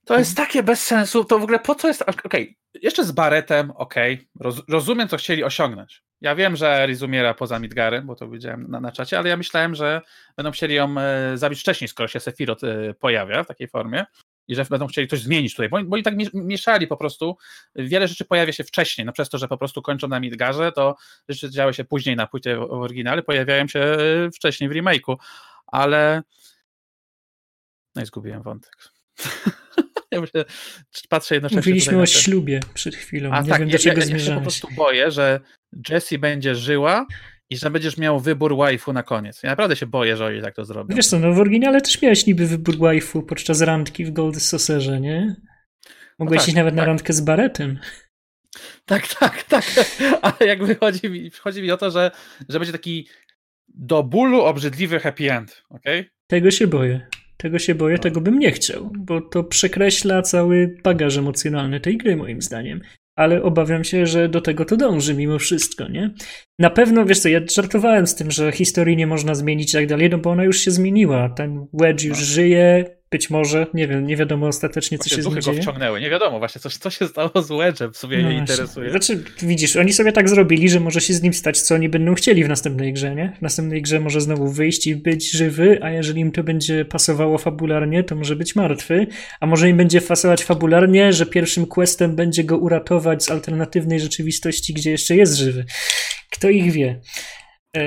To 0.05 0.19
jest 0.19 0.37
takie 0.37 0.63
bez 0.63 0.85
sensu, 0.85 1.25
to 1.25 1.39
w 1.39 1.43
ogóle 1.43 1.59
po 1.59 1.75
co 1.75 1.89
jest... 1.89 2.03
Okej, 2.03 2.23
okay. 2.25 2.55
jeszcze 2.83 3.05
z 3.05 3.13
Baretem, 3.13 3.71
okej, 3.71 4.15
okay. 4.15 4.27
Roz, 4.41 4.63
rozumiem, 4.69 5.09
co 5.09 5.17
chcieli 5.17 5.45
osiągnąć. 5.45 6.03
Ja 6.21 6.35
wiem, 6.35 6.57
że 6.57 6.87
Riz 6.87 7.03
umiera 7.03 7.35
poza 7.35 7.59
Midgarem, 7.59 8.07
bo 8.07 8.15
to 8.15 8.29
widziałem 8.29 8.71
na, 8.71 8.81
na 8.81 8.93
czacie, 8.93 9.19
ale 9.19 9.29
ja 9.29 9.37
myślałem, 9.37 9.75
że 9.75 10.01
będą 10.37 10.51
chcieli 10.51 10.75
ją 10.75 10.99
e, 10.99 11.39
zabić 11.39 11.61
wcześniej, 11.61 11.89
skoro 11.89 12.09
się 12.09 12.21
Sephiroth 12.21 12.65
e, 12.65 12.95
pojawia 12.95 13.45
w 13.45 13.47
takiej 13.47 13.69
formie 13.69 14.05
i 14.49 14.55
że 14.55 14.65
będą 14.65 14.87
chcieli 14.87 15.09
coś 15.09 15.21
zmienić 15.21 15.53
tutaj, 15.53 15.69
bo, 15.69 15.85
bo 15.85 15.95
oni 15.95 16.03
tak 16.03 16.15
mieszali 16.35 16.87
po 16.87 16.97
prostu. 16.97 17.37
Wiele 17.75 18.09
rzeczy 18.09 18.25
pojawia 18.25 18.53
się 18.53 18.65
wcześniej, 18.65 19.05
no 19.05 19.13
przez 19.13 19.29
to, 19.29 19.39
że 19.39 19.49
po 19.49 19.59
prostu 19.59 19.83
kończą 19.83 20.09
na 20.09 20.21
Midgarze, 20.21 20.73
to 20.73 20.97
rzeczy 21.29 21.51
działy 21.51 21.75
się 21.75 21.85
później 21.85 22.17
na 22.17 22.27
płycie 22.27 22.57
w, 22.57 22.63
oryginale, 22.63 23.23
pojawiają 23.23 23.69
się 23.69 23.81
e, 23.81 23.97
wcześniej 24.31 24.71
w 24.71 24.73
remake'u, 24.73 25.17
ale 25.67 26.23
no 27.95 28.03
i 28.03 28.07
zgubiłem 28.07 28.43
wątek. 28.43 28.77
Ja 30.11 30.21
myślę, 30.21 30.45
patrzę 31.09 31.35
jednocześnie. 31.35 31.59
Mówiliśmy 31.61 32.01
o 32.01 32.07
ślubie 32.07 32.61
przed 32.75 32.95
chwilą. 32.95 33.31
A, 33.33 33.43
nie 33.43 33.49
tak, 33.49 33.61
wiem, 33.61 33.71
do 33.71 33.79
czego 33.79 34.01
ja, 34.01 34.07
ja, 34.07 34.13
ja 34.13 34.19
się 34.19 34.35
po 34.35 34.41
prostu 34.41 34.69
boję, 34.77 35.11
że 35.11 35.41
Jessie 35.89 36.19
będzie 36.19 36.55
żyła 36.55 37.07
i 37.51 37.57
że 37.57 37.71
będziesz 37.71 37.99
miał 37.99 38.21
wybór 38.21 38.57
waifu 38.57 38.93
na 38.93 39.03
koniec. 39.03 39.43
Ja 39.43 39.51
naprawdę 39.51 39.77
się 39.77 39.87
boję, 39.87 40.17
że 40.17 40.27
oni 40.27 40.43
tak 40.43 40.55
to 40.55 40.65
zrobią. 40.65 40.97
Wiesz 40.97 41.07
co, 41.07 41.19
no 41.19 41.33
w 41.33 41.41
oryginale 41.41 41.81
też 41.81 42.03
miałeś 42.03 42.27
niby 42.27 42.47
wybór 42.47 42.79
waifu 42.79 43.23
podczas 43.23 43.61
randki 43.61 44.05
w 44.05 44.13
Gold 44.13 44.43
Saucerze, 44.43 45.01
nie? 45.01 45.37
Mogłeś 46.19 46.37
no 46.37 46.41
tak, 46.41 46.49
iść 46.49 46.57
nawet 46.57 46.75
tak. 46.75 46.77
na 46.77 46.85
randkę 46.85 47.13
z 47.13 47.21
Baretem. 47.21 47.79
Tak, 48.85 49.09
tak, 49.09 49.43
tak. 49.43 49.65
Ale 50.23 50.49
jakby 50.49 50.75
chodzi 50.75 51.11
mi, 51.11 51.31
chodzi 51.31 51.63
mi 51.63 51.71
o 51.71 51.77
to, 51.77 51.91
że, 51.91 52.11
że 52.49 52.59
będzie 52.59 52.73
taki 52.73 53.09
do 53.69 54.03
bólu 54.03 54.41
obrzydliwy 54.41 55.01
happy 55.01 55.33
end, 55.33 55.63
okej? 55.71 56.01
Okay? 56.01 56.11
Tego 56.27 56.51
się 56.51 56.67
boję. 56.67 57.09
Tego 57.37 57.59
się 57.59 57.75
boję, 57.75 57.97
no. 57.97 58.03
tego 58.03 58.21
bym 58.21 58.39
nie 58.39 58.53
chciał, 58.53 58.91
bo 58.99 59.21
to 59.21 59.45
przekreśla 59.45 60.23
cały 60.23 60.77
bagaż 60.85 61.17
emocjonalny 61.17 61.81
tej 61.81 61.97
gry, 61.97 62.17
moim 62.17 62.43
zdaniem 62.43 62.81
ale 63.17 63.43
obawiam 63.43 63.85
się, 63.85 64.07
że 64.07 64.29
do 64.29 64.41
tego 64.41 64.65
to 64.65 64.77
dąży 64.77 65.15
mimo 65.15 65.39
wszystko, 65.39 65.89
nie? 65.89 66.11
Na 66.59 66.71
pewno, 66.71 67.05
wiesz 67.05 67.19
co, 67.19 67.29
ja 67.29 67.41
żartowałem 67.55 68.07
z 68.07 68.15
tym, 68.15 68.31
że 68.31 68.53
historii 68.53 68.97
nie 68.97 69.07
można 69.07 69.35
zmienić 69.35 69.71
i 69.71 69.77
tak 69.77 69.87
dalej, 69.87 70.11
no 70.11 70.19
bo 70.19 70.31
ona 70.31 70.45
już 70.45 70.59
się 70.59 70.71
zmieniła. 70.71 71.29
Ten 71.29 71.67
Wedge 71.73 72.05
już 72.05 72.19
no. 72.19 72.25
żyje, 72.25 72.94
być 73.11 73.31
może, 73.31 73.67
nie 73.75 73.89
wiem, 73.89 74.07
nie 74.07 74.17
wiadomo 74.17 74.47
ostatecznie, 74.47 74.99
co 74.99 75.09
się 75.09 75.23
z 75.23 75.27
nim 75.27 75.41
go 75.41 75.53
wciągnęły, 75.53 76.01
nie 76.01 76.11
wiadomo 76.11 76.39
właśnie, 76.39 76.61
co, 76.61 76.71
co 76.71 76.91
się 76.91 77.09
stało 77.09 77.43
z 77.43 77.49
Wedge'em, 77.49 77.93
w 77.93 77.97
sumie 77.97 78.19
no 78.19 78.29
mnie 78.29 78.39
interesuje. 78.39 78.91
Znaczy, 78.91 79.25
widzisz, 79.43 79.77
oni 79.77 79.93
sobie 79.93 80.13
tak 80.13 80.29
zrobili, 80.29 80.69
że 80.69 80.81
może 80.81 81.01
się 81.01 81.15
z 81.15 81.23
nim 81.23 81.35
stać, 81.35 81.61
co 81.61 81.75
oni 81.75 81.89
będą 81.89 82.15
chcieli 82.15 82.45
w 82.45 82.49
następnej 82.49 82.93
grze, 82.93 83.15
nie? 83.15 83.33
W 83.39 83.43
następnej 83.43 83.83
grze 83.83 84.01
może 84.01 84.21
znowu 84.21 84.49
wyjść 84.49 84.87
i 84.87 84.97
być 84.97 85.31
żywy, 85.31 85.79
a 85.83 85.91
jeżeli 85.91 86.21
im 86.21 86.33
to 86.33 86.45
będzie 86.45 86.85
pasowało 86.85 87.39
fabularnie, 87.39 88.05
to 88.05 88.17
może 88.17 88.37
być 88.37 88.57
martwy, 88.57 89.07
a 89.41 89.47
może 89.47 89.69
im 89.69 89.77
będzie 89.77 90.01
pasować 90.01 90.45
fabularnie, 90.45 91.13
że 91.13 91.27
pierwszym 91.27 91.67
questem 91.67 92.17
będzie 92.17 92.45
go 92.45 92.59
uratować 92.59 93.25
z 93.25 93.31
alternatywnej 93.31 94.01
rzeczywistości, 94.01 94.75
gdzie 94.75 94.91
jeszcze 94.91 95.17
jest 95.17 95.35
żywy. 95.37 95.65
Kto 96.31 96.51
ich 96.51 96.73
wie? 96.73 97.01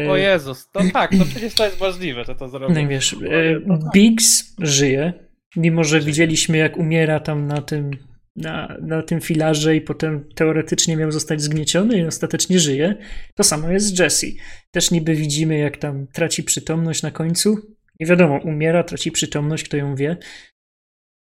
O 0.10 0.18
Jezus, 0.18 0.70
no 0.76 0.82
tak, 0.94 1.12
no 1.12 1.26
przecież 1.26 1.54
to 1.54 1.66
jest 1.66 1.80
możliwe, 1.80 2.24
że 2.26 2.36
to 2.36 2.50
zrobić. 2.50 2.78
No 2.78 2.88
wiesz, 2.88 3.14
e, 3.14 3.62
Biggs 3.94 4.56
żyje, 4.60 5.14
mimo 5.56 5.84
że 5.84 6.00
widzieliśmy 6.00 6.58
jak 6.58 6.78
umiera 6.78 7.20
tam 7.20 7.48
na 7.48 7.62
tym, 7.62 7.92
na, 8.36 8.78
na 8.82 9.02
tym 9.02 9.22
filarze 9.22 9.76
i 9.76 9.82
potem 9.82 10.30
teoretycznie 10.36 10.98
miał 10.98 11.12
zostać 11.12 11.42
zgnieciony 11.42 11.98
i 11.98 12.06
ostatecznie 12.06 12.60
żyje. 12.60 12.96
To 13.36 13.44
samo 13.44 13.70
jest 13.70 13.86
z 13.96 14.00
Jesse. 14.00 14.28
Też 14.72 14.92
niby 14.92 15.16
widzimy 15.16 15.58
jak 15.58 15.78
tam 15.78 16.08
traci 16.08 16.44
przytomność 16.44 17.04
na 17.04 17.12
końcu. 17.12 17.58
Nie 18.00 18.08
wiadomo, 18.08 18.40
umiera, 18.44 18.84
traci 18.84 19.12
przytomność, 19.12 19.64
kto 19.64 19.78
ją 19.78 19.96
wie. 19.96 20.18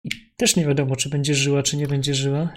I 0.05 0.09
też 0.37 0.57
nie 0.57 0.67
wiadomo, 0.67 0.97
czy 0.97 1.09
będzie 1.09 1.35
żyła, 1.35 1.63
czy 1.63 1.77
nie 1.77 1.87
będzie 1.87 2.15
żyła. 2.15 2.53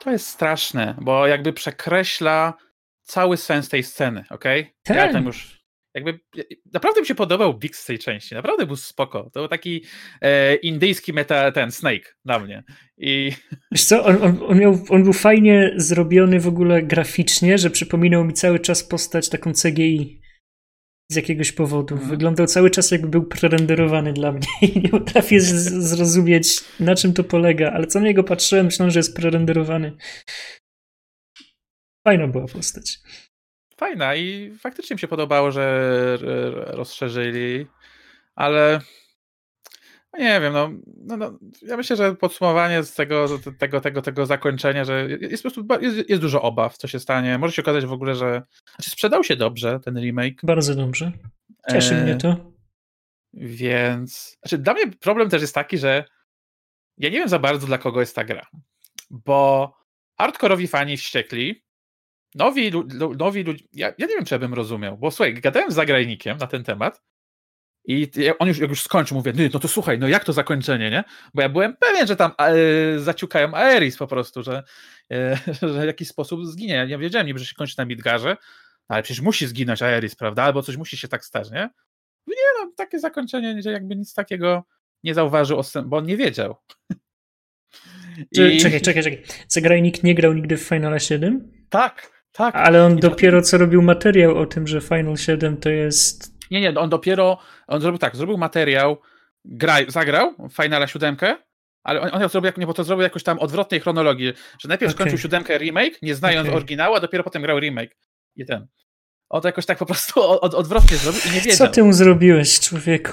To 0.00 0.10
jest 0.10 0.26
straszne, 0.26 0.94
bo 1.00 1.26
jakby 1.26 1.52
przekreśla 1.52 2.54
cały 3.06 3.36
sens 3.36 3.68
tej 3.68 3.82
sceny, 3.82 4.24
okej? 4.30 4.60
Okay? 4.60 4.74
Tak. 4.82 4.96
Ja 4.96 5.12
tam 5.12 5.26
już 5.26 5.66
jakby 5.96 6.20
naprawdę 6.72 7.00
mi 7.00 7.06
się 7.06 7.14
podobał 7.14 7.58
Big 7.58 7.76
z 7.76 7.84
tej 7.84 7.98
części, 7.98 8.34
naprawdę 8.34 8.66
był 8.66 8.76
spoko. 8.76 9.30
To 9.34 9.40
był 9.40 9.48
taki 9.48 9.84
e, 10.20 10.54
indyjski 10.54 11.12
meta, 11.12 11.52
ten 11.52 11.72
Snake 11.72 12.16
dla 12.24 12.38
mnie. 12.38 12.64
I... 12.98 13.32
Wiesz 13.72 13.84
co, 13.84 14.04
on, 14.04 14.22
on, 14.22 14.38
on, 14.48 14.58
miał, 14.58 14.84
on 14.88 15.04
był 15.04 15.12
fajnie 15.12 15.72
zrobiony 15.76 16.40
w 16.40 16.48
ogóle 16.48 16.82
graficznie, 16.82 17.58
że 17.58 17.70
przypominał 17.70 18.24
mi 18.24 18.32
cały 18.32 18.60
czas 18.60 18.84
postać 18.84 19.28
taką 19.28 19.52
CGI 19.52 20.20
z 21.10 21.16
jakiegoś 21.16 21.52
powodu. 21.52 21.94
Mhm. 21.94 22.10
Wyglądał 22.10 22.46
cały 22.46 22.70
czas 22.70 22.90
jakby 22.90 23.08
był 23.08 23.26
prerenderowany 23.26 24.12
dla 24.12 24.32
mnie 24.32 24.46
i 24.74 24.80
nie 24.80 24.88
potrafię 24.88 25.40
zrozumieć 25.40 26.60
na 26.80 26.94
czym 26.94 27.12
to 27.12 27.24
polega, 27.24 27.72
ale 27.72 27.86
co 27.86 28.00
na 28.00 28.06
niego 28.06 28.24
patrzyłem, 28.24 28.66
myślałem, 28.66 28.90
że 28.90 28.98
jest 28.98 29.16
prerenderowany. 29.16 29.92
Fajna 32.06 32.28
była 32.28 32.46
postać. 32.46 32.98
Fajna 33.76 34.14
i 34.14 34.52
faktycznie 34.58 34.94
mi 34.94 35.00
się 35.00 35.08
podobało, 35.08 35.50
że 35.50 36.18
rozszerzyli, 36.66 37.66
ale 38.34 38.80
no 40.12 40.18
nie 40.18 40.40
wiem, 40.40 40.52
no, 40.52 40.70
no, 40.96 41.16
no, 41.16 41.38
ja 41.62 41.76
myślę, 41.76 41.96
że 41.96 42.14
podsumowanie 42.14 42.82
z 42.82 42.94
tego, 42.94 43.26
tego, 43.58 43.80
tego, 43.80 44.02
tego 44.02 44.26
zakończenia, 44.26 44.84
że 44.84 45.08
jest 45.20 45.42
po 45.42 45.50
prostu 45.50 45.84
jest, 45.84 46.08
jest, 46.10 46.22
dużo 46.22 46.42
obaw, 46.42 46.78
co 46.78 46.88
się 46.88 47.00
stanie. 47.00 47.38
Może 47.38 47.52
się 47.52 47.62
okazać 47.62 47.86
w 47.86 47.92
ogóle, 47.92 48.14
że 48.14 48.42
znaczy 48.76 48.90
sprzedał 48.90 49.24
się 49.24 49.36
dobrze 49.36 49.80
ten 49.80 50.00
remake. 50.00 50.40
Bardzo 50.42 50.74
dobrze. 50.74 51.12
Cieszy 51.70 51.94
e... 51.94 52.02
mnie 52.02 52.16
to. 52.16 52.52
Więc 53.32 54.36
znaczy 54.42 54.58
dla 54.58 54.74
mnie 54.74 54.86
problem 55.00 55.30
też 55.30 55.42
jest 55.42 55.54
taki, 55.54 55.78
że 55.78 56.04
ja 56.98 57.08
nie 57.08 57.18
wiem 57.18 57.28
za 57.28 57.38
bardzo 57.38 57.66
dla 57.66 57.78
kogo 57.78 58.00
jest 58.00 58.16
ta 58.16 58.24
gra. 58.24 58.46
Bo 59.10 59.72
hardkorowi 60.18 60.68
fani 60.68 60.96
wściekli, 60.96 61.65
nowi, 62.36 62.72
nowi 63.16 63.42
ludzie, 63.42 63.64
ja, 63.72 63.86
ja, 63.98 64.06
nie 64.06 64.14
wiem, 64.14 64.24
czy 64.24 64.34
ja 64.34 64.38
bym 64.38 64.54
rozumiał, 64.54 64.98
bo 64.98 65.10
słuchaj, 65.10 65.34
gadałem 65.34 65.70
z 65.70 65.74
zagranikiem 65.74 66.38
na 66.38 66.46
ten 66.46 66.64
temat 66.64 67.02
i 67.88 68.10
on 68.38 68.48
już, 68.48 68.58
jak 68.58 68.70
już 68.70 68.82
skończył, 68.82 69.16
mówię, 69.16 69.32
no 69.54 69.60
to 69.60 69.68
słuchaj, 69.68 69.98
no 69.98 70.08
jak 70.08 70.24
to 70.24 70.32
zakończenie, 70.32 70.90
nie? 70.90 71.04
Bo 71.34 71.42
ja 71.42 71.48
byłem 71.48 71.76
pewien, 71.76 72.06
że 72.06 72.16
tam 72.16 72.32
e, 72.38 72.54
zaciukają 72.98 73.54
Aeris 73.54 73.96
po 73.96 74.06
prostu, 74.06 74.42
że, 74.42 74.62
e, 75.12 75.38
że 75.62 75.82
w 75.82 75.86
jakiś 75.86 76.08
sposób 76.08 76.46
zginie. 76.46 76.74
Ja 76.74 76.84
nie 76.84 76.98
wiedziałem 76.98 77.26
niby, 77.26 77.38
że 77.38 77.46
się 77.46 77.54
kończy 77.54 77.74
na 77.78 77.84
Midgarze, 77.84 78.36
ale 78.88 79.02
przecież 79.02 79.22
musi 79.22 79.46
zginąć 79.46 79.82
Aeris, 79.82 80.14
prawda? 80.14 80.42
Albo 80.42 80.62
coś 80.62 80.76
musi 80.76 80.96
się 80.96 81.08
tak 81.08 81.24
stać, 81.24 81.50
nie? 81.50 81.70
Nie, 82.26 82.36
no 82.58 82.72
takie 82.76 82.98
zakończenie, 82.98 83.62
że 83.62 83.72
jakby 83.72 83.96
nic 83.96 84.14
takiego 84.14 84.64
nie 85.04 85.14
zauważył, 85.14 85.62
bo 85.84 85.96
on 85.96 86.06
nie 86.06 86.16
wiedział. 86.16 86.56
I... 88.32 88.60
Czekaj, 88.60 88.80
czekaj, 88.80 89.02
czekaj. 89.02 89.22
Zagrajnik 89.48 90.02
nie 90.02 90.14
grał 90.14 90.32
nigdy 90.32 90.56
w 90.56 90.62
Finala 90.62 90.98
7? 90.98 91.52
Tak, 91.68 92.15
tak. 92.36 92.54
Ale 92.56 92.84
on 92.84 92.96
dopiero 92.96 93.42
co 93.42 93.58
robił 93.58 93.82
materiał 93.82 94.38
o 94.38 94.46
tym, 94.46 94.66
że 94.66 94.80
Final 94.80 95.16
7 95.16 95.56
to 95.56 95.68
jest. 95.68 96.32
Nie, 96.50 96.60
nie, 96.60 96.74
on 96.74 96.90
dopiero. 96.90 97.38
On 97.66 97.80
zrobił 97.80 97.98
tak, 97.98 98.16
zrobił 98.16 98.38
materiał, 98.38 98.96
graj, 99.44 99.86
zagrał 99.88 100.34
Finala 100.56 100.86
7, 100.86 101.16
ale 101.82 102.00
on, 102.00 102.22
on 102.22 102.28
zrobił, 102.28 102.52
nie, 102.56 102.66
bo 102.66 102.74
to 102.74 102.84
zrobił 102.84 103.02
jakoś 103.02 103.22
tam 103.22 103.38
odwrotnej 103.38 103.80
chronologii, 103.80 104.32
że 104.58 104.68
najpierw 104.68 104.92
okay. 104.92 105.02
skończył 105.02 105.18
siódemkę 105.18 105.58
remake, 105.58 106.02
nie 106.02 106.14
znając 106.14 106.48
okay. 106.48 106.56
oryginału, 106.56 106.94
a 106.94 107.00
dopiero 107.00 107.24
potem 107.24 107.42
grał 107.42 107.60
remake. 107.60 107.96
I 108.36 108.46
ten. 108.46 108.66
On 109.28 109.42
to 109.42 109.48
jakoś 109.48 109.66
tak 109.66 109.78
po 109.78 109.86
prostu 109.86 110.22
od, 110.22 110.54
odwrotnie 110.54 110.96
zrobił 110.96 111.20
i 111.26 111.34
nie 111.34 111.40
wiedział. 111.40 111.66
Co 111.66 111.68
ty 111.68 111.84
mu 111.84 111.92
zrobiłeś, 111.92 112.60
człowieku? 112.60 113.12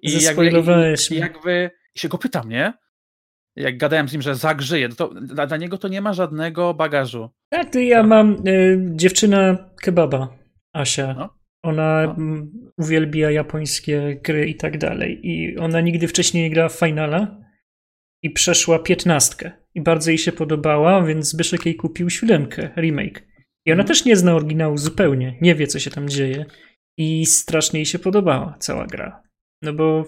I 0.00 0.22
jakby, 0.22 0.46
i, 0.46 1.14
i 1.14 1.16
jakby 1.16 1.70
się 1.94 2.08
go 2.08 2.18
pytam, 2.18 2.48
nie? 2.48 2.72
Jak 3.56 3.78
gadałem 3.78 4.08
z 4.08 4.12
nim, 4.12 4.22
że 4.22 4.34
zagrzyje, 4.34 4.88
to 4.88 5.08
dla, 5.08 5.46
dla 5.46 5.56
niego 5.56 5.78
to 5.78 5.88
nie 5.88 6.00
ma 6.00 6.12
żadnego 6.12 6.74
bagażu. 6.74 7.30
Tak, 7.50 7.74
ja 7.74 8.02
mam 8.02 8.48
y, 8.48 8.78
dziewczyna 8.94 9.70
kebaba, 9.82 10.38
Asia. 10.72 11.14
No. 11.18 11.42
Ona 11.64 12.14
no. 12.18 12.46
uwielbia 12.78 13.30
japońskie 13.30 14.20
gry 14.24 14.46
i 14.46 14.54
tak 14.54 14.78
dalej. 14.78 15.20
I 15.22 15.58
ona 15.58 15.80
nigdy 15.80 16.08
wcześniej 16.08 16.44
nie 16.44 16.50
grała 16.50 16.68
w 16.68 16.78
Finala 16.78 17.42
i 18.22 18.30
przeszła 18.30 18.78
piętnastkę. 18.78 19.52
I 19.74 19.80
bardzo 19.80 20.10
jej 20.10 20.18
się 20.18 20.32
podobała, 20.32 21.02
więc 21.02 21.28
Zbyszek 21.28 21.66
jej 21.66 21.76
kupił 21.76 22.10
siódemkę, 22.10 22.70
remake. 22.76 23.22
I 23.66 23.72
ona 23.72 23.82
mhm. 23.82 23.88
też 23.88 24.04
nie 24.04 24.16
zna 24.16 24.34
oryginału 24.34 24.76
zupełnie, 24.76 25.38
nie 25.40 25.54
wie 25.54 25.66
co 25.66 25.78
się 25.78 25.90
tam 25.90 26.08
dzieje. 26.08 26.44
I 26.98 27.26
strasznie 27.26 27.78
jej 27.80 27.86
się 27.86 27.98
podobała 27.98 28.56
cała 28.58 28.86
gra. 28.86 29.22
No 29.62 29.72
bo 29.72 30.04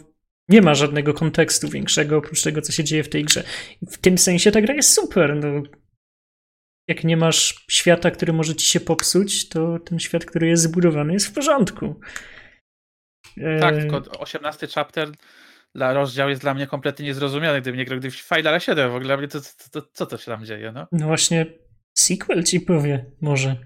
nie 0.49 0.63
ma 0.63 0.75
żadnego 0.75 1.15
kontekstu 1.15 1.69
większego 1.69 2.17
oprócz 2.17 2.43
tego, 2.43 2.63
co 2.63 2.73
się 2.73 2.85
dzieje 2.85 3.05
w 3.05 3.09
tej 3.09 3.25
grze. 3.25 3.45
W 3.91 3.99
tym 3.99 4.19
sensie 4.19 4.53
ta 4.53 4.61
gra 4.61 4.75
jest 4.75 4.93
super. 4.93 5.37
No, 5.37 5.63
jak 6.89 7.05
nie 7.05 7.17
masz 7.17 7.65
świata, 7.71 8.11
który 8.11 8.33
może 8.33 8.55
ci 8.55 8.67
się 8.67 8.81
popsuć, 8.81 9.49
to 9.49 9.79
ten 9.79 9.99
świat, 9.99 10.25
który 10.25 10.49
jest 10.49 10.63
zbudowany, 10.63 11.13
jest 11.13 11.27
w 11.27 11.33
porządku. 11.33 12.01
Tak, 13.61 13.75
e... 13.75 13.79
tylko 13.79 14.03
18 14.19 14.67
chapter 14.67 15.09
dla 15.75 15.93
rozdział 15.93 16.29
jest 16.29 16.41
dla 16.41 16.55
mnie 16.55 16.67
kompletnie 16.67 17.05
niezrozumiany, 17.05 17.61
gdybym 17.61 17.79
nie 17.79 17.85
grał 17.85 17.99
gdy 17.99 18.11
w 18.11 18.17
Final 18.17 18.61
7 18.61 18.91
w 18.91 18.95
ogóle, 18.95 19.29
to, 19.29 19.41
to, 19.41 19.81
to, 19.81 19.89
co 19.93 20.07
to 20.07 20.19
się 20.19 20.25
tam 20.25 20.45
dzieje, 20.45 20.73
no? 20.73 20.87
No 20.93 21.07
właśnie, 21.07 21.47
sequel 21.95 22.45
ci 22.45 22.61
powie, 22.61 23.13
może. 23.21 23.57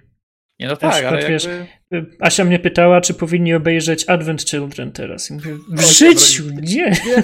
Nie, 0.60 0.66
no 0.66 0.76
tak, 0.76 1.04
ale 1.04 1.28
wiesz, 1.28 1.48
jakby... 1.90 2.16
Asia 2.20 2.44
mnie 2.44 2.58
pytała, 2.58 3.00
czy 3.00 3.14
powinni 3.14 3.54
obejrzeć 3.54 4.04
Advent 4.08 4.50
Children 4.50 4.92
teraz. 4.92 5.30
I 5.30 5.34
mówię, 5.34 5.56
w 5.68 5.80
życiu, 5.80 6.44
nie. 6.74 6.90
Nie, 6.90 7.22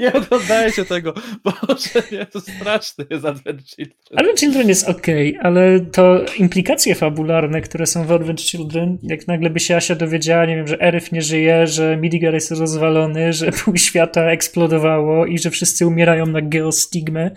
nie 0.00 0.12
oglądajcie 0.12 0.84
tego. 0.84 1.14
Boże, 1.44 2.02
nie, 2.12 2.26
to 2.26 2.40
straszny 2.40 3.04
jest 3.10 3.24
Advent 3.24 3.62
Children. 3.62 4.18
Advent 4.18 4.40
Children 4.40 4.68
jest 4.68 4.88
ok, 4.88 5.06
ale 5.40 5.80
to 5.80 6.24
implikacje 6.38 6.94
fabularne, 6.94 7.60
które 7.60 7.86
są 7.86 8.04
w 8.04 8.12
Advent 8.12 8.40
Children, 8.40 8.98
jak 9.02 9.28
nagle 9.28 9.50
by 9.50 9.60
się 9.60 9.76
Asia 9.76 9.94
dowiedziała, 9.94 10.46
nie 10.46 10.56
wiem, 10.56 10.66
że 10.66 10.80
Eryf 10.80 11.12
nie 11.12 11.22
żyje, 11.22 11.66
że 11.66 11.96
Midigar 11.96 12.34
jest 12.34 12.50
rozwalony, 12.50 13.32
że 13.32 13.52
pół 13.64 13.76
świata 13.76 14.22
eksplodowało 14.22 15.26
i 15.26 15.38
że 15.38 15.50
wszyscy 15.50 15.86
umierają 15.86 16.26
na 16.26 16.42
geostigmę, 16.42 17.30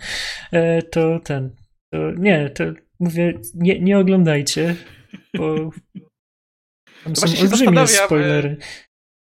e, 0.52 0.82
to 0.82 1.20
ten, 1.20 1.50
to 1.90 2.10
nie, 2.16 2.50
to 2.50 2.64
mówię, 3.00 3.34
nie, 3.54 3.80
nie 3.80 3.98
oglądajcie. 3.98 4.74
Bo 5.34 5.70
tam 7.04 7.12
no 7.12 7.16
są 7.16 7.40
olbrzymie 7.40 7.86
spoilery. 7.86 8.56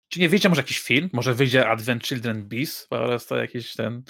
Czy 0.09 0.21
nie 0.21 0.29
wiecie, 0.29 0.49
może 0.49 0.61
jakiś 0.61 0.81
film? 0.81 1.11
Może 1.13 1.35
wyjdzie 1.35 1.69
Advent 1.69 2.05
Children 2.07 2.49
Beast? 2.49 2.89
Po 2.89 2.97
prostu 2.97 3.37
jakiś 3.37 3.75
ten 3.75 4.03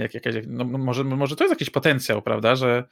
jak, 0.00 0.14
jakaś, 0.14 0.34
no, 0.46 0.64
może, 0.64 1.04
może 1.04 1.36
to 1.36 1.44
jest 1.44 1.52
jakiś 1.52 1.70
potencjał, 1.70 2.22
prawda, 2.22 2.56
że, 2.56 2.84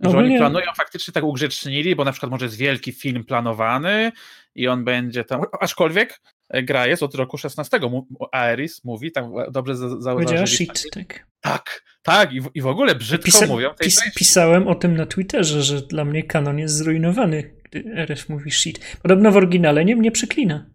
No 0.00 0.10
że 0.10 0.18
oni 0.18 0.36
planują 0.36 0.66
faktycznie 0.76 1.12
tak 1.12 1.24
ugrzecznili, 1.24 1.96
bo 1.96 2.04
na 2.04 2.12
przykład 2.12 2.30
może 2.30 2.44
jest 2.44 2.56
wielki 2.56 2.92
film 2.92 3.24
planowany 3.24 4.12
i 4.54 4.68
on 4.68 4.84
będzie 4.84 5.24
tam, 5.24 5.42
aczkolwiek 5.60 6.10
e, 6.12 6.16
gra 6.52 6.86
jest 6.86 7.02
od 7.02 7.14
roku 7.14 7.38
16, 7.38 7.78
mu- 7.80 8.06
Aeris 8.32 8.84
mówi, 8.84 9.12
tam 9.12 9.32
dobrze 9.50 9.76
za- 9.76 9.86
Powiedziała 9.88 10.02
zauważyli. 10.02 10.46
shit, 10.46 10.90
tak. 10.92 11.26
Tak, 11.40 11.82
tak, 12.02 12.32
i 12.32 12.40
w, 12.40 12.50
i 12.54 12.62
w 12.62 12.66
ogóle 12.66 12.94
brzydko 12.94 13.28
Pisa- 13.30 13.46
mówią 13.48 13.74
tej 13.74 13.88
pis- 13.90 14.14
pisałem 14.16 14.68
o 14.68 14.74
tym 14.74 14.96
na 14.96 15.06
Twitterze, 15.06 15.62
że 15.62 15.82
dla 15.82 16.04
mnie 16.04 16.22
kanon 16.22 16.58
jest 16.58 16.74
zrujnowany, 16.74 17.54
gdy 17.64 17.84
RF 17.96 18.28
mówi 18.28 18.50
shit. 18.50 18.96
Podobno 19.02 19.30
w 19.32 19.36
oryginale 19.36 19.84
nie, 19.84 19.94
nie 19.94 20.10
przeklina. 20.12 20.70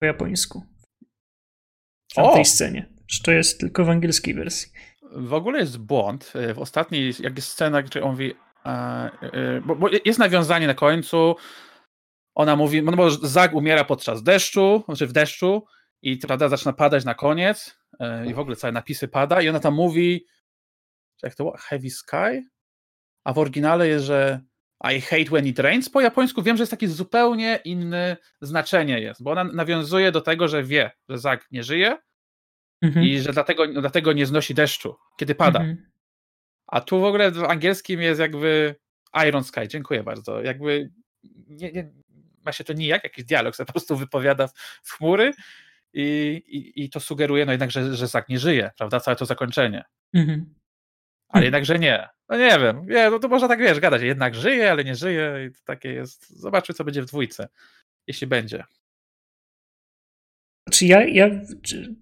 Po 0.00 0.06
japońsku. 0.06 0.62
W 2.10 2.14
tamtej 2.14 2.42
O! 2.42 2.44
scenie. 2.44 2.88
Że 3.08 3.22
to 3.22 3.32
jest 3.32 3.60
tylko 3.60 3.84
w 3.84 3.90
angielskiej 3.90 4.34
wersji. 4.34 4.72
W 5.16 5.32
ogóle 5.34 5.58
jest 5.58 5.78
błąd. 5.78 6.32
e, 6.34 6.54
W 6.54 6.58
ostatniej, 6.58 7.12
jak 7.20 7.36
jest 7.36 7.48
scena, 7.48 7.82
gdzie 7.82 8.02
on 8.02 8.10
mówi, 8.10 8.34
e, 8.66 8.70
e, 8.70 9.60
bo 9.60 9.88
jest 10.04 10.18
nawiązanie 10.18 10.66
na 10.66 10.74
końcu, 10.74 11.36
ona 12.34 12.56
mówi, 12.56 12.82
no 12.82 12.92
bo 12.92 13.10
Zag 13.10 13.54
umiera 13.54 13.84
podczas 13.84 14.22
deszczu, 14.22 14.82
znaczy 14.86 15.06
w 15.06 15.12
deszczu 15.12 15.66
i 16.02 16.16
prawda, 16.16 16.48
zaczyna 16.48 16.72
padać 16.72 17.04
na 17.04 17.14
koniec 17.14 17.78
e, 18.00 18.26
i 18.26 18.34
w 18.34 18.38
ogóle 18.38 18.56
całe 18.56 18.72
napisy 18.72 19.08
pada 19.08 19.42
i 19.42 19.48
ona 19.48 19.60
tam 19.60 19.74
mówi, 19.74 20.26
jak 21.22 21.34
to 21.34 21.44
było, 21.44 21.56
heavy 21.58 21.90
sky? 21.90 22.42
A 23.24 23.32
w 23.32 23.38
oryginale 23.38 23.88
jest, 23.88 24.04
że 24.04 24.40
I 24.94 25.00
hate 25.00 25.24
when 25.24 25.46
it 25.46 25.58
rains 25.58 25.88
po 25.88 26.00
japońsku. 26.00 26.42
Wiem, 26.42 26.56
że 26.56 26.62
jest 26.62 26.70
takie 26.70 26.88
zupełnie 26.88 27.60
inne 27.64 28.16
znaczenie 28.40 29.00
jest, 29.00 29.22
bo 29.22 29.30
ona 29.30 29.44
nawiązuje 29.44 30.12
do 30.12 30.20
tego, 30.20 30.48
że 30.48 30.62
wie, 30.62 30.90
że 31.08 31.18
Zag 31.18 31.46
nie 31.50 31.62
żyje 31.62 31.98
Mhm. 32.84 33.06
i 33.06 33.18
że 33.18 33.32
dlatego, 33.32 33.66
dlatego 33.66 34.12
nie 34.12 34.26
znosi 34.26 34.54
deszczu, 34.54 34.96
kiedy 35.16 35.34
pada. 35.34 35.60
Mhm. 35.60 35.90
A 36.66 36.80
tu 36.80 37.00
w 37.00 37.04
ogóle 37.04 37.30
w 37.30 37.44
angielskim 37.44 38.00
jest 38.00 38.20
jakby 38.20 38.74
Iron 39.28 39.44
Sky, 39.44 39.68
dziękuję 39.68 40.02
bardzo. 40.02 40.42
Jakby 40.42 40.90
nie, 41.48 41.72
nie, 41.72 41.92
ma 42.44 42.52
się 42.52 42.64
to 42.64 42.72
nijak, 42.72 43.04
jakiś 43.04 43.24
dialog 43.24 43.56
po 43.56 43.64
prostu 43.64 43.96
wypowiada 43.96 44.48
w, 44.82 44.90
chmury 44.90 45.32
i, 45.92 46.42
i, 46.46 46.84
i 46.84 46.90
to 46.90 47.00
sugeruje 47.00 47.46
no 47.46 47.52
jednak, 47.52 47.70
że, 47.70 47.96
że 47.96 48.06
Zak 48.06 48.28
nie 48.28 48.38
żyje, 48.38 48.70
prawda, 48.78 49.00
całe 49.00 49.16
to 49.16 49.26
zakończenie. 49.26 49.84
Mhm. 50.14 50.54
Ale 51.28 51.42
Hmm. 51.42 51.44
jednak, 51.44 51.64
że 51.64 51.78
nie. 51.78 52.08
No 52.28 52.36
nie 52.36 52.58
wiem, 52.58 52.86
nie, 52.86 53.10
no 53.10 53.18
to 53.18 53.28
można 53.28 53.48
tak, 53.48 53.58
wiesz, 53.58 53.80
gadać, 53.80 54.02
jednak 54.02 54.34
żyje, 54.34 54.70
ale 54.70 54.84
nie 54.84 54.94
żyje 54.94 55.46
i 55.48 55.52
to 55.54 55.60
takie 55.64 55.92
jest, 55.92 56.40
zobaczmy 56.40 56.74
co 56.74 56.84
będzie 56.84 57.02
w 57.02 57.06
dwójce, 57.06 57.48
jeśli 58.06 58.26
będzie. 58.26 58.64
Czy 60.70 60.86
ja, 60.86 61.04
ja 61.04 61.30
czy 61.62 61.94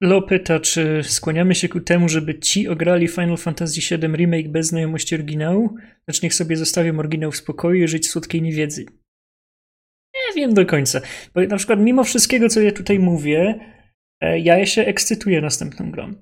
Lo 0.00 0.22
pyta, 0.22 0.60
czy 0.60 1.02
skłaniamy 1.02 1.54
się 1.54 1.68
ku 1.68 1.80
temu, 1.80 2.08
żeby 2.08 2.38
ci 2.38 2.68
ograli 2.68 3.08
Final 3.08 3.36
Fantasy 3.36 3.80
VII 3.80 4.16
Remake 4.16 4.48
bez 4.48 4.66
znajomości 4.66 5.14
oryginału? 5.14 5.76
Lecz 6.08 6.22
niech 6.22 6.34
sobie 6.34 6.56
zostawią 6.56 6.98
oryginał 6.98 7.32
w 7.32 7.36
spokoju 7.36 7.84
i 7.84 7.88
żyć 7.88 8.06
w 8.06 8.10
słodkiej 8.10 8.42
niewiedzy. 8.42 8.86
Nie 10.36 10.42
wiem 10.42 10.54
do 10.54 10.66
końca. 10.66 11.00
Bo 11.34 11.40
na 11.40 11.56
przykład 11.56 11.80
mimo 11.80 12.04
wszystkiego, 12.04 12.48
co 12.48 12.60
ja 12.60 12.72
tutaj 12.72 12.98
mówię, 12.98 13.54
e, 14.20 14.38
ja 14.38 14.66
się 14.66 14.82
ekscytuję 14.82 15.40
następną 15.40 15.90
grą. 15.90 16.14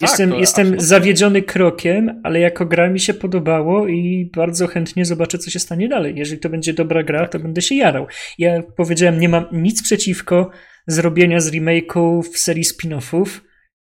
Jestem, 0.00 0.30
to 0.30 0.38
jestem 0.38 0.66
absolutnie. 0.66 0.86
zawiedziony 0.86 1.42
krokiem, 1.42 2.20
ale 2.24 2.40
jako 2.40 2.66
gra 2.66 2.90
mi 2.90 3.00
się 3.00 3.14
podobało 3.14 3.88
i 3.88 4.30
bardzo 4.36 4.66
chętnie 4.66 5.04
zobaczę, 5.04 5.38
co 5.38 5.50
się 5.50 5.58
stanie 5.58 5.88
dalej. 5.88 6.14
Jeżeli 6.16 6.40
to 6.40 6.48
będzie 6.48 6.72
dobra 6.72 7.02
gra, 7.02 7.28
to 7.28 7.38
będę 7.38 7.62
się 7.62 7.74
jarał. 7.74 8.06
Ja 8.38 8.62
powiedziałem, 8.76 9.20
nie 9.20 9.28
mam 9.28 9.44
nic 9.52 9.82
przeciwko 9.82 10.50
zrobienia 10.86 11.40
z 11.40 11.52
remake'u 11.52 12.22
w 12.22 12.38
serii 12.38 12.64
spin-offów. 12.64 13.26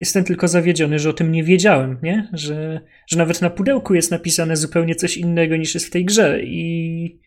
Jestem 0.01 0.23
tylko 0.23 0.47
zawiedziony, 0.47 0.99
że 0.99 1.09
o 1.09 1.13
tym 1.13 1.31
nie 1.31 1.43
wiedziałem, 1.43 1.97
nie? 2.03 2.29
Że, 2.33 2.81
że 3.07 3.17
nawet 3.17 3.41
na 3.41 3.49
pudełku 3.49 3.93
jest 3.93 4.11
napisane 4.11 4.55
zupełnie 4.57 4.95
coś 4.95 5.17
innego 5.17 5.55
niż 5.55 5.73
jest 5.73 5.87
w 5.87 5.89
tej 5.89 6.05
grze 6.05 6.39
i, 6.43 7.19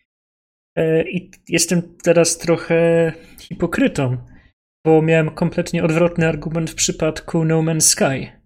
i 1.03 1.31
jestem 1.47 1.81
teraz 2.03 2.37
trochę 2.37 3.13
hipokrytą, 3.39 4.17
bo 4.85 5.01
miałem 5.01 5.29
kompletnie 5.29 5.83
odwrotny 5.83 6.27
argument 6.27 6.69
w 6.69 6.75
przypadku 6.75 7.45
No 7.45 7.59
Man's 7.59 7.81
Sky 7.81 8.37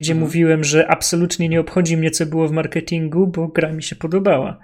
gdzie 0.00 0.12
Mhm. 0.12 0.26
mówiłem, 0.26 0.64
że 0.64 0.88
absolutnie 0.88 1.48
nie 1.48 1.60
obchodzi 1.60 1.96
mnie, 1.96 2.10
co 2.10 2.26
było 2.26 2.48
w 2.48 2.52
marketingu, 2.52 3.26
bo 3.26 3.48
gra 3.48 3.72
mi 3.72 3.82
się 3.82 3.96
podobała. 3.96 4.58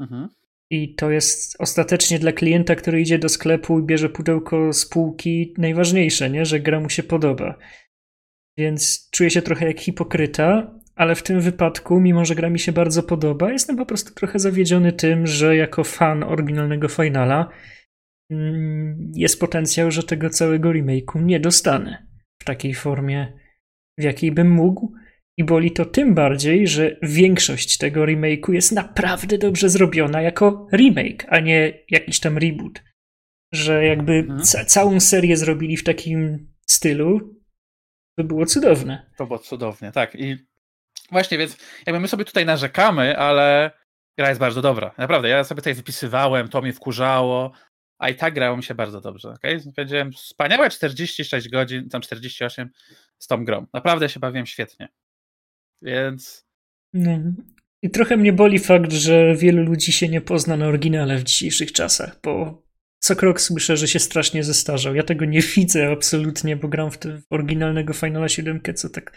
Mhm. 0.00 0.28
I 0.70 0.94
to 0.94 1.10
jest 1.10 1.56
ostatecznie 1.58 2.18
dla 2.18 2.32
klienta, 2.32 2.74
który 2.74 3.00
idzie 3.00 3.18
do 3.18 3.28
sklepu 3.28 3.78
i 3.78 3.82
bierze 3.82 4.08
pudełko 4.08 4.72
z 4.72 4.86
półki, 4.86 5.54
najważniejsze, 5.58 6.30
nie? 6.30 6.44
że 6.44 6.60
gra 6.60 6.80
mu 6.80 6.90
się 6.90 7.02
podoba. 7.02 7.58
Więc 8.58 9.10
czuję 9.10 9.30
się 9.30 9.42
trochę 9.42 9.66
jak 9.66 9.80
hipokryta, 9.80 10.80
ale 10.94 11.14
w 11.14 11.22
tym 11.22 11.40
wypadku, 11.40 12.00
mimo 12.00 12.24
że 12.24 12.34
gra 12.34 12.50
mi 12.50 12.58
się 12.58 12.72
bardzo 12.72 13.02
podoba, 13.02 13.52
jestem 13.52 13.76
po 13.76 13.86
prostu 13.86 14.14
trochę 14.14 14.38
zawiedziony 14.38 14.92
tym, 14.92 15.26
że 15.26 15.56
jako 15.56 15.84
fan 15.84 16.22
oryginalnego 16.22 16.88
Finala 16.88 17.48
mm, 18.30 19.12
jest 19.14 19.40
potencjał, 19.40 19.90
że 19.90 20.02
tego 20.02 20.30
całego 20.30 20.70
remake'u 20.70 21.22
nie 21.24 21.40
dostanę 21.40 22.06
w 22.42 22.44
takiej 22.44 22.74
formie, 22.74 23.38
w 23.98 24.02
jakiej 24.02 24.32
bym 24.32 24.50
mógł. 24.50 24.92
I 25.38 25.44
boli 25.44 25.70
to 25.70 25.84
tym 25.84 26.14
bardziej, 26.14 26.66
że 26.68 26.96
większość 27.02 27.78
tego 27.78 28.04
remake'u 28.04 28.52
jest 28.52 28.72
naprawdę 28.72 29.38
dobrze 29.38 29.68
zrobiona 29.68 30.22
jako 30.22 30.66
remake, 30.72 31.26
a 31.28 31.40
nie 31.40 31.84
jakiś 31.90 32.20
tam 32.20 32.38
reboot. 32.38 32.82
Że 33.54 33.84
jakby 33.84 34.12
Mhm. 34.12 34.42
ca- 34.42 34.64
całą 34.64 35.00
serię 35.00 35.36
zrobili 35.36 35.76
w 35.76 35.84
takim 35.84 36.48
stylu, 36.66 37.34
by 38.18 38.24
było 38.24 38.46
cudowne. 38.46 39.10
To 39.18 39.26
było 39.26 39.38
cudownie, 39.38 39.92
tak. 39.92 40.14
I 40.14 40.36
właśnie, 41.10 41.38
więc 41.38 41.56
jakby 41.86 42.00
my 42.00 42.08
sobie 42.08 42.24
tutaj 42.24 42.46
narzekamy, 42.46 43.18
ale 43.18 43.70
gra 44.18 44.28
jest 44.28 44.40
bardzo 44.40 44.62
dobra. 44.62 44.94
Naprawdę, 44.98 45.28
ja 45.28 45.44
sobie 45.44 45.60
tutaj 45.60 45.74
wypisywałem, 45.74 46.48
to 46.48 46.62
mnie 46.62 46.72
wkurzało, 46.72 47.52
a 47.98 48.08
i 48.08 48.14
tak 48.14 48.34
grało 48.34 48.56
mi 48.56 48.62
się 48.62 48.74
bardzo 48.74 49.00
dobrze. 49.00 49.28
Okay? 49.28 49.60
Powiedziałem, 49.76 50.12
wspaniałe 50.12 50.70
46 50.70 51.48
godzin, 51.48 51.88
tam 51.88 52.00
48 52.00 52.70
z 53.18 53.26
tą 53.26 53.44
grą. 53.44 53.66
Naprawdę 53.72 54.08
się 54.08 54.20
bawiłem 54.20 54.46
świetnie. 54.46 54.88
Więc 55.82 56.46
No. 56.92 57.18
I 57.82 57.90
trochę 57.90 58.16
mnie 58.16 58.32
boli 58.32 58.58
fakt, 58.58 58.92
że 58.92 59.34
wielu 59.36 59.62
ludzi 59.62 59.92
się 59.92 60.08
nie 60.08 60.20
pozna 60.20 60.56
na 60.56 60.66
oryginale 60.66 61.18
w 61.18 61.24
dzisiejszych 61.24 61.72
czasach, 61.72 62.20
bo 62.22 62.62
co 62.98 63.16
krok 63.16 63.40
słyszę, 63.40 63.76
że 63.76 63.88
się 63.88 63.98
strasznie 63.98 64.44
zestarzał. 64.44 64.94
Ja 64.94 65.02
tego 65.02 65.24
nie 65.24 65.40
widzę 65.56 65.90
absolutnie, 65.92 66.56
bo 66.56 66.68
gram 66.68 66.90
w, 66.90 66.98
te, 66.98 67.18
w 67.18 67.24
oryginalnego 67.30 67.92
Finala 67.92 68.28
7 68.28 68.60
co 68.74 68.90
tak 68.90 69.16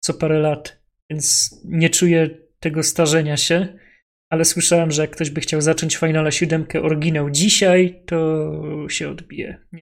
co 0.00 0.14
parę 0.14 0.38
lat, 0.38 0.83
więc 1.10 1.50
nie 1.64 1.90
czuję 1.90 2.30
tego 2.60 2.82
starzenia 2.82 3.36
się, 3.36 3.78
ale 4.30 4.44
słyszałem, 4.44 4.90
że 4.90 5.02
jak 5.02 5.10
ktoś 5.10 5.30
by 5.30 5.40
chciał 5.40 5.60
zacząć 5.60 5.96
Finala 5.96 6.30
7 6.30 6.66
oryginał 6.82 7.30
dzisiaj, 7.30 8.02
to 8.06 8.50
się 8.88 9.08
odbije. 9.10 9.58
Nie, 9.72 9.80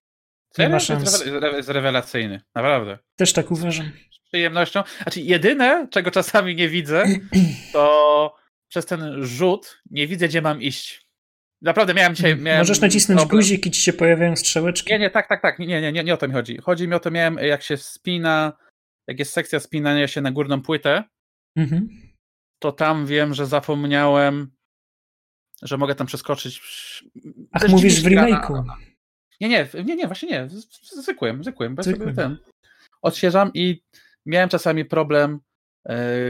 nie 0.59 0.69
ma 0.69 0.81
szans. 0.81 1.03
jest, 1.05 1.27
rewe- 1.27 1.55
jest 1.57 1.69
rewelacyjny. 1.69 2.41
Naprawdę. 2.55 2.99
Też 3.17 3.33
tak 3.33 3.51
uważam. 3.51 3.93
Z 4.13 4.19
przyjemnością. 4.29 4.83
Znaczy, 5.03 5.21
jedyne, 5.21 5.89
czego 5.91 6.11
czasami 6.11 6.57
nie 6.57 6.69
widzę, 6.69 7.05
to 7.73 8.35
przez 8.69 8.87
ten 8.87 9.25
rzut 9.25 9.83
nie 9.91 10.07
widzę, 10.07 10.29
gdzie 10.29 10.43
mam 10.43 10.63
iść. 10.63 11.07
Naprawdę 11.63 11.95
miałem 11.95 12.15
dzisiaj. 12.15 12.37
Miałem 12.37 12.61
Możesz 12.61 12.81
nacisnąć 12.81 13.21
problem. 13.21 13.39
guzik 13.39 13.67
i 13.67 13.71
ci 13.71 13.81
się 13.81 13.93
pojawiają 13.93 14.37
strzałeczki. 14.37 14.93
Nie, 14.93 14.99
nie, 14.99 15.11
tak, 15.11 15.29
tak, 15.29 15.43
tak. 15.43 15.59
Nie, 15.59 15.67
nie, 15.67 15.93
nie, 15.93 16.05
nie 16.05 16.15
o 16.15 16.17
to 16.17 16.29
mi 16.29 16.35
chodzi. 16.35 16.59
Chodzi 16.59 16.89
mi 16.89 16.95
o 16.95 17.01
to, 17.01 17.11
miałem, 17.11 17.39
jak 17.39 17.63
się 17.63 17.77
spina, 17.77 18.53
jak 19.07 19.19
jest 19.19 19.33
sekcja 19.33 19.61
spinania 19.61 20.09
się 20.09 20.21
na 20.21 20.33
górną 20.33 20.63
płytę, 20.63 21.05
Mhm. 21.57 21.89
to 22.59 22.73
tam 22.73 23.07
wiem, 23.07 23.35
że 23.35 23.47
zapomniałem, 23.47 24.51
że 25.63 25.79
mogę 25.79 25.95
tam 25.95 26.07
przeskoczyć. 26.07 26.61
Ach, 27.53 27.69
mówisz 27.69 28.03
w 28.03 28.07
remake'u. 28.07 28.65
Nie, 29.41 29.49
nie, 29.49 29.69
nie, 29.85 29.97
nie, 29.97 30.07
właśnie 30.07 30.29
nie. 30.29 30.49
Zwykłym, 31.03 31.45
zwykłym. 31.45 31.75
Bez 31.75 31.87
ten. 32.17 32.39
Odświeżam 33.03 33.51
i 33.55 33.83
miałem 34.27 34.49
czasami 34.49 34.85
problem, 34.85 35.41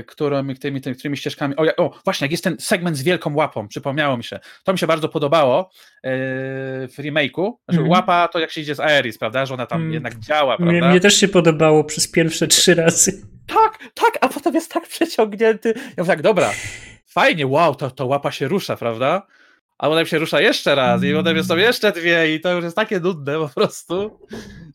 którymi, 0.06 0.56
tymi, 0.56 0.80
tymi, 0.80 0.96
którymi 0.96 1.16
ścieżkami. 1.16 1.54
O, 1.56 1.76
o, 1.76 1.90
właśnie, 2.04 2.24
jak 2.24 2.30
jest 2.30 2.44
ten 2.44 2.56
segment 2.60 2.96
z 2.96 3.02
wielką 3.02 3.34
łapą, 3.34 3.68
przypomniało 3.68 4.16
mi 4.16 4.24
się. 4.24 4.40
To 4.64 4.72
mi 4.72 4.78
się 4.78 4.86
bardzo 4.86 5.08
podobało 5.08 5.70
e, 6.04 6.10
w 6.88 6.94
remake'u. 6.98 7.52
Znaczy, 7.64 7.80
Mhm. 7.80 7.88
Łapa 7.88 8.28
to 8.28 8.38
jak 8.38 8.50
się 8.50 8.60
idzie 8.60 8.74
z 8.74 8.80
Aeris, 8.80 9.18
prawda? 9.18 9.46
Że 9.46 9.54
ona 9.54 9.66
tam 9.66 9.80
Mm. 9.80 9.92
jednak 9.92 10.18
działa, 10.18 10.56
Mnie, 10.58 10.70
prawda? 10.70 10.90
mnie 10.90 11.00
też 11.00 11.14
się 11.16 11.28
podobało 11.28 11.84
przez 11.84 12.08
pierwsze 12.10 12.46
trzy 12.46 12.74
razy. 12.74 13.22
Tak, 13.46 13.78
tak, 13.94 14.18
a 14.20 14.28
potem 14.28 14.54
jest 14.54 14.72
tak 14.72 14.88
przeciągnięty. 14.88 15.74
Ja 15.76 15.82
mówię 15.98 16.06
tak, 16.08 16.22
dobra, 16.22 16.50
fajnie, 17.06 17.46
wow, 17.46 17.74
to, 17.74 17.90
to 17.90 18.06
łapa 18.06 18.30
się 18.30 18.48
rusza, 18.48 18.76
prawda? 18.76 19.26
A 19.78 19.88
potem 19.88 20.06
się 20.06 20.18
rusza 20.18 20.40
jeszcze 20.40 20.74
raz 20.74 21.04
i 21.04 21.12
potem 21.14 21.44
są 21.44 21.56
jeszcze 21.56 21.92
dwie 21.92 22.34
i 22.34 22.40
to 22.40 22.52
już 22.52 22.64
jest 22.64 22.76
takie 22.76 23.00
nudne 23.00 23.38
po 23.38 23.48
prostu. 23.48 24.18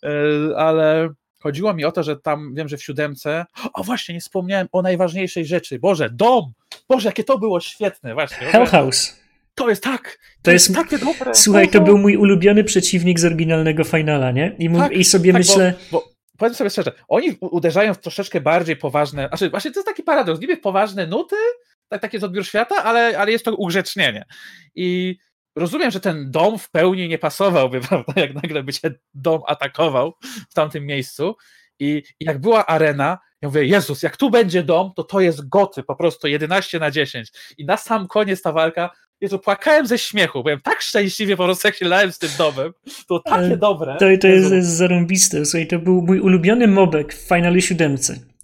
E, 0.03 0.57
Ale 0.57 1.09
chodziło 1.39 1.73
mi 1.73 1.85
o 1.85 1.91
to, 1.91 2.03
że 2.03 2.15
tam, 2.18 2.55
wiem, 2.55 2.68
że 2.68 2.77
w 2.77 2.84
siódemce, 2.84 3.45
o 3.73 3.84
właśnie, 3.84 4.15
nie 4.15 4.22
wspomniałem 4.22 4.68
o 4.72 4.81
najważniejszej 4.81 5.45
rzeczy. 5.45 5.80
Boże, 5.80 6.09
dom! 6.09 6.51
Boże, 6.89 7.09
jakie 7.09 7.23
to 7.23 7.38
było 7.38 7.59
świetne, 7.59 8.14
właśnie. 8.14 8.47
Hell 8.47 8.65
House. 8.65 9.19
To 9.55 9.69
jest 9.69 9.84
tak, 9.84 10.03
to, 10.03 10.27
To 10.41 10.51
jest, 10.51 10.69
jest- 10.69 10.81
takie 10.81 11.05
dobre. 11.05 11.35
Słuchaj, 11.35 11.69
to 11.69 11.81
był 11.81 11.97
mój 11.97 12.18
ulubiony 12.18 12.64
przeciwnik 12.64 13.19
z 13.19 13.26
oryginalnego 13.26 13.84
Finala, 13.84 14.31
nie? 14.31 14.55
I, 14.59 14.69
Tak, 14.69 14.91
i 14.91 15.03
sobie 15.03 15.31
tak, 15.31 15.39
myślę, 15.39 15.73
Bo, 15.91 15.99
bo 15.99 16.09
powiem 16.38 16.55
sobie 16.55 16.69
szczerze, 16.69 16.91
oni 17.07 17.38
uderzają 17.41 17.93
w 17.93 17.97
troszeczkę 17.97 18.41
bardziej 18.41 18.76
poważne, 18.76 19.27
znaczy 19.27 19.49
właśnie 19.49 19.72
to 19.72 19.80
jest 19.80 19.88
taki 19.88 20.03
paradoks, 20.03 20.41
niby 20.41 20.57
poważne 20.57 21.07
nuty, 21.07 21.35
tak, 21.89 22.01
takie 22.01 22.19
z 22.19 22.23
odbiór 22.23 22.45
świata, 22.45 22.76
ale, 22.84 23.19
ale 23.19 23.31
jest 23.31 23.45
to 23.45 23.55
ugrzecznienie. 23.55 24.26
I 24.76 25.18
rozumiem, 25.59 25.91
że 25.91 25.99
ten 25.99 26.31
dom 26.31 26.59
w 26.59 26.69
pełni 26.69 27.07
nie 27.07 27.17
pasowałby, 27.17 27.81
prawda, 27.89 28.13
jak 28.15 28.34
nagle 28.34 28.63
by 28.63 28.73
się 28.73 28.91
dom 29.13 29.41
atakował 29.47 30.13
w 30.49 30.53
tamtym 30.53 30.85
miejscu. 30.85 31.35
I, 31.79 32.03
I, 32.19 32.25
jak 32.25 32.41
była 32.41 32.65
arena, 32.65 33.17
ja 33.41 33.49
mówię, 33.49 33.65
Jezus, 33.65 34.03
jak 34.03 34.17
tu 34.17 34.29
będzie 34.29 34.63
dom, 34.63 34.91
to 34.95 35.03
to 35.03 35.19
jest 35.19 35.49
goty, 35.49 35.84
po 35.84 35.95
prostu 35.95 36.27
11 36.27 36.79
na 36.79 36.91
10. 36.91 37.31
I 37.57 37.65
na 37.65 37.77
sam 37.77 38.07
koniec 38.07 38.41
ta 38.41 38.51
walka, 38.51 38.89
Jezu, 39.21 39.39
płakałem 39.39 39.88
ze 39.88 39.97
śmiechu, 39.97 40.43
byłem 40.43 40.61
tak 40.61 40.81
szczęśliwie 40.81 41.38
po 41.38 41.43
prostu, 41.43 41.67
jak 41.67 41.75
się 41.75 41.85
lałem 41.85 42.11
z 42.11 42.19
tym 42.19 42.29
domem. 42.38 42.73
To 43.07 43.19
takie 43.19 43.57
dobre. 43.57 43.93
To, 43.93 44.05
to 44.21 44.27
jest, 44.27 44.51
jest 44.51 44.69
zarąbiste. 44.69 45.45
Słuchaj, 45.45 45.67
to 45.67 45.79
był 45.79 46.01
mój 46.01 46.19
ulubiony 46.19 46.67
mobek 46.67 47.13
w 47.13 47.27
Finale 47.27 47.61
7. 47.61 47.97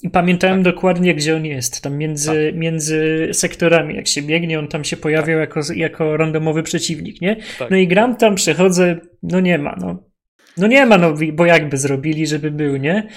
I 0.04 0.10
pamiętałem 0.10 0.64
tak. 0.64 0.74
dokładnie, 0.74 1.16
gdzie 1.16 1.36
on 1.36 1.46
jest. 1.46 1.82
Tam 1.82 1.98
między, 1.98 2.52
tak. 2.52 2.60
między 2.60 3.30
sektorami, 3.34 3.96
jak 3.96 4.08
się 4.08 4.22
biegnie, 4.22 4.60
on 4.60 4.68
tam 4.68 4.84
się 4.84 4.98
pojawiał 4.98 5.40
tak. 5.40 5.56
jako, 5.56 5.74
jako 5.74 6.18
randomowy 6.18 6.64
przeciwnik, 6.64 7.22
nie? 7.22 7.36
Tak. 7.60 7.72
No 7.72 7.78
i 7.78 7.88
gram 7.88 8.16
tam, 8.16 8.36
przechodzę, 8.36 8.98
no 9.24 9.40
nie 9.40 9.58
ma, 9.58 9.76
no 9.82 10.13
no 10.58 10.68
nie 10.68 10.86
ma, 10.86 10.98
no 10.98 11.14
bo 11.34 11.46
jakby 11.46 11.78
zrobili, 11.78 12.28
żeby 12.28 12.52
był, 12.52 12.78
nie? 12.78 13.08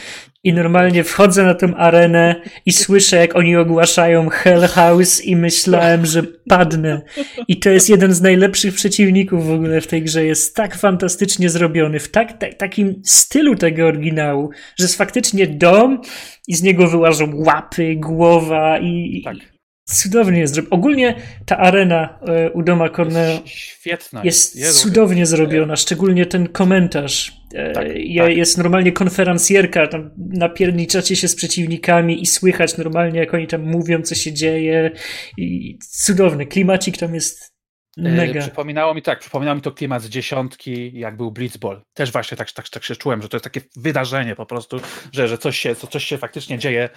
I 0.44 0.52
normalnie 0.52 1.04
wchodzę 1.04 1.44
na 1.44 1.54
tę 1.54 1.72
arenę 1.76 2.42
i 2.66 2.72
słyszę, 2.72 3.16
jak 3.16 3.36
oni 3.36 3.56
ogłaszają 3.56 4.28
Hell 4.28 4.68
House 4.68 5.24
i 5.24 5.36
myślałem, 5.36 6.06
że 6.06 6.22
padnę. 6.48 7.02
I 7.48 7.56
to 7.56 7.70
jest 7.70 7.88
jeden 7.88 8.12
z 8.12 8.22
najlepszych 8.22 8.74
przeciwników 8.74 9.46
w 9.46 9.52
ogóle 9.52 9.80
w 9.80 9.86
tej 9.86 10.02
grze. 10.02 10.24
Jest 10.24 10.56
tak 10.56 10.76
fantastycznie 10.76 11.50
zrobiony, 11.50 12.00
w 12.00 12.10
tak, 12.10 12.38
tak, 12.38 12.54
takim 12.54 13.02
stylu 13.04 13.56
tego 13.56 13.86
oryginału, 13.86 14.50
że 14.78 14.84
jest 14.84 14.98
faktycznie 14.98 15.46
dom 15.46 16.00
i 16.48 16.54
z 16.54 16.62
niego 16.62 16.88
wyłażą 16.88 17.32
łapy, 17.34 17.96
głowa 17.96 18.78
i, 18.78 19.22
tak. 19.24 19.56
Cudownie 19.88 20.40
jest 20.40 20.54
zrobiona. 20.54 20.76
Ogólnie 20.76 21.14
ta 21.46 21.58
arena 21.58 22.18
e, 22.28 22.50
u 22.50 22.62
Doma 22.62 22.88
Cornell 22.88 23.38
świetna. 23.44 24.20
Jest 24.24 24.56
Jezu. 24.56 24.82
cudownie 24.82 25.26
zrobiona, 25.26 25.76
szczególnie 25.76 26.26
ten 26.26 26.48
komentarz. 26.48 27.32
E, 27.54 27.72
tak, 27.72 27.86
je, 27.94 28.22
tak. 28.22 28.36
Jest 28.36 28.58
normalnie 28.58 28.92
konferencjerka, 28.92 29.86
tam 29.86 30.10
napierniczacie 30.16 31.16
się 31.16 31.28
z 31.28 31.34
przeciwnikami 31.34 32.22
i 32.22 32.26
słychać 32.26 32.76
normalnie, 32.76 33.20
jak 33.20 33.34
oni 33.34 33.46
tam 33.46 33.62
mówią, 33.62 34.02
co 34.02 34.14
się 34.14 34.32
dzieje. 34.32 34.90
I 35.38 35.78
cudowny 35.90 36.46
klimacik 36.46 36.98
tam 36.98 37.14
jest 37.14 37.56
Mega. 37.97 38.40
Przypominało 38.40 38.94
mi 38.94 39.02
tak, 39.02 39.18
przypominało 39.18 39.56
mi 39.56 39.62
to 39.62 39.73
klimat 39.73 40.02
z 40.02 40.09
dziesiątki, 40.09 40.98
jak 40.98 41.16
był 41.16 41.32
Blitzball. 41.32 41.82
Też 41.94 42.12
właśnie 42.12 42.36
tak, 42.36 42.52
tak, 42.52 42.68
tak 42.68 42.85
się 42.85 42.97
czułem, 42.97 43.23
że 43.23 43.28
to 43.28 43.36
jest 43.36 43.44
takie 43.44 43.60
wydarzenie 43.77 44.36
po 44.36 44.47
prostu, 44.47 44.81
że, 45.12 45.28
że 45.28 45.39
coś, 45.39 45.59
się, 45.59 45.74
coś 45.74 46.05
się 46.05 46.18
faktycznie 46.18 46.59
dzieje 46.59 46.89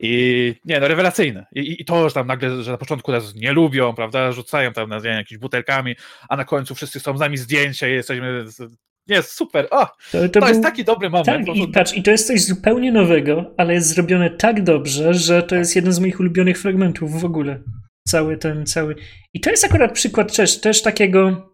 i 0.00 0.54
nie, 0.64 0.80
no 0.80 0.88
rewelacyjne. 0.88 1.46
I, 1.54 1.82
i 1.82 1.84
to, 1.84 2.08
że 2.08 2.14
tam 2.14 2.26
nagle, 2.26 2.62
że 2.62 2.70
na 2.70 2.78
początku 2.78 3.12
nas 3.12 3.34
nie 3.34 3.52
lubią, 3.52 3.94
prawda, 3.94 4.32
rzucają 4.32 4.72
tam 4.72 4.88
na 4.88 4.96
jakimiś 4.96 5.40
butelkami, 5.40 5.96
a 6.28 6.36
na 6.36 6.44
końcu 6.44 6.74
wszyscy 6.74 7.00
są 7.00 7.16
z 7.16 7.20
nami 7.20 7.36
zdjęcie 7.36 7.90
i 7.90 7.94
jesteśmy 7.94 8.44
jest 9.08 9.32
super. 9.32 9.68
O, 9.70 9.86
to, 9.86 9.92
to, 10.12 10.28
to 10.28 10.40
był... 10.40 10.48
jest 10.48 10.62
taki 10.62 10.84
dobry 10.84 11.10
moment. 11.10 11.46
Tak, 11.46 11.56
i 11.56 11.68
patrz, 11.68 11.94
i 11.94 12.02
to 12.02 12.10
jest 12.10 12.26
coś 12.26 12.44
zupełnie 12.44 12.92
nowego, 12.92 13.54
ale 13.56 13.74
jest 13.74 13.88
zrobione 13.88 14.30
tak 14.30 14.62
dobrze, 14.62 15.14
że 15.14 15.42
to 15.42 15.56
jest 15.56 15.76
jeden 15.76 15.92
z 15.92 16.00
moich 16.00 16.20
ulubionych 16.20 16.58
fragmentów 16.58 17.20
w 17.20 17.24
ogóle 17.24 17.60
cały 18.08 18.36
ten, 18.36 18.66
cały... 18.66 18.94
I 19.34 19.40
to 19.40 19.50
jest 19.50 19.64
akurat 19.64 19.92
przykład 19.92 20.36
też, 20.36 20.60
też 20.60 20.82
takiego 20.82 21.50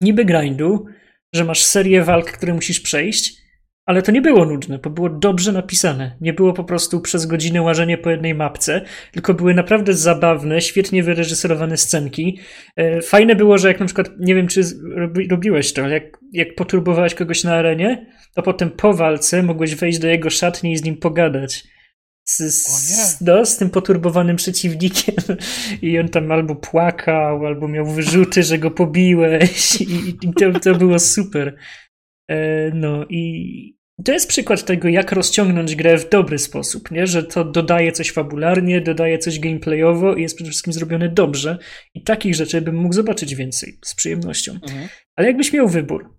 niby 0.00 0.24
grindu, 0.24 0.86
że 1.34 1.44
masz 1.44 1.64
serię 1.64 2.02
walk, 2.02 2.32
które 2.32 2.54
musisz 2.54 2.80
przejść, 2.80 3.38
ale 3.86 4.02
to 4.02 4.12
nie 4.12 4.22
było 4.22 4.44
nudne, 4.44 4.78
bo 4.78 4.90
było 4.90 5.08
dobrze 5.08 5.52
napisane. 5.52 6.16
Nie 6.20 6.32
było 6.32 6.52
po 6.52 6.64
prostu 6.64 7.00
przez 7.00 7.26
godzinę 7.26 7.62
łażenie 7.62 7.98
po 7.98 8.10
jednej 8.10 8.34
mapce, 8.34 8.80
tylko 9.12 9.34
były 9.34 9.54
naprawdę 9.54 9.94
zabawne, 9.94 10.60
świetnie 10.60 11.02
wyreżyserowane 11.02 11.76
scenki. 11.76 12.38
E, 12.76 13.02
fajne 13.02 13.36
było, 13.36 13.58
że 13.58 13.68
jak 13.68 13.80
na 13.80 13.86
przykład, 13.86 14.10
nie 14.20 14.34
wiem 14.34 14.46
czy 14.46 14.60
robiłeś 15.30 15.72
to, 15.72 15.88
jak, 15.88 16.18
jak 16.32 16.54
poturbowałeś 16.54 17.14
kogoś 17.14 17.44
na 17.44 17.54
arenie, 17.54 18.06
to 18.34 18.42
potem 18.42 18.70
po 18.70 18.94
walce 18.94 19.42
mogłeś 19.42 19.74
wejść 19.74 19.98
do 19.98 20.08
jego 20.08 20.30
szatni 20.30 20.72
i 20.72 20.76
z 20.76 20.84
nim 20.84 20.96
pogadać 20.96 21.64
z, 22.30 22.38
z, 22.38 23.20
no, 23.20 23.46
z 23.46 23.56
tym 23.56 23.70
poturbowanym 23.70 24.36
przeciwnikiem 24.36 25.14
i 25.82 25.98
on 25.98 26.08
tam 26.08 26.32
albo 26.32 26.54
płakał, 26.54 27.46
albo 27.46 27.68
miał 27.68 27.86
wyrzuty, 27.86 28.42
że 28.42 28.58
go 28.58 28.70
pobiłeś 28.70 29.80
i, 29.80 30.08
i 30.22 30.32
to, 30.34 30.60
to 30.60 30.74
było 30.74 30.98
super. 30.98 31.56
E, 32.30 32.70
no 32.74 33.06
i 33.08 33.78
to 34.04 34.12
jest 34.12 34.28
przykład 34.28 34.64
tego, 34.64 34.88
jak 34.88 35.12
rozciągnąć 35.12 35.76
grę 35.76 35.98
w 35.98 36.08
dobry 36.08 36.38
sposób, 36.38 36.90
nie? 36.90 37.06
że 37.06 37.22
to 37.22 37.44
dodaje 37.44 37.92
coś 37.92 38.10
fabularnie, 38.10 38.80
dodaje 38.80 39.18
coś 39.18 39.40
gameplayowo 39.40 40.14
i 40.14 40.22
jest 40.22 40.36
przede 40.36 40.50
wszystkim 40.50 40.72
zrobione 40.72 41.08
dobrze 41.08 41.58
i 41.94 42.02
takich 42.02 42.34
rzeczy 42.34 42.60
bym 42.60 42.76
mógł 42.76 42.94
zobaczyć 42.94 43.34
więcej 43.34 43.78
z 43.84 43.94
przyjemnością. 43.94 44.52
Mhm. 44.52 44.88
Ale 45.16 45.26
jakbyś 45.26 45.52
miał 45.52 45.68
wybór, 45.68 46.17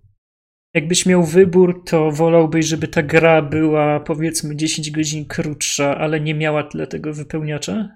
Jakbyś 0.74 1.06
miał 1.06 1.24
wybór, 1.24 1.84
to 1.84 2.10
wolałbyś, 2.10 2.66
żeby 2.66 2.88
ta 2.88 3.02
gra 3.02 3.42
była 3.42 4.00
powiedzmy 4.00 4.56
10 4.56 4.90
godzin 4.90 5.26
krótsza, 5.26 5.98
ale 5.98 6.20
nie 6.20 6.34
miała 6.34 6.62
tyle 6.62 6.86
tego 6.86 7.12
wypełniacza? 7.12 7.88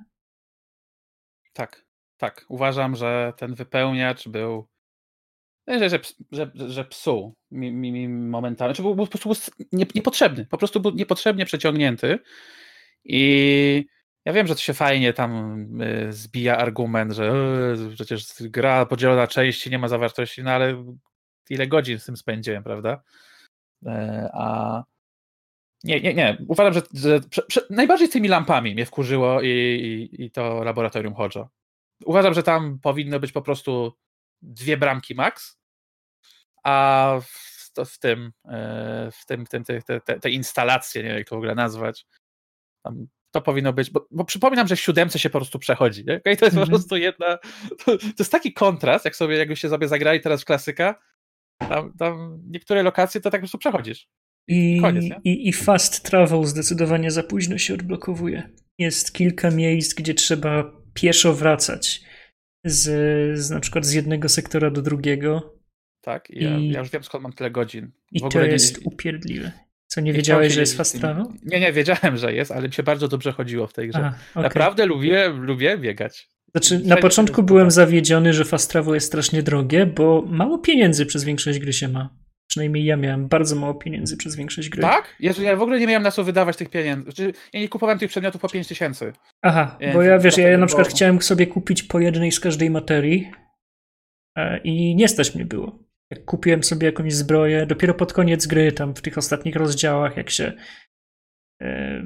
Tak, 1.53 1.85
tak. 2.17 2.47
Uważam, 2.49 2.97
że 2.97 3.33
ten 3.37 3.55
wypełniacz 3.55 4.29
był. 4.29 4.69
Że, 5.69 5.91
że, 5.91 5.99
że, 6.33 6.51
że 6.55 6.85
psuł 6.85 7.35
mi, 7.51 7.73
mi, 7.73 8.09
momentalnie. 8.09 8.75
Czy 8.75 8.83
był, 8.83 8.95
był 8.95 9.07
po 9.07 9.19
prostu 9.19 9.53
nie, 9.73 9.87
niepotrzebny. 9.95 10.47
Po 10.47 10.59
prostu 10.59 10.81
był 10.81 10.91
niepotrzebnie 10.91 11.47
przeciągnięty. 11.47 12.19
I 13.05 13.87
ja 14.25 14.33
wiem, 14.33 14.47
że 14.47 14.55
to 14.55 14.61
się 14.61 14.75
fajnie 14.75 15.13
tam 15.13 15.65
y, 15.83 16.13
zbija 16.13 16.57
argument, 16.57 17.13
że 17.13 17.33
y, 17.93 17.95
przecież 17.95 18.27
gra 18.41 18.87
podzielona 18.87 19.27
części 19.27 19.71
nie 19.71 19.79
ma 19.79 19.89
zawartości, 19.89 20.43
no 20.43 20.51
ale 20.51 20.85
ile 21.51 21.67
godzin 21.67 21.99
z 21.99 22.05
tym 22.05 22.17
spędziłem, 22.17 22.63
prawda? 22.63 23.03
E, 23.87 24.31
a 24.33 24.85
nie, 25.85 26.01
nie, 26.01 26.15
nie. 26.15 26.39
Uważam, 26.49 26.73
że, 26.73 26.83
że 26.95 27.21
prze, 27.21 27.43
prze, 27.43 27.61
najbardziej 27.71 28.09
z 28.09 28.11
tymi 28.11 28.29
lampami 28.29 28.75
mnie 28.75 28.87
wkurzyło 28.87 29.41
i, 29.41 29.49
i, 29.49 30.25
i 30.25 30.31
to 30.31 30.65
laboratorium 30.65 31.15
Hodge'a. 31.15 31.47
Uważam, 32.05 32.35
że 32.35 32.43
tam 32.43 32.79
powinno 32.79 33.21
być 33.21 33.33
po 33.33 33.43
prostu 33.43 33.93
dwie 34.43 34.77
bramki 34.77 35.15
max, 35.15 35.59
a 36.65 37.19
w, 37.23 37.73
to, 37.73 37.85
w 37.85 37.99
tym, 37.99 38.33
e, 38.45 39.11
w 39.13 39.27
tym, 39.27 39.47
w 39.47 39.49
tym 39.49 39.65
te, 39.65 40.01
te, 40.01 40.21
te, 40.21 40.31
instalacje, 40.31 41.03
nie 41.03 41.09
wiem 41.09 41.19
jak 41.19 41.29
to 41.29 41.35
w 41.35 41.39
ogóle 41.39 41.55
nazwać, 41.55 42.07
tam 42.83 43.07
to 43.31 43.41
powinno 43.43 43.73
być, 43.73 43.91
bo, 43.91 44.07
bo, 44.11 44.25
przypominam, 44.25 44.69
że 44.69 44.77
w 44.77 44.81
siódemce 44.81 45.19
się 45.19 45.31
po 45.31 45.39
prostu 45.39 45.59
przechodzi. 45.59 46.05
Nie? 46.05 46.17
Okay? 46.17 46.37
To 46.37 46.45
jest 46.45 46.57
mm 46.57 46.67
-hmm. 46.67 46.71
po 46.71 46.77
mhm. 46.77 46.81
prostu 46.81 46.97
jedna. 46.97 47.39
To, 47.85 47.99
to, 47.99 48.07
jest 48.19 48.33
taki 48.33 48.53
kontrast, 48.53 49.05
jak 49.05 49.17
sobie, 49.17 49.37
jakbyście 49.37 49.69
sobie 49.69 49.89
zagrali 49.89 50.21
teraz 50.21 50.43
w 50.43 50.45
klasyka, 50.45 50.95
tam, 51.59 51.93
tam 51.99 52.43
niektóre 52.51 52.83
lokacje 52.83 53.21
to 53.21 53.31
tak 53.31 53.41
po 53.41 53.43
prostu 53.43 53.59
przechodzisz. 53.59 54.09
I, 54.49 54.81
Koniec, 54.81 55.05
i, 55.25 55.49
I 55.49 55.53
fast 55.53 56.03
travel 56.03 56.45
zdecydowanie 56.45 57.11
za 57.11 57.23
późno 57.23 57.59
się 57.59 57.75
odblokowuje. 57.75 58.51
Jest 58.79 59.13
kilka 59.13 59.51
miejsc, 59.51 59.95
gdzie 59.95 60.15
trzeba 60.15 60.73
pieszo 60.95 61.35
wracać. 61.35 62.03
Z, 62.67 63.39
z 63.39 63.51
na 63.51 63.61
przykład 63.61 63.87
z 63.87 63.93
jednego 63.93 64.29
sektora 64.29 64.71
do 64.71 64.83
drugiego. 64.83 65.61
Tak, 66.01 66.31
i 66.31 66.45
ja, 66.45 66.51
ja 66.51 66.79
już 66.79 66.91
wiem 66.91 67.05
skąd 67.05 67.23
mam 67.23 67.33
tyle 67.33 67.51
godzin. 67.51 67.91
I 68.13 68.21
to 68.21 68.45
jest 68.45 68.79
nie, 68.79 68.85
upierdliwe. 68.85 69.53
Co, 69.87 70.01
nie, 70.01 70.05
nie 70.05 70.13
wiedziałeś, 70.13 70.53
że 70.53 70.61
jest 70.61 70.77
fast 70.77 71.01
travel? 71.01 71.25
Nie, 71.43 71.61
nie, 71.61 71.73
wiedziałem, 71.73 72.17
że 72.17 72.35
jest, 72.35 72.51
ale 72.51 72.69
mi 72.69 72.75
się 72.75 72.83
bardzo 72.83 73.09
dobrze 73.09 73.33
chodziło 73.33 73.67
w 73.67 73.73
tej 73.73 73.89
grze. 73.89 73.99
Aha, 73.99 74.19
okay. 74.31 74.43
Naprawdę 74.43 74.87
lubię, 74.87 75.29
lubię 75.29 75.79
biegać. 75.79 76.29
Znaczy, 76.55 76.81
na 76.85 76.97
początku 76.97 77.43
byłem 77.43 77.71
zawiedziony, 77.71 78.33
że 78.33 78.45
fast 78.45 78.71
travel 78.71 78.95
jest 78.95 79.07
strasznie 79.07 79.43
drogie, 79.43 79.87
bo 79.87 80.25
mało 80.27 80.59
pieniędzy 80.59 81.07
przez 81.07 81.25
większość 81.25 81.59
gry 81.59 81.73
się 81.73 81.89
ma. 81.89 82.17
Przynajmniej 82.49 82.85
ja 82.85 82.97
miałem 82.97 83.29
bardzo 83.29 83.57
mało 83.57 83.75
pieniędzy 83.75 84.17
przez 84.17 84.37
większość 84.37 84.69
gry. 84.69 84.83
Tak? 84.83 85.17
Jezu, 85.21 85.43
ja 85.43 85.57
w 85.57 85.63
ogóle 85.63 85.81
nie 85.81 85.87
miałem 85.87 86.03
na 86.03 86.11
co 86.11 86.25
wydawać 86.25 86.57
tych 86.57 86.71
pieniędzy. 86.71 87.03
Znaczy, 87.03 87.33
ja 87.53 87.61
nie 87.61 87.69
kupowałem 87.69 87.99
tych 87.99 88.11
przedmiotów 88.11 88.41
po 88.41 88.49
5 88.49 88.69
tysięcy. 88.69 89.13
Aha, 89.43 89.79
bo 89.93 90.03
ja 90.03 90.19
wiesz, 90.19 90.39
ja 90.39 90.59
na 90.59 90.67
przykład 90.67 90.89
chciałem 90.89 91.23
sobie 91.23 91.47
kupić 91.47 91.83
po 91.83 92.01
jednej 92.01 92.33
z 92.33 92.41
każdej 92.41 92.71
materii 92.71 93.31
e, 94.39 94.59
i 94.59 94.97
nie 94.97 95.09
stać 95.09 95.35
mnie 95.35 95.45
było. 95.45 95.79
Jak 96.11 96.25
kupiłem 96.25 96.65
sobie 96.65 96.87
jakąś 96.87 97.15
zbroję, 97.15 97.67
dopiero 97.67 97.95
pod 97.95 98.13
koniec 98.13 98.47
gry, 98.47 98.73
tam 98.73 98.95
w 98.95 99.03
tych 99.03 99.19
ostatnich 99.19 99.57
rozdziałach, 99.57 100.17
jak 100.17 100.31
się 100.31 100.53
e, 101.63 102.03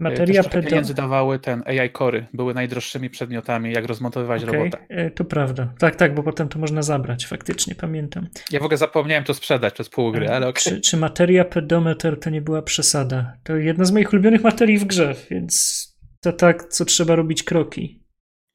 Materia 0.00 0.42
Też 0.42 0.64
pieniędzy 0.64 0.94
dawały 0.94 1.38
ten 1.38 1.62
AI 1.66 1.90
Cory, 1.90 2.26
były 2.34 2.54
najdroższymi 2.54 3.10
przedmiotami, 3.10 3.72
jak 3.72 3.84
rozmontowywać 3.84 4.44
okay. 4.44 4.56
robota. 4.56 4.78
E, 4.88 5.10
to 5.10 5.24
prawda. 5.24 5.74
Tak, 5.78 5.96
tak, 5.96 6.14
bo 6.14 6.22
potem 6.22 6.48
to 6.48 6.58
można 6.58 6.82
zabrać, 6.82 7.26
faktycznie, 7.26 7.74
pamiętam. 7.74 8.28
Ja 8.50 8.60
w 8.60 8.62
ogóle 8.62 8.76
zapomniałem 8.76 9.24
to 9.24 9.34
sprzedać 9.34 9.74
przez 9.74 9.88
pół 9.88 10.12
gry, 10.12 10.26
e, 10.26 10.34
ale 10.34 10.48
okay. 10.48 10.62
czy, 10.62 10.80
czy 10.80 10.96
materia 10.96 11.44
pedometer 11.44 12.20
to 12.20 12.30
nie 12.30 12.40
była 12.40 12.62
przesada? 12.62 13.32
To 13.44 13.56
jedna 13.56 13.84
z 13.84 13.92
moich 13.92 14.12
ulubionych 14.12 14.42
materii 14.42 14.78
w 14.78 14.84
grze, 14.84 15.14
więc 15.30 15.86
to 16.20 16.32
tak, 16.32 16.64
co 16.64 16.84
trzeba 16.84 17.16
robić 17.16 17.42
kroki. 17.42 18.00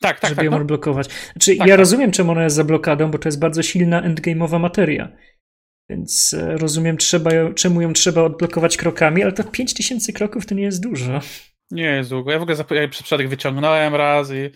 Tak, 0.01 0.19
tak, 0.19 0.29
żeby 0.29 0.35
tak, 0.35 0.45
ją 0.45 0.51
no. 0.51 0.57
odblokować. 0.57 1.07
Znaczy, 1.31 1.55
tak, 1.57 1.67
ja 1.67 1.73
tak. 1.73 1.79
rozumiem, 1.79 2.11
czemu 2.11 2.31
ona 2.31 2.43
jest 2.43 2.55
za 2.55 2.63
blokadą, 2.63 3.11
bo 3.11 3.17
to 3.17 3.27
jest 3.27 3.39
bardzo 3.39 3.63
silna 3.63 4.01
endgame'owa 4.01 4.59
materia. 4.59 5.11
Więc 5.89 6.33
e, 6.33 6.57
rozumiem, 6.57 6.97
trzeba, 6.97 7.31
czemu 7.55 7.81
ją 7.81 7.93
trzeba 7.93 8.21
odblokować 8.21 8.77
krokami, 8.77 9.23
ale 9.23 9.31
to 9.31 9.43
5000 9.43 10.13
kroków 10.13 10.45
to 10.45 10.55
nie 10.55 10.63
jest 10.63 10.83
dużo. 10.83 11.19
Nie 11.71 11.83
jest 11.83 12.09
długo. 12.09 12.31
Ja 12.31 12.39
w 12.39 12.41
ogóle 12.41 12.57
ja 12.71 12.87
przypadek 12.87 13.29
wyciągnąłem 13.29 13.95
raz 13.95 14.31
i 14.31 14.49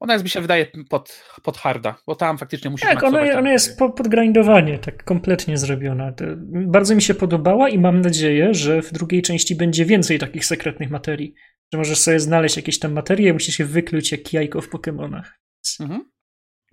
ona 0.00 0.12
jest, 0.12 0.24
mi 0.24 0.30
się 0.30 0.40
wydaje, 0.40 0.66
pod, 0.88 1.24
pod 1.42 1.56
harda, 1.56 1.96
bo 2.06 2.14
tam 2.14 2.38
faktycznie 2.38 2.70
musi 2.70 2.84
Tak, 2.84 3.02
ona, 3.02 3.38
ona 3.38 3.52
jest 3.52 3.78
po, 3.78 3.90
podgrindowanie, 3.90 4.78
tak 4.78 5.04
kompletnie 5.04 5.58
zrobiona. 5.58 6.12
To 6.12 6.24
bardzo 6.66 6.94
mi 6.94 7.02
się 7.02 7.14
podobała 7.14 7.68
i 7.68 7.78
mam 7.78 8.00
nadzieję, 8.00 8.54
że 8.54 8.82
w 8.82 8.92
drugiej 8.92 9.22
części 9.22 9.56
będzie 9.56 9.84
więcej 9.84 10.18
takich 10.18 10.44
sekretnych 10.44 10.90
materii. 10.90 11.34
Że 11.72 11.78
możesz 11.78 11.98
sobie 11.98 12.20
znaleźć 12.20 12.56
jakieś 12.56 12.78
tam 12.78 12.92
materie, 12.92 13.32
musisz 13.32 13.54
się 13.54 13.64
wykluć 13.64 14.12
jak 14.12 14.32
jajko 14.32 14.60
w 14.60 14.70
Pokémonach. 14.70 15.24
Mhm. 15.80 16.13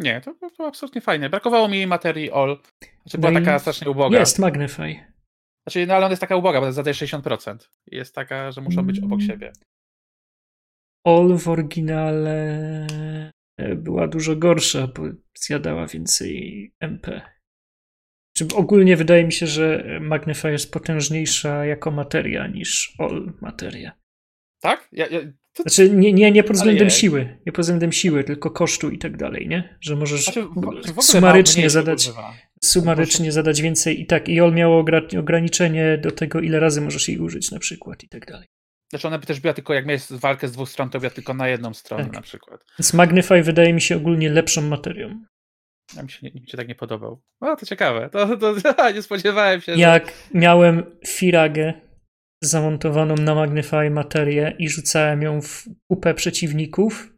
Nie, 0.01 0.21
to, 0.21 0.49
to 0.57 0.67
absolutnie 0.67 1.01
fajne. 1.01 1.29
Brakowało 1.29 1.67
mi 1.67 1.87
materii 1.87 2.31
all. 2.31 2.57
Znaczy 3.01 3.17
była 3.17 3.31
no 3.31 3.39
taka 3.39 3.59
strasznie 3.59 3.89
uboga. 3.89 4.19
Jest 4.19 4.39
Magnify. 4.39 4.95
Znaczy, 5.63 5.87
no 5.87 5.93
ale 5.93 6.05
ona 6.05 6.11
jest 6.11 6.21
taka 6.21 6.35
uboga, 6.35 6.61
bo 6.61 6.71
zadaje 6.71 6.93
60%. 6.93 7.57
Jest 7.87 8.15
taka, 8.15 8.51
że 8.51 8.61
muszą 8.61 8.83
być 8.85 8.99
obok 8.99 9.19
mm. 9.19 9.27
siebie. 9.27 9.51
All 11.05 11.37
w 11.37 11.47
oryginale 11.47 12.87
e, 13.57 13.75
była 13.75 14.07
dużo 14.07 14.35
gorsza, 14.35 14.87
bo 14.87 15.03
zjadała 15.37 15.87
więcej 15.87 16.73
MP. 16.79 17.21
Czy 18.37 18.47
ogólnie 18.55 18.97
wydaje 18.97 19.25
mi 19.25 19.31
się, 19.31 19.47
że 19.47 19.83
Magnify 20.01 20.51
jest 20.51 20.73
potężniejsza 20.73 21.65
jako 21.65 21.91
materia 21.91 22.47
niż 22.47 22.95
All 22.99 23.33
materia. 23.41 23.91
Tak? 24.61 24.89
Ja, 24.91 25.07
ja. 25.07 25.19
Znaczy 25.55 25.89
nie, 25.89 26.13
nie, 26.13 26.31
nie 26.31 26.43
pod 26.43 26.55
względem 26.55 26.89
siły, 26.89 27.37
nie 27.45 27.51
pod 27.51 27.61
względem 27.61 27.91
siły, 27.91 28.23
tylko 28.23 28.51
kosztu 28.51 28.89
i 28.89 28.97
tak 28.97 29.17
dalej, 29.17 29.47
nie? 29.47 29.77
Że 29.81 29.95
możesz 29.95 30.23
znaczy, 30.23 30.47
sumarycznie 31.01 31.69
zadać 31.69 32.11
sumarycznie 32.63 33.31
zadać 33.31 33.61
więcej 33.61 34.01
i 34.01 34.05
tak 34.05 34.29
i 34.29 34.39
All 34.39 34.53
miało 34.53 34.85
ograniczenie 35.19 35.97
do 35.97 36.11
tego, 36.11 36.39
ile 36.39 36.59
razy 36.59 36.81
możesz 36.81 37.07
jej 37.07 37.19
użyć 37.19 37.51
na 37.51 37.59
przykład 37.59 38.03
i 38.03 38.09
tak 38.09 38.25
dalej. 38.25 38.47
Znaczy 38.89 39.07
ona 39.07 39.19
by 39.19 39.25
też 39.25 39.39
była 39.39 39.53
tylko, 39.53 39.73
jak 39.73 39.85
miałeś 39.85 40.07
walkę 40.09 40.47
z 40.47 40.51
dwóch 40.51 40.69
stron, 40.69 40.89
to 40.89 40.99
była 40.99 41.09
tylko 41.09 41.33
na 41.33 41.47
jedną 41.47 41.73
stronę 41.73 42.03
tak. 42.03 42.13
na 42.13 42.21
przykład. 42.21 42.65
Więc 42.79 42.93
Magnify 42.93 43.43
wydaje 43.43 43.73
mi 43.73 43.81
się 43.81 43.97
ogólnie 43.97 44.29
lepszą 44.29 44.61
materią. 44.61 45.23
Ja 45.95 46.03
mi 46.03 46.09
się, 46.09 46.19
mi 46.23 46.47
się 46.47 46.57
tak 46.57 46.67
nie 46.67 46.75
podobał. 46.75 47.21
O, 47.39 47.55
to 47.55 47.65
ciekawe. 47.65 48.09
To, 48.09 48.37
to, 48.37 48.55
nie 48.95 49.01
spodziewałem 49.01 49.61
się. 49.61 49.71
Jak 49.71 50.05
że... 50.05 50.39
miałem 50.39 50.83
Firagę 51.07 51.73
zamontowaną 52.43 53.15
na 53.15 53.35
Magnify 53.35 53.89
materię 53.89 54.55
i 54.59 54.69
rzucałem 54.69 55.21
ją 55.21 55.41
w 55.41 55.69
upę 55.89 56.13
przeciwników, 56.13 57.13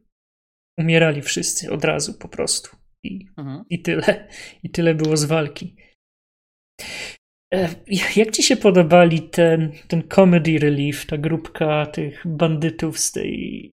umierali 0.80 1.22
wszyscy 1.22 1.72
od 1.72 1.86
razu 1.86 2.14
po 2.14 2.28
prostu. 2.28 2.78
I, 3.04 3.28
mhm. 3.38 3.66
i 3.70 3.82
tyle. 3.82 4.28
I 4.64 4.70
tyle 4.70 4.96
było 4.96 5.18
z 5.18 5.26
walki. 5.26 5.76
E, 7.54 7.70
jak 8.16 8.32
ci 8.32 8.44
się 8.44 8.56
podobali 8.58 9.30
ten, 9.30 9.72
ten 9.88 10.04
comedy 10.08 10.60
relief, 10.60 11.06
ta 11.06 11.18
grupka 11.18 11.86
tych 11.86 12.22
bandytów 12.26 13.00
z 13.00 13.12
tej, 13.12 13.72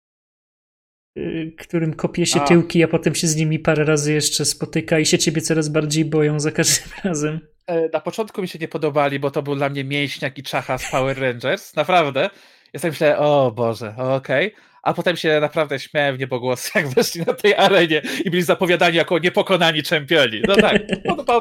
y, 1.19 1.53
którym 1.59 1.95
kopie 1.95 2.27
się 2.27 2.41
a. 2.41 2.47
tyłki, 2.47 2.85
a 2.85 2.89
potem 2.89 3.15
się 3.15 3.27
z 3.27 3.37
nimi 3.37 3.59
parę 3.59 3.85
razy 3.85 4.13
jeszcze 4.13 4.45
spotyka 4.45 4.99
i 4.99 5.07
się 5.07 5.19
ciebie 5.19 5.41
coraz 5.41 5.69
bardziej 5.69 6.05
boją 6.05 6.41
za 6.41 6.53
każdym 6.53 6.93
razem? 7.05 7.41
E, 7.71 7.89
na 7.93 8.01
początku 8.01 8.43
mi 8.43 8.49
się 8.49 8.59
nie 8.59 8.69
podobali, 8.69 9.19
bo 9.19 9.31
to 9.31 9.43
był 9.43 9.57
dla 9.57 9.69
mnie 9.69 9.85
mięśniak 9.85 10.39
i 10.39 10.43
czacha 10.43 10.79
z 10.79 10.91
Power 10.91 11.21
Rangers, 11.21 11.77
naprawdę. 11.77 12.31
Ja 12.73 12.81
sobie 12.81 12.91
myślałem, 12.91 13.17
o 13.19 13.51
Boże, 13.51 13.95
okej. 13.99 14.47
Okay. 14.47 14.63
A 14.83 14.95
potem 14.95 15.17
się 15.17 15.41
naprawdę 15.41 15.79
śmiałem 15.79 16.17
w 16.17 16.19
niebogłos, 16.19 16.75
jak 16.75 16.89
weszli 16.89 17.21
na 17.21 17.35
tej 17.35 17.55
arenie 17.55 18.03
i 18.25 18.31
byli 18.31 18.43
zapowiadani 18.43 18.97
jako 18.97 19.19
niepokonani 19.19 19.83
czempioni. 19.83 20.43
No 20.49 20.57
tak, 20.57 20.83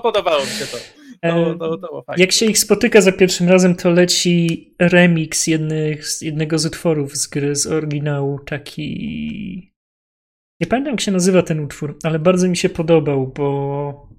podobało 0.04 0.40
mi 0.40 0.52
się 0.52 0.66
to. 0.66 0.78
No, 1.24 1.56
no, 1.56 1.78
no, 1.82 2.04
Jak 2.18 2.32
się 2.32 2.46
ich 2.46 2.60
spotyka 2.60 3.02
za 3.02 3.12
pierwszym 3.12 3.50
razem, 3.50 3.76
to 3.76 3.90
leci 3.90 4.68
remix 4.80 5.48
jednych, 5.48 6.06
jednego 6.22 6.60
z 6.60 6.66
utworów 6.66 7.18
z 7.18 7.28
gry, 7.28 7.56
z 7.56 7.68
oryginału, 7.68 8.40
taki... 8.40 9.74
Nie 10.62 10.68
pamiętam, 10.68 10.94
jak 10.94 11.02
się 11.02 11.12
nazywa 11.12 11.42
ten 11.42 11.60
utwór, 11.60 11.98
ale 12.04 12.20
bardzo 12.20 12.48
mi 12.48 12.58
się 12.58 12.70
podobał, 12.70 13.28
bo... 13.28 14.10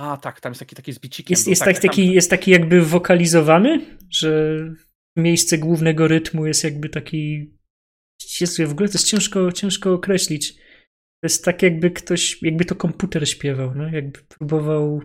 A, 0.00 0.16
tak, 0.16 0.40
tam 0.40 0.50
jest 0.50 0.60
taki, 0.60 0.76
taki 0.76 0.92
z 0.92 0.98
bicikiem. 0.98 1.32
Jest, 1.32 1.48
jest, 1.48 1.62
tak, 1.62 1.74
tak, 1.74 1.82
taki, 1.82 2.04
tam... 2.04 2.14
jest 2.14 2.30
taki 2.30 2.50
jakby 2.50 2.82
wokalizowany, 2.82 3.98
że 4.10 4.58
miejsce 5.16 5.58
głównego 5.58 6.08
rytmu 6.08 6.46
jest 6.46 6.64
jakby 6.64 6.88
taki... 6.88 7.52
Jezu, 8.40 8.68
w 8.68 8.72
ogóle 8.72 8.88
to 8.88 8.94
jest 8.94 9.06
ciężko, 9.06 9.52
ciężko 9.52 9.92
określić. 9.92 10.54
To 10.54 11.26
jest 11.26 11.44
tak, 11.44 11.62
jakby 11.62 11.90
ktoś, 11.90 12.42
jakby 12.42 12.64
to 12.64 12.74
komputer 12.74 13.28
śpiewał, 13.28 13.74
no? 13.74 13.88
jakby 13.88 14.20
próbował 14.20 15.02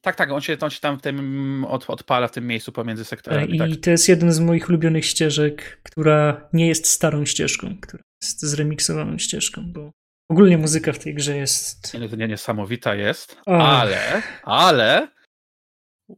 tak, 0.00 0.16
tak, 0.16 0.30
on 0.30 0.40
się, 0.40 0.56
on 0.60 0.70
się 0.70 0.80
tam 0.80 0.98
w 0.98 1.02
tym 1.02 1.64
od, 1.64 1.90
odpala 1.90 2.28
w 2.28 2.32
tym 2.32 2.46
miejscu 2.46 2.72
pomiędzy 2.72 3.04
sektorami. 3.04 3.56
I 3.56 3.58
tak. 3.58 3.70
to 3.82 3.90
jest 3.90 4.08
jeden 4.08 4.32
z 4.32 4.40
moich 4.40 4.68
ulubionych 4.68 5.04
ścieżek, 5.04 5.80
która 5.82 6.48
nie 6.52 6.68
jest 6.68 6.86
starą 6.86 7.24
ścieżką, 7.24 7.76
która 7.80 8.02
jest 8.22 8.40
zremiksowaną 8.40 9.18
ścieżką, 9.18 9.72
bo 9.72 9.92
ogólnie 10.30 10.58
muzyka 10.58 10.92
w 10.92 10.98
tej 10.98 11.14
grze 11.14 11.36
jest. 11.36 11.94
Nie, 11.94 12.08
nie, 12.08 12.28
niesamowita 12.28 12.94
jest, 12.94 13.36
ale, 13.46 14.22
ale 14.42 15.08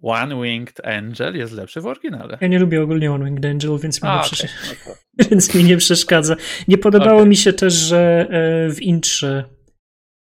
One 0.03 0.43
Winged 0.43 0.87
Angel 0.87 1.37
jest 1.37 1.53
lepszy 1.53 1.81
w 1.81 1.87
oryginale. 1.87 2.39
Ja 2.41 2.49
nie 2.49 2.59
lubię 2.59 2.83
ogólnie 2.83 3.13
One 3.13 3.25
Winged 3.25 3.45
Angel, 3.45 3.79
więc 3.79 4.03
mi, 4.03 4.09
A, 4.09 4.15
nie, 4.15 4.21
okay. 4.21 4.49
no 4.67 4.95
to... 5.25 5.25
więc 5.31 5.55
mi 5.55 5.65
nie 5.65 5.77
przeszkadza. 5.77 6.37
Nie 6.69 6.79
podobało 6.79 7.19
okay. 7.19 7.29
mi 7.29 7.37
się 7.37 7.53
też, 7.53 7.73
że 7.75 8.27
e, 8.31 8.71
w 8.71 8.83
intrze 8.83 9.45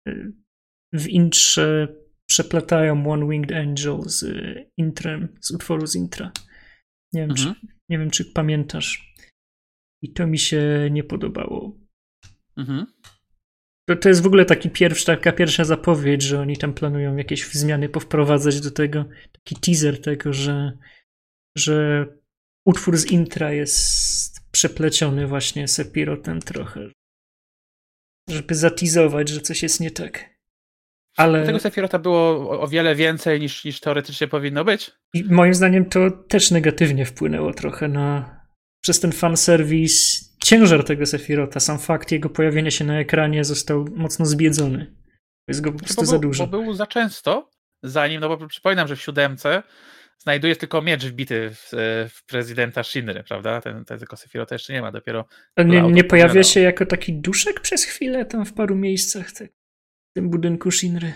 e, 0.07 0.31
w 0.93 1.07
intrze 1.07 1.87
przeplatają 2.29 3.11
One 3.11 3.29
Winged 3.29 3.57
Angel 3.57 4.01
z 4.05 4.23
y, 4.23 4.69
intrem, 4.77 5.37
z 5.41 5.51
utworu 5.51 5.87
z 5.87 5.95
intra. 5.95 6.31
Nie 7.13 7.21
wiem, 7.21 7.31
mhm. 7.31 7.55
czy, 7.55 7.67
nie 7.89 7.99
wiem, 7.99 8.09
czy 8.09 8.25
pamiętasz. 8.25 9.15
I 10.01 10.13
to 10.13 10.27
mi 10.27 10.39
się 10.39 10.89
nie 10.91 11.03
podobało. 11.03 11.77
Mhm. 12.57 12.85
To, 13.89 13.95
to 13.95 14.09
jest 14.09 14.21
w 14.21 14.25
ogóle 14.25 14.45
taki 14.45 14.69
pierwszy, 14.69 15.05
taka 15.05 15.31
pierwsza 15.31 15.65
zapowiedź, 15.65 16.21
że 16.21 16.41
oni 16.41 16.57
tam 16.57 16.73
planują 16.73 17.15
jakieś 17.17 17.51
zmiany 17.51 17.89
powprowadzać 17.89 18.61
do 18.61 18.71
tego. 18.71 19.05
Taki 19.31 19.55
teaser 19.55 20.01
tego, 20.01 20.33
że, 20.33 20.77
że 21.57 22.05
utwór 22.65 22.97
z 22.97 23.05
intra 23.05 23.51
jest 23.51 24.51
przepleciony 24.51 25.27
właśnie 25.27 25.67
Sepirotem 25.67 26.39
trochę. 26.39 26.89
Żeby 28.29 28.55
zatizować, 28.55 29.29
że 29.29 29.41
coś 29.41 29.63
jest 29.63 29.79
nie 29.79 29.91
tak. 29.91 30.29
Ale... 31.17 31.45
Tego 31.45 31.59
Sefirota 31.59 31.99
było 31.99 32.49
o 32.61 32.67
wiele 32.67 32.95
więcej 32.95 33.39
niż, 33.39 33.65
niż 33.65 33.79
teoretycznie 33.79 34.27
powinno 34.27 34.65
być. 34.65 34.91
I 35.13 35.23
moim 35.23 35.53
zdaniem 35.53 35.85
to 35.85 36.11
też 36.11 36.51
negatywnie 36.51 37.05
wpłynęło 37.05 37.53
trochę 37.53 37.87
na 37.87 38.39
przez 38.81 38.99
ten 38.99 39.11
fanserwis 39.11 40.28
ciężar 40.43 40.83
tego 40.83 41.05
Sefirota, 41.05 41.59
sam 41.59 41.79
fakt 41.79 42.11
jego 42.11 42.29
pojawienia 42.29 42.71
się 42.71 42.85
na 42.85 42.99
ekranie 42.99 43.43
został 43.43 43.85
mocno 43.95 44.25
zbiedzony. 44.25 44.95
Jest 45.47 45.61
go 45.61 45.71
po 45.71 45.79
prostu 45.79 46.01
bo 46.01 46.05
za 46.05 46.19
dużo. 46.19 46.47
Bo 46.47 46.61
był 46.63 46.73
za 46.73 46.87
często, 46.87 47.49
zanim, 47.83 48.21
no 48.21 48.37
bo 48.37 48.47
przypominam, 48.47 48.87
że 48.87 48.95
w 48.95 49.01
siódemce 49.01 49.63
znajduje 50.17 50.55
tylko 50.55 50.81
miecz 50.81 51.05
wbity 51.05 51.49
w, 51.53 51.69
w 52.09 52.25
prezydenta 52.25 52.83
Shinry, 52.83 53.23
prawda? 53.23 53.61
Ten, 53.61 53.85
ten 53.85 53.99
tylko 53.99 54.17
Sefirota 54.17 54.55
jeszcze 54.55 54.73
nie 54.73 54.81
ma, 54.81 54.91
dopiero... 54.91 55.25
Nie, 55.65 55.81
nie 55.81 56.03
pojawia 56.03 56.43
się 56.43 56.59
jako 56.59 56.85
taki 56.85 57.13
duszek 57.13 57.59
przez 57.59 57.83
chwilę 57.83 58.25
tam 58.25 58.45
w 58.45 58.53
paru 58.53 58.75
miejscach? 58.75 59.31
Tak 59.31 59.47
w 60.11 60.13
tym 60.13 60.29
budynku 60.29 60.71
Shinry. 60.71 61.13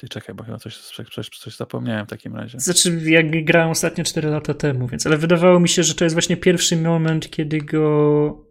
Ty 0.00 0.08
czekaj, 0.08 0.34
bo 0.34 0.44
chyba 0.44 0.58
coś, 0.58 0.76
coś, 0.76 1.28
coś 1.28 1.56
zapomniałem 1.56 2.06
w 2.06 2.08
takim 2.08 2.36
razie. 2.36 2.60
Znaczy, 2.60 3.00
jak 3.10 3.44
grałem 3.44 3.70
ostatnio 3.70 4.04
4 4.04 4.28
lata 4.28 4.54
temu, 4.54 4.88
więc, 4.88 5.06
ale 5.06 5.18
wydawało 5.18 5.60
mi 5.60 5.68
się, 5.68 5.82
że 5.82 5.94
to 5.94 6.04
jest 6.04 6.14
właśnie 6.14 6.36
pierwszy 6.36 6.76
moment, 6.76 7.30
kiedy 7.30 7.58
go 7.58 8.46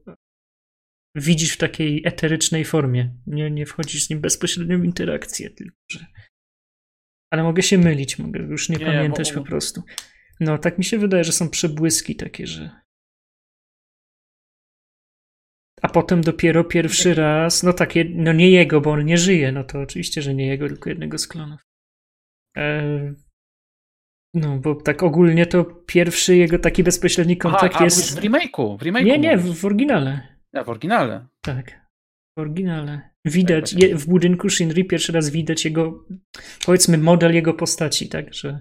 widzisz 1.15 1.53
w 1.53 1.57
takiej 1.57 2.01
eterycznej 2.05 2.65
formie. 2.65 3.15
Nie, 3.27 3.51
nie 3.51 3.65
wchodzisz 3.65 4.05
z 4.05 4.09
nim 4.09 4.21
bezpośrednio 4.21 4.79
w 4.79 4.83
interakcję, 4.83 5.49
tylko 5.49 5.77
że. 5.91 6.05
Ale 7.31 7.43
mogę 7.43 7.61
się 7.63 7.77
mylić, 7.77 8.19
mogę 8.19 8.39
już 8.39 8.69
nie, 8.69 8.77
nie 8.77 8.85
pamiętać 8.85 9.33
bo... 9.33 9.39
po 9.39 9.45
prostu. 9.45 9.83
No, 10.39 10.57
tak 10.57 10.77
mi 10.77 10.83
się 10.83 10.97
wydaje, 10.97 11.23
że 11.23 11.31
są 11.31 11.49
przebłyski 11.49 12.15
takie, 12.15 12.47
że 12.47 12.69
a 15.89 15.91
potem 15.91 16.21
dopiero 16.21 16.63
pierwszy 16.63 17.13
raz, 17.13 17.63
no 17.63 17.73
tak, 17.73 17.93
no 18.13 18.33
nie 18.33 18.51
jego, 18.51 18.81
bo 18.81 18.91
on 18.91 19.05
nie 19.05 19.17
żyje, 19.17 19.51
no 19.51 19.63
to 19.63 19.81
oczywiście, 19.81 20.21
że 20.21 20.35
nie 20.35 20.47
jego, 20.47 20.67
tylko 20.67 20.89
jednego 20.89 21.17
z 21.17 21.27
klonów. 21.27 21.61
E, 22.57 23.13
no, 24.33 24.57
bo 24.57 24.75
tak 24.75 25.03
ogólnie 25.03 25.45
to 25.45 25.63
pierwszy 25.65 26.35
jego 26.35 26.59
taki 26.59 26.83
bezpośredni 26.83 27.37
kontakt 27.37 27.75
Aha, 27.75 27.83
jest... 27.83 28.19
w 28.19 28.23
remake'u, 28.23 28.77
w 28.77 28.81
remake'u 28.81 29.05
Nie, 29.05 29.17
nie, 29.17 29.37
w, 29.37 29.59
w 29.59 29.65
oryginale. 29.65 30.37
W 30.65 30.69
oryginale. 30.69 31.27
Tak, 31.41 31.81
w 32.37 32.41
oryginale. 32.41 33.09
Widać, 33.25 33.73
je, 33.73 33.95
w 33.95 34.07
budynku 34.07 34.49
Shinri 34.49 34.85
pierwszy 34.85 35.11
raz 35.11 35.29
widać 35.29 35.65
jego, 35.65 36.05
powiedzmy, 36.65 36.97
model 36.97 37.33
jego 37.33 37.53
postaci, 37.53 38.09
tak, 38.09 38.33
że... 38.33 38.59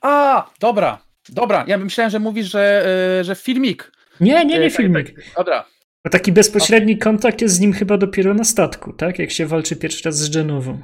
A, 0.00 0.50
dobra, 0.60 1.02
dobra, 1.28 1.64
ja 1.68 1.78
myślałem, 1.78 2.10
że 2.10 2.18
mówisz, 2.18 2.50
że, 2.50 2.86
e, 3.20 3.24
że 3.24 3.34
filmik. 3.34 3.92
Nie, 4.20 4.44
nie, 4.44 4.44
nie 4.44 4.66
e, 4.66 4.68
tak, 4.68 4.76
filmik. 4.76 5.14
Tak, 5.14 5.24
dobra, 5.36 5.64
bo 6.04 6.10
taki 6.10 6.32
bezpośredni 6.32 6.98
kontakt 6.98 7.40
jest 7.40 7.54
z 7.54 7.60
nim 7.60 7.72
chyba 7.72 7.98
dopiero 7.98 8.34
na 8.34 8.44
statku, 8.44 8.92
tak? 8.92 9.18
Jak 9.18 9.30
się 9.30 9.46
walczy 9.46 9.76
pierwszy 9.76 10.02
raz 10.04 10.18
z 10.18 10.36
Genową. 10.36 10.82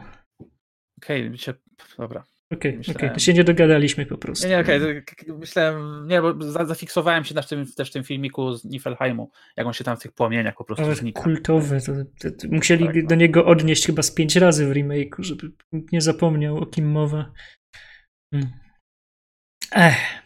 Okej, 1.03 1.29
okay, 1.29 1.55
dobra. 1.99 2.25
Okej, 2.53 2.79
okay, 2.81 2.95
okay, 2.95 3.11
to 3.11 3.19
się 3.19 3.35
nie 3.35 3.45
dogadaliśmy 3.45 4.07
po 4.07 4.19
prostu. 4.19 4.49
Nie, 4.49 4.55
nie 4.55 4.61
okej, 4.61 4.77
okay. 4.77 5.39
myślałem, 5.39 6.09
nie, 6.09 6.23
bo 6.23 6.65
zafiksowałem 6.67 7.25
się 7.25 7.35
na 7.35 7.43
tym, 7.43 7.67
też 7.73 7.91
w 7.91 7.93
tym 7.93 8.05
filmiku 8.05 8.53
z 8.53 8.65
Niflheimu, 8.65 9.31
jak 9.57 9.67
on 9.67 9.73
się 9.73 9.85
tam 9.85 9.97
w 9.97 10.01
tych 10.01 10.13
płomieniach 10.13 10.55
po 10.57 10.65
prostu 10.65 10.85
Ale 10.85 10.95
znika. 10.95 11.23
kultowy, 11.23 11.81
to, 11.81 11.93
to, 12.21 12.37
to 12.37 12.49
musieli 12.51 12.87
tak, 12.87 12.97
no. 12.97 13.09
do 13.09 13.15
niego 13.15 13.47
odnieść 13.47 13.87
chyba 13.87 14.03
z 14.03 14.11
pięć 14.11 14.37
razy 14.37 14.67
w 14.67 14.73
remake'u, 14.73 15.23
żeby 15.23 15.53
nikt 15.73 15.93
nie 15.93 16.01
zapomniał 16.01 16.59
o 16.59 16.67
kim 16.67 16.91
mowa. 16.91 17.33
Hmm. 18.35 18.51
Ech. 19.73 20.23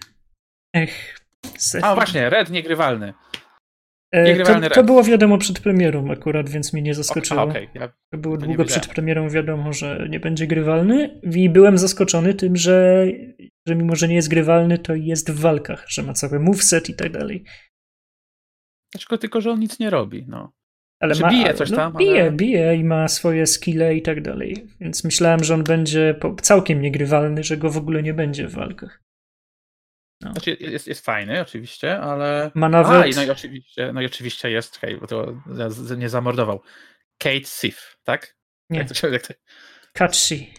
Ech. 0.77 1.21
A 1.83 1.95
właśnie, 1.95 2.31
Red 2.31 2.51
niegrywalny. 2.51 3.15
E, 4.13 4.45
to, 4.45 4.71
to, 4.71 4.85
było 4.85 5.03
wiadomo 5.03 5.39
przed 5.39 5.61
premierą 5.61 6.11
akurat, 6.11 6.49
więc 6.49 6.73
mnie 6.73 6.83
nie 6.83 6.95
zaskoczyło. 6.95 7.43
Okay, 7.43 7.69
okay. 7.69 7.81
Ja 7.81 7.89
to 8.13 8.19
było 8.19 8.39
to 8.39 8.47
długo 8.47 8.65
przed 8.65 8.87
premierą 8.87 9.29
wiadomo, 9.29 9.73
że 9.73 10.07
nie 10.11 10.21
będzie 10.21 10.47
grywalny 10.47 11.21
i 11.37 11.51
byłem 11.51 11.79
zaskoczony 11.79 12.35
tym, 12.35 12.57
że, 12.57 13.07
że 13.67 13.75
mimo, 13.75 13.97
że 13.97 14.09
nie 14.09 14.15
jest 14.15 14.29
grywalny, 14.29 14.79
to 14.79 14.95
jest 14.95 15.31
w 15.31 15.41
walkach, 15.41 15.85
że 15.89 16.03
ma 16.03 16.13
cały 16.13 16.41
moveset 16.41 16.89
i 16.89 16.95
tak 16.95 17.13
dalej. 17.13 17.45
Dlaczego 18.93 19.19
tylko, 19.19 19.41
że 19.41 19.51
on 19.51 19.61
nic 19.61 19.79
nie 19.79 19.91
robi, 19.91 20.25
no. 20.29 20.53
Ale 21.01 21.15
znaczy, 21.15 21.37
ma, 21.37 21.43
bije 21.43 21.55
coś 21.55 21.71
no, 21.71 21.77
tam, 21.77 21.93
bije, 21.93 22.23
ale... 22.23 22.33
bije 22.33 22.77
i 22.77 22.85
ma 22.85 23.09
swoje 23.09 23.47
skille 23.47 23.97
i 23.97 24.03
tak 24.03 24.23
dalej. 24.23 24.67
Więc 24.81 25.05
myślałem, 25.05 25.45
że 25.45 25.55
on 25.55 25.65
będzie 25.65 26.15
całkiem 26.43 26.81
niegrywalny, 26.81 27.43
że 27.43 27.57
go 27.57 27.71
w 27.71 27.77
ogóle 27.77 28.03
nie 28.03 28.15
będzie 28.15 28.49
w 28.49 28.55
walkach. 28.55 29.03
No. 30.21 30.33
Znaczy 30.33 30.57
jest, 30.61 30.87
jest 30.87 31.05
fajny 31.05 31.41
oczywiście, 31.41 32.01
ale... 32.01 32.51
Ma 32.55 32.69
nawet... 32.69 33.17
A, 33.17 33.21
no 33.21 33.25
i 33.25 33.31
oczywiście, 33.31 33.93
no 33.93 34.01
i 34.01 34.07
oczywiście 34.07 34.51
jest, 34.51 34.77
hej, 34.77 34.97
bo 34.97 35.07
to 35.07 35.43
nie 35.97 36.09
zamordował. 36.09 36.63
Kate 37.19 37.45
Sif, 37.45 37.97
tak? 38.05 38.37
Nie. 38.71 38.79
Jak 38.79 38.89
to 38.89 39.09
jak 39.09 39.27
to... 39.27 39.35
Katsi. 39.93 40.55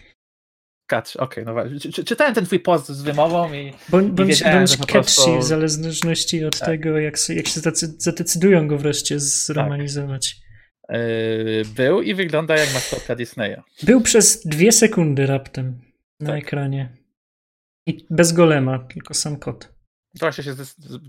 Katsi, 0.88 1.20
okej, 1.20 1.44
okay, 1.44 1.46
no 1.46 1.54
właśnie. 1.54 2.04
Czytałem 2.04 2.34
ten 2.34 2.46
twój 2.46 2.60
post 2.60 2.90
z 2.90 3.02
wymową 3.02 3.54
i, 3.54 3.74
Bądź, 3.90 4.08
i 4.08 4.12
bądź, 4.12 4.44
bądź 4.44 4.78
Katsi, 4.78 4.92
prostu... 4.92 5.40
w 5.40 5.44
zależności 5.44 6.46
od 6.46 6.60
tak. 6.60 6.68
tego, 6.68 7.00
jak, 7.00 7.16
jak 7.30 7.48
się 7.48 7.60
zadecydują 7.98 8.68
go 8.68 8.78
wreszcie 8.78 9.20
zromanizować. 9.20 10.36
Tak. 10.36 10.98
Yy, 10.98 11.64
był 11.76 12.02
i 12.02 12.14
wygląda 12.14 12.58
jak 12.58 12.74
maskotka 12.74 13.16
Disneya. 13.16 13.62
Był 13.84 14.02
przez 14.02 14.48
dwie 14.48 14.72
sekundy 14.72 15.26
raptem 15.26 15.82
na 16.20 16.30
tak. 16.30 16.44
ekranie. 16.44 16.98
I 17.86 18.06
bez 18.10 18.34
golema, 18.34 18.80
tylko 18.80 19.14
sam 19.14 19.40
kot. 19.40 19.74
Właśnie 20.20 20.44
się 20.44 20.52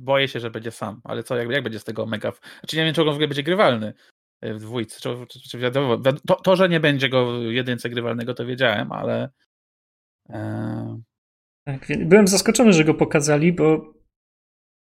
boję 0.01 0.28
się, 0.28 0.40
że 0.40 0.51
będzie 0.51 0.70
sam, 0.70 1.01
ale 1.05 1.23
co, 1.23 1.36
jak, 1.36 1.51
jak 1.51 1.62
będzie 1.62 1.78
z 1.78 1.85
tego 1.85 2.07
mega. 2.07 2.32
Znaczy 2.61 2.77
nie 2.77 2.85
wiem, 2.85 2.94
czy 2.94 3.01
on 3.01 3.07
w 3.07 3.11
ogóle 3.11 3.28
będzie 3.28 3.43
grywalny 3.43 3.94
e, 4.40 4.55
w 4.55 4.59
dwójce. 4.59 5.01
Czy, 5.01 5.27
czy, 5.27 5.49
czy 5.51 5.59
wiadomo, 5.59 5.99
to, 6.27 6.35
to, 6.35 6.57
że 6.57 6.69
nie 6.69 6.81
będzie 6.81 7.09
go 7.09 7.43
jedynce 7.43 7.90
grywalnego, 7.90 8.35
to 8.35 8.47
wiedziałem, 8.47 8.93
ale. 8.93 9.31
E... 10.28 11.03
Tak, 11.65 11.86
byłem 12.07 12.28
zaskoczony, 12.28 12.73
że 12.73 12.85
go 12.85 12.94
pokazali, 12.94 13.53
bo 13.53 13.94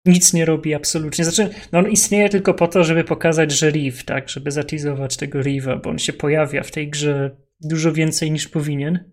nic 0.05 0.33
nie 0.33 0.45
robi 0.45 0.73
absolutnie. 0.73 1.25
Znaczy, 1.25 1.55
no 1.71 1.79
on 1.79 1.89
istnieje 1.89 2.29
tylko 2.29 2.53
po 2.53 2.67
to, 2.67 2.83
żeby 2.83 3.03
pokazać, 3.03 3.51
że 3.51 3.71
Reeve, 3.71 4.03
tak, 4.03 4.29
żeby 4.29 4.51
zatizować 4.51 5.17
tego 5.17 5.39
Reeve'a, 5.39 5.81
bo 5.81 5.89
on 5.89 5.99
się 5.99 6.13
pojawia 6.13 6.63
w 6.63 6.71
tej 6.71 6.89
grze 6.89 7.37
dużo 7.61 7.93
więcej 7.93 8.31
niż 8.31 8.47
powinien. 8.47 9.11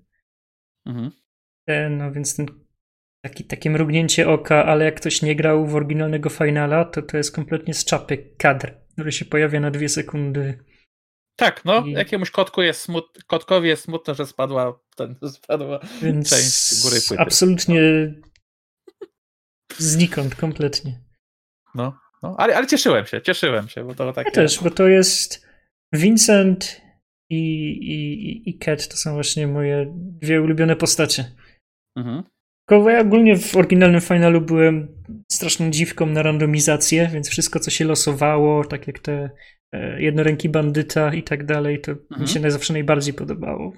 Mhm. 0.87 1.11
E, 1.67 1.91
no 1.91 2.13
więc 2.13 2.37
ten 2.37 2.47
taki, 3.25 3.45
takie 3.45 3.71
mrugnięcie 3.71 4.29
oka, 4.29 4.65
ale 4.65 4.85
jak 4.85 4.97
ktoś 4.97 5.23
nie 5.23 5.37
grał 5.37 5.67
w 5.67 5.75
oryginalnego 5.75 6.31
finala, 6.31 6.85
to 6.85 7.03
to 7.03 7.17
jest 7.17 7.35
kompletnie 7.35 7.75
z 7.75 7.85
czapy 7.85 8.35
kadr, 8.39 8.75
który 8.93 9.13
się 9.13 9.25
pojawia 9.25 9.61
na 9.61 9.71
dwie 9.71 9.89
sekundy. 9.89 10.65
Tak, 11.37 11.65
no, 11.65 11.87
I... 11.87 11.93
jakiemuś 11.93 12.31
kotku 12.31 12.63
jest 12.63 12.81
smut... 12.81 13.25
kotkowi 13.27 13.69
jest 13.69 13.83
smutno, 13.83 14.15
że 14.15 14.27
spadła, 14.27 14.81
ten, 14.97 15.17
spadła 15.37 15.81
Więc 16.03 16.31
część 16.31 16.83
góry 16.83 17.01
płyty. 17.09 17.23
Absolutnie 17.23 17.81
znikąd, 19.79 20.35
kompletnie. 20.35 21.01
No, 21.75 21.99
no 22.23 22.35
ale, 22.39 22.57
ale 22.57 22.67
cieszyłem 22.67 23.07
się, 23.07 23.23
cieszyłem 23.23 23.69
się, 23.69 23.85
bo 23.85 23.95
to 23.95 24.13
takie... 24.13 24.31
Ja 24.31 24.35
też, 24.35 24.63
bo 24.63 24.71
to 24.71 24.89
jest 24.89 25.47
Vincent 25.93 26.81
i, 27.31 27.69
i, 27.71 28.51
i 28.51 28.59
Cat 28.59 28.89
to 28.89 28.97
są 28.97 29.15
właśnie 29.15 29.47
moje 29.47 29.93
dwie 29.97 30.43
ulubione 30.43 30.77
postacie. 30.77 31.25
Mhm. 31.97 32.23
Tylko 32.67 32.91
ja 32.91 33.01
ogólnie 33.01 33.37
w 33.37 33.57
oryginalnym 33.57 34.01
finalu 34.01 34.41
byłem 34.41 34.89
straszną 35.33 35.71
dziwką 35.71 36.07
na 36.07 36.23
randomizację, 36.23 37.09
więc 37.13 37.29
wszystko, 37.29 37.61
co 37.61 37.71
się 37.71 37.85
losowało, 37.85 38.65
tak 38.65 38.87
jak 38.87 38.99
te 38.99 39.31
e, 39.73 40.03
jednoręki 40.03 40.49
bandyta 40.49 41.15
i 41.15 41.23
tak 41.23 41.47
dalej, 41.47 41.81
to 41.81 41.93
mhm. 41.93 42.21
mi 42.21 42.29
się 42.29 42.51
zawsze 42.51 42.73
najbardziej 42.73 43.15
podobało. 43.15 43.73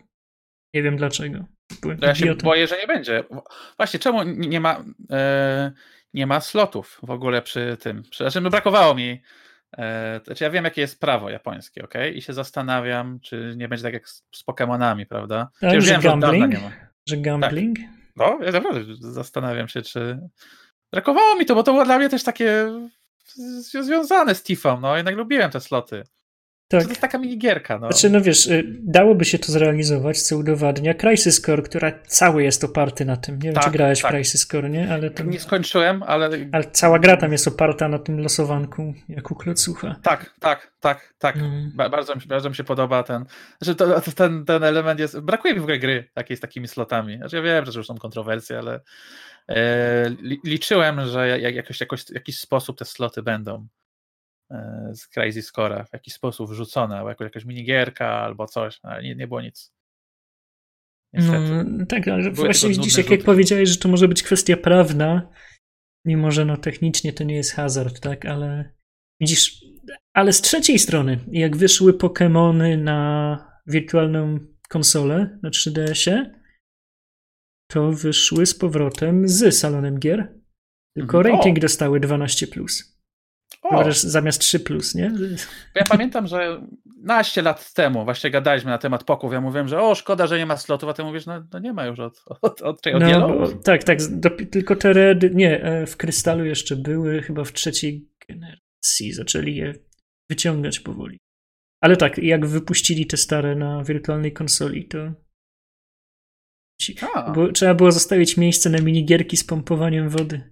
Nie 0.74 0.82
wiem 0.82 0.96
dlaczego. 0.96 1.44
Byłem 1.82 1.98
ja 2.02 2.14
się 2.14 2.34
boję, 2.34 2.66
że 2.66 2.78
nie 2.78 2.86
będzie. 2.86 3.24
Właśnie, 3.76 4.00
czemu 4.00 4.22
nie 4.22 4.60
ma, 4.60 4.84
e, 5.10 5.72
nie 6.14 6.26
ma 6.26 6.40
slotów 6.40 6.98
w 7.02 7.10
ogóle 7.10 7.42
przy 7.42 7.76
tym? 7.80 8.02
Znaczy, 8.16 8.40
brakowało 8.40 8.94
mi. 8.94 9.22
E, 9.78 10.20
znaczy 10.24 10.44
ja 10.44 10.50
wiem, 10.50 10.64
jakie 10.64 10.80
jest 10.80 11.00
prawo 11.00 11.30
japońskie, 11.30 11.84
ok? 11.84 11.94
I 12.14 12.22
się 12.22 12.32
zastanawiam, 12.32 13.20
czy 13.20 13.54
nie 13.56 13.68
będzie 13.68 13.82
tak 13.82 13.94
jak 13.94 14.08
z, 14.08 14.24
z 14.34 14.44
Pokémonami, 14.46 15.06
prawda? 15.06 15.50
Tak, 15.60 15.82
że 15.82 15.92
wiem, 15.92 16.00
gambling? 16.00 16.54
Że, 16.54 16.70
że 17.08 17.16
gambling? 17.16 17.78
Tak. 17.78 18.03
No, 18.16 18.38
ja 18.42 18.52
naprawdę 18.52 18.80
zastanawiam 18.98 19.68
się, 19.68 19.82
czy. 19.82 20.18
Brakowało 20.92 21.36
mi 21.36 21.46
to, 21.46 21.54
bo 21.54 21.62
to 21.62 21.72
było 21.72 21.84
dla 21.84 21.98
mnie 21.98 22.08
też 22.08 22.24
takie 22.24 22.72
związane 23.70 24.34
z 24.34 24.42
Tifą. 24.42 24.80
No, 24.80 24.96
jednak 24.96 25.16
lubiłem 25.16 25.50
te 25.50 25.60
sloty. 25.60 26.04
Tak. 26.68 26.82
To 26.82 26.88
jest 26.88 27.00
taka 27.00 27.18
minigierka. 27.18 27.78
No. 27.78 27.92
Znaczy, 27.92 28.10
no 28.10 28.20
wiesz, 28.20 28.46
y, 28.46 28.64
dałoby 28.80 29.24
się 29.24 29.38
to 29.38 29.52
zrealizować, 29.52 30.22
co 30.22 30.36
udowadnia 30.36 30.94
Crisis 30.94 31.40
Core, 31.40 31.62
która 31.62 31.92
cały 32.06 32.42
jest 32.42 32.64
oparty 32.64 33.04
na 33.04 33.16
tym. 33.16 33.34
Nie 33.34 33.42
wiem, 33.42 33.54
tak, 33.54 33.64
czy 33.64 33.70
grałeś 33.70 34.02
tak. 34.02 34.10
w 34.10 34.14
Crisis 34.14 34.46
Core, 34.46 34.70
nie? 34.70 34.92
Ale 34.92 35.10
tam... 35.10 35.30
Nie 35.30 35.40
skończyłem, 35.40 36.02
ale... 36.02 36.30
Ale 36.52 36.64
cała 36.64 36.98
gra 36.98 37.16
tam 37.16 37.32
jest 37.32 37.48
oparta 37.48 37.88
na 37.88 37.98
tym 37.98 38.20
losowanku, 38.20 38.94
jak 39.08 39.30
u 39.30 39.34
klocucha. 39.34 39.96
Tak, 40.02 40.34
tak, 40.40 40.72
tak, 40.80 41.14
tak. 41.18 41.36
Mm. 41.36 41.72
Bardzo, 41.74 42.14
bardzo 42.26 42.48
mi 42.48 42.54
się 42.54 42.64
podoba 42.64 43.02
ten... 43.02 43.24
Znaczy, 43.62 43.74
to, 43.74 44.00
to, 44.00 44.12
ten, 44.12 44.44
ten 44.44 44.64
element 44.64 45.00
jest... 45.00 45.20
Brakuje 45.20 45.54
mi 45.54 45.60
w 45.60 45.62
ogóle 45.62 45.78
gry 45.78 46.10
takiej 46.14 46.36
z 46.36 46.40
takimi 46.40 46.68
slotami. 46.68 47.16
Znaczy, 47.16 47.36
ja 47.36 47.42
wiem, 47.42 47.64
że 47.66 47.80
już 47.80 47.86
są 47.86 47.98
kontrowersje, 47.98 48.58
ale 48.58 48.80
e, 49.48 50.10
liczyłem, 50.44 51.06
że 51.06 51.40
jakoś, 51.40 51.80
jakoś, 51.80 52.10
jakiś 52.10 52.38
sposób 52.38 52.78
te 52.78 52.84
sloty 52.84 53.22
będą. 53.22 53.66
E, 54.50 54.90
z 54.94 55.08
Crazy 55.08 55.40
Score'a 55.40 55.84
w 55.84 55.92
jakiś 55.92 56.14
sposób 56.14 56.50
wrzucone, 56.50 56.96
albo 56.96 57.08
jako 57.08 57.24
jakaś 57.24 57.44
minigierka 57.44 58.08
albo 58.08 58.46
coś, 58.46 58.80
ale 58.82 59.02
nie, 59.02 59.14
nie 59.14 59.26
było 59.26 59.40
nic. 59.40 59.74
Niestety. 61.12 61.64
No 61.64 61.86
tak, 61.86 62.08
ale 62.08 62.22
Były 62.22 62.34
właśnie 62.34 62.68
widzisz, 62.68 62.98
jak, 62.98 63.10
jak 63.10 63.22
powiedziałeś, 63.22 63.68
że 63.68 63.76
to 63.76 63.88
może 63.88 64.08
być 64.08 64.22
kwestia 64.22 64.56
prawna, 64.56 65.30
mimo 66.06 66.30
że 66.30 66.44
no 66.44 66.56
technicznie 66.56 67.12
to 67.12 67.24
nie 67.24 67.34
jest 67.34 67.52
hazard, 67.52 68.00
tak, 68.00 68.26
ale 68.26 68.72
widzisz, 69.20 69.64
ale 70.14 70.32
z 70.32 70.40
trzeciej 70.40 70.78
strony, 70.78 71.20
jak 71.32 71.56
wyszły 71.56 71.92
Pokémony 71.92 72.78
na 72.78 73.38
wirtualną 73.66 74.38
konsolę, 74.68 75.38
na 75.42 75.50
3DS-ie, 75.50 76.40
to 77.70 77.92
wyszły 77.92 78.46
z 78.46 78.54
powrotem 78.54 79.28
z 79.28 79.58
salonem 79.58 79.98
gier, 79.98 80.40
tylko 80.96 81.18
mhm. 81.18 81.36
rating 81.36 81.58
o. 81.58 81.60
dostały 81.60 82.00
12+. 82.00 82.46
Plus. 82.46 82.93
Wyobraź 83.70 84.00
zamiast 84.00 84.40
3 84.40 84.60
plus, 84.60 84.94
nie? 84.94 85.12
Ja 85.74 85.84
pamiętam, 85.84 86.26
że 86.26 86.60
naście 87.02 87.42
lat 87.42 87.72
temu 87.72 88.04
właśnie 88.04 88.30
gadaliśmy 88.30 88.70
na 88.70 88.78
temat 88.78 89.04
poków. 89.04 89.32
Ja 89.32 89.40
mówiłem, 89.40 89.68
że 89.68 89.82
o, 89.82 89.94
szkoda, 89.94 90.26
że 90.26 90.38
nie 90.38 90.46
ma 90.46 90.56
slotów, 90.56 90.88
a 90.88 90.92
ty 90.92 91.04
mówisz, 91.04 91.26
no, 91.26 91.44
no 91.52 91.58
nie 91.58 91.72
ma 91.72 91.86
już 91.86 91.98
od, 91.98 92.24
od, 92.26 92.42
od, 92.42 92.62
od 92.62 92.86
no, 93.00 93.28
bo, 93.28 93.48
Tak, 93.48 93.84
tak. 93.84 93.98
Do, 94.10 94.30
tylko 94.50 94.76
te 94.76 94.92
redy, 94.92 95.30
nie, 95.34 95.62
e, 95.62 95.86
w 95.86 95.96
krystalu 95.96 96.44
jeszcze 96.44 96.76
były, 96.76 97.22
chyba 97.22 97.44
w 97.44 97.52
trzeciej 97.52 98.08
generacji 98.28 99.12
zaczęli 99.12 99.56
je 99.56 99.74
wyciągać 100.30 100.80
powoli. 100.80 101.18
Ale 101.80 101.96
tak, 101.96 102.18
jak 102.18 102.46
wypuścili 102.46 103.06
te 103.06 103.16
stare 103.16 103.56
na 103.56 103.84
wirtualnej 103.84 104.32
konsoli, 104.32 104.88
to 104.88 104.98
bo 107.34 107.52
trzeba 107.52 107.74
było 107.74 107.92
zostawić 107.92 108.36
miejsce 108.36 108.70
na 108.70 108.78
minigierki 108.78 109.36
z 109.36 109.44
pompowaniem 109.44 110.08
wody. 110.08 110.50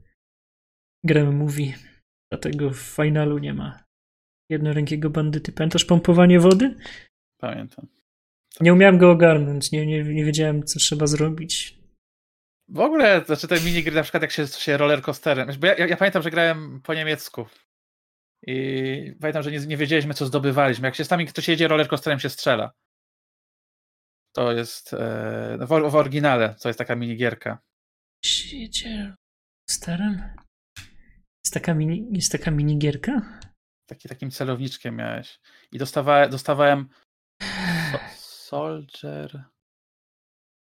Grę 1.05 1.25
mówi. 1.25 1.75
Dlatego 2.33 2.71
w 2.71 2.79
finalu 2.79 3.39
nie 3.39 3.55
ma 3.55 3.85
jednorękiego 4.51 5.11
bandyty. 5.11 5.53
Pamiętasz 5.53 5.85
pompowanie 5.85 6.41
wody? 6.41 6.77
Pamiętam. 7.41 7.87
Nie 8.61 8.73
umiałem 8.73 8.99
go 8.99 9.11
ogarnąć, 9.11 9.73
nie, 9.73 9.87
nie, 9.87 10.05
nie 10.05 10.25
wiedziałem, 10.25 10.63
co 10.63 10.79
trzeba 10.79 11.07
zrobić. 11.07 11.79
W 12.69 12.81
ogóle, 12.81 13.25
znaczy 13.27 13.49
te 13.49 13.61
minigry, 13.61 13.95
na 13.95 14.03
przykład 14.03 14.23
jak 14.23 14.33
się, 14.33 14.47
się 14.47 14.77
rollercoasterem, 14.77 15.49
bo 15.61 15.67
ja, 15.67 15.87
ja, 15.87 15.97
pamiętam, 15.97 16.23
że 16.23 16.31
grałem 16.31 16.81
po 16.81 16.95
niemiecku 16.95 17.47
i 18.47 19.15
pamiętam, 19.21 19.43
że 19.43 19.51
nie, 19.53 19.59
nie 19.59 19.77
wiedzieliśmy, 19.77 20.15
co 20.15 20.27
zdobywaliśmy. 20.27 20.89
Jak 20.89 20.95
się 20.95 21.05
z 21.05 21.11
nami 21.11 21.27
ktoś 21.27 21.49
jedzie 21.49 21.69
rollercoasterem, 21.69 22.21
się 22.21 22.29
strzela. 22.29 22.73
To 24.35 24.53
jest 24.53 24.95
e, 24.95 25.59
w, 25.61 25.91
w 25.91 25.95
oryginale, 25.95 26.55
to 26.63 26.69
jest 26.69 26.79
taka 26.79 26.97
minigierka. 26.97 27.59
Jedzie 28.53 29.15
rollercoasterem? 29.69 30.43
Jest 31.45 31.55
taka, 31.55 31.75
mini, 31.75 32.09
jest 32.11 32.33
taka 32.33 32.51
minigierka? 32.51 33.41
Taki, 33.87 34.09
takim 34.09 34.31
celowniczkiem 34.31 34.97
miałeś. 34.97 35.41
I 35.73 35.79
dostawałem, 35.79 36.31
dostawałem 36.31 36.89
Soldier. 38.17 39.45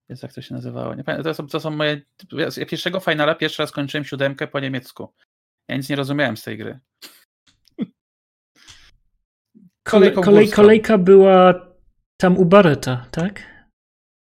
Jest 0.10 0.24
jak 0.24 0.34
to 0.34 0.42
się 0.42 0.56
nazywało. 0.56 0.96
Nie 0.96 1.04
pamiętam, 1.04 1.24
to 1.24 1.34
są, 1.34 1.48
to 1.48 1.60
są 1.60 1.72
moje. 1.72 2.02
Ja 2.32 2.66
pierwszego 2.66 3.00
finala 3.00 3.36
pierwszy 3.36 3.62
raz 3.62 3.72
kończyłem 3.72 4.06
siódemkę 4.06 4.48
po 4.48 4.60
niemiecku. 4.60 5.14
Ja 5.68 5.78
nic 5.78 5.90
nie 5.90 5.96
rozumiałem 5.96 6.38
z 6.38 6.44
tej 6.44 6.58
gry. 6.58 6.80
Kolej, 9.84 10.14
kolej, 10.14 10.50
kolejka 10.50 10.98
była 10.98 11.68
tam 12.18 12.38
u 12.38 12.46
Bareta, 12.46 13.06
tak? 13.12 13.66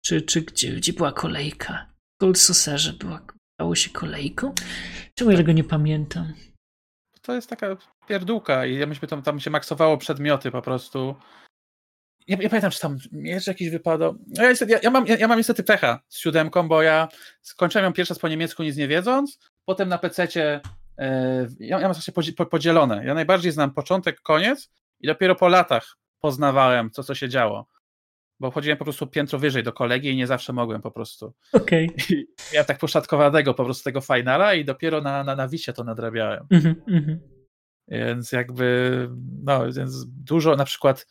Czy, 0.05 0.21
czy 0.21 0.41
gdzie, 0.41 0.71
gdzie 0.75 0.93
była 0.93 1.11
kolejka? 1.11 1.93
Gold 2.21 2.39
Saucerze 2.39 2.93
była, 2.93 3.25
stało 3.59 3.75
się 3.75 3.89
kolejką? 3.89 4.53
Czemu 5.15 5.31
ja 5.31 5.37
tego 5.37 5.51
nie 5.51 5.63
pamiętam? 5.63 6.33
To 7.21 7.35
jest 7.35 7.49
taka 7.49 7.77
pierdółka 8.07 8.65
i 8.65 8.75
ja 8.75 8.85
myśmy 8.85 9.07
tam, 9.07 9.21
tam 9.21 9.39
się 9.39 9.49
maksowało 9.49 9.97
przedmioty 9.97 10.51
po 10.51 10.61
prostu. 10.61 11.15
Ja, 12.27 12.37
ja 12.41 12.49
pamiętam, 12.49 12.71
czy 12.71 12.79
tam 12.79 12.97
jeszcze 13.11 13.51
jakiś 13.51 13.69
wypadał. 13.69 14.15
Ja, 14.27 14.51
ja, 14.67 14.79
ja, 14.83 14.89
mam, 14.89 15.07
ja, 15.07 15.17
ja 15.17 15.27
mam 15.27 15.37
niestety 15.37 15.63
pecha 15.63 15.99
z 16.07 16.19
siódemką, 16.19 16.67
bo 16.67 16.81
ja 16.81 17.07
skończyłem 17.41 17.85
ją 17.85 17.93
pierwszy 17.93 18.13
raz 18.13 18.19
po 18.19 18.27
niemiecku 18.27 18.63
nic 18.63 18.77
nie 18.77 18.87
wiedząc, 18.87 19.39
potem 19.65 19.89
na 19.89 19.97
PC-cie 19.97 20.61
yy, 20.97 21.05
ja, 21.59 21.79
ja 21.79 21.87
mam 21.87 21.93
właśnie 21.93 22.45
podzielone. 22.45 23.05
Ja 23.05 23.13
najbardziej 23.13 23.51
znam 23.51 23.73
początek, 23.73 24.21
koniec 24.21 24.69
i 24.99 25.07
dopiero 25.07 25.35
po 25.35 25.47
latach 25.47 25.97
poznawałem, 26.19 26.91
co, 26.91 27.03
co 27.03 27.15
się 27.15 27.29
działo. 27.29 27.67
Bo 28.39 28.51
chodziłem 28.51 28.77
po 28.77 28.83
prostu 28.83 29.07
piętro 29.07 29.39
wyżej 29.39 29.63
do 29.63 29.73
kolegi 29.73 30.09
i 30.09 30.15
nie 30.15 30.27
zawsze 30.27 30.53
mogłem 30.53 30.81
po 30.81 30.91
prostu. 30.91 31.33
Okej. 31.53 31.89
Okay. 32.09 32.25
Ja 32.53 32.63
tak 32.63 32.77
poszatkowanego 32.77 33.53
po 33.53 33.65
prostu 33.65 33.83
tego 33.83 34.01
finala 34.01 34.53
i 34.53 34.65
dopiero 34.65 35.01
na, 35.01 35.23
na, 35.23 35.35
na 35.35 35.47
wisie 35.47 35.73
to 35.73 35.83
nadrabiałem. 35.83 36.47
Mm 36.51 36.75
-hmm. 36.87 37.17
Więc 37.87 38.31
jakby, 38.31 39.09
no, 39.43 39.71
więc 39.73 40.05
dużo 40.07 40.55
na 40.55 40.65
przykład 40.65 41.05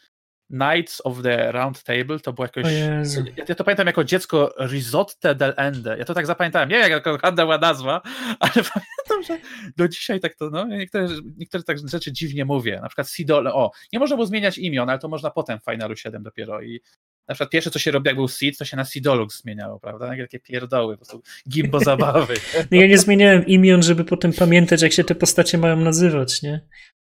Knights 0.50 1.00
of 1.04 1.22
the 1.22 1.52
Round 1.52 1.82
Table 1.82 2.20
to 2.20 2.32
było 2.32 2.44
jakoś. 2.44 2.64
Ja, 2.64 3.44
ja, 3.48 3.54
to 3.54 3.64
pamiętam 3.64 3.86
jako 3.86 4.04
dziecko 4.04 4.54
Risotte 4.60 5.34
del 5.34 5.54
Ende. 5.56 5.98
Ja 5.98 6.04
to 6.04 6.14
tak 6.14 6.26
zapamiętałem. 6.26 6.68
Nie 6.68 6.78
wiem, 6.78 6.90
jak 6.90 7.04
to 7.04 7.32
była 7.32 7.58
nazwa, 7.58 8.02
ale 8.40 8.52
pamiętam, 8.52 9.22
że 9.26 9.38
do 9.76 9.88
dzisiaj 9.88 10.20
tak 10.20 10.34
to, 10.36 10.50
no, 10.50 10.64
niektóre, 10.66 11.08
niektóre 11.36 11.62
tak 11.62 11.88
rzeczy 11.88 12.12
dziwnie 12.12 12.44
mówię. 12.44 12.80
Na 12.82 12.88
przykład 12.88 13.10
Sidol, 13.10 13.46
o, 13.46 13.70
nie 13.92 13.98
można 13.98 14.16
było 14.16 14.26
zmieniać 14.26 14.58
imion, 14.58 14.90
ale 14.90 14.98
to 14.98 15.08
można 15.08 15.30
potem 15.30 15.58
w 15.58 15.64
Finalu 15.64 15.96
7 15.96 16.22
dopiero. 16.22 16.62
I 16.62 16.80
na 17.28 17.34
przykład 17.34 17.50
pierwsze, 17.50 17.70
co 17.70 17.78
się 17.78 17.90
robi, 17.90 18.08
jak 18.08 18.16
był 18.16 18.28
Seed, 18.28 18.58
to 18.58 18.64
się 18.64 18.76
na 18.76 18.84
Sidolux 18.84 19.42
zmieniało, 19.42 19.80
prawda? 19.80 20.08
Takie 20.08 20.40
pierdoły, 20.40 20.94
po 20.94 21.04
prostu 21.04 21.22
gimbo 21.48 21.80
zabawy. 21.80 22.34
No 22.70 22.76
ja 22.76 22.86
nie 22.86 22.98
zmieniałem 22.98 23.46
imion, 23.46 23.82
żeby 23.82 24.04
potem 24.04 24.32
pamiętać, 24.32 24.82
jak 24.82 24.92
się 24.92 25.04
te 25.04 25.14
postacie 25.14 25.58
mają 25.58 25.76
nazywać, 25.76 26.42
nie? 26.42 26.60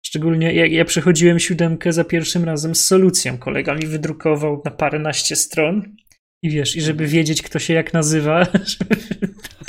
Szczególnie 0.06 0.54
jak 0.54 0.72
ja 0.72 0.86
przechodziłem 0.86 1.40
siódemkę 1.40 1.94
za 1.94 2.04
pierwszym 2.04 2.44
razem 2.44 2.76
z 2.76 2.86
solucją. 2.86 3.38
Kolega 3.38 3.76
mi 3.76 3.88
wydrukował 3.88 4.62
na 4.66 4.72
paręnaście 4.72 5.36
stron 5.36 5.96
i 6.44 6.50
wiesz, 6.50 6.76
i 6.76 6.82
żeby 6.82 7.08
wiedzieć, 7.08 7.42
kto 7.42 7.60
się 7.60 7.74
jak 7.74 7.94
nazywa, 7.94 8.46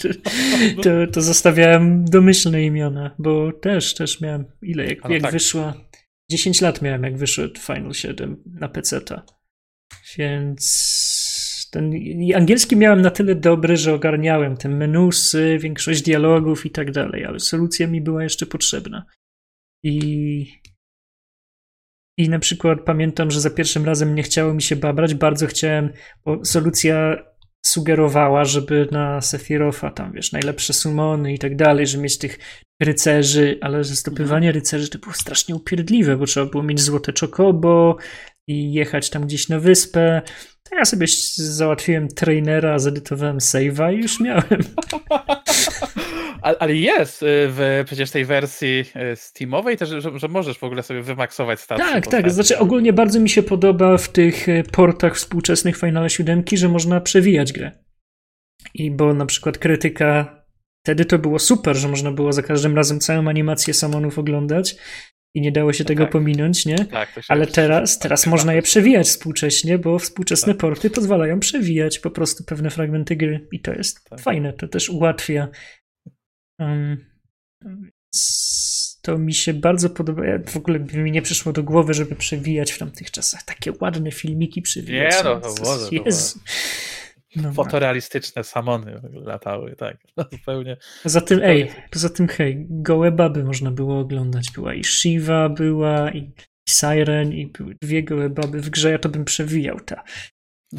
to, 0.82 0.90
to 1.12 1.22
zostawiałem 1.22 2.04
domyślne 2.04 2.62
imiona, 2.64 3.14
bo 3.18 3.52
też, 3.52 3.94
też 3.94 4.20
miałem, 4.20 4.44
ile, 4.62 4.86
jak, 4.86 5.10
jak 5.10 5.22
tak. 5.22 5.32
wyszła, 5.32 5.74
10 6.30 6.60
lat 6.60 6.82
miałem, 6.82 7.02
jak 7.02 7.16
wyszedł 7.16 7.60
Final 7.60 7.92
7 7.92 8.42
na 8.46 8.68
PC-ta. 8.68 9.37
Więc 10.18 11.68
ten 11.70 11.92
angielski 12.34 12.76
miałem 12.76 13.02
na 13.02 13.10
tyle 13.10 13.34
dobry, 13.34 13.76
że 13.76 13.94
ogarniałem 13.94 14.56
te 14.56 14.68
menusy, 14.68 15.58
większość 15.60 16.02
dialogów 16.02 16.66
i 16.66 16.70
tak 16.70 16.90
dalej, 16.90 17.24
ale 17.24 17.40
solucja 17.40 17.86
mi 17.86 18.00
była 18.00 18.22
jeszcze 18.22 18.46
potrzebna. 18.46 19.04
I, 19.82 20.60
I 22.18 22.28
na 22.28 22.38
przykład 22.38 22.78
pamiętam, 22.84 23.30
że 23.30 23.40
za 23.40 23.50
pierwszym 23.50 23.84
razem 23.84 24.14
nie 24.14 24.22
chciało 24.22 24.54
mi 24.54 24.62
się 24.62 24.76
babrać, 24.76 25.14
bardzo 25.14 25.46
chciałem, 25.46 25.92
bo 26.24 26.44
solucja 26.44 27.16
sugerowała, 27.66 28.44
żeby 28.44 28.88
na 28.90 29.20
Sephirofa 29.20 29.90
tam, 29.90 30.12
wiesz, 30.12 30.32
najlepsze 30.32 30.72
sumony 30.72 31.34
i 31.34 31.38
tak 31.38 31.56
dalej, 31.56 31.86
żeby 31.86 32.02
mieć 32.02 32.18
tych 32.18 32.38
rycerzy, 32.82 33.58
ale 33.60 33.84
zdobywanie 33.84 34.52
rycerzy 34.52 34.90
to 34.90 34.98
było 34.98 35.12
strasznie 35.12 35.54
upierdliwe, 35.54 36.16
bo 36.16 36.26
trzeba 36.26 36.50
było 36.50 36.62
mieć 36.62 36.80
złote 36.80 37.12
czokobo 37.12 37.96
i 38.48 38.72
jechać 38.72 39.10
tam 39.10 39.26
gdzieś 39.26 39.48
na 39.48 39.58
wyspę. 39.58 40.22
To 40.70 40.76
ja 40.76 40.84
sobie 40.84 41.06
załatwiłem 41.36 42.08
trainera, 42.08 42.78
zedytowałem 42.78 43.38
save'a 43.38 43.94
i 43.94 43.96
już 43.96 44.20
miałem. 44.20 44.44
Ale 46.58 46.74
jest 46.74 47.22
y, 47.22 47.26
w 47.26 47.82
przecież 47.86 48.10
tej 48.10 48.24
wersji 48.24 48.84
y, 49.12 49.16
Steamowej 49.16 49.76
też, 49.76 49.88
że, 49.88 50.18
że 50.18 50.28
możesz 50.28 50.58
w 50.58 50.64
ogóle 50.64 50.82
sobie 50.82 51.02
wymaksować 51.02 51.60
stację. 51.60 51.84
Tak, 51.84 52.06
tak. 52.06 52.30
Znaczy 52.30 52.58
ogólnie 52.58 52.92
bardzo 52.92 53.20
mi 53.20 53.28
się 53.28 53.42
podoba 53.42 53.98
w 53.98 54.08
tych 54.08 54.48
y, 54.48 54.64
portach 54.72 55.16
współczesnych 55.16 55.76
Final 55.76 56.08
7, 56.08 56.44
że 56.52 56.68
można 56.68 57.00
przewijać 57.00 57.52
grę. 57.52 57.72
I 58.74 58.90
bo 58.90 59.14
na 59.14 59.26
przykład 59.26 59.58
krytyka 59.58 60.42
wtedy 60.82 61.04
to 61.04 61.18
było 61.18 61.38
super, 61.38 61.76
że 61.76 61.88
można 61.88 62.12
było 62.12 62.32
za 62.32 62.42
każdym 62.42 62.76
razem 62.76 63.00
całą 63.00 63.28
animację 63.28 63.74
samonów 63.74 64.18
oglądać 64.18 64.76
i 65.38 65.40
nie 65.40 65.52
dało 65.52 65.72
się 65.72 65.84
no 65.84 65.88
tego 65.88 66.02
tak. 66.04 66.12
pominąć, 66.12 66.66
nie? 66.66 66.84
Tak, 66.84 67.20
Ale 67.28 67.46
teraz, 67.46 67.98
teraz 67.98 68.26
można 68.26 68.54
je 68.54 68.62
przewijać 68.62 69.06
współcześnie, 69.06 69.78
bo 69.78 69.98
współczesne 69.98 70.52
tak. 70.52 70.60
porty 70.60 70.90
pozwalają 70.90 71.40
przewijać 71.40 71.98
po 71.98 72.10
prostu 72.10 72.44
pewne 72.44 72.70
fragmenty 72.70 73.16
gry 73.16 73.48
i 73.52 73.60
to 73.60 73.72
jest 73.72 74.04
tak. 74.10 74.20
fajne, 74.20 74.52
to 74.52 74.68
też 74.68 74.88
ułatwia 74.88 75.48
Um, 76.60 77.04
to 79.02 79.18
mi 79.18 79.34
się 79.34 79.54
bardzo 79.54 79.90
podoba. 79.90 80.22
W 80.46 80.56
ogóle 80.56 80.78
by 80.78 80.98
mi 80.98 81.12
nie 81.12 81.22
przyszło 81.22 81.52
do 81.52 81.62
głowy, 81.62 81.94
żeby 81.94 82.16
przewijać 82.16 82.72
w 82.72 82.78
tamtych 82.78 83.10
czasach 83.10 83.42
takie 83.42 83.72
ładne 83.80 84.12
filmiki 84.12 84.62
przewijać. 84.62 85.14
Nie, 85.16 85.22
no 85.24 85.40
to. 85.40 85.48
Jezu. 85.90 86.38
No, 87.36 87.52
Fotorealistyczne 87.52 88.44
samony 88.44 89.00
latały, 89.12 89.76
tak. 89.76 89.96
No, 90.16 90.24
zupełnie. 90.32 90.76
Poza 91.02 91.20
tym, 91.20 91.40
ej, 91.42 91.70
poza 91.90 92.08
tym, 92.08 92.28
hej, 92.28 92.66
gołe 92.70 93.12
baby 93.12 93.44
można 93.44 93.70
było 93.70 93.98
oglądać. 93.98 94.50
Była 94.50 94.74
i 94.74 94.84
Shiva, 94.84 95.48
była 95.48 96.10
i 96.10 96.32
Siren, 96.68 97.32
i 97.32 97.46
były 97.46 97.74
dwie 97.82 98.02
gołe 98.02 98.30
baby 98.30 98.60
w 98.60 98.70
grze. 98.70 98.90
Ja 98.90 98.98
to 98.98 99.08
bym 99.08 99.24
przewijał, 99.24 99.80
ta. 99.80 100.04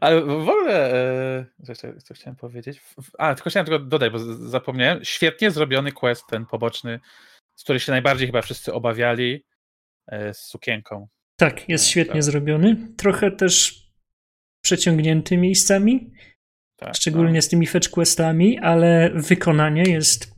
Ale 0.00 0.20
w 0.20 0.48
ogóle, 0.48 0.94
e, 0.94 1.74
co, 1.74 2.00
co 2.02 2.14
chciałem 2.14 2.36
powiedzieć? 2.36 2.80
A, 3.18 3.34
tylko 3.34 3.50
chciałem 3.50 3.66
tylko 3.66 3.84
dodać, 3.84 4.12
bo 4.12 4.18
zapomniałem. 4.48 5.04
Świetnie 5.04 5.50
zrobiony 5.50 5.92
quest, 5.92 6.26
ten 6.26 6.46
poboczny, 6.46 7.00
z 7.56 7.62
której 7.62 7.80
się 7.80 7.92
najbardziej 7.92 8.28
chyba 8.28 8.42
wszyscy 8.42 8.72
obawiali, 8.72 9.44
e, 10.06 10.34
z 10.34 10.38
sukienką. 10.38 11.08
Tak, 11.36 11.68
jest 11.68 11.84
e, 11.84 11.88
świetnie 11.88 12.12
tak. 12.12 12.22
zrobiony. 12.22 12.76
Trochę 12.96 13.30
też 13.30 13.79
przeciągnięty 14.60 15.36
miejscami, 15.36 16.10
tak, 16.76 16.96
szczególnie 16.96 17.38
tak. 17.38 17.44
z 17.44 17.48
tymi 17.48 17.66
fetch 17.66 17.90
questami, 17.90 18.58
ale 18.58 19.10
wykonanie 19.14 19.82
jest 19.82 20.34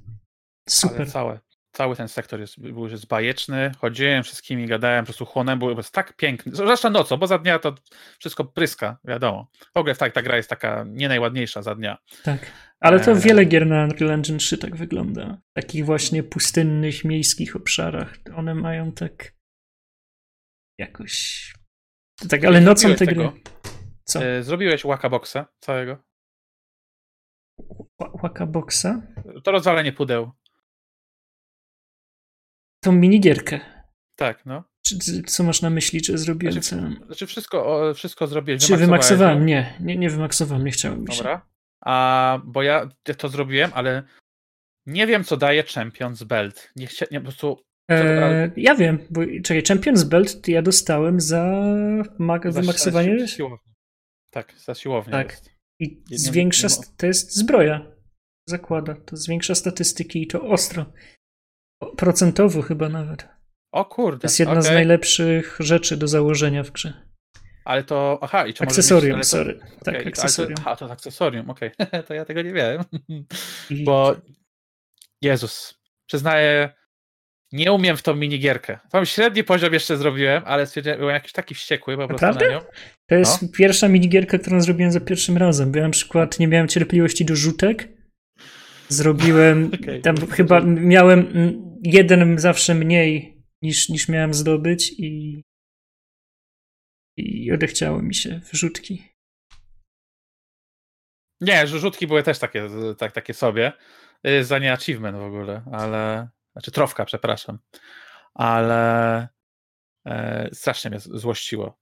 super. 0.68 1.00
Ale 1.00 1.06
całe, 1.06 1.40
cały 1.72 1.96
ten 1.96 2.08
sektor 2.08 2.40
jest, 2.40 2.60
był 2.60 2.88
już 2.88 3.06
bajeczny, 3.06 3.72
chodziłem 3.78 4.22
wszystkimi, 4.22 4.66
gadałem, 4.66 5.04
po 5.04 5.06
prostu 5.06 5.26
chłonąłem, 5.26 5.58
był 5.58 5.76
jest 5.76 5.92
tak 5.92 6.16
piękny, 6.16 6.54
zwłaszcza 6.54 6.90
nocą, 6.90 7.16
bo 7.16 7.26
za 7.26 7.38
dnia 7.38 7.58
to 7.58 7.74
wszystko 8.18 8.44
pryska, 8.44 8.98
wiadomo. 9.04 9.50
W 9.74 9.76
ogóle 9.76 9.94
tak, 9.94 10.12
ta 10.12 10.22
gra 10.22 10.36
jest 10.36 10.50
taka 10.50 10.84
nie 10.88 11.08
najładniejsza 11.08 11.62
za 11.62 11.74
dnia. 11.74 11.98
Tak, 12.22 12.46
ale 12.80 13.00
to 13.00 13.12
e... 13.12 13.14
wiele 13.14 13.44
gier 13.44 13.66
na 13.66 13.84
Unreal 13.84 14.10
Engine 14.10 14.38
3 14.38 14.58
tak 14.58 14.76
wygląda. 14.76 15.38
W 15.50 15.54
takich 15.54 15.84
właśnie 15.84 16.22
pustynnych, 16.22 17.04
miejskich 17.04 17.56
obszarach. 17.56 18.14
One 18.36 18.54
mają 18.54 18.92
tak 18.92 19.34
jakoś... 20.78 21.52
Tak, 22.28 22.44
ale 22.44 22.60
nocą 22.60 22.94
te 22.94 23.06
gry... 23.06 23.30
Co? 24.04 24.24
E, 24.24 24.42
zrobiłeś 24.42 24.82
Wakaboxa 24.82 25.46
całego? 25.60 25.96
Wakaboxa? 28.22 29.02
To 29.44 29.52
rozwalenie 29.52 29.92
pudeł 29.92 30.32
tą 32.84 32.92
minigierkę. 32.92 33.60
Tak, 34.16 34.46
no. 34.46 34.64
Czy, 34.86 35.22
co 35.22 35.44
masz 35.44 35.62
na 35.62 35.70
myśli, 35.70 36.02
czy 36.02 36.18
zrobiłem 36.18 36.52
znaczy, 36.52 36.68
co? 36.68 37.06
Znaczy 37.06 37.26
wszystko, 37.26 37.92
wszystko 37.94 38.26
zrobiłeś. 38.26 38.66
Czy 38.66 38.76
wymaksowałem? 38.76 39.46
Nie, 39.46 39.74
nie, 39.80 39.96
nie 39.96 40.10
wymaksowałem, 40.10 40.64
nie 40.64 40.70
chciałem. 40.70 41.04
Dobra. 41.04 41.46
A, 41.80 42.40
bo 42.44 42.62
ja 42.62 42.88
to 43.18 43.28
zrobiłem, 43.28 43.70
ale 43.74 44.02
nie 44.86 45.06
wiem, 45.06 45.24
co 45.24 45.36
daje 45.36 45.62
Champions 45.62 46.22
Belt. 46.22 46.72
Nie 46.76 46.86
chciałem, 46.86 47.14
po 47.14 47.20
prostu... 47.20 47.64
Eee, 47.88 48.50
ja 48.56 48.74
wiem, 48.74 48.98
bo 49.10 49.20
czekaj, 49.44 49.62
Champions 49.68 50.04
Belt 50.04 50.48
ja 50.48 50.62
dostałem 50.62 51.20
za, 51.20 51.62
za 52.44 52.60
wymaksowanie. 52.60 53.26
Tak, 54.32 54.54
za 54.59 54.74
siłownię. 54.74 55.12
Tak. 55.12 55.32
Jest. 55.32 55.50
I 55.80 56.18
zwiększa, 56.18 56.68
to 56.96 57.06
jest 57.06 57.36
zbroja. 57.36 57.92
Zakłada. 58.48 58.94
To 58.94 59.16
zwiększa 59.16 59.54
statystyki 59.54 60.22
i 60.22 60.26
to 60.26 60.42
ostro. 60.42 60.92
Procentowo 61.96 62.62
chyba 62.62 62.88
nawet. 62.88 63.28
O 63.72 63.84
kurde. 63.84 64.20
To 64.20 64.26
jest 64.26 64.38
jedna 64.38 64.52
okay. 64.52 64.62
z 64.62 64.70
najlepszych 64.70 65.56
rzeczy 65.60 65.96
do 65.96 66.09
założenia 66.09 66.62
w 66.62 66.70
grze. 66.70 67.12
Ale 67.64 67.84
to. 67.84 68.18
Aha, 68.22 68.46
i 68.46 68.54
czy 68.54 68.64
Akcesorium, 68.64 69.18
mieć, 69.18 69.28
sorry. 69.28 69.56
Okay. 69.56 69.78
Tak, 69.84 70.06
akcesorium. 70.06 70.59
A, 70.64 70.76
to 70.76 70.92
akcesorium, 70.92 71.50
okej. 71.50 71.70
Okay. 71.78 72.02
to 72.09 72.14
ja 72.14 72.24
tego 72.24 72.42
nie 72.42 72.52
wiem. 72.52 72.82
I... 73.70 73.84
Bo. 73.84 74.16
Jezus. 75.22 75.78
Przyznaję. 76.06 76.74
Nie 77.52 77.72
umiem 77.72 77.96
w 77.96 78.02
tą 78.02 78.14
minigierkę. 78.14 78.78
Tam 78.90 79.06
średni 79.06 79.44
poziom 79.44 79.72
jeszcze 79.72 79.96
zrobiłem, 79.96 80.42
ale 80.46 80.66
stwierdziłem, 80.66 80.98
byłem 80.98 81.14
jakiś 81.14 81.32
taki 81.32 81.54
wściekły 81.54 81.96
po 81.96 82.08
prostu 82.08 82.26
Naprawdę? 82.26 82.48
na 82.48 82.60
nią. 82.60 82.66
To 83.06 83.14
jest 83.14 83.42
no. 83.42 83.48
pierwsza 83.56 83.88
minigierka, 83.88 84.38
którą 84.38 84.60
zrobiłem 84.60 84.92
za 84.92 85.00
pierwszym 85.00 85.36
razem. 85.36 85.72
Ja 85.74 85.82
na 85.82 85.90
przykład 85.90 86.38
nie 86.38 86.48
miałem 86.48 86.68
cierpliwości 86.68 87.24
do 87.24 87.36
rzutek. 87.36 87.88
Zrobiłem, 88.88 89.70
okay. 89.82 90.00
tam 90.00 90.16
chyba 90.16 90.60
miałem 90.60 91.32
jeden 91.82 92.38
zawsze 92.38 92.74
mniej 92.74 93.42
niż, 93.62 93.88
niż 93.88 94.08
miałem 94.08 94.34
zdobyć 94.34 94.92
i, 94.98 95.42
i 97.16 97.52
odechciało 97.52 98.02
mi 98.02 98.14
się 98.14 98.40
wrzutki. 98.52 99.12
Nie, 101.40 101.66
rzutki 101.66 102.06
były 102.06 102.22
też 102.22 102.38
takie, 102.38 102.68
tak, 102.98 103.12
takie 103.12 103.34
sobie. 103.34 103.72
Y, 104.26 104.44
za 104.44 104.58
nie 104.58 104.72
achievement 104.72 105.16
w 105.16 105.22
ogóle, 105.22 105.62
ale. 105.72 106.28
Znaczy 106.52 106.70
trofka, 106.70 107.04
przepraszam. 107.04 107.58
Ale 108.34 109.28
e, 110.06 110.48
strasznie 110.52 110.90
mnie 110.90 111.00
złościło. 111.00 111.78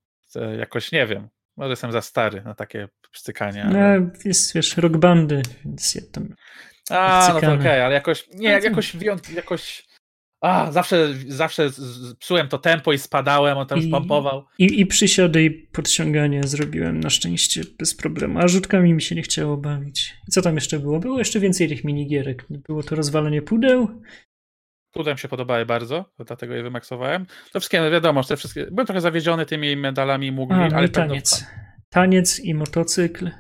Jakoś 0.59 0.93
nie 0.93 1.07
wiem. 1.07 1.29
Może 1.57 1.71
jestem 1.71 1.93
za 1.93 2.01
stary 2.01 2.43
na 2.43 2.55
takie 2.55 2.89
pstykanie. 3.13 3.65
Ale... 3.65 4.01
No, 4.01 4.11
jest, 4.25 4.55
wiesz, 4.55 4.77
rock 4.77 4.97
bandy, 4.97 5.43
więc 5.65 5.95
ja 5.95 6.03
tam. 6.13 6.35
A, 6.91 7.29
no 7.29 7.41
to 7.41 7.47
okej, 7.47 7.59
okay, 7.59 7.85
ale 7.85 7.95
jakoś. 7.95 8.29
Nie, 8.29 8.59
no 8.59 8.65
jakoś 8.65 8.97
wyjątki, 8.97 9.35
jakoś 9.35 9.91
a, 10.41 10.73
zawsze, 10.73 11.15
zawsze 11.29 11.71
psułem 12.19 12.49
to 12.49 12.59
tempo 12.59 12.93
i 12.93 12.99
spadałem, 12.99 13.59
on 13.59 13.67
tam 13.67 13.79
I, 13.79 13.83
już 13.83 13.91
pompował. 13.91 14.45
I, 14.59 14.81
I 14.81 14.87
przysiady 14.87 15.45
i 15.45 15.51
podciąganie 15.51 16.43
zrobiłem 16.45 17.01
na 17.01 17.11
szczęście 17.11 17.63
bez 17.79 17.95
problemu, 17.95 18.39
a 18.39 18.49
rzutkami 18.49 18.95
mi 18.95 19.03
się 19.03 19.15
nie 19.15 19.23
chciało 19.23 19.57
bawić. 19.57 20.15
I 20.29 20.31
co 20.31 20.43
tam 20.43 20.55
jeszcze 20.55 20.79
było? 20.79 21.01
Było 21.01 21.19
jeszcze 21.19 21.41
więcej 21.41 21.69
tych 21.69 21.85
minigierek. 21.85 22.47
Było 22.51 22.83
to 22.83 22.95
rozwalenie 22.95 23.43
pudeł. 23.43 24.03
Pudeł 24.93 25.17
się 25.17 25.29
podobały 25.29 25.67
bardzo, 25.67 26.05
dlatego 26.27 26.55
je 26.55 26.63
wymaksowałem. 26.63 27.27
To 27.53 27.61
wszystkie, 27.61 27.91
wiadomo, 27.91 28.25
te 28.25 28.37
wszystkie, 28.37 28.67
byłem 28.71 28.87
trochę 28.87 29.01
zawiedziony 29.01 29.47
tymi 29.47 29.77
medalami 29.77 30.33
mugli, 30.33 30.57
a, 30.57 30.69
no 30.69 30.77
ale 30.77 30.89
taniec. 30.89 31.45
Taniec 31.91 32.41
i 32.41 32.55
motocykl. 32.55 33.31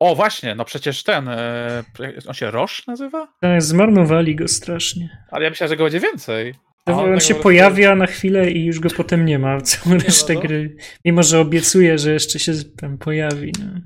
O, 0.00 0.14
właśnie, 0.14 0.54
no 0.54 0.64
przecież 0.64 1.02
ten, 1.02 1.28
e, 1.28 1.84
on 2.28 2.34
się 2.34 2.50
Roż 2.50 2.86
nazywa? 2.86 3.28
Tak, 3.40 3.62
zmarnowali 3.62 4.36
go 4.36 4.48
strasznie. 4.48 5.26
Ale 5.30 5.44
ja 5.44 5.50
myślałem, 5.50 5.68
że 5.68 5.76
go 5.76 5.84
będzie 5.84 6.00
więcej. 6.00 6.54
A 6.86 6.92
on, 6.92 7.12
on 7.12 7.20
się 7.20 7.34
pojawia 7.34 7.96
na 7.96 8.06
chwilę 8.06 8.50
i 8.50 8.64
już 8.64 8.80
go 8.80 8.88
potem 8.96 9.24
nie 9.24 9.38
ma. 9.38 9.60
Całą 9.60 9.98
resztę 9.98 10.34
no. 10.34 10.40
gry. 10.40 10.76
Mimo, 11.04 11.22
że 11.22 11.40
obiecuje, 11.40 11.98
że 11.98 12.12
jeszcze 12.12 12.38
się 12.38 12.52
tam 12.76 12.98
pojawi. 12.98 13.52
No. 13.60 13.80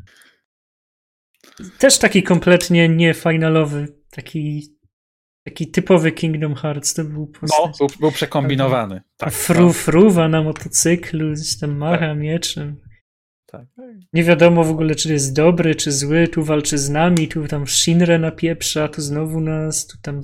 Też 1.79 1.99
taki 1.99 2.23
kompletnie 2.23 2.89
niefinalowy, 2.89 3.89
taki, 4.11 4.63
taki 5.45 5.71
typowy 5.71 6.13
Kingdom 6.13 6.55
Hearts 6.55 6.95
to 6.95 7.05
był 7.05 7.27
postać. 7.27 7.61
No, 7.61 7.73
był, 7.79 7.97
był 8.01 8.13
przekombinowany. 8.13 9.03
Tak, 9.17 9.33
fru, 9.33 9.67
no. 9.67 9.73
fruwa 9.73 10.29
na 10.29 10.43
motocyklu, 10.43 11.33
gdzieś 11.33 11.59
tam 11.59 11.77
macha 11.77 11.99
tak. 11.99 12.19
mieczem. 12.19 12.81
Tak. 13.47 13.67
Nie 14.13 14.25
wiadomo 14.25 14.65
w 14.65 14.71
ogóle, 14.71 14.95
czy 14.95 15.13
jest 15.13 15.37
dobry, 15.37 15.75
czy 15.75 15.93
zły, 15.93 16.29
tu 16.29 16.45
walczy 16.45 16.79
z 16.79 16.91
nami, 16.91 17.29
tu 17.29 17.49
tam 17.49 17.67
Shinre 17.67 18.19
napieprza, 18.19 18.89
tu 18.89 19.01
znowu 19.01 19.41
nas, 19.41 19.87
tu 19.87 19.99
tam... 20.03 20.21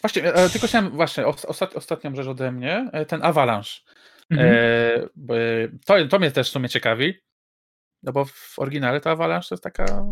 Właśnie, 0.00 0.34
e, 0.34 0.48
tylko 0.48 0.66
chciałem, 0.66 0.90
właśnie, 0.90 1.26
ostat, 1.26 1.76
ostatnią 1.76 2.14
rzecz 2.14 2.26
ode 2.26 2.52
mnie, 2.52 2.90
e, 2.92 3.06
ten 3.06 3.22
Avalanche. 3.22 3.80
Mhm. 4.30 4.54
E, 4.54 5.68
to, 5.86 6.08
to 6.08 6.18
mnie 6.18 6.30
też 6.30 6.48
w 6.48 6.52
sumie 6.52 6.68
ciekawi, 6.68 7.14
no 8.02 8.12
bo 8.12 8.24
w 8.24 8.54
oryginale 8.58 9.00
to 9.00 9.10
Avalanche 9.10 9.48
to 9.48 9.54
jest 9.54 9.64
taka 9.64 10.04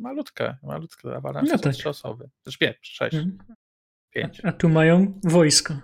malutka, 0.00 0.58
malutka 0.62 1.16
Avalanche, 1.16 1.52
no 1.52 1.58
tak. 1.58 1.72
trzy 1.72 1.88
osoby, 1.88 2.30
też 2.42 2.56
pięć, 2.56 2.76
sześć, 2.82 3.14
mhm. 3.14 3.38
pięć. 4.10 4.44
A, 4.44 4.48
a 4.48 4.52
tu 4.52 4.68
mają 4.68 5.20
wojsko. 5.24 5.74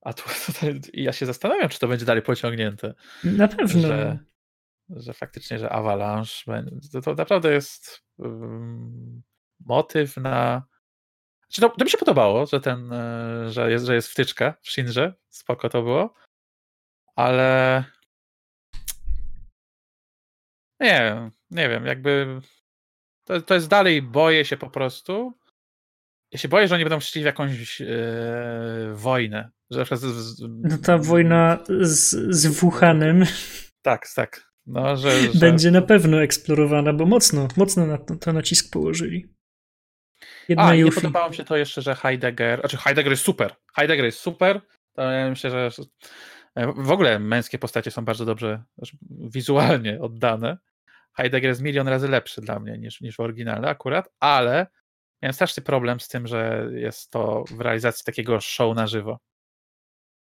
A 0.00 0.12
tu 0.12 0.22
tutaj, 0.46 0.80
ja 0.92 1.12
się 1.12 1.26
zastanawiam, 1.26 1.68
czy 1.68 1.78
to 1.78 1.88
będzie 1.88 2.06
dalej 2.06 2.22
pociągnięte. 2.22 2.94
Na 3.24 3.48
pewno. 3.48 3.88
Że, 3.88 4.18
że 4.90 5.12
faktycznie, 5.12 5.58
że 5.58 5.70
Avalanche 5.70 6.64
to, 6.92 7.00
to 7.00 7.14
naprawdę 7.14 7.52
jest 7.52 8.02
um, 8.16 9.22
motyw 9.60 10.16
na. 10.16 10.66
Znaczy, 11.42 11.60
to, 11.60 11.68
to 11.68 11.84
mi 11.84 11.90
się 11.90 11.98
podobało, 11.98 12.46
że 12.46 12.60
ten, 12.60 12.92
e, 12.92 13.50
że 13.50 13.70
jest, 13.70 13.84
że 13.84 13.94
jest 13.94 14.08
wtyczka 14.08 14.54
w 14.60 14.70
Shinrze. 14.70 15.14
Spoko 15.28 15.68
to 15.68 15.82
było. 15.82 16.14
Ale. 17.16 17.84
Nie, 20.80 21.30
nie 21.50 21.68
wiem, 21.68 21.86
jakby. 21.86 22.40
To, 23.24 23.40
to 23.40 23.54
jest 23.54 23.68
dalej, 23.68 24.02
boję 24.02 24.44
się 24.44 24.56
po 24.56 24.70
prostu. 24.70 25.32
Ja 26.32 26.38
się 26.38 26.48
boję, 26.48 26.68
że 26.68 26.74
oni 26.74 26.84
będą 26.84 27.00
szli 27.00 27.22
w 27.22 27.24
jakąś 27.24 27.80
yy, 27.80 27.86
wojnę 28.94 29.50
że 29.72 29.96
z, 29.96 30.00
z, 30.00 30.42
no 30.48 30.78
ta 30.78 30.98
wojna 30.98 31.58
z, 31.80 32.34
z 32.34 32.46
Wuhanem. 32.46 33.24
Tak, 33.82 34.06
tak. 34.16 34.52
No, 34.66 34.96
że, 34.96 35.20
że... 35.20 35.38
Będzie 35.40 35.70
na 35.70 35.82
pewno 35.82 36.22
eksplorowana, 36.22 36.92
bo 36.92 37.06
mocno, 37.06 37.48
mocno 37.56 37.86
na 37.86 37.98
to, 37.98 38.16
to 38.16 38.32
nacisk 38.32 38.72
położyli. 38.72 39.26
Jedna 40.48 40.62
A, 40.62 40.74
nie 40.74 40.92
podobało 40.92 41.30
mi 41.30 41.36
się 41.36 41.44
to 41.44 41.56
jeszcze, 41.56 41.82
że 41.82 41.94
Heidegger, 41.94 42.60
znaczy 42.60 42.76
Heidegger 42.76 43.12
jest 43.12 43.22
super. 43.22 43.54
Heidegger 43.76 44.04
jest 44.04 44.18
super. 44.18 44.60
To 44.92 45.02
ja 45.02 45.30
myślę, 45.30 45.50
że 45.50 45.70
w 46.76 46.90
ogóle 46.90 47.18
męskie 47.18 47.58
postacie 47.58 47.90
są 47.90 48.04
bardzo 48.04 48.24
dobrze 48.24 48.62
znaczy 48.78 48.96
wizualnie 49.10 50.00
oddane. 50.00 50.58
Heidegger 51.16 51.48
jest 51.48 51.62
milion 51.62 51.88
razy 51.88 52.08
lepszy 52.08 52.40
dla 52.40 52.60
mnie 52.60 52.78
niż, 52.78 53.00
niż 53.00 53.16
w 53.16 53.20
oryginale 53.20 53.68
akurat, 53.68 54.08
ale 54.20 54.66
miałem 55.22 55.32
straszny 55.32 55.62
problem 55.62 56.00
z 56.00 56.08
tym, 56.08 56.26
że 56.26 56.70
jest 56.74 57.10
to 57.10 57.44
w 57.50 57.60
realizacji 57.60 58.04
takiego 58.04 58.40
show 58.40 58.76
na 58.76 58.86
żywo. 58.86 59.18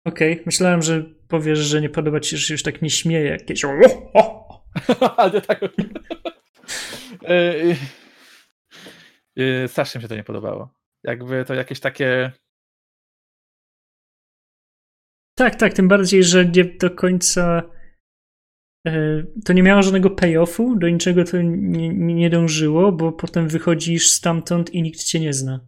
Okej, 0.04 0.32
okay. 0.32 0.42
myślałem, 0.46 0.82
że 0.82 1.04
powiesz, 1.28 1.58
że 1.58 1.80
nie 1.80 1.90
podoba 1.90 2.20
ci 2.20 2.30
się, 2.30 2.36
że 2.36 2.46
się 2.46 2.54
już 2.54 2.62
tak 2.62 2.82
nie 2.82 2.90
śmieje 2.90 3.30
jakieś. 3.30 3.62
Ale 5.16 5.40
tak. 5.40 5.60
E, 7.28 7.54
e, 9.36 9.68
strasznie 9.68 9.98
mi 9.98 10.02
się 10.02 10.08
to 10.08 10.16
nie 10.16 10.24
podobało. 10.24 10.74
Jakby 11.04 11.44
to 11.44 11.54
jakieś 11.54 11.80
takie. 11.80 12.32
Tak, 15.34 15.56
tak, 15.56 15.72
tym 15.72 15.88
bardziej, 15.88 16.24
że 16.24 16.46
nie 16.46 16.64
do 16.64 16.90
końca. 16.90 17.62
E, 18.86 19.22
to 19.44 19.52
nie 19.52 19.62
miało 19.62 19.82
żadnego 19.82 20.10
payoffu, 20.10 20.76
do 20.76 20.88
niczego 20.88 21.24
to 21.24 21.42
nie, 21.42 21.88
nie 21.88 22.30
dążyło, 22.30 22.92
bo 22.92 23.12
potem 23.12 23.48
wychodzisz 23.48 24.10
stamtąd 24.10 24.74
i 24.74 24.82
nikt 24.82 25.04
cię 25.04 25.20
nie 25.20 25.32
zna. 25.32 25.66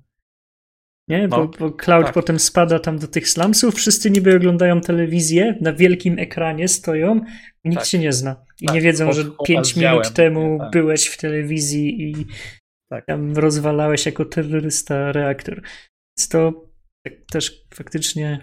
Nie? 1.08 1.28
Bo, 1.28 1.36
no, 1.36 1.50
bo 1.58 1.72
Cloud 1.72 2.04
tak. 2.04 2.14
potem 2.14 2.38
spada 2.38 2.78
tam 2.78 2.98
do 2.98 3.08
tych 3.08 3.28
slumsów, 3.28 3.74
wszyscy 3.74 4.10
niby 4.10 4.36
oglądają 4.36 4.80
telewizję, 4.80 5.58
na 5.60 5.72
wielkim 5.72 6.18
ekranie 6.18 6.68
stoją 6.68 7.20
i 7.64 7.68
nikt 7.68 7.82
tak. 7.82 7.88
się 7.88 7.98
nie 7.98 8.12
zna. 8.12 8.44
I 8.60 8.66
tak. 8.66 8.74
nie 8.74 8.80
wiedzą, 8.80 9.12
że 9.12 9.24
pięć 9.46 9.76
minut 9.76 10.12
temu 10.12 10.58
tak. 10.58 10.70
byłeś 10.70 11.06
w 11.06 11.16
telewizji 11.16 12.10
i 12.10 12.26
tak. 12.90 13.06
tam 13.06 13.36
rozwalałeś 13.36 14.06
jako 14.06 14.24
terrorysta 14.24 15.12
reaktor. 15.12 15.62
Więc 16.16 16.28
to 16.28 16.70
tak 17.06 17.14
też 17.32 17.66
faktycznie 17.74 18.40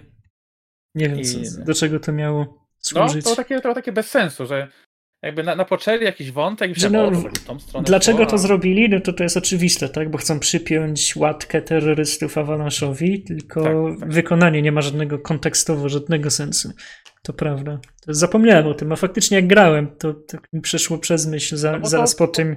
nie 0.94 1.08
wiem, 1.08 1.24
co, 1.24 1.64
do 1.64 1.74
czego 1.74 2.00
to 2.00 2.12
miało 2.12 2.61
służyć. 2.84 3.24
No, 3.24 3.30
to 3.30 3.36
takie, 3.36 3.60
to 3.60 3.74
takie 3.74 3.92
bez 3.92 4.10
sensu, 4.10 4.46
że 4.46 4.68
jakby 5.22 5.42
na, 5.42 5.56
napoczęli 5.56 6.04
jakiś 6.04 6.32
wątek 6.32 6.78
i 6.78 6.90
no, 6.90 7.10
w 7.10 7.44
tą 7.46 7.60
stronę. 7.60 7.84
Dlaczego 7.84 8.26
to 8.26 8.38
zrobili? 8.38 8.88
No 8.88 9.00
to 9.00 9.12
to 9.12 9.22
jest 9.22 9.36
oczywiste, 9.36 9.88
tak? 9.88 10.10
Bo 10.10 10.18
chcą 10.18 10.38
przypiąć 10.38 11.16
łatkę 11.16 11.62
terrorystów 11.62 12.36
Avalanche'owi, 12.36 13.26
tylko 13.26 13.62
tak, 13.62 14.00
tak. 14.00 14.12
wykonanie 14.12 14.62
nie 14.62 14.72
ma 14.72 14.82
żadnego 14.82 15.18
kontekstowo, 15.18 15.88
żadnego 15.88 16.30
sensu. 16.30 16.72
To 17.22 17.32
prawda. 17.32 17.80
To 18.06 18.14
zapomniałem 18.14 18.66
o 18.66 18.74
tym, 18.74 18.92
a 18.92 18.96
faktycznie 18.96 19.36
jak 19.36 19.46
grałem, 19.46 19.96
to, 19.98 20.14
to 20.14 20.38
mi 20.52 20.60
przeszło 20.60 20.98
przez 20.98 21.26
myśl 21.26 21.56
za, 21.56 21.78
no 21.78 21.86
zaraz 21.86 22.14
po 22.14 22.28
tym, 22.28 22.56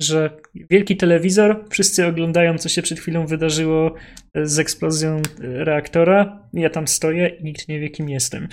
że 0.00 0.30
wielki 0.70 0.96
telewizor, 0.96 1.64
wszyscy 1.70 2.06
oglądają, 2.06 2.58
co 2.58 2.68
się 2.68 2.82
przed 2.82 3.00
chwilą 3.00 3.26
wydarzyło 3.26 3.94
z 4.34 4.58
eksplozją 4.58 5.22
reaktora. 5.38 6.48
Ja 6.52 6.70
tam 6.70 6.88
stoję 6.88 7.28
i 7.28 7.44
nikt 7.44 7.68
nie 7.68 7.80
wie, 7.80 7.90
kim 7.90 8.08
jestem. 8.08 8.48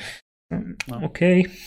No. 0.87 0.97
Okej. 0.97 1.41
Okay. 1.41 1.57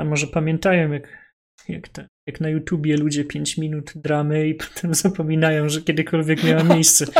A 0.00 0.04
może 0.04 0.26
pamiętają, 0.26 0.92
jak, 0.92 1.34
jak, 1.68 1.88
te, 1.88 2.08
jak 2.26 2.40
na 2.40 2.48
YouTubie 2.48 2.96
ludzie 2.96 3.24
5 3.24 3.58
minut 3.58 3.92
dramy 3.96 4.48
i 4.48 4.54
potem 4.74 4.94
zapominają, 4.94 5.68
że 5.68 5.82
kiedykolwiek 5.82 6.44
miała 6.44 6.64
miejsce. 6.64 7.06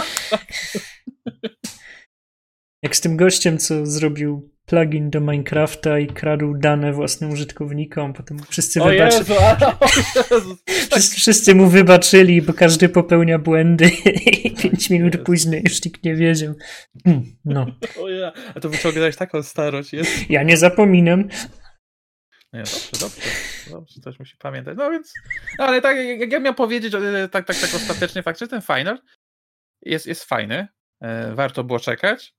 Jak 2.83 2.97
z 2.97 3.01
tym 3.01 3.17
gościem, 3.17 3.59
co 3.59 3.87
zrobił 3.87 4.51
plugin 4.69 5.11
do 5.11 5.21
Minecrafta 5.21 5.99
i 5.99 6.07
kradł 6.07 6.55
dane 6.55 6.93
własnym 6.93 7.31
użytkownikom, 7.31 8.13
potem 8.13 8.39
wszyscy 8.49 8.81
wybaczyli. 8.81 9.25
wszyscy, 10.91 11.17
wszyscy 11.17 11.55
mu 11.55 11.67
wybaczyli, 11.67 12.43
bo 12.43 12.53
każdy 12.53 12.89
popełnia 12.89 13.39
błędy 13.39 13.91
i 14.45 14.55
5 14.55 14.91
minut 14.91 15.17
później 15.25 15.63
już 15.65 15.85
nikt 15.85 16.05
nie 16.05 16.15
wiedział. 16.15 16.55
Hmm, 17.05 17.37
no. 17.45 17.67
O 18.01 18.09
ja, 18.09 18.33
a 18.55 18.61
to 18.61 18.69
wyciągnąłeś 18.69 19.17
taką 19.17 19.43
starość. 19.43 19.93
Jest. 19.93 20.31
Ja 20.31 20.43
nie 20.43 20.57
zapominam. 20.57 21.29
Nie, 22.53 22.61
dobrze, 22.61 22.91
dobrze, 23.01 23.21
dobrze, 23.71 24.01
coś 24.01 24.19
musi 24.19 24.37
pamiętać. 24.37 24.79
No 24.79 24.91
więc, 24.91 25.13
no 25.59 25.65
ale 25.65 25.81
tak, 25.81 25.97
jak 25.97 26.33
ja 26.33 26.41
miałem 26.41 26.55
powiedzieć, 26.55 26.93
tak, 27.31 27.47
tak, 27.47 27.57
tak 27.57 27.75
ostatecznie, 27.75 28.23
faktycznie 28.23 28.49
ten 28.49 28.63
final 28.63 28.99
jest, 29.83 30.07
jest 30.07 30.25
fajny. 30.25 30.69
e, 31.01 31.35
warto 31.35 31.65
było 31.65 31.81
czekać, 31.81 32.38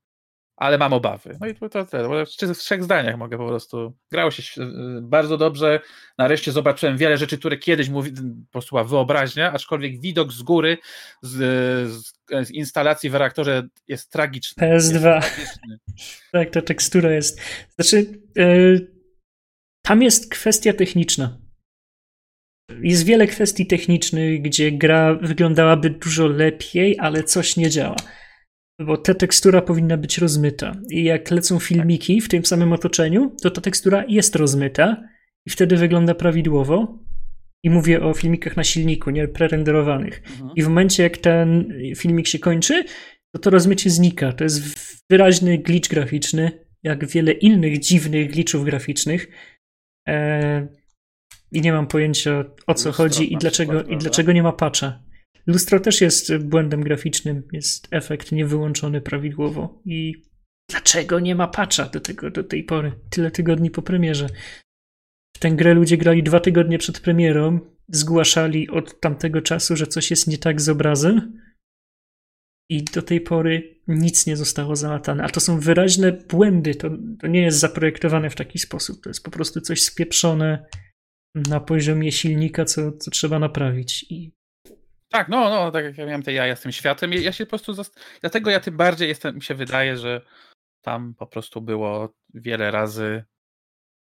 ale 0.60 0.77
mam 0.77 0.94
obawy. 0.94 1.38
No 1.41 1.48
i 1.48 1.56
to, 1.56 1.69
to, 1.69 1.86
to, 1.86 2.26
w 2.53 2.57
trzech 2.57 2.84
zdaniach 2.84 3.18
mogę 3.18 3.38
po 3.38 3.48
prostu. 3.48 3.94
Grało 4.11 4.31
się 4.31 4.65
bardzo 5.02 5.38
dobrze. 5.38 5.80
Nareszcie 6.18 6.52
zobaczyłem 6.52 6.98
wiele 6.98 7.18
rzeczy, 7.18 7.38
które 7.38 7.57
kiedyś 7.57 7.90
mówi, 7.90 8.11
po 8.45 8.52
prostu 8.52 8.69
była 8.69 8.84
wyobraźnia, 8.84 9.53
aczkolwiek 9.53 10.02
widok 10.02 10.31
z 10.31 10.41
góry 10.41 10.77
z, 11.22 11.38
z 12.44 12.52
instalacji 12.52 13.10
w 13.10 13.15
reaktorze 13.15 13.68
jest 13.88 14.11
tragiczny. 14.11 14.68
PS2. 14.68 14.73
Jest 14.73 15.02
tragiczny. 15.02 15.80
tak, 16.31 16.49
ta 16.49 16.61
tekstura 16.61 17.11
jest. 17.11 17.41
Znaczy, 17.76 18.06
yy, 18.36 18.91
tam 19.81 20.02
jest 20.02 20.31
kwestia 20.31 20.73
techniczna. 20.73 21.38
Jest 22.81 23.06
wiele 23.06 23.27
kwestii 23.27 23.68
technicznych, 23.68 24.41
gdzie 24.41 24.72
gra 24.72 25.15
wyglądałaby 25.22 25.90
dużo 25.90 26.27
lepiej, 26.27 26.98
ale 26.99 27.23
coś 27.23 27.57
nie 27.57 27.69
działa. 27.69 27.95
Bo 28.80 28.97
ta 28.97 29.14
tekstura 29.14 29.61
powinna 29.61 29.97
być 29.97 30.18
rozmyta. 30.18 30.76
I 30.89 31.03
jak 31.03 31.31
lecą 31.31 31.60
filmiki 31.60 32.22
w 32.22 32.30
tym 32.30 32.45
samym 32.45 32.73
otoczeniu, 32.73 33.35
to 33.41 33.51
ta 33.51 33.61
tekstura 33.61 34.03
jest 34.07 34.35
rozmyta 34.35 35.03
i 35.45 35.49
wtedy 35.49 35.77
wygląda 35.77 36.15
prawidłowo. 36.15 36.99
I 37.64 37.69
mówię 37.69 38.03
o 38.03 38.14
filmikach 38.14 38.57
na 38.57 38.64
silniku, 38.64 39.10
nie 39.10 39.27
prerenderowanych. 39.27 40.22
Mhm. 40.31 40.51
I 40.56 40.64
w 40.64 40.68
momencie, 40.68 41.03
jak 41.03 41.18
ten 41.18 41.73
filmik 41.95 42.27
się 42.27 42.39
kończy, 42.39 42.84
to 43.31 43.39
to 43.39 43.49
rozmycie 43.49 43.89
znika. 43.89 44.34
To 44.34 44.43
jest 44.43 44.61
wyraźny 45.10 45.57
glitch 45.57 45.89
graficzny, 45.89 46.51
jak 46.84 47.07
wiele 47.07 47.31
innych 47.31 47.80
dziwnych 47.80 48.31
glitchów 48.31 48.65
graficznych. 48.65 49.27
Eee, 50.06 50.68
I 51.51 51.61
nie 51.61 51.73
mam 51.73 51.88
pojęcia 51.88 52.45
o 52.68 52.73
co 52.73 52.89
Lustro 52.89 52.91
chodzi 52.91 53.34
i 53.34 53.38
dlaczego, 53.38 53.73
przykład, 53.73 53.95
i 53.95 53.97
dlaczego 53.97 54.31
nie 54.31 54.43
ma 54.43 54.51
patcha. 54.51 55.03
Lustro 55.50 55.80
też 55.80 56.02
jest 56.02 56.38
błędem 56.38 56.84
graficznym, 56.84 57.44
jest 57.54 57.88
efekt 57.92 58.32
niewyłączony 58.32 59.02
prawidłowo. 59.02 59.82
I 59.86 60.24
dlaczego 60.70 61.20
nie 61.20 61.36
ma 61.36 61.48
patcha 61.48 61.86
do, 61.86 62.00
tego, 62.00 62.32
do 62.32 62.44
tej 62.44 62.64
pory? 62.64 62.92
Tyle 63.10 63.32
tygodni 63.32 63.72
po 63.72 63.82
premierze. 63.82 64.28
W 65.36 65.40
tę 65.40 65.52
grę 65.52 65.74
ludzie 65.74 65.98
grali 65.98 66.24
dwa 66.24 66.40
tygodnie 66.40 66.78
przed 66.78 67.00
premierą, 67.00 67.60
zgłaszali 67.88 68.70
od 68.70 69.00
tamtego 69.00 69.42
czasu, 69.42 69.76
że 69.76 69.88
coś 69.88 70.10
jest 70.10 70.28
nie 70.28 70.38
tak 70.38 70.62
z 70.62 70.70
obrazem 70.70 71.42
i 72.70 72.84
do 72.84 73.02
tej 73.02 73.22
pory 73.22 73.82
nic 73.88 74.28
nie 74.28 74.38
zostało 74.38 74.76
załatane. 74.76 75.24
A 75.24 75.30
to 75.30 75.40
są 75.40 75.60
wyraźne 75.60 76.12
błędy. 76.12 76.76
To, 76.76 76.90
to 77.20 77.28
nie 77.28 77.42
jest 77.42 77.60
zaprojektowane 77.60 78.30
w 78.30 78.36
taki 78.36 78.60
sposób. 78.60 79.04
To 79.04 79.10
jest 79.10 79.24
po 79.24 79.32
prostu 79.32 79.62
coś 79.62 79.82
spieprzone 79.82 80.66
na 81.36 81.60
poziomie 81.60 82.12
silnika, 82.12 82.66
co, 82.66 82.92
co 82.92 83.12
trzeba 83.12 83.40
naprawić. 83.40 84.06
I... 84.10 84.39
Tak, 85.10 85.30
no, 85.30 85.49
no, 85.49 85.72
tak 85.72 85.86
jak 85.86 85.98
ja 85.98 86.06
miałem 86.06 86.23
te 86.23 86.34
jaja 86.34 86.56
z 86.56 86.61
tym 86.61 86.72
światem. 86.72 87.14
Ja 87.14 87.31
się 87.31 87.45
po 87.45 87.49
prostu. 87.49 87.73
Zast... 87.73 87.99
Dlatego 88.22 88.49
ja 88.49 88.60
tym 88.60 88.77
bardziej 88.77 89.07
jestem, 89.07 89.36
mi 89.36 89.41
się 89.41 89.56
wydaje, 89.56 89.98
że 89.98 90.22
tam 90.81 91.14
po 91.14 91.27
prostu 91.27 91.61
było 91.61 92.14
wiele 92.34 92.72
razy. 92.72 93.23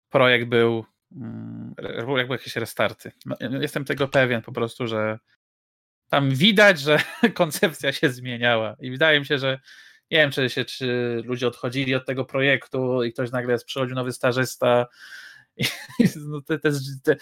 Projekt 0.10 0.48
był. 0.48 0.86
Mm, 1.16 1.76
jakby 2.18 2.34
jakieś 2.34 2.56
restarty. 2.56 3.12
No, 3.26 3.36
jestem 3.62 3.86
tego 3.86 4.08
pewien 4.08 4.42
po 4.42 4.52
prostu, 4.52 4.88
że 4.88 5.20
tam 6.10 6.30
widać, 6.30 6.80
że 6.80 7.00
koncepcja 7.34 7.92
się 7.92 8.10
zmieniała 8.10 8.76
i 8.80 8.92
wydaje 8.92 9.20
mi 9.20 9.26
się, 9.26 9.38
że 9.38 9.60
nie 10.12 10.18
wiem, 10.18 10.32
czy, 10.32 10.50
się, 10.50 10.66
czy 10.66 11.22
ludzie 11.26 11.48
odchodzili 11.48 11.96
od 11.96 12.06
tego 12.06 12.26
projektu 12.26 13.04
i 13.04 13.14
ktoś 13.14 13.32
nagle 13.32 13.58
przychodził 13.58 13.96
nowy 13.96 14.12
stażysta. 14.12 14.88
No 16.30 16.42
te, 16.42 16.60
te, 16.60 16.72
te, 17.04 17.16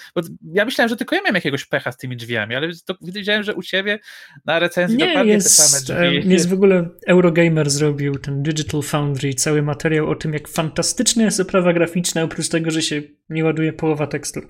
ja 0.54 0.66
myślałem, 0.66 0.90
że 0.90 0.96
tylko 0.96 1.16
ja 1.16 1.22
miałem 1.22 1.36
jakiegoś 1.36 1.66
pecha 1.66 1.92
z 1.92 1.98
tymi 1.98 2.18
drzwiami, 2.18 2.56
ale 2.56 2.70
to 2.86 2.96
widziałem, 3.02 3.44
że 3.44 3.56
u 3.56 3.64
ciebie 3.64 4.00
na 4.46 4.60
recenzji 4.60 4.98
nie, 4.98 5.08
dokładnie 5.08 5.34
jest, 5.34 5.58
te 5.58 5.64
same 5.64 5.82
drzwi. 5.82 6.30
Jest 6.30 6.50
w 6.50 6.54
ogóle 6.54 6.90
Eurogamer 7.08 7.70
zrobił 7.70 8.16
ten 8.16 8.44
Digital 8.44 8.82
Foundry, 8.82 9.34
cały 9.34 9.62
materiał 9.62 10.10
o 10.10 10.16
tym, 10.16 10.34
jak 10.34 10.48
fantastyczna 10.48 11.24
jest 11.24 11.40
oprawa 11.40 11.74
graficzna, 11.74 12.24
oprócz 12.24 12.50
tego, 12.50 12.72
że 12.72 12.82
się 12.82 13.02
nie 13.30 13.46
ładuje 13.46 13.74
połowa 13.74 14.08
tekstur. 14.08 14.48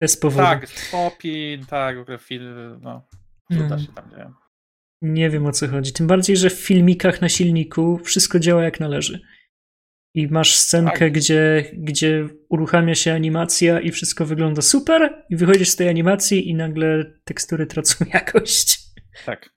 Bez 0.00 0.16
powodu. 0.16 0.46
Tak, 0.46 0.68
spopin, 0.68 1.66
tak, 1.66 1.96
w 1.96 2.00
ogóle 2.00 2.18
film, 2.18 2.80
no. 2.82 3.06
Cuda 3.52 3.78
się 3.78 3.92
tam 3.92 4.10
dzieją. 4.10 4.32
Nie 5.02 5.30
wiem 5.30 5.46
o 5.46 5.52
co 5.52 5.68
chodzi. 5.68 5.92
Tym 5.92 6.06
bardziej, 6.06 6.36
że 6.36 6.50
w 6.50 6.60
filmikach 6.60 7.20
na 7.20 7.28
silniku 7.28 7.98
wszystko 8.04 8.38
działa 8.38 8.64
jak 8.64 8.80
należy. 8.80 9.20
I 10.14 10.28
masz 10.28 10.54
scenkę, 10.54 10.98
tak. 10.98 11.12
gdzie, 11.12 11.64
gdzie 11.72 12.28
uruchamia 12.48 12.94
się 12.94 13.12
animacja 13.12 13.80
i 13.80 13.90
wszystko 13.90 14.26
wygląda 14.26 14.62
super, 14.62 15.24
i 15.30 15.36
wychodzisz 15.36 15.68
z 15.68 15.76
tej 15.76 15.88
animacji 15.88 16.48
i 16.48 16.54
nagle 16.54 17.04
tekstury 17.24 17.66
tracą 17.66 18.04
jakość. 18.14 18.78
Tak. 19.26 19.50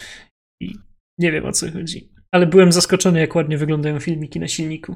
I 0.62 0.74
nie 1.18 1.32
wiem 1.32 1.46
o 1.46 1.52
co 1.52 1.72
chodzi. 1.72 2.14
Ale 2.32 2.48
byłem 2.48 2.72
zaskoczony, 2.72 3.20
jak 3.20 3.36
ładnie 3.36 3.58
wyglądają 3.58 4.00
filmiki 4.00 4.40
na 4.40 4.48
silniku. 4.48 4.96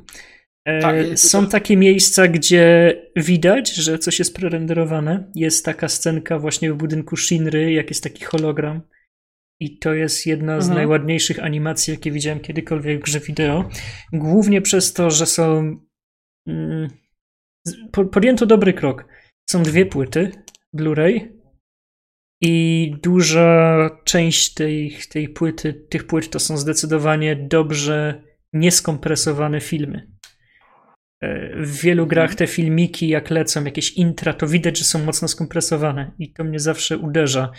E, 0.66 0.82
tak, 0.82 0.96
są 1.16 1.48
takie 1.48 1.78
miejsca, 1.78 2.28
gdzie 2.28 2.96
widać, 3.16 3.76
że 3.76 4.00
coś 4.00 4.20
jest 4.20 4.36
prerenderowane. 4.36 5.32
Jest 5.36 5.66
taka 5.66 5.88
scenka 5.88 6.40
właśnie 6.40 6.74
w 6.74 6.78
budynku 6.78 7.18
Shinry, 7.18 7.72
jak 7.72 7.90
jest 7.90 8.04
taki 8.04 8.26
hologram. 8.26 8.82
I 9.60 9.78
to 9.78 9.94
jest 9.94 10.26
jedna 10.26 10.62
z 10.62 10.64
mhm. 10.64 10.76
najładniejszych 10.78 11.44
animacji, 11.44 11.92
jakie 11.92 12.12
widziałem 12.12 12.40
kiedykolwiek 12.40 13.00
w 13.00 13.04
grze 13.04 13.20
wideo. 13.20 13.70
Głównie 14.14 14.62
przez 14.62 14.94
to, 14.94 15.12
że 15.12 15.26
są. 15.26 15.78
Mm, 16.48 16.88
podjęto 18.12 18.46
dobry 18.46 18.74
krok. 18.74 19.06
Są 19.50 19.64
dwie 19.64 19.86
płyty 19.86 20.32
Blu-ray 20.74 21.38
i 22.42 22.96
duża 23.04 23.90
część 24.04 24.54
tej, 24.54 24.98
tej 25.10 25.30
płyty, 25.30 25.74
tych 25.74 26.08
płyt 26.08 26.30
to 26.30 26.40
są 26.40 26.58
zdecydowanie 26.58 27.36
dobrze 27.36 28.24
nieskompresowane 28.54 29.62
filmy. 29.62 30.08
E, 31.22 31.56
w 31.64 31.82
wielu 31.82 32.08
grach 32.08 32.36
te 32.36 32.48
filmiki, 32.48 33.08
jak 33.08 33.30
lecą, 33.30 33.64
jakieś 33.64 33.92
intra, 33.92 34.34
to 34.34 34.48
widać, 34.48 34.78
że 34.78 34.86
są 34.86 35.06
mocno 35.06 35.28
skompresowane 35.28 36.12
i 36.20 36.34
to 36.34 36.44
mnie 36.44 36.60
zawsze 36.60 36.98
uderza. 36.98 37.52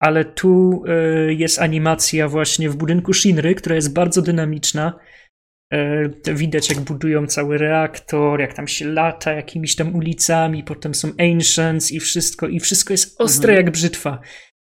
Ale 0.00 0.24
tu 0.24 0.82
e, 0.86 1.34
jest 1.34 1.58
animacja 1.58 2.28
właśnie 2.28 2.70
w 2.70 2.76
budynku 2.76 3.12
Shinry, 3.12 3.54
która 3.54 3.74
jest 3.76 3.92
bardzo 3.92 4.22
dynamiczna. 4.22 4.98
E, 5.72 6.34
widać, 6.34 6.70
jak 6.70 6.80
budują 6.80 7.26
cały 7.26 7.58
reaktor, 7.58 8.40
jak 8.40 8.54
tam 8.54 8.68
się 8.68 8.88
lata 8.88 9.32
jakimiś 9.32 9.76
tam 9.76 9.94
ulicami, 9.94 10.64
potem 10.64 10.94
są 10.94 11.08
Ancients 11.18 11.92
i 11.92 12.00
wszystko, 12.00 12.48
i 12.48 12.60
wszystko 12.60 12.92
jest 12.92 13.20
ostre 13.20 13.52
mhm. 13.52 13.66
jak 13.66 13.74
brzytwa. 13.74 14.20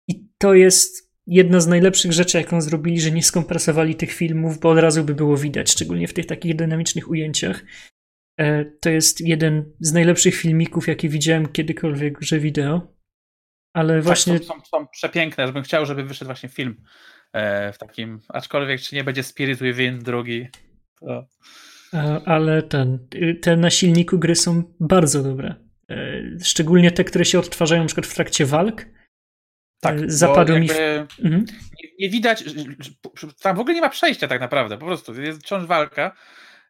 I 0.09 0.29
to 0.39 0.55
jest 0.55 1.09
jedna 1.27 1.61
z 1.61 1.67
najlepszych 1.67 2.13
rzeczy, 2.13 2.39
jaką 2.39 2.61
zrobili, 2.61 3.01
że 3.01 3.11
nie 3.11 3.23
skompresowali 3.23 3.95
tych 3.95 4.13
filmów, 4.13 4.61
bo 4.61 4.71
od 4.71 4.79
razu 4.79 5.05
by 5.05 5.15
było 5.15 5.37
widać, 5.37 5.71
szczególnie 5.71 6.09
w 6.09 6.15
tych 6.15 6.27
takich 6.27 6.57
dynamicznych 6.57 7.11
ujęciach. 7.11 7.65
E, 8.41 8.65
to 8.65 8.91
jest 8.91 9.21
jeden 9.21 9.73
z 9.81 9.93
najlepszych 9.93 10.35
filmików, 10.35 10.89
jakie 10.89 11.09
widziałem 11.09 11.47
kiedykolwiek 11.49 12.17
w 12.17 12.21
grze 12.21 12.41
wideo. 12.41 12.98
Ale 13.79 13.95
tak, 13.95 14.05
właśnie. 14.05 14.39
Są, 14.39 14.45
są, 14.45 14.61
są 14.65 14.87
przepiękne, 14.87 15.47
żebym 15.47 15.63
chciał, 15.63 15.87
żeby 15.87 16.05
wyszedł 16.05 16.29
właśnie 16.29 16.49
film 16.49 16.83
e, 17.33 17.73
w 17.73 17.79
takim. 17.79 18.21
Aczkolwiek, 18.29 18.81
czy 18.81 18.95
nie 18.95 19.05
będzie 19.05 19.23
Spirit 19.23 19.59
Within 19.63 19.99
drugi. 19.99 20.49
To... 21.01 21.27
E, 21.95 22.21
ale 22.25 22.63
ten, 22.63 23.09
te 23.43 23.57
na 23.57 23.71
silniku 23.71 24.19
gry 24.19 24.35
są 24.35 24.63
bardzo 24.81 25.23
dobre. 25.23 25.55
Szczególnie 26.43 26.91
te, 26.91 27.05
które 27.05 27.25
się 27.25 27.39
odtwarzają 27.39 27.83
na 27.83 27.87
przykład 27.87 28.07
w 28.07 28.15
trakcie 28.15 28.47
walk. 28.47 28.87
Tak, 29.81 30.13
zapadł 30.13 30.59
mi. 30.59 30.69
W... 30.69 30.79
Mhm. 31.25 31.45
Nie, 31.83 31.89
nie, 31.99 32.11
widać, 32.11 32.45
tam 33.43 33.57
w 33.57 33.61
ogóle 33.61 33.75
nie 33.75 33.81
ma 33.81 33.89
przejścia 33.89 34.29
tak 34.29 34.41
naprawdę, 34.41 34.79
po 34.79 34.87
prostu 34.87 35.23
jest 35.23 35.41
wciąż 35.41 35.67
walka 35.67 36.17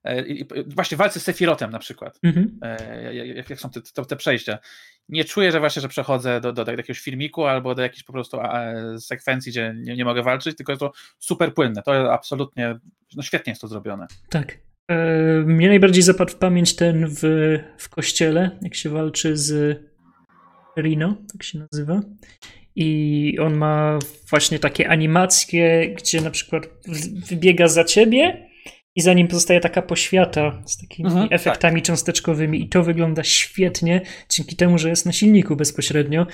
E, 0.05 0.25
właśnie 0.67 0.97
walce 0.97 1.21
z 1.21 1.23
Sefirotem 1.23 1.71
na 1.71 1.79
przykład, 1.79 2.19
mhm. 2.23 2.59
E, 2.63 3.15
jak, 3.15 3.51
jak, 3.51 3.61
są 3.61 3.71
te, 3.71 3.83
te, 3.83 4.05
te, 4.05 4.17
przejścia. 4.17 4.59
Nie 5.09 5.25
czuję, 5.25 5.53
że 5.53 5.61
właśnie, 5.61 5.83
że 5.83 5.89
przechodzę 5.89 6.41
do, 6.41 6.53
do, 6.53 6.65
do 6.65 6.73
jakiegoś 6.73 7.01
filmiku 7.01 7.45
albo 7.45 7.75
do 7.75 7.83
jakiejś 7.83 8.03
po 8.03 8.13
prostu 8.13 8.39
sekwencji, 8.99 9.53
gdzie 9.53 9.75
nie, 9.77 9.97
nie 9.97 10.05
mogę 10.05 10.23
walczyć, 10.23 10.57
tylko 10.57 10.73
jest 10.73 10.81
to 10.81 10.93
super 11.19 11.55
płynne. 11.55 11.83
To 11.83 12.13
absolutnie, 12.13 12.79
no 13.17 13.23
świetnie 13.23 13.51
jest 13.51 13.61
to 13.61 13.69
zrobione. 13.69 14.07
Tak. 14.31 14.59
E, 14.89 14.97
mnie 15.47 15.69
najbardziej 15.69 16.03
zapadł 16.03 16.33
w 16.33 16.37
pamięć 16.37 16.77
ten 16.77 17.07
w, 17.09 17.23
w 17.79 17.89
kościele, 17.89 18.59
jak 18.63 18.75
się 18.75 18.91
walczy 18.91 19.37
z 19.37 19.81
Rino, 20.79 21.17
tak 21.33 21.43
się 21.43 21.59
nazywa. 21.59 22.01
I 22.77 23.39
on 23.41 23.57
ma 23.57 23.99
właśnie 24.31 24.59
takie 24.59 24.89
animacje, 24.89 25.95
gdzie 25.95 26.21
na 26.21 26.31
przykład 26.31 26.69
wybiega 27.29 27.69
za 27.69 27.85
ciebie 27.85 28.48
i 28.99 29.03
za 29.03 29.15
nim 29.15 29.29
pozostaje 29.29 29.61
taka 29.61 29.83
poświata 29.83 30.63
z 30.67 30.77
takimi 30.77 31.09
mhm, 31.09 31.29
efektami 31.31 31.81
tak. 31.81 31.87
cząsteczkowymi 31.87 32.63
i 32.63 32.69
to 32.69 32.83
wygląda 32.83 33.25
świetnie 33.25 34.01
dzięki 34.31 34.57
temu, 34.57 34.79
że 34.79 34.89
jest 34.89 35.07
na 35.07 35.13
silniku 35.13 35.57
bezpośrednio 35.57 36.27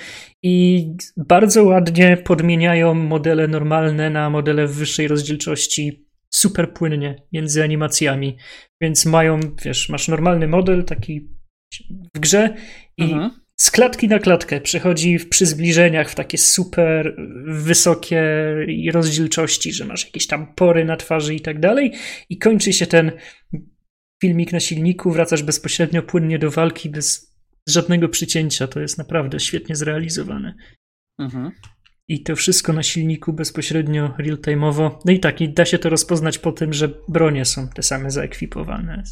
i 0.43 0.85
bardzo 1.17 1.63
ładnie 1.63 2.17
podmieniają 2.17 2.93
modele 2.93 3.47
normalne 3.47 4.09
na 4.09 4.29
modele 4.29 4.67
w 4.67 4.75
wyższej 4.75 5.07
rozdzielczości 5.07 6.05
super 6.29 6.73
płynnie 6.73 7.15
między 7.33 7.63
animacjami, 7.63 8.37
więc 8.81 9.05
mają, 9.05 9.39
wiesz, 9.65 9.89
masz 9.89 10.07
normalny 10.07 10.47
model 10.47 10.83
taki 10.83 11.29
w 12.15 12.19
grze 12.19 12.55
i 12.97 13.03
mhm. 13.03 13.31
Z 13.57 13.71
klatki 13.71 14.07
na 14.07 14.19
klatkę 14.19 14.61
przechodzi 14.61 15.19
przy 15.29 15.45
zbliżeniach 15.45 16.09
w 16.09 16.15
takie 16.15 16.37
super 16.37 17.15
wysokie 17.45 18.23
rozdzielczości, 18.93 19.73
że 19.73 19.85
masz 19.85 20.05
jakieś 20.05 20.27
tam 20.27 20.53
pory 20.53 20.85
na 20.85 20.97
twarzy 20.97 21.35
i 21.35 21.41
tak 21.41 21.59
dalej 21.59 21.93
i 22.29 22.37
kończy 22.37 22.73
się 22.73 22.87
ten 22.87 23.11
filmik 24.21 24.51
na 24.51 24.59
silniku, 24.59 25.11
wracasz 25.11 25.43
bezpośrednio 25.43 26.03
płynnie 26.03 26.39
do 26.39 26.51
walki 26.51 26.89
bez 26.89 27.35
żadnego 27.67 28.09
przycięcia. 28.09 28.67
To 28.67 28.79
jest 28.79 28.97
naprawdę 28.97 29.39
świetnie 29.39 29.75
zrealizowane. 29.75 30.55
Mhm. 31.19 31.51
I 32.07 32.23
to 32.23 32.35
wszystko 32.35 32.73
na 32.73 32.83
silniku 32.83 33.33
bezpośrednio 33.33 34.15
real-time'owo. 34.19 34.97
No 35.05 35.11
i 35.11 35.19
tak, 35.19 35.41
i 35.41 35.49
da 35.49 35.65
się 35.65 35.79
to 35.79 35.89
rozpoznać 35.89 36.37
po 36.37 36.51
tym, 36.51 36.73
że 36.73 36.89
bronie 37.09 37.45
są 37.45 37.67
te 37.67 37.83
same 37.83 38.11
zaekwipowane. 38.11 39.03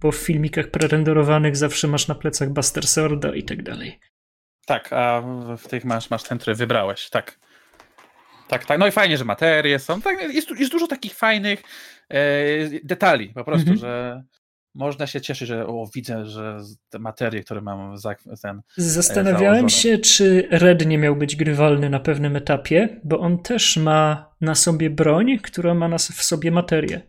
Bo 0.00 0.12
w 0.12 0.16
filmikach 0.16 0.70
prerenderowanych 0.70 1.56
zawsze 1.56 1.88
masz 1.88 2.08
na 2.08 2.14
plecach 2.14 2.50
Buster 2.50 2.86
Sworda 2.86 3.34
i 3.34 3.42
tak 3.42 3.62
dalej. 3.62 4.00
Tak, 4.66 4.92
a 4.92 5.22
w 5.58 5.68
tych 5.68 5.84
masz, 5.84 6.10
masz 6.10 6.22
ten, 6.22 6.38
który 6.38 6.56
wybrałeś, 6.56 7.10
tak. 7.10 7.38
Tak, 8.48 8.64
tak. 8.64 8.78
No 8.78 8.86
i 8.86 8.90
fajnie, 8.90 9.18
że 9.18 9.24
materie 9.24 9.78
są. 9.78 10.02
Tak, 10.02 10.34
jest, 10.34 10.50
jest 10.50 10.72
dużo 10.72 10.86
takich 10.86 11.14
fajnych 11.14 11.62
e, 12.08 12.20
detali 12.84 13.28
po 13.28 13.44
prostu, 13.44 13.70
mhm. 13.70 13.78
że 13.78 14.22
można 14.74 15.06
się 15.06 15.20
cieszyć, 15.20 15.48
że 15.48 15.66
o, 15.66 15.86
widzę, 15.94 16.26
że 16.26 16.58
te 16.88 16.98
materie, 16.98 17.44
które 17.44 17.60
mam 17.60 17.98
za, 17.98 18.14
ten. 18.42 18.62
Zastanawiałem 18.76 19.68
założone. 19.68 19.70
się, 19.70 19.98
czy 19.98 20.48
Red 20.50 20.86
nie 20.86 20.98
miał 20.98 21.16
być 21.16 21.36
grywalny 21.36 21.90
na 21.90 22.00
pewnym 22.00 22.36
etapie, 22.36 23.00
bo 23.04 23.20
on 23.20 23.42
też 23.42 23.76
ma 23.76 24.30
na 24.40 24.54
sobie 24.54 24.90
broń, 24.90 25.38
która 25.38 25.74
ma 25.74 25.88
na, 25.88 25.98
w 25.98 26.22
sobie 26.22 26.50
materię. 26.50 27.02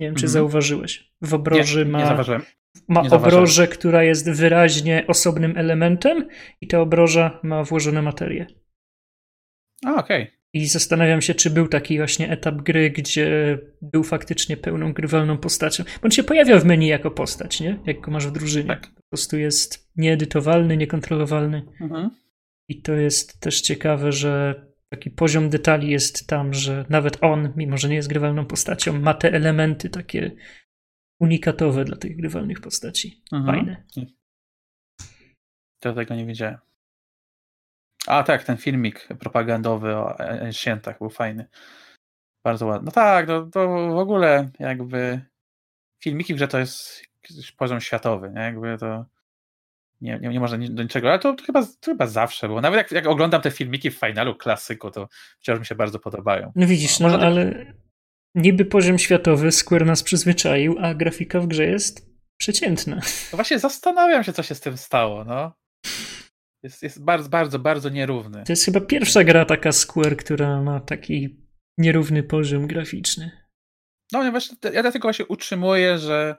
Nie 0.00 0.06
wiem, 0.06 0.14
czy 0.14 0.26
mhm. 0.26 0.32
zauważyłeś. 0.32 1.12
W 1.22 1.34
obroży 1.34 1.84
nie, 1.84 1.90
ma. 1.90 1.98
Nie 1.98 2.06
zauważyłem. 2.06 2.42
Ma 2.88 3.02
obrożę, 3.10 3.68
która 3.68 4.02
jest 4.02 4.30
wyraźnie 4.30 5.04
osobnym 5.06 5.56
elementem, 5.56 6.28
i 6.60 6.66
ta 6.66 6.80
obroża 6.80 7.40
ma 7.42 7.64
włożone 7.64 8.02
materie. 8.02 8.46
A, 9.86 9.94
okej. 9.94 10.22
Okay. 10.22 10.42
I 10.54 10.66
zastanawiam 10.66 11.22
się, 11.22 11.34
czy 11.34 11.50
był 11.50 11.68
taki 11.68 11.96
właśnie 11.96 12.30
etap 12.30 12.54
gry, 12.54 12.90
gdzie 12.90 13.58
był 13.82 14.04
faktycznie 14.04 14.56
pełną 14.56 14.92
grywalną 14.92 15.38
postacią. 15.38 15.84
Bo 15.84 16.04
on 16.04 16.10
się 16.10 16.22
pojawia 16.22 16.58
w 16.58 16.64
menu 16.64 16.86
jako 16.86 17.10
postać, 17.10 17.60
nie? 17.60 17.78
Jak 17.86 18.00
go 18.00 18.10
masz 18.10 18.26
w 18.26 18.32
drużynie. 18.32 18.68
Tak. 18.68 18.86
Po 18.94 19.02
prostu 19.10 19.38
jest 19.38 19.90
nieedytowalny, 19.96 20.76
niekontrolowalny. 20.76 21.62
Mhm. 21.80 22.10
I 22.68 22.82
to 22.82 22.92
jest 22.92 23.40
też 23.40 23.60
ciekawe, 23.60 24.12
że 24.12 24.64
taki 24.92 25.10
poziom 25.10 25.50
detali 25.50 25.90
jest 25.90 26.26
tam, 26.26 26.54
że 26.54 26.84
nawet 26.88 27.18
on, 27.20 27.52
mimo 27.56 27.76
że 27.78 27.88
nie 27.88 27.94
jest 27.94 28.08
grywalną 28.08 28.46
postacią, 28.46 29.00
ma 29.00 29.14
te 29.14 29.32
elementy 29.32 29.90
takie 29.90 30.30
unikatowe 31.20 31.84
dla 31.84 31.96
tych 31.96 32.16
grywalnych 32.16 32.60
postaci. 32.60 33.22
Mhm. 33.32 33.56
Fajne. 33.56 33.84
To 35.82 35.92
tego 35.92 36.14
nie 36.14 36.26
wiedziałem. 36.26 36.58
A 38.06 38.22
tak, 38.22 38.44
ten 38.44 38.56
filmik 38.56 39.08
propagandowy 39.20 39.96
o 39.96 40.16
świętach 40.50 40.98
był 40.98 41.10
fajny. 41.10 41.46
Bardzo 42.44 42.66
ładny. 42.66 42.86
No 42.86 42.92
tak, 42.92 43.26
to, 43.26 43.46
to 43.46 43.68
w 43.68 43.98
ogóle 43.98 44.50
jakby 44.58 45.20
filmiki 46.02 46.34
w 46.34 46.36
grze 46.36 46.48
to 46.48 46.58
jest 46.58 47.02
poziom 47.56 47.80
światowy, 47.80 48.30
nie? 48.30 48.40
Jakby 48.40 48.78
to 48.78 49.06
nie, 50.02 50.18
nie, 50.18 50.28
nie 50.28 50.40
można 50.40 50.68
do 50.68 50.82
niczego, 50.82 51.08
ale 51.08 51.18
to, 51.18 51.34
to, 51.34 51.44
chyba, 51.44 51.62
to 51.62 51.84
chyba 51.84 52.06
zawsze 52.06 52.48
było. 52.48 52.60
Nawet 52.60 52.78
jak, 52.78 52.92
jak 52.92 53.06
oglądam 53.06 53.42
te 53.42 53.50
filmiki 53.50 53.90
w 53.90 53.98
finalu 53.98 54.34
klasyku, 54.34 54.90
to 54.90 55.08
wciąż 55.38 55.58
mi 55.58 55.66
się 55.66 55.74
bardzo 55.74 55.98
podobają. 55.98 56.52
No 56.56 56.66
widzisz, 56.66 57.00
no, 57.00 57.08
no 57.08 57.18
ale 57.18 57.66
niby 58.34 58.64
poziom 58.64 58.98
światowy 58.98 59.52
Square 59.52 59.86
nas 59.86 60.02
przyzwyczaił, 60.02 60.76
a 60.80 60.94
grafika 60.94 61.40
w 61.40 61.46
grze 61.46 61.66
jest 61.66 62.12
przeciętna. 62.36 62.96
No 63.32 63.36
właśnie 63.36 63.58
zastanawiam 63.58 64.24
się, 64.24 64.32
co 64.32 64.42
się 64.42 64.54
z 64.54 64.60
tym 64.60 64.76
stało, 64.76 65.24
no. 65.24 65.52
Jest, 66.62 66.82
jest 66.82 67.04
bardzo, 67.04 67.28
bardzo, 67.28 67.58
bardzo 67.58 67.88
nierówny. 67.88 68.44
To 68.44 68.52
jest 68.52 68.64
chyba 68.64 68.80
pierwsza 68.80 69.24
gra 69.24 69.44
taka 69.44 69.72
Square, 69.72 70.16
która 70.16 70.62
ma 70.62 70.80
taki 70.80 71.42
nierówny 71.78 72.22
poziom 72.22 72.66
graficzny. 72.66 73.30
No 74.12 74.30
właśnie, 74.30 74.56
ja 74.72 74.82
dlatego 74.82 75.06
właśnie 75.06 75.26
utrzymuję, 75.26 75.98
że 75.98 76.36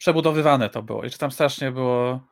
przebudowywane 0.00 0.70
to 0.70 0.82
było 0.82 1.04
i 1.04 1.10
że 1.10 1.18
tam 1.18 1.30
strasznie 1.30 1.72
było 1.72 2.28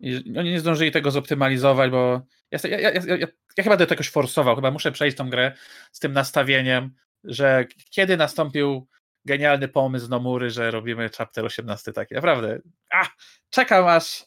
i 0.00 0.38
oni 0.38 0.50
nie 0.50 0.60
zdążyli 0.60 0.90
tego 0.90 1.10
zoptymalizować, 1.10 1.90
bo 1.90 2.22
ja, 2.50 2.58
ja, 2.64 2.78
ja, 2.80 2.90
ja, 2.90 3.26
ja 3.56 3.64
chyba 3.64 3.76
do 3.76 3.86
jakoś 3.90 4.10
forsował, 4.10 4.56
chyba 4.56 4.70
muszę 4.70 4.92
przejść 4.92 5.16
tą 5.16 5.30
grę 5.30 5.52
z 5.92 5.98
tym 5.98 6.12
nastawieniem, 6.12 6.94
że 7.24 7.64
kiedy 7.90 8.16
nastąpił 8.16 8.88
genialny 9.24 9.68
pomysł 9.68 10.08
Nomury, 10.08 10.50
że 10.50 10.70
robimy 10.70 11.10
chapter 11.16 11.44
18 11.44 11.92
taki, 11.92 12.14
naprawdę, 12.14 12.58
a, 12.90 13.06
czekam 13.50 13.86
aż 13.86 14.26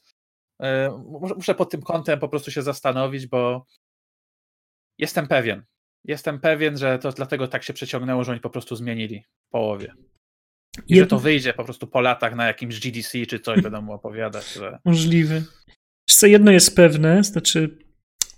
E, 0.62 0.90
muszę 1.36 1.56
pod 1.56 1.72
tym 1.72 1.82
kątem 1.82 2.20
po 2.20 2.30
prostu 2.30 2.52
się 2.52 2.62
zastanowić, 2.62 3.28
bo 3.28 3.66
jestem 4.98 5.28
pewien. 5.28 5.66
Jestem 6.04 6.40
pewien, 6.40 6.78
że 6.78 7.00
to 7.00 7.12
dlatego 7.12 7.48
tak 7.48 7.64
się 7.64 7.74
przeciągnęło, 7.74 8.24
że 8.24 8.32
oni 8.32 8.41
po 8.41 8.50
prostu 8.50 8.76
zmienili 8.76 9.24
w 9.48 9.50
połowie. 9.50 9.94
I 10.88 10.95
Jed... 10.95 11.03
że 11.03 11.07
to 11.07 11.19
wyjdzie 11.19 11.53
po 11.53 11.64
prostu 11.64 11.88
po 11.88 12.01
latach 12.01 12.35
na 12.35 12.47
jakimś 12.47 12.80
GDC 12.80 13.26
czy 13.26 13.39
coś, 13.39 13.61
będą 13.61 13.81
mu 13.81 13.93
opowiadać. 13.93 14.53
Że... 14.53 14.80
Możliwe. 14.85 15.41
co, 16.10 16.27
jedno 16.27 16.51
jest 16.51 16.76
pewne, 16.76 17.23
znaczy 17.23 17.77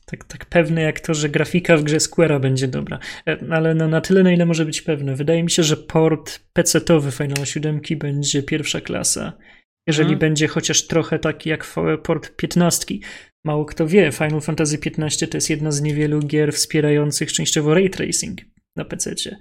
tak, 0.05 0.23
tak 0.23 0.45
pewne 0.45 0.81
jak 0.81 0.99
to, 0.99 1.13
że 1.13 1.29
grafika 1.29 1.77
w 1.77 1.83
grze 1.83 1.97
Square'a 1.97 2.39
będzie 2.39 2.67
dobra, 2.67 2.99
e, 3.27 3.37
ale 3.51 3.75
no, 3.75 3.87
na 3.87 4.01
tyle, 4.01 4.23
na 4.23 4.31
ile 4.31 4.45
może 4.45 4.65
być 4.65 4.81
pewne. 4.81 5.15
Wydaje 5.15 5.43
mi 5.43 5.51
się, 5.51 5.63
że 5.63 5.77
port 5.77 6.39
PC-towy 6.53 7.11
Final 7.11 7.45
7 7.45 7.81
będzie 7.97 8.43
pierwsza 8.43 8.81
klasa 8.81 9.33
jeżeli 9.87 10.07
hmm. 10.07 10.19
będzie 10.19 10.47
chociaż 10.47 10.87
trochę 10.87 11.19
taki 11.19 11.49
jak 11.49 11.73
port 12.03 12.35
15. 12.35 12.95
Mało 13.45 13.65
kto 13.65 13.87
wie, 13.87 14.11
Final 14.11 14.41
Fantasy 14.41 14.79
XV 14.85 15.27
to 15.27 15.37
jest 15.37 15.49
jedna 15.49 15.71
z 15.71 15.81
niewielu 15.81 16.19
gier 16.19 16.53
wspierających 16.53 17.33
częściowo 17.33 17.73
ray 17.73 17.89
tracing 17.89 18.39
na 18.75 18.85
PC. 18.85 19.11
E, 19.11 19.35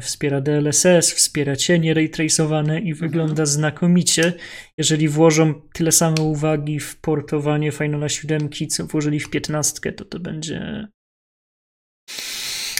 wspiera 0.00 0.40
DLSS, 0.40 1.14
wspiera 1.14 1.56
cienie 1.56 1.94
ray 1.94 2.10
i 2.18 2.90
mhm. 2.90 2.94
wygląda 2.94 3.46
znakomicie. 3.46 4.32
Jeżeli 4.78 5.08
włożą 5.08 5.54
tyle 5.72 5.92
samo 5.92 6.22
uwagi 6.22 6.80
w 6.80 7.00
portowanie 7.00 7.72
Finala 7.72 8.08
7, 8.08 8.48
co 8.70 8.86
włożyli 8.86 9.20
w 9.20 9.30
15, 9.30 9.92
to 9.92 10.04
to 10.04 10.20
będzie. 10.20 10.88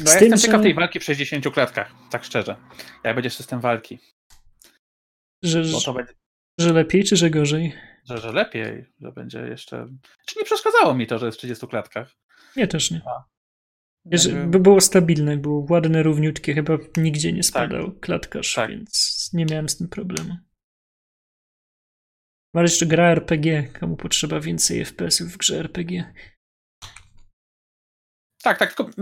No 0.05 0.12
ja 0.12 0.18
tym, 0.18 0.31
jestem 0.31 0.39
ciekaw 0.39 0.60
że... 0.60 0.62
tej 0.62 0.74
walki 0.74 1.01
w 1.01 1.05
60 1.05 1.51
klatkach, 1.51 1.93
tak 2.10 2.24
szczerze. 2.24 2.56
Jak 3.05 3.14
będzie 3.14 3.31
system 3.31 3.60
walki. 3.60 3.98
Że, 5.43 5.64
będzie, 5.94 6.14
że 6.59 6.72
lepiej, 6.72 7.05
czy 7.05 7.16
że 7.16 7.31
gorzej? 7.31 7.72
Że, 8.05 8.18
że 8.18 8.32
lepiej, 8.32 8.85
że 9.01 9.12
będzie 9.12 9.39
jeszcze. 9.39 9.86
Czy 10.27 10.39
nie 10.39 10.44
przeszkadzało 10.44 10.94
mi 10.94 11.06
to, 11.06 11.18
że 11.18 11.27
jest 11.27 11.39
w 11.39 11.39
30 11.39 11.66
klatkach? 11.66 12.16
Nie, 12.56 12.66
też 12.66 12.90
nie. 12.90 13.01
A. 13.06 13.24
By 14.47 14.60
było 14.60 14.81
stabilne, 14.81 15.36
było 15.36 15.66
ładne, 15.70 16.02
równiutkie, 16.02 16.55
chyba 16.55 16.78
nigdzie 16.97 17.32
nie 17.32 17.43
spadał 17.43 17.90
tak. 17.90 18.01
klatkarz, 18.01 18.55
tak. 18.55 18.70
więc 18.70 19.31
nie 19.32 19.47
miałem 19.47 19.68
z 19.68 19.77
tym 19.77 19.89
problemu. 19.89 20.36
Ale 22.55 22.64
jeszcze 22.64 22.86
gra 22.86 23.10
RPG, 23.10 23.62
komu 23.81 23.97
potrzeba 23.97 24.40
więcej 24.40 24.85
FPS-ów 24.85 25.32
w 25.32 25.36
grze 25.36 25.59
RPG. 25.59 26.14
Tak, 28.43 28.59
tak, 28.59 28.74
tylko 28.74 28.93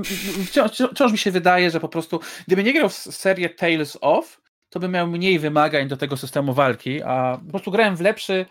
wciąż, 0.46 0.70
wciąż, 0.70 1.12
mi 1.12 1.18
się 1.18 1.30
wydaje, 1.30 1.70
że 1.70 1.80
po 1.80 1.88
prostu, 1.88 2.20
gdyby 2.46 2.64
nie 2.64 2.72
grał 2.72 2.88
w 2.88 2.94
serię 2.94 3.50
Tales 3.50 3.98
of, 4.00 4.40
to 4.68 4.80
bym 4.80 4.92
miał 4.92 5.06
mniej 5.06 5.38
wymagań 5.38 5.88
do 5.88 5.96
tego 5.96 6.16
systemu 6.16 6.54
walki, 6.54 7.02
a 7.02 7.40
po 7.44 7.50
prostu 7.50 7.70
grałem 7.70 7.96
w 7.96 8.00
lepszy 8.00 8.46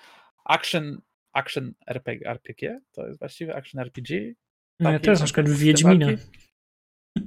action, 0.46 1.02
action 1.34 1.74
RPG, 1.88 2.30
RPG? 2.30 2.80
To 2.92 3.08
jest 3.08 3.20
właściwie 3.20 3.56
action 3.56 3.82
RPG? 3.82 4.34
No 4.80 4.92
ja 4.92 5.00
też 5.00 5.20
na 5.20 5.26
przykład 5.26 5.50
w 5.50 5.58
Wiedźmina. 5.58 6.08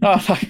No 0.01 0.19
tak. 0.27 0.41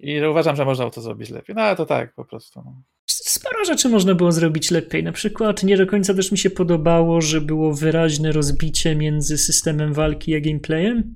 I 0.00 0.20
uważam, 0.24 0.56
że 0.56 0.64
można 0.64 0.90
to 0.90 1.00
zrobić 1.00 1.30
lepiej. 1.30 1.56
No 1.56 1.62
ale 1.62 1.76
to 1.76 1.86
tak 1.86 2.14
po 2.14 2.24
prostu. 2.24 2.62
No. 2.64 2.82
Sporo 3.10 3.64
rzeczy 3.64 3.88
można 3.88 4.14
było 4.14 4.32
zrobić 4.32 4.70
lepiej. 4.70 5.04
Na 5.04 5.12
przykład 5.12 5.62
nie 5.62 5.76
do 5.76 5.86
końca 5.86 6.14
też 6.14 6.32
mi 6.32 6.38
się 6.38 6.50
podobało, 6.50 7.20
że 7.20 7.40
było 7.40 7.74
wyraźne 7.74 8.32
rozbicie 8.32 8.96
między 8.96 9.38
systemem 9.38 9.92
walki 9.92 10.34
a 10.34 10.40
gameplayem, 10.40 11.14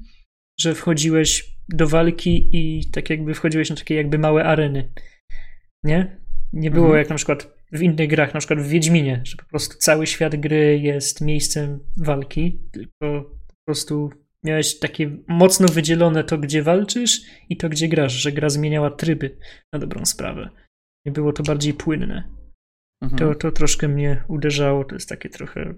że 0.61 0.75
wchodziłeś 0.75 1.57
do 1.69 1.87
walki 1.87 2.49
i 2.53 2.91
tak 2.91 3.11
jakby 3.11 3.35
wchodziłeś 3.35 3.71
na 3.71 3.77
takie 3.77 3.95
jakby 3.95 4.19
małe 4.19 4.45
areny 4.45 4.93
nie? 5.85 6.17
Nie 6.53 6.71
było 6.71 6.87
mhm. 6.87 6.99
jak 6.99 7.11
na 7.11 7.17
przykład 7.17 7.55
w 7.73 7.83
innych 7.83 8.09
grach, 8.09 8.35
na 8.35 8.41
przykład 8.41 8.61
w 8.61 8.69
Wiedźminie, 8.69 9.21
że 9.25 9.37
po 9.37 9.45
prostu 9.45 9.77
cały 9.79 10.07
świat 10.07 10.37
gry 10.37 10.79
jest 10.79 11.21
miejscem 11.21 11.81
walki, 11.97 12.61
tylko 12.73 13.32
prostu 13.67 14.11
miałeś 14.45 14.79
takie 14.79 15.19
mocno 15.29 15.69
wydzielone 15.69 16.25
to, 16.25 16.39
gdzie 16.39 16.63
walczysz 16.63 17.21
i 17.49 17.57
to, 17.57 17.69
gdzie 17.69 17.89
grasz, 17.89 18.13
że 18.13 18.33
gra 18.33 18.51
zmieniała 18.51 18.91
tryby 18.91 19.39
na 19.73 19.79
dobrą 19.79 20.05
sprawę. 20.05 20.51
Nie 21.07 21.13
było 21.13 21.33
to 21.33 21.43
bardziej 21.43 21.75
płynne. 21.75 22.43
Mhm. 23.03 23.19
To, 23.19 23.35
to 23.35 23.53
troszkę 23.53 23.89
mnie 23.89 24.25
uderzało, 24.29 24.85
to 24.85 24.95
jest 24.95 25.09
takie 25.09 25.29
trochę 25.29 25.75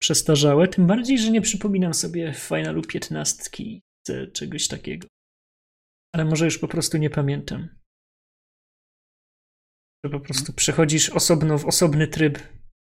przestarzałe, 0.00 0.68
tym 0.68 0.86
bardziej, 0.86 1.18
że 1.18 1.30
nie 1.30 1.40
przypominam 1.40 1.94
sobie 1.94 2.34
Finalu 2.34 2.82
15 2.82 3.50
czegoś 4.32 4.68
takiego. 4.68 5.08
Ale 6.14 6.24
może 6.24 6.44
już 6.44 6.58
po 6.58 6.68
prostu 6.68 6.98
nie 6.98 7.10
pamiętam. 7.10 7.68
Że 10.04 10.10
po 10.10 10.20
prostu 10.20 10.52
przechodzisz 10.52 11.10
osobno 11.10 11.58
w 11.58 11.66
osobny 11.66 12.08
tryb 12.08 12.38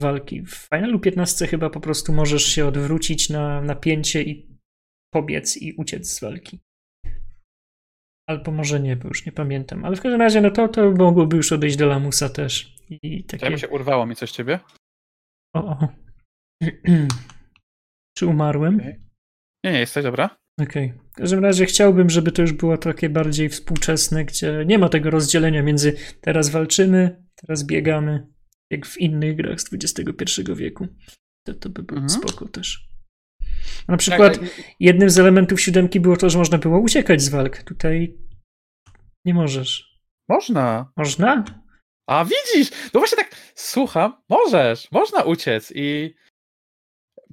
walki. 0.02 0.42
W 0.42 0.54
Finalu 0.54 1.00
15 1.00 1.46
chyba 1.46 1.70
po 1.70 1.80
prostu 1.80 2.12
możesz 2.12 2.44
się 2.44 2.66
odwrócić 2.66 3.30
na 3.30 3.62
napięcie 3.62 4.22
i 4.22 4.58
pobiec 5.12 5.56
i 5.56 5.72
uciec 5.72 6.10
z 6.10 6.20
walki. 6.20 6.60
Albo 8.28 8.52
może 8.52 8.80
nie, 8.80 8.96
bo 8.96 9.08
już 9.08 9.26
nie 9.26 9.32
pamiętam. 9.32 9.84
Ale 9.84 9.96
w 9.96 10.00
każdym 10.00 10.20
razie, 10.20 10.40
no 10.40 10.50
to, 10.50 10.68
to 10.68 10.90
mogłoby 10.90 11.36
już 11.36 11.52
odejść 11.52 11.76
do 11.76 11.86
lamusa 11.86 12.28
też. 12.28 12.76
I 12.90 13.24
takie... 13.24 13.50
Ja 13.50 13.58
się 13.58 13.68
urwało 13.68 14.06
mi 14.06 14.16
coś 14.16 14.30
ciebie? 14.30 14.58
O, 15.56 15.60
o. 15.60 15.88
Czy 18.18 18.26
umarłem? 18.26 18.76
Okay. 18.76 19.00
Nie, 19.64 19.72
nie, 19.72 19.78
jesteś 19.78 20.04
dobra? 20.04 20.36
Okej. 20.60 20.86
Okay. 20.86 20.98
W 21.12 21.14
każdym 21.14 21.44
razie 21.44 21.66
chciałbym, 21.66 22.10
żeby 22.10 22.32
to 22.32 22.42
już 22.42 22.52
było 22.52 22.78
takie 22.78 23.08
bardziej 23.08 23.48
współczesne, 23.48 24.24
gdzie 24.24 24.64
nie 24.66 24.78
ma 24.78 24.88
tego 24.88 25.10
rozdzielenia 25.10 25.62
między 25.62 25.96
teraz 26.20 26.50
walczymy, 26.50 27.24
teraz 27.34 27.66
biegamy, 27.66 28.26
jak 28.72 28.86
w 28.86 28.98
innych 28.98 29.36
grach 29.36 29.60
z 29.60 29.72
XXI 29.72 30.42
wieku. 30.54 30.88
To, 31.46 31.54
to 31.54 31.68
by 31.68 31.82
było 31.82 32.00
mhm. 32.00 32.20
spoko 32.20 32.48
też. 32.48 32.88
Na 33.88 33.96
przykład 33.96 34.32
tak, 34.32 34.40
tak. 34.40 34.64
jednym 34.80 35.10
z 35.10 35.18
elementów 35.18 35.60
siódemki 35.60 36.00
było 36.00 36.16
to, 36.16 36.30
że 36.30 36.38
można 36.38 36.58
było 36.58 36.80
uciekać 36.80 37.22
z 37.22 37.28
walk. 37.28 37.62
Tutaj 37.62 38.18
nie 39.24 39.34
możesz. 39.34 40.00
Można. 40.28 40.92
Można? 40.96 41.44
A 42.08 42.24
widzisz, 42.24 42.70
no 42.94 43.00
właśnie 43.00 43.16
tak 43.16 43.36
słucham, 43.54 44.22
możesz, 44.28 44.90
można 44.92 45.22
uciec 45.22 45.72
i 45.74 46.14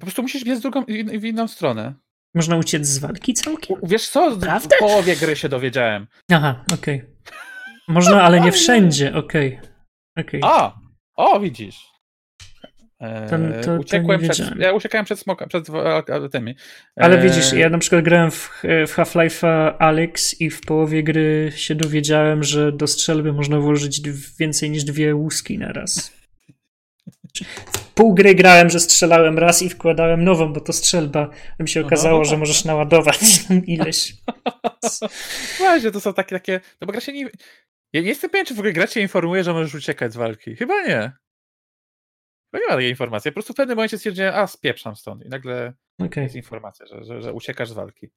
prostu 0.00 0.22
musisz 0.22 0.44
biec 0.44 0.58
w 0.58 0.62
drugą, 0.62 0.84
w 1.18 1.24
inną 1.24 1.48
stronę. 1.48 1.94
Można 2.34 2.56
uciec 2.56 2.86
z 2.86 2.98
walki 2.98 3.34
całkiem? 3.34 3.76
Wiesz 3.82 4.08
co, 4.08 4.36
Prawda? 4.36 4.76
w 4.76 4.78
połowie 4.78 5.16
gry 5.16 5.36
się 5.36 5.48
dowiedziałem. 5.48 6.06
Aha, 6.32 6.64
okej. 6.74 6.96
Okay. 6.96 7.38
Można, 7.88 8.22
ale 8.22 8.40
nie 8.40 8.52
wszędzie, 8.62 9.14
okej. 9.14 9.58
Okay. 10.16 10.26
okay. 10.26 10.40
A, 10.42 10.79
o 11.20 11.40
widzisz. 11.40 11.90
Ten, 13.28 13.54
to, 13.64 13.74
uciekłem 13.74 14.20
przed, 14.20 14.56
ja 14.58 14.72
uciekałem 14.72 15.04
przed 15.04 15.18
smokiem, 15.18 15.48
przed 15.48 15.66
tymi. 16.32 16.54
Ale 16.96 17.18
widzisz, 17.22 17.52
ja 17.52 17.68
na 17.68 17.78
przykład 17.78 18.04
grałem 18.04 18.30
w, 18.30 18.62
w 18.62 18.94
Half-Life'a 18.96 19.74
Alex 19.78 20.40
i 20.40 20.50
w 20.50 20.60
połowie 20.60 21.02
gry 21.02 21.52
się 21.56 21.74
dowiedziałem, 21.74 22.42
że 22.42 22.72
do 22.72 22.86
strzelby 22.86 23.32
można 23.32 23.60
włożyć 23.60 24.00
więcej 24.38 24.70
niż 24.70 24.84
dwie 24.84 25.14
łuski 25.14 25.58
na 25.58 25.72
raz. 25.72 26.20
Pół 27.94 28.14
gry 28.14 28.34
grałem, 28.34 28.70
że 28.70 28.80
strzelałem 28.80 29.38
raz 29.38 29.62
i 29.62 29.68
wkładałem 29.68 30.24
nową, 30.24 30.52
bo 30.52 30.60
to 30.60 30.72
strzelba. 30.72 31.30
Mi 31.60 31.68
się 31.68 31.80
okazało, 31.86 32.18
no, 32.18 32.24
no, 32.24 32.30
że 32.30 32.36
możesz 32.36 32.64
naładować 32.64 33.20
ileś. 33.66 34.14
Właśnie, 35.58 35.90
to 35.90 36.00
są 36.00 36.14
takie, 36.14 36.36
takie. 36.36 36.60
No 36.80 36.86
bo 36.86 36.92
gra 36.92 37.00
się 37.00 37.12
nie. 37.12 37.28
Ja 37.92 38.00
nie 38.00 38.08
jestem 38.08 38.30
pewien, 38.30 38.46
czy 38.46 38.54
w 38.54 38.58
ogóle 38.58 38.72
gra 38.72 38.86
cię 38.86 39.00
informuje, 39.00 39.44
że 39.44 39.52
możesz 39.52 39.74
uciekać 39.74 40.12
z 40.12 40.16
walki. 40.16 40.56
Chyba 40.56 40.82
nie. 40.82 41.12
No 42.52 42.58
nie 42.58 42.66
ma 42.66 42.74
takiej 42.74 42.90
informacji. 42.90 43.30
Po 43.30 43.34
prostu 43.34 43.52
w 43.52 43.56
pewnym 43.56 43.76
momencie 43.76 43.98
stwierdziłem, 43.98 44.34
a 44.34 44.46
spieprzam 44.46 44.96
stąd. 44.96 45.24
I 45.24 45.28
nagle 45.28 45.72
okay. 45.98 46.24
jest 46.24 46.36
informacja, 46.36 46.86
że, 46.86 47.04
że, 47.04 47.22
że 47.22 47.32
uciekasz 47.32 47.68
z 47.68 47.72
walki. 47.72 48.10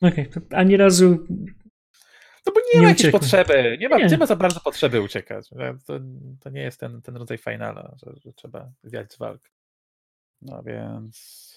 Okej, 0.00 0.30
okay. 0.30 0.58
ani 0.58 0.76
razu. 0.76 1.26
No 2.46 2.52
bo 2.52 2.60
nie, 2.60 2.80
nie 2.80 2.82
ma 2.82 2.88
jakiejś 2.88 3.12
potrzeby. 3.12 3.76
Nie 3.80 3.88
ma, 3.88 3.98
nie. 3.98 4.06
nie 4.06 4.18
ma 4.18 4.26
za 4.26 4.36
bardzo 4.36 4.60
potrzeby 4.60 5.00
uciekać. 5.00 5.48
To, 5.86 6.00
to 6.40 6.50
nie 6.50 6.62
jest 6.62 6.80
ten, 6.80 7.02
ten 7.02 7.16
rodzaj 7.16 7.38
finala, 7.38 7.96
że, 8.02 8.12
że 8.24 8.32
trzeba 8.32 8.72
wiać 8.84 9.12
z 9.12 9.18
walk. 9.18 9.50
No 10.42 10.62
więc. 10.62 11.52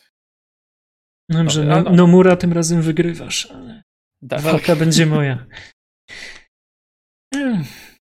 Dobrze, 1.29 1.63
no, 1.63 1.81
no, 1.81 1.91
no 1.91 2.07
Mura 2.07 2.35
tym 2.35 2.53
razem 2.53 2.81
wygrywasz, 2.81 3.45
ale 3.51 3.83
tak. 4.29 4.41
walka 4.41 4.75
będzie 4.75 5.05
moja. 5.05 5.45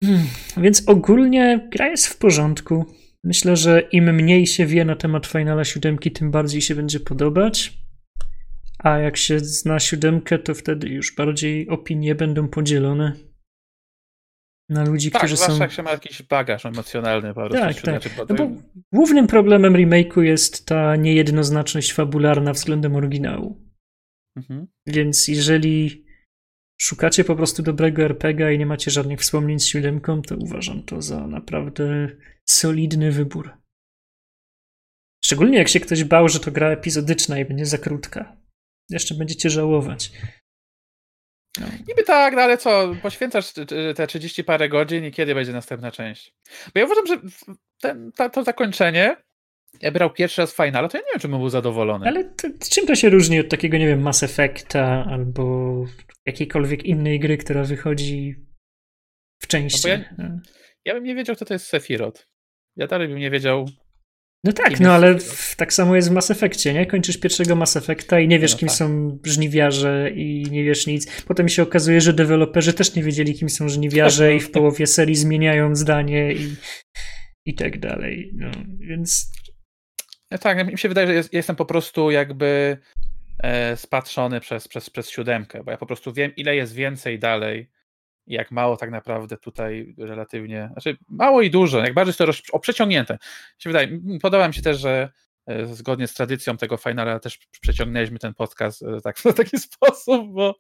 Hmm. 0.05 0.27
Więc 0.57 0.89
ogólnie 0.89 1.69
gra 1.73 1.89
jest 1.89 2.07
w 2.07 2.19
porządku. 2.19 2.85
Myślę, 3.25 3.57
że 3.57 3.81
im 3.81 4.15
mniej 4.15 4.47
się 4.47 4.67
wie 4.67 4.85
na 4.85 4.97
temat 4.97 5.27
Finala 5.27 5.65
siódemki, 5.65 6.13
tym 6.13 6.31
bardziej 6.31 6.63
się 6.63 6.75
będzie 6.75 7.01
podobać. 7.01 7.79
A 8.79 8.99
jak 8.99 9.17
się 9.17 9.41
zna 9.41 9.81
siódemkę, 9.81 10.39
to 10.39 10.55
wtedy 10.55 10.89
już 10.89 11.15
bardziej 11.15 11.69
opinie 11.69 12.15
będą 12.15 12.49
podzielone 12.49 13.13
na 14.69 14.85
ludzi, 14.85 15.11
tak, 15.11 15.21
którzy 15.21 15.37
są... 15.37 15.59
Tak, 15.59 15.73
się 15.73 15.83
ma 15.83 15.91
jakiś 15.91 16.23
bagaż 16.23 16.67
emocjonalny 16.67 17.35
po 17.35 17.49
Tak, 17.49 17.81
tak. 17.81 18.03
No 18.29 18.35
bo 18.35 18.51
głównym 18.93 19.27
problemem 19.27 19.73
remake'u 19.73 20.21
jest 20.21 20.67
ta 20.67 20.97
niejednoznaczność 20.97 21.93
fabularna 21.93 22.53
względem 22.53 22.97
oryginału. 22.97 23.61
Mhm. 24.37 24.67
Więc 24.87 25.29
jeżeli 25.29 26.04
szukacie 26.81 27.25
po 27.25 27.37
prostu 27.37 27.63
dobrego 27.63 28.03
RPGa 28.03 28.51
i 28.51 28.59
nie 28.59 28.67
macie 28.67 28.91
żadnych 28.91 29.21
wspomnień 29.21 29.59
z 29.59 29.67
siódemką, 29.67 30.23
to 30.23 30.37
uważam 30.37 30.83
to 30.83 31.03
za 31.03 31.27
naprawdę 31.27 32.09
solidny 32.45 33.13
wybór. 33.13 33.53
Szczególnie 35.25 35.59
jak 35.59 35.69
się 35.69 35.81
ktoś 35.81 36.05
bał, 36.05 36.29
że 36.29 36.41
to 36.41 36.51
gra 36.51 36.69
epizodyczna 36.69 37.39
i 37.39 37.45
będzie 37.45 37.67
za 37.67 37.79
krótka. 37.79 38.37
Jeszcze 38.91 39.15
będziecie 39.15 39.51
żałować. 39.51 40.13
No. 41.61 41.67
Niby 41.89 42.05
tak, 42.05 42.35
no 42.35 42.43
ale 42.43 42.59
co, 42.59 42.95
poświęcasz 43.03 43.53
te 43.97 44.07
30 44.07 44.45
parę 44.45 44.69
godzin 44.69 45.05
i 45.05 45.13
kiedy 45.13 45.35
będzie 45.35 45.53
następna 45.53 45.91
część? 45.91 46.35
Bo 46.75 46.81
ja 46.81 46.87
uważam, 46.87 47.07
że 47.07 47.21
ten, 47.81 48.13
ta, 48.13 48.29
to 48.29 48.45
zakończenie, 48.45 49.17
ja 49.81 49.93
brał 49.93 50.11
pierwszy 50.11 50.41
raz 50.41 50.57
Final, 50.57 50.89
to 50.89 50.99
ja 50.99 51.03
nie 51.03 51.13
wiem, 51.13 51.21
czy 51.21 51.29
bym 51.29 51.39
był 51.39 51.49
zadowolony. 51.49 52.07
Ale 52.07 52.25
to, 52.25 52.49
czym 52.71 52.87
to 52.87 52.95
się 52.95 53.11
różni 53.11 53.41
od 53.41 53.49
takiego, 53.49 53.79
nie 53.79 53.87
wiem, 53.87 54.03
Mass 54.03 54.23
Effecta 54.23 55.05
albo 55.11 55.85
jakiejkolwiek 56.27 56.85
innej 56.85 57.21
gry, 57.21 57.37
która 57.37 57.65
wychodzi 57.65 58.35
w 59.43 59.47
części? 59.47 59.89
No 59.89 60.25
ja, 60.25 60.41
ja, 60.85 60.95
bym 60.95 61.05
nie 61.05 61.15
wiedział, 61.15 61.37
co 61.37 61.45
to 61.45 61.55
jest 61.55 61.67
Sephiroth. 61.67 62.27
Ja 62.77 62.87
dalej 62.87 63.09
bym 63.09 63.19
nie 63.19 63.31
wiedział. 63.31 63.67
No 64.45 64.53
tak, 64.53 64.81
no 64.81 64.93
ale 64.93 65.19
w, 65.19 65.57
tak 65.57 65.73
samo 65.73 65.97
jest 65.97 66.09
w 66.09 66.13
Mass 66.13 66.31
Effectie, 66.31 66.75
nie? 66.75 66.87
Kończysz 66.87 67.17
pierwszego 67.17 67.57
Mass 67.57 67.77
Effecta 67.77 68.21
i 68.21 68.29
nie 68.29 68.39
wiesz, 68.39 68.53
no 68.53 68.59
kim 68.59 68.69
tak. 68.69 68.77
są 68.77 69.19
żniwiarze 69.25 70.11
i 70.15 70.47
nie 70.51 70.65
wiesz 70.65 70.87
nic. 70.87 71.23
Potem 71.23 71.49
się 71.49 71.63
okazuje, 71.63 72.01
że 72.01 72.13
deweloperzy 72.13 72.73
też 72.73 72.95
nie 72.95 73.03
wiedzieli, 73.03 73.35
kim 73.35 73.49
są 73.49 73.69
żniwiarze 73.69 74.35
i 74.35 74.41
w 74.41 74.51
połowie 74.57 74.87
serii 74.87 75.15
zmieniają 75.15 75.77
zdanie 75.77 76.33
i, 76.33 76.55
i 77.47 77.55
tak 77.55 77.81
dalej. 77.81 78.31
No, 78.35 78.51
więc... 78.81 79.33
No 80.35 80.39
tak, 80.39 80.67
mi 80.67 80.79
się 80.79 80.89
wydaje, 80.89 81.07
że 81.07 81.15
jest, 81.15 81.33
jestem 81.33 81.57
po 81.57 81.65
prostu 81.65 82.11
jakby 82.11 82.79
e, 83.39 83.77
spatrzony 83.77 84.41
przez, 84.41 84.69
przez, 84.69 84.91
przez 84.91 85.11
siódemkę, 85.11 85.65
bo 85.65 85.71
ja 85.71 85.77
po 85.77 85.87
prostu 85.87 86.13
wiem, 86.13 86.33
ile 86.37 86.57
jest 86.57 86.75
więcej 86.75 87.19
dalej 87.19 87.71
i 88.27 88.35
jak 88.35 88.51
mało 88.51 88.77
tak 88.77 88.91
naprawdę 88.91 89.37
tutaj 89.37 89.95
relatywnie, 89.99 90.69
znaczy 90.73 90.97
mało 91.09 91.43
i 91.43 91.51
dużo, 91.51 91.79
jak 91.79 91.95
bardziej 91.95 92.15
to 92.15 92.33
o 92.53 92.59
przeciągnięte. 92.59 93.19
Się 93.59 93.71
wydaje, 93.71 94.01
podoba 94.23 94.49
mi 94.49 94.55
się 94.55 94.63
też, 94.63 94.79
że 94.79 95.13
e, 95.47 95.67
zgodnie 95.67 96.07
z 96.07 96.15
tradycją 96.15 96.57
tego 96.57 96.77
finala 96.77 97.21
też 97.21 97.39
przeciągnęliśmy 97.61 98.19
ten 98.19 98.35
podcast 98.35 98.83
e, 98.83 99.01
tak, 99.01 99.19
w 99.19 99.35
taki 99.35 99.59
sposób, 99.59 100.33
bo 100.33 100.55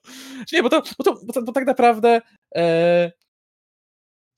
nie, 0.52 0.62
bo 0.62 0.68
to, 0.68 0.82
bo 0.98 1.05
to, 1.05 1.14
bo 1.26 1.32
to, 1.32 1.42
bo 1.42 1.52
tak 1.52 1.66
naprawdę 1.66 2.20
e, 2.56 3.12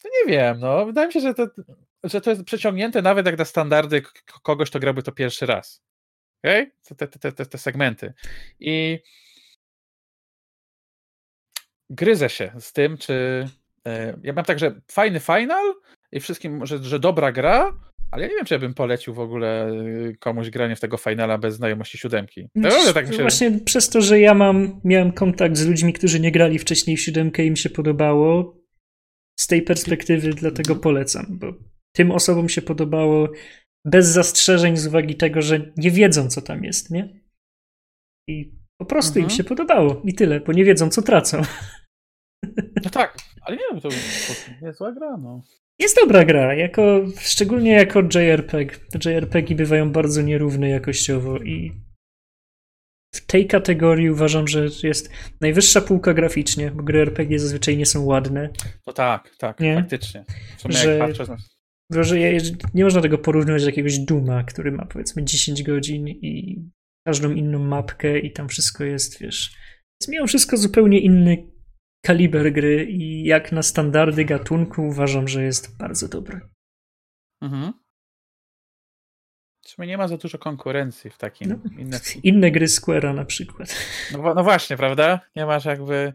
to 0.02 0.08
nie 0.08 0.32
wiem, 0.32 0.60
no, 0.60 0.86
wydaje 0.86 1.06
mi 1.06 1.12
się, 1.12 1.20
że 1.20 1.34
to, 1.34 1.46
że 2.08 2.20
to 2.20 2.30
jest 2.30 2.44
przeciągnięte 2.44 3.02
nawet 3.02 3.26
jak 3.26 3.38
na 3.38 3.44
standardy 3.44 4.02
kogoś, 4.42 4.70
kto 4.70 4.80
grałby 4.80 5.02
to 5.02 5.12
pierwszy 5.12 5.46
raz. 5.46 5.82
Okay? 6.44 6.70
Te, 6.96 7.08
te, 7.08 7.32
te, 7.32 7.46
te 7.46 7.58
segmenty. 7.58 8.12
I 8.60 8.98
gryzę 11.90 12.28
się 12.28 12.52
z 12.58 12.72
tym, 12.72 12.98
czy. 12.98 13.48
E, 13.86 14.18
ja 14.22 14.32
mam 14.32 14.44
tak, 14.44 14.58
że 14.58 14.80
fajny 14.90 15.20
final 15.20 15.74
i 16.12 16.20
wszystkim, 16.20 16.66
że, 16.66 16.78
że 16.82 16.98
dobra 16.98 17.32
gra, 17.32 17.80
ale 18.10 18.22
ja 18.22 18.28
nie 18.28 18.36
wiem, 18.36 18.44
czy 18.44 18.54
ja 18.54 18.60
bym 18.60 18.74
polecił 18.74 19.14
w 19.14 19.20
ogóle 19.20 19.68
e, 19.68 19.72
komuś 20.14 20.50
granie 20.50 20.76
w 20.76 20.80
tego 20.80 20.96
finala 20.96 21.38
bez 21.38 21.54
znajomości 21.54 21.98
siódemki. 21.98 22.48
No, 22.54 22.70
tak 22.94 23.12
się... 23.12 23.22
Właśnie 23.22 23.60
przez 23.64 23.88
to, 23.88 24.00
że 24.00 24.20
ja 24.20 24.34
mam, 24.34 24.80
miałem 24.84 25.12
kontakt 25.12 25.56
z 25.56 25.66
ludźmi, 25.66 25.92
którzy 25.92 26.20
nie 26.20 26.32
grali 26.32 26.58
wcześniej 26.58 26.96
w 26.96 27.00
siódemkę 27.00 27.44
i 27.44 27.46
im 27.46 27.56
się 27.56 27.70
podobało, 27.70 28.56
z 29.36 29.46
tej 29.46 29.62
perspektywy 29.62 30.30
dlatego 30.30 30.70
mhm. 30.70 30.80
polecam, 30.80 31.26
bo 31.28 31.54
tym 31.97 32.10
osobom 32.10 32.48
się 32.48 32.62
podobało 32.62 33.28
bez 33.86 34.06
zastrzeżeń 34.06 34.77
z 34.77 34.86
uwagi 34.86 35.14
tego, 35.14 35.43
że 35.43 35.73
nie 35.77 35.90
wiedzą, 35.90 36.28
co 36.28 36.43
tam 36.43 36.64
jest, 36.64 36.90
nie? 36.90 37.20
I 38.28 38.52
po 38.81 38.86
prostu 38.86 39.18
mhm. 39.18 39.24
im 39.24 39.36
się 39.36 39.44
podobało 39.44 40.02
i 40.05 40.14
tyle, 40.14 40.40
bo 40.40 40.52
nie 40.52 40.64
wiedzą, 40.64 40.90
co 40.90 41.02
tracą. 41.02 41.43
No 42.85 42.90
tak, 42.90 43.16
ale 43.40 43.56
nie 43.56 43.62
wiem, 43.70 43.81
to 43.81 43.89
jest 44.62 44.78
zła 44.78 44.93
gra, 44.93 45.16
no. 45.16 45.43
Jest 45.78 45.97
dobra 45.97 46.24
gra, 46.24 46.55
jako, 46.55 47.05
szczególnie 47.18 47.70
jako 47.70 48.01
JRPG. 48.01 48.78
JRPG 49.05 49.55
bywają 49.55 49.93
bardzo 49.93 50.23
nierówne 50.23 50.68
jakościowo 50.68 51.39
i 51.39 51.73
w 53.14 53.27
tej 53.27 53.47
kategorii 53.47 54.10
uważam, 54.10 54.48
że 54.48 54.66
jest 54.82 55.10
najwyższa 55.40 55.81
półka 55.81 56.14
graficznie, 56.14 56.70
bo 56.70 56.82
gry 56.82 57.01
RPG 57.01 57.39
zazwyczaj 57.39 57.77
nie 57.77 57.86
są 57.86 58.05
ładne. 58.05 58.48
No 58.86 58.93
tak, 58.93 59.36
tak, 59.39 59.60
nie? 59.60 59.74
faktycznie. 59.74 60.24
że, 60.68 60.98
na... 60.98 61.36
że 61.90 62.16
nie 62.74 62.84
można 62.84 63.02
tego 63.02 63.18
porównać 63.18 63.62
do 63.62 63.68
jakiegoś 63.68 63.98
Duma, 63.98 64.44
który 64.44 64.72
ma 64.72 64.86
powiedzmy 64.86 65.24
10 65.24 65.62
godzin 65.62 66.08
i 66.08 66.62
każdą 67.06 67.32
inną 67.32 67.58
mapkę 67.58 68.18
i 68.18 68.32
tam 68.32 68.48
wszystko 68.48 68.84
jest, 68.84 69.20
wiesz, 69.20 69.56
jest 70.00 70.12
mimo 70.12 70.26
wszystko 70.26 70.56
zupełnie 70.56 71.00
inny 71.00 71.50
kaliber 72.04 72.52
gry 72.52 72.84
i 72.84 73.24
jak 73.24 73.52
na 73.52 73.62
standardy 73.62 74.24
gatunku 74.24 74.82
uważam, 74.82 75.28
że 75.28 75.42
jest 75.42 75.76
bardzo 75.78 76.08
dobry. 76.08 76.40
Mhm. 77.42 77.72
Czy 79.66 79.86
nie 79.86 79.98
ma 79.98 80.08
za 80.08 80.16
dużo 80.16 80.38
konkurencji 80.38 81.10
w 81.10 81.18
takim. 81.18 81.48
No, 81.48 81.58
inne... 81.78 82.00
inne 82.30 82.50
gry 82.50 82.66
Square'a 82.66 83.14
na 83.14 83.24
przykład. 83.24 83.76
No, 84.12 84.34
no, 84.34 84.44
właśnie, 84.44 84.76
prawda? 84.76 85.20
Nie 85.36 85.46
masz 85.46 85.64
jakby 85.64 86.12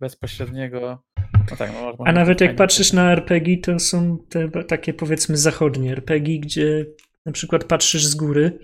bezpośredniego. 0.00 1.02
No 1.50 1.56
tak, 1.56 1.72
no, 1.72 1.94
A 2.04 2.12
nawet 2.12 2.40
jak 2.40 2.56
patrzysz 2.56 2.92
na 2.92 3.12
RPG, 3.12 3.58
to 3.58 3.78
są 3.78 4.18
te 4.28 4.48
takie 4.48 4.94
powiedzmy 4.94 5.36
zachodnie 5.36 5.92
RPG, 5.92 6.38
gdzie 6.38 6.86
na 7.26 7.32
przykład 7.32 7.64
patrzysz 7.64 8.04
z 8.04 8.14
góry. 8.14 8.58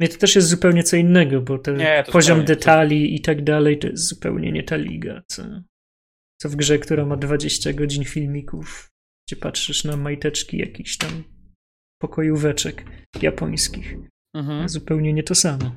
I 0.00 0.08
to 0.08 0.18
też 0.18 0.36
jest 0.36 0.48
zupełnie 0.48 0.82
co 0.82 0.96
innego, 0.96 1.40
bo 1.40 1.58
ten 1.58 1.76
nie, 1.76 2.04
poziom 2.12 2.44
detali 2.44 3.16
i 3.16 3.20
tak 3.20 3.44
dalej 3.44 3.78
to 3.78 3.88
jest 3.88 4.08
zupełnie 4.08 4.52
nie 4.52 4.62
ta 4.62 4.76
liga, 4.76 5.22
co, 5.26 5.42
co 6.40 6.48
w 6.48 6.56
grze, 6.56 6.78
która 6.78 7.06
ma 7.06 7.16
20 7.16 7.72
godzin 7.72 8.04
filmików, 8.04 8.90
gdzie 9.26 9.36
patrzysz 9.36 9.84
na 9.84 9.96
majteczki 9.96 10.58
jakichś 10.58 10.96
tam 10.96 11.24
pokojóweczek 12.02 12.84
japońskich. 13.22 13.96
Mhm. 14.34 14.68
Zupełnie 14.68 15.12
nie 15.12 15.22
to 15.22 15.34
samo. 15.34 15.74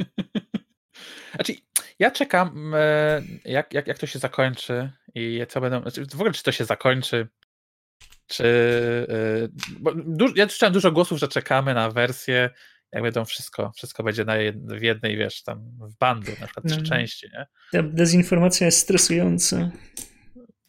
Znaczy, 1.34 1.54
ja 1.98 2.10
czekam, 2.10 2.74
e, 2.74 3.22
jak, 3.44 3.74
jak, 3.74 3.86
jak 3.86 3.98
to 3.98 4.06
się 4.06 4.18
zakończy 4.18 4.92
i 5.14 5.40
co 5.48 5.60
będą. 5.60 5.82
Znaczy, 5.82 6.06
w 6.06 6.14
ogóle, 6.14 6.32
czy 6.32 6.42
to 6.42 6.52
się 6.52 6.64
zakończy, 6.64 7.28
czy. 8.26 8.46
E, 9.08 9.48
bo 9.80 9.92
dużo, 9.94 10.34
ja 10.36 10.46
czytałem 10.46 10.72
dużo 10.72 10.92
głosów, 10.92 11.18
że 11.18 11.28
czekamy 11.28 11.74
na 11.74 11.90
wersję, 11.90 12.50
jak 12.92 13.02
będą 13.02 13.24
wszystko, 13.24 13.72
wszystko 13.76 14.02
będzie 14.02 14.24
na 14.24 14.36
jed, 14.36 14.56
w 14.66 14.82
jednej, 14.82 15.16
wiesz, 15.16 15.42
tam 15.42 15.58
w 15.80 15.98
bandu, 15.98 16.30
na 16.40 16.46
przykład 16.46 16.66
trzy 16.66 16.78
no. 16.78 16.86
części, 16.86 17.26
nie? 17.32 17.46
Ta 17.72 17.82
dezinformacja 17.82 18.66
jest 18.66 18.78
stresująca. 18.78 19.70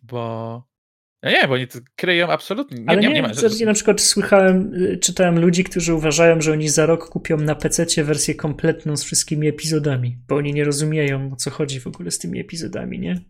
Bo 0.02 0.69
no 1.24 1.30
nie, 1.32 1.48
bo 1.48 1.54
oni 1.54 1.68
kryją 1.96 2.28
absolutnie. 2.28 2.78
Nie, 2.78 2.90
Ale 2.90 3.02
nie, 3.02 3.08
nie, 3.08 3.14
nie 3.14 3.22
ma, 3.22 3.34
że... 3.34 3.66
na 3.66 3.74
przykład 3.74 4.02
słychałem, 4.02 4.74
y, 4.74 4.98
czytałem 4.98 5.40
ludzi, 5.40 5.64
którzy 5.64 5.94
uważają, 5.94 6.42
że 6.42 6.52
oni 6.52 6.70
za 6.70 6.86
rok 6.86 7.10
kupią 7.10 7.38
na 7.38 7.56
PC 7.56 8.04
wersję 8.04 8.36
kompletną 8.36 8.98
z 8.98 9.04
wszystkimi 9.04 9.48
epizodami, 9.48 10.18
bo 10.28 10.36
oni 10.36 10.54
nie 10.54 10.64
rozumieją, 10.64 11.30
o 11.34 11.36
co 11.36 11.50
chodzi 11.50 11.80
w 11.80 11.88
ogóle 11.88 12.12
z 12.12 12.20
tymi 12.20 12.40
epizodami, 12.40 13.00
nie? 13.00 13.22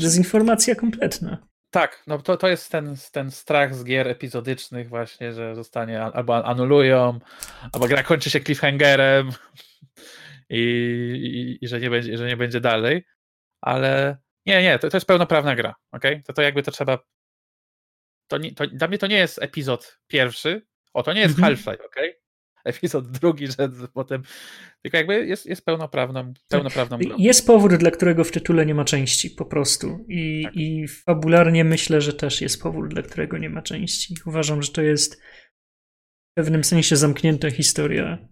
Dezinformacja 0.00 0.74
kompletna. 0.74 1.46
Tak, 1.70 2.02
no 2.06 2.18
to, 2.18 2.36
to 2.36 2.48
jest 2.48 2.72
ten, 2.72 2.96
ten 3.12 3.30
strach 3.30 3.74
z 3.74 3.84
gier 3.84 4.08
epizodycznych 4.08 4.88
właśnie, 4.88 5.32
że 5.32 5.54
zostanie 5.54 6.02
albo 6.02 6.44
anulują, 6.44 7.18
albo 7.72 7.86
gra 7.88 8.02
kończy 8.02 8.30
się 8.30 8.40
cliffhangerem 8.40 9.30
i, 10.50 10.62
i, 11.60 11.64
i 11.64 11.68
że, 11.68 11.80
nie 11.80 11.90
będzie, 11.90 12.18
że 12.18 12.26
nie 12.26 12.36
będzie 12.36 12.60
dalej, 12.60 13.04
ale 13.60 14.18
nie, 14.46 14.62
nie, 14.62 14.78
to, 14.78 14.88
to 14.88 14.96
jest 14.96 15.06
pełnoprawna 15.06 15.56
gra, 15.56 15.74
ok? 15.92 16.02
To, 16.26 16.32
to 16.32 16.42
jakby 16.42 16.62
to 16.62 16.70
trzeba. 16.70 16.98
To, 18.28 18.38
nie, 18.38 18.52
to 18.52 18.66
dla 18.66 18.88
mnie 18.88 18.98
to 18.98 19.06
nie 19.06 19.16
jest 19.16 19.42
epizod 19.42 19.98
pierwszy. 20.06 20.66
O, 20.94 21.02
to 21.02 21.12
nie 21.12 21.20
jest 21.20 21.38
mm 21.38 21.54
-hmm. 21.54 21.56
Half-Life, 21.56 21.84
ok? 21.84 21.96
Epizod 22.64 23.10
drugi, 23.10 23.46
że 23.46 23.68
potem. 23.94 24.22
Tylko 24.82 24.96
jakby 24.96 25.26
jest, 25.26 25.46
jest 25.46 25.64
pełnoprawną, 25.64 26.34
pełnoprawną 26.48 26.98
grą. 26.98 27.16
Jest 27.18 27.46
powód, 27.46 27.74
dla 27.74 27.90
którego 27.90 28.24
w 28.24 28.30
tytule 28.30 28.66
nie 28.66 28.74
ma 28.74 28.84
części, 28.84 29.30
po 29.30 29.44
prostu. 29.44 30.04
I, 30.08 30.42
tak. 30.44 30.56
I 30.56 30.88
fabularnie 30.88 31.64
myślę, 31.64 32.00
że 32.00 32.12
też 32.12 32.40
jest 32.40 32.62
powód, 32.62 32.88
dla 32.88 33.02
którego 33.02 33.38
nie 33.38 33.50
ma 33.50 33.62
części. 33.62 34.14
Uważam, 34.26 34.62
że 34.62 34.72
to 34.72 34.82
jest 34.82 35.22
w 36.30 36.34
pewnym 36.36 36.64
sensie 36.64 36.96
zamknięta 36.96 37.50
historia. 37.50 38.28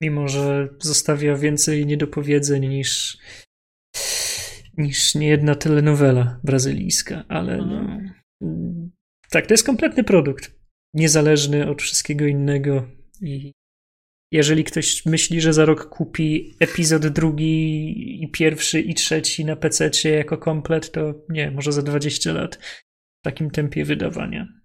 Mimo, 0.00 0.28
że 0.28 0.68
zostawia 0.78 1.36
więcej 1.36 1.86
niedopowiedzeń 1.86 2.68
niż 2.68 3.18
niż 4.78 5.14
niejedna 5.14 5.54
telenowela 5.54 6.40
brazylijska, 6.44 7.24
ale 7.28 7.56
no, 7.56 8.00
tak, 9.30 9.46
to 9.46 9.54
jest 9.54 9.66
kompletny 9.66 10.04
produkt, 10.04 10.60
niezależny 10.94 11.70
od 11.70 11.82
wszystkiego 11.82 12.26
innego. 12.26 12.88
I 13.22 13.52
jeżeli 14.32 14.64
ktoś 14.64 15.06
myśli, 15.06 15.40
że 15.40 15.52
za 15.52 15.64
rok 15.64 15.88
kupi 15.88 16.54
epizod 16.60 17.06
drugi 17.06 18.22
i 18.24 18.30
pierwszy 18.30 18.80
i 18.80 18.94
trzeci 18.94 19.44
na 19.44 19.56
PC 19.56 19.90
jako 20.10 20.38
komplet, 20.38 20.92
to 20.92 21.14
nie, 21.28 21.50
może 21.50 21.72
za 21.72 21.82
20 21.82 22.32
lat 22.32 22.56
w 23.20 23.24
takim 23.24 23.50
tempie 23.50 23.84
wydawania 23.84 24.61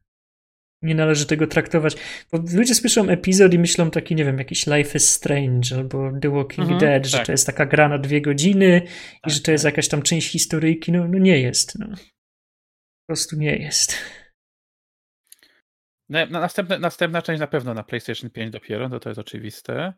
nie 0.87 0.95
należy 0.95 1.25
tego 1.25 1.47
traktować. 1.47 1.95
Bo 2.31 2.39
ludzie 2.53 2.75
słyszą 2.75 3.09
epizod 3.09 3.53
i 3.53 3.59
myślą 3.59 3.91
taki, 3.91 4.15
nie 4.15 4.25
wiem, 4.25 4.37
jakiś 4.37 4.67
Life 4.67 4.97
is 4.97 5.09
Strange 5.09 5.75
albo 5.75 6.11
The 6.21 6.29
Walking 6.29 6.71
mhm, 6.71 6.79
Dead, 6.79 7.03
tak. 7.03 7.11
że 7.11 7.25
to 7.25 7.31
jest 7.31 7.45
taka 7.45 7.65
gra 7.65 7.89
na 7.89 7.97
dwie 7.97 8.21
godziny 8.21 8.81
tak, 8.81 9.31
i 9.31 9.35
że 9.35 9.41
to 9.41 9.51
jest 9.51 9.63
tak. 9.63 9.73
jakaś 9.73 9.87
tam 9.87 10.01
część 10.01 10.31
historyjki. 10.31 10.91
No, 10.91 11.07
no 11.07 11.17
nie 11.17 11.39
jest. 11.39 11.79
No. 11.79 11.87
Po 11.87 13.07
prostu 13.07 13.35
nie 13.35 13.55
jest. 13.55 13.97
No, 16.09 16.25
następna, 16.25 16.79
następna 16.79 17.21
część 17.21 17.39
na 17.39 17.47
pewno 17.47 17.73
na 17.73 17.83
PlayStation 17.83 18.29
5 18.29 18.51
dopiero, 18.51 18.89
no 18.89 18.99
to 18.99 19.09
jest 19.09 19.19
oczywiste. 19.19 19.93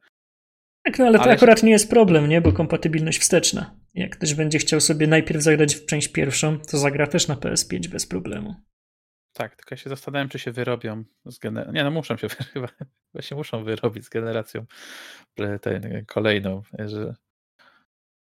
Tak, 0.86 1.00
no 1.00 1.06
ale 1.06 1.18
to 1.18 1.24
ale 1.24 1.34
akurat 1.34 1.60
się... 1.60 1.66
nie 1.66 1.72
jest 1.72 1.90
problem, 1.90 2.30
nie? 2.30 2.42
Bo 2.42 2.52
kompatybilność 2.52 3.20
wsteczna. 3.20 3.76
Jak 3.94 4.18
ktoś 4.18 4.34
będzie 4.34 4.60
chciał 4.60 4.82
sobie 4.82 5.08
najpierw 5.08 5.44
zagrać 5.44 5.76
w 5.76 5.86
część 5.86 6.08
pierwszą, 6.08 6.60
to 6.60 6.78
zagra 6.78 7.08
też 7.08 7.28
na 7.28 7.36
PS5 7.36 7.88
bez 7.88 8.06
problemu. 8.06 8.56
Tak, 9.40 9.56
tylko 9.56 9.76
ja 9.76 9.78
się 9.78 9.90
zastanawiam, 9.90 10.30
czy 10.30 10.40
się 10.40 10.52
wyrobią 10.52 11.04
z 11.26 11.40
gener... 11.40 11.74
Nie, 11.74 11.84
no 11.84 11.92
muszą 11.92 12.18
się 12.18 12.30
chyba, 12.54 12.68
chyba 12.68 13.22
się 13.22 13.36
muszą 13.36 13.64
wyrobić 13.64 14.06
z 14.06 14.10
generacją 14.10 14.66
tej 15.62 16.06
kolejną. 16.06 16.62
Że... 16.80 17.16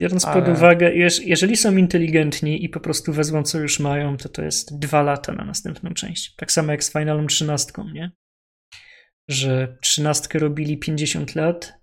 Biorąc 0.02 0.26
Ale... 0.26 0.42
pod 0.42 0.58
uwagę, 0.58 0.94
jeżeli 1.26 1.58
są 1.58 1.78
inteligentni 1.78 2.66
i 2.66 2.70
po 2.70 2.80
prostu 2.80 3.14
wezmą, 3.14 3.44
co 3.44 3.60
już 3.60 3.80
mają, 3.80 4.18
to 4.18 4.30
to 4.30 4.42
jest 4.42 4.80
dwa 4.80 5.02
lata 5.02 5.34
na 5.34 5.46
następną 5.46 5.94
część. 5.94 6.36
Tak 6.36 6.52
samo 6.52 6.72
jak 6.72 6.84
z 6.84 6.92
Finalą 6.92 7.28
13, 7.28 7.74
nie? 7.94 8.12
Że 9.30 9.78
13 9.82 10.40
robili 10.40 10.78
50 10.78 11.36
lat, 11.36 11.74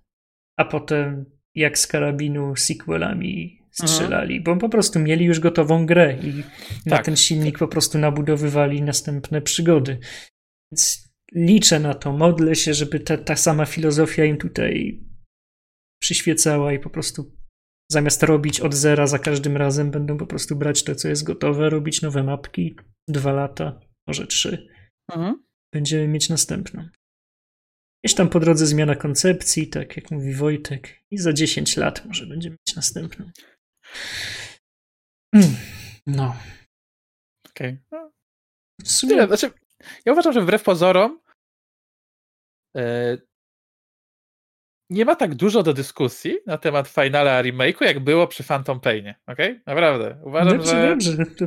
a 0.57 0.65
potem 0.65 1.25
jak 1.55 1.77
z 1.77 1.87
karabinu 1.87 2.55
sequelami 2.55 3.64
strzelali, 3.77 4.41
bo 4.41 4.57
po 4.57 4.69
prostu 4.69 4.99
mieli 4.99 5.25
już 5.25 5.39
gotową 5.39 5.85
grę 5.85 6.17
i 6.23 6.43
tak. 6.43 6.85
na 6.85 6.97
ten 6.97 7.15
silnik 7.15 7.59
po 7.59 7.67
prostu 7.67 7.97
nabudowywali 7.97 8.81
następne 8.81 9.41
przygody. 9.41 9.99
Więc 10.71 11.13
liczę 11.33 11.79
na 11.79 11.93
to, 11.93 12.13
modlę 12.13 12.55
się, 12.55 12.73
żeby 12.73 12.99
ta, 12.99 13.17
ta 13.17 13.35
sama 13.35 13.65
filozofia 13.65 14.25
im 14.25 14.37
tutaj 14.37 15.03
przyświecała 16.01 16.73
i 16.73 16.79
po 16.79 16.89
prostu 16.89 17.35
zamiast 17.91 18.23
robić 18.23 18.59
od 18.59 18.73
zera 18.73 19.07
za 19.07 19.19
każdym 19.19 19.57
razem, 19.57 19.91
będą 19.91 20.17
po 20.17 20.27
prostu 20.27 20.55
brać 20.55 20.83
to, 20.83 20.95
co 20.95 21.07
jest 21.07 21.23
gotowe, 21.23 21.69
robić 21.69 22.01
nowe 22.01 22.23
mapki, 22.23 22.75
dwa 23.07 23.33
lata, 23.33 23.79
może 24.07 24.27
trzy. 24.27 24.67
Mhm. 25.11 25.43
Będziemy 25.73 26.07
mieć 26.07 26.29
następną. 26.29 26.89
Gdzieś 28.03 28.15
tam 28.15 28.29
po 28.29 28.39
drodze 28.39 28.67
zmiana 28.67 28.95
koncepcji, 28.95 29.67
tak 29.67 29.97
jak 29.97 30.11
mówi 30.11 30.33
Wojtek, 30.33 31.03
i 31.11 31.17
za 31.17 31.33
10 31.33 31.77
lat 31.77 32.05
może 32.05 32.27
będziemy 32.27 32.55
mieć 32.67 32.75
następną. 32.75 33.31
Hmm. 35.35 35.55
No. 36.07 36.35
Okej. 37.49 37.79
Okay. 37.91 38.01
No. 39.11 39.27
Znaczy, 39.27 39.51
ja 40.05 40.13
uważam, 40.13 40.33
że 40.33 40.41
wbrew 40.41 40.63
pozorom 40.63 41.19
yy, 42.75 43.21
nie 44.89 45.05
ma 45.05 45.15
tak 45.15 45.35
dużo 45.35 45.63
do 45.63 45.73
dyskusji 45.73 46.37
na 46.45 46.57
temat 46.57 46.87
finala 46.87 47.41
remake'u, 47.41 47.85
jak 47.85 47.99
było 47.99 48.27
przy 48.27 48.43
Phantom 48.43 48.79
Painie. 48.79 49.15
Okej? 49.27 49.51
Okay? 49.51 49.63
Naprawdę. 49.65 50.21
Uważam, 50.23 50.57
dobrze, 50.57 50.71
że... 50.71 50.89
Dobrze, 50.89 51.25
to, 51.25 51.45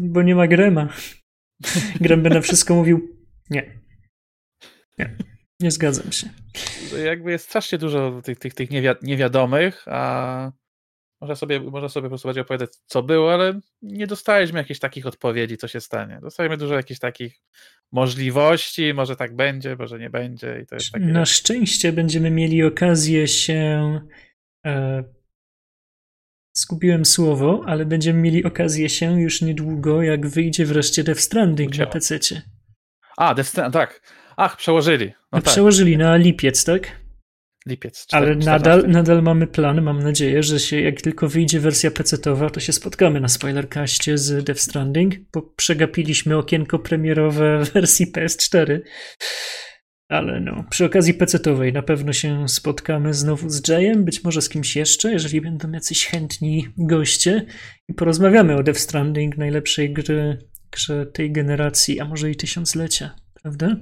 bo 0.00 0.22
nie 0.22 0.34
ma 0.34 0.46
Grema. 0.46 0.88
Grem 2.00 2.22
by 2.22 2.30
na 2.30 2.40
wszystko 2.40 2.74
mówił 2.74 3.18
nie. 3.50 3.80
Nie. 4.98 5.16
Nie 5.60 5.70
zgadzam 5.70 6.12
się. 6.12 6.28
Jakby 7.04 7.30
jest 7.30 7.44
strasznie 7.44 7.78
dużo 7.78 8.22
tych, 8.24 8.38
tych, 8.38 8.54
tych 8.54 8.70
niewiadomych, 9.02 9.88
a 9.88 10.52
można 11.22 11.34
sobie, 11.36 11.60
można 11.60 11.88
sobie 11.88 12.04
po 12.04 12.08
prostu 12.08 12.28
bardziej 12.28 12.42
opowiadać, 12.42 12.70
co 12.86 13.02
było, 13.02 13.34
ale 13.34 13.60
nie 13.82 14.06
dostaliśmy 14.06 14.58
jakichś 14.58 14.80
takich 14.80 15.06
odpowiedzi, 15.06 15.56
co 15.56 15.68
się 15.68 15.80
stanie. 15.80 16.18
Dostajemy 16.22 16.56
dużo 16.56 16.74
jakichś 16.74 17.00
takich 17.00 17.40
możliwości, 17.92 18.94
może 18.94 19.16
tak 19.16 19.36
będzie, 19.36 19.76
może 19.76 19.98
nie 19.98 20.10
będzie. 20.10 20.60
I 20.62 20.66
to 20.66 20.74
jest 20.74 20.92
takie... 20.92 21.04
Na 21.04 21.26
szczęście 21.26 21.92
będziemy 21.92 22.30
mieli 22.30 22.62
okazję 22.62 23.28
się. 23.28 24.00
E, 24.66 25.04
Skupiłem 26.56 27.04
słowo, 27.04 27.62
ale 27.66 27.86
będziemy 27.86 28.20
mieli 28.20 28.44
okazję 28.44 28.88
się 28.88 29.20
już 29.20 29.42
niedługo, 29.42 30.02
jak 30.02 30.26
wyjdzie 30.26 30.66
wreszcie 30.66 31.04
Death 31.04 31.20
Stranding 31.20 31.70
Ucięło. 31.70 31.86
na 31.86 31.92
PC. 31.92 32.18
A, 33.16 33.34
Death 33.34 33.50
Stranding, 33.50 33.74
tak. 33.74 34.00
Ach, 34.36 34.56
przełożyli. 34.56 35.12
No 35.32 35.40
tak. 35.40 35.52
Przełożyli 35.52 35.96
na 35.96 36.16
lipiec, 36.16 36.64
tak? 36.64 37.01
Lipiec. 37.66 38.06
4, 38.06 38.26
Ale 38.26 38.36
nadal, 38.36 38.88
nadal 38.88 39.22
mamy 39.22 39.46
plan, 39.46 39.82
mam 39.82 40.02
nadzieję, 40.02 40.42
że 40.42 40.60
się, 40.60 40.80
jak 40.80 41.02
tylko 41.02 41.28
wyjdzie 41.28 41.60
wersja 41.60 41.90
PC-towa, 41.90 42.50
to 42.50 42.60
się 42.60 42.72
spotkamy 42.72 43.20
na 43.20 43.28
spoilerkaście 43.28 44.18
z 44.18 44.44
Death 44.44 44.60
Stranding, 44.60 45.14
bo 45.32 45.42
przegapiliśmy 45.42 46.36
okienko 46.36 46.78
premierowe 46.78 47.64
wersji 47.74 48.12
PS4. 48.12 48.80
Ale 50.08 50.40
no, 50.40 50.64
przy 50.70 50.84
okazji 50.84 51.14
PC-towej 51.14 51.72
na 51.72 51.82
pewno 51.82 52.12
się 52.12 52.48
spotkamy 52.48 53.14
znowu 53.14 53.50
z 53.50 53.68
Jayem, 53.68 54.04
być 54.04 54.24
może 54.24 54.42
z 54.42 54.48
kimś 54.48 54.76
jeszcze, 54.76 55.12
jeżeli 55.12 55.40
będą 55.40 55.72
jacyś 55.72 56.06
chętni 56.06 56.68
goście 56.78 57.46
i 57.88 57.94
porozmawiamy 57.94 58.56
o 58.56 58.62
Death 58.62 58.80
Stranding, 58.80 59.36
najlepszej 59.36 59.92
gry, 59.92 60.38
grze 60.72 61.06
tej 61.06 61.32
generacji, 61.32 62.00
a 62.00 62.04
może 62.04 62.30
i 62.30 62.36
tysiąclecia, 62.36 63.16
prawda? 63.42 63.76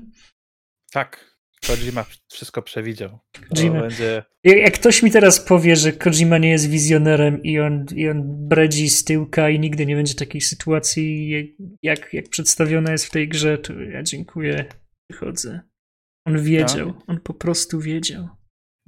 Tak, 0.93 1.30
Kojima 1.67 2.05
wszystko 2.33 2.63
przewidział. 2.63 3.19
Kojima. 3.57 3.81
Będzie... 3.81 4.23
Jak 4.45 4.75
ktoś 4.75 5.03
mi 5.03 5.11
teraz 5.11 5.41
powie, 5.41 5.77
że 5.77 5.93
Kojima 5.93 6.39
nie 6.39 6.51
jest 6.51 6.71
wizjonerem 6.71 7.43
i 7.43 7.59
on, 7.59 7.87
i 7.95 8.09
on 8.09 8.23
bredzi 8.49 8.91
z 8.91 9.05
tyłka 9.05 9.51
i 9.51 9.61
nigdy 9.61 9.87
nie 9.87 9.97
będzie 9.97 10.15
takiej 10.15 10.41
sytuacji, 10.41 11.31
jak, 11.83 12.15
jak 12.15 12.29
przedstawiona 12.29 12.93
jest 12.93 13.07
w 13.07 13.11
tej 13.11 13.29
grze, 13.29 13.59
to 13.59 13.73
ja 13.73 14.03
dziękuję, 14.03 14.65
wychodzę. 15.11 15.61
On 16.27 16.43
wiedział, 16.43 16.87
no. 16.89 17.03
on 17.07 17.21
po 17.21 17.35
prostu 17.35 17.81
wiedział. 17.81 18.29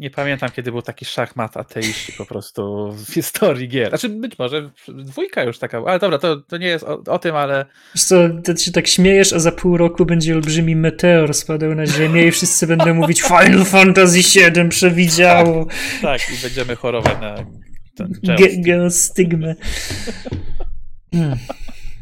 Nie 0.03 0.11
pamiętam, 0.11 0.51
kiedy 0.51 0.73
był 0.73 0.83
taki 0.83 1.05
szachmat 1.05 1.57
ateiści 1.57 2.12
po 2.12 2.27
prostu 2.27 2.93
w 2.93 3.15
historii 3.15 3.69
gier. 3.69 3.89
Znaczy, 3.89 4.09
być 4.09 4.39
może 4.39 4.70
dwójka 4.89 5.43
już 5.45 5.59
taka, 5.59 5.83
ale 5.87 5.99
dobra, 5.99 6.19
to, 6.19 6.37
to 6.37 6.57
nie 6.57 6.66
jest 6.66 6.85
o, 6.85 7.03
o 7.07 7.19
tym, 7.19 7.37
ale... 7.37 7.66
Wiesz 7.95 8.05
co, 8.05 8.16
ty 8.45 8.57
się 8.57 8.73
tak 8.73 8.87
śmiejesz, 8.87 9.33
a 9.33 9.39
za 9.39 9.53
pół 9.53 9.77
roku 9.77 10.07
będzie 10.07 10.35
olbrzymi 10.35 10.77
meteor 10.77 11.35
spadał 11.35 11.74
na 11.74 11.87
ziemię 11.87 12.27
i 12.27 12.31
wszyscy 12.31 12.66
będą 12.66 12.95
mówić 12.95 13.23
Final 13.23 13.65
Fantasy 13.65 14.19
VII 14.19 14.69
przewidziało. 14.69 15.66
Tak, 16.03 16.20
tak 16.20 16.39
i 16.39 16.43
będziemy 16.43 16.77
chorować 16.77 17.16
na 17.20 17.35
Ge 18.37 18.49
geostygmę. 18.57 19.55
Hmm. 21.15 21.39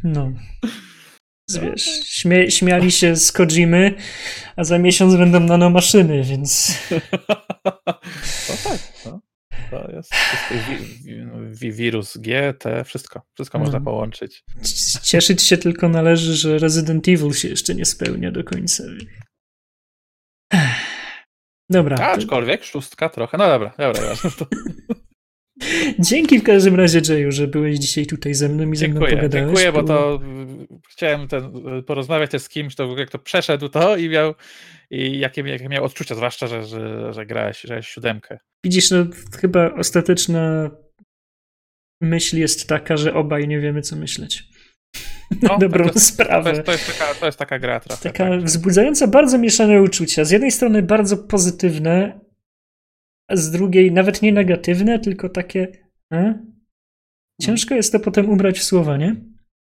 No. 0.04 0.32
Wiesz, 1.58 1.84
śmie 2.04 2.50
śmiali 2.50 2.92
się 2.92 3.16
z 3.16 3.32
Kojimy, 3.32 3.94
a 4.56 4.64
za 4.64 4.78
miesiąc 4.78 5.16
będą 5.16 5.40
nanomaszyny, 5.40 6.22
więc... 6.22 6.78
No 8.48 8.56
tak, 8.64 8.78
no. 9.06 9.20
To 9.70 9.90
jest 9.90 10.12
wi 11.60 11.72
wirus 11.72 12.18
G, 12.18 12.54
T, 12.54 12.84
wszystko. 12.84 13.22
Wszystko 13.34 13.58
no. 13.58 13.64
można 13.64 13.80
połączyć. 13.80 14.44
Cieszyć 15.02 15.42
się 15.42 15.56
tylko 15.56 15.88
należy, 15.88 16.36
że 16.36 16.58
Resident 16.58 17.08
Evil 17.08 17.32
się 17.32 17.48
jeszcze 17.48 17.74
nie 17.74 17.84
spełnia 17.84 18.32
do 18.32 18.44
końca. 18.44 18.84
Dobra. 21.70 21.96
Aczkolwiek 21.96 22.64
szóstka 22.64 23.08
trochę. 23.08 23.38
No 23.38 23.46
dobra, 23.46 23.74
dobra. 23.78 24.02
dobra. 24.02 24.46
Dzięki 25.98 26.38
w 26.38 26.42
każdym 26.42 26.74
razie, 26.74 27.00
Jayu, 27.08 27.32
że 27.32 27.46
byłeś 27.46 27.78
dzisiaj 27.78 28.06
tutaj 28.06 28.34
ze 28.34 28.48
mną 28.48 28.72
i 28.72 28.76
ze 28.76 28.88
mną 28.88 29.00
pogadałeś. 29.00 29.32
Dziękuję, 29.32 29.72
bo 29.72 29.82
to 29.82 30.20
chciałem 30.90 31.28
ten, 31.28 31.52
porozmawiać 31.86 32.30
też 32.30 32.42
z 32.42 32.48
kimś, 32.48 32.74
to 32.74 32.98
jak 32.98 33.10
to 33.10 33.18
przeszedł 33.18 33.68
to 33.68 33.96
i 33.96 34.08
miał 34.08 34.34
i 34.90 35.18
jakie, 35.18 35.42
jakie 35.42 35.68
miał 35.68 35.84
odczucia, 35.84 36.14
zwłaszcza, 36.14 36.46
że, 36.46 36.64
że, 36.64 37.12
że 37.12 37.26
grałeś, 37.26 37.66
grałeś 37.66 37.88
siódemkę. 37.88 38.38
Widzisz, 38.64 38.90
no 38.90 39.06
chyba 39.40 39.74
ostateczna 39.74 40.70
myśl 42.00 42.38
jest 42.38 42.68
taka, 42.68 42.96
że 42.96 43.14
obaj 43.14 43.48
nie 43.48 43.60
wiemy, 43.60 43.82
co 43.82 43.96
myśleć. 43.96 44.42
No, 45.42 45.58
dobrą 45.58 45.88
to, 45.88 46.00
sprawę. 46.00 46.50
To 46.50 46.56
jest, 46.56 46.66
to, 46.66 46.72
jest 46.72 46.98
taka, 46.98 47.14
to 47.14 47.26
jest 47.26 47.38
taka 47.38 47.58
gra 47.58 47.80
trochę. 47.80 48.02
Taka 48.02 48.30
tak. 48.30 48.42
wzbudzająca 48.42 49.06
bardzo 49.06 49.38
mieszane 49.38 49.82
uczucia. 49.82 50.24
Z 50.24 50.30
jednej 50.30 50.50
strony 50.50 50.82
bardzo 50.82 51.16
pozytywne, 51.16 52.20
a 53.30 53.36
z 53.36 53.50
drugiej 53.50 53.92
nawet 53.92 54.22
nie 54.22 54.32
negatywne, 54.32 54.98
tylko 54.98 55.28
takie. 55.28 55.68
E? 56.12 56.38
Ciężko 57.42 57.74
jest 57.74 57.92
to 57.92 58.00
potem 58.00 58.30
ubrać 58.30 58.58
w 58.58 58.64
słowa, 58.64 58.96
nie? 58.96 59.16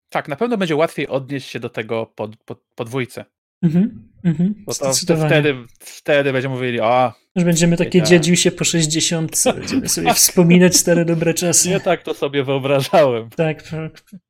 Tak, 0.08 0.28
na 0.28 0.36
pewno 0.36 0.56
będzie 0.56 0.76
łatwiej 0.76 1.08
odnieść 1.08 1.50
się 1.50 1.60
do 1.60 1.68
tego 1.68 2.06
pod, 2.06 2.36
pod, 2.36 2.62
podwójce. 2.74 3.24
Mhm, 3.62 4.08
mhm, 4.24 4.54
Bo 4.66 4.74
to, 4.74 4.92
to 5.06 5.16
wtedy, 5.26 5.54
wtedy 5.78 6.32
będziemy 6.32 6.54
mówili, 6.54 6.80
o. 6.80 7.12
Że 7.36 7.44
będziemy 7.44 7.76
takie 7.76 8.02
dziedził 8.02 8.36
się 8.36 8.50
po 8.50 8.64
60, 8.64 9.42
będziemy 9.58 9.88
sobie 9.88 10.14
wspominać 10.14 10.76
stare 10.76 11.04
dobre 11.04 11.34
czasy. 11.34 11.68
Nie 11.68 11.80
tak 11.80 12.02
to 12.02 12.14
sobie 12.14 12.44
wyobrażałem. 12.44 13.30
Tak, 13.30 13.62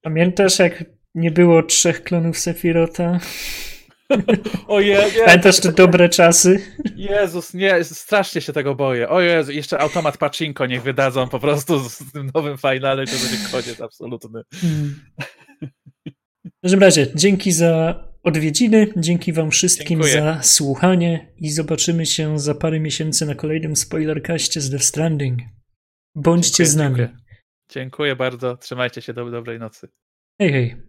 pamiętasz 0.01 0.59
jak 0.59 0.85
nie 1.15 1.31
było 1.31 1.63
trzech 1.63 2.03
klonów 2.03 2.39
Sepirota? 4.13 4.51
Ojej, 4.69 5.13
Pamiętasz 5.25 5.61
te 5.61 5.73
dobre 5.73 6.09
czasy? 6.09 6.61
Jezus, 6.97 7.55
nie, 7.55 7.85
strasznie 7.85 8.41
się 8.41 8.53
tego 8.53 8.75
boję. 8.75 9.09
O 9.09 9.21
Jezu, 9.21 9.53
jeszcze 9.53 9.79
automat 9.79 10.19
pachinko 10.19 10.67
niech 10.67 10.83
wydadzą 10.83 11.29
po 11.29 11.41
prostu 11.41 11.89
z 11.89 12.13
tym 12.13 12.31
nowym 12.35 12.59
finale, 12.59 13.07
to 13.07 13.13
będzie 13.13 13.49
koniec 13.53 13.81
absolutny. 13.81 14.43
W 16.47 16.61
każdym 16.63 16.81
razie, 16.81 17.07
dzięki 17.15 17.53
za 17.53 18.05
odwiedziny, 18.23 18.93
dzięki 18.97 19.33
wam 19.33 19.51
wszystkim 19.51 20.03
Dziękuję. 20.03 20.13
za 20.13 20.43
słuchanie 20.43 21.33
i 21.39 21.51
zobaczymy 21.51 22.07
się 22.07 22.39
za 22.39 22.55
parę 22.55 22.81
miesięcy 22.81 23.27
na 23.27 23.35
kolejnym 23.35 23.77
spoilerkaście 23.77 24.61
z 24.61 24.71
Death 24.71 24.85
Stranding. 24.85 25.41
Bądźcie 26.15 26.65
dziękuję, 26.65 26.73
z 26.73 26.77
nami. 26.77 26.97
Dziękuję. 26.97 27.19
dziękuję 27.71 28.17
bardzo, 28.17 28.57
trzymajcie 28.57 29.03
się, 29.03 29.13
do 29.13 29.31
dobrej 29.31 29.59
nocy. 29.59 29.89
Hej, 30.41 30.53
hej. 30.53 30.86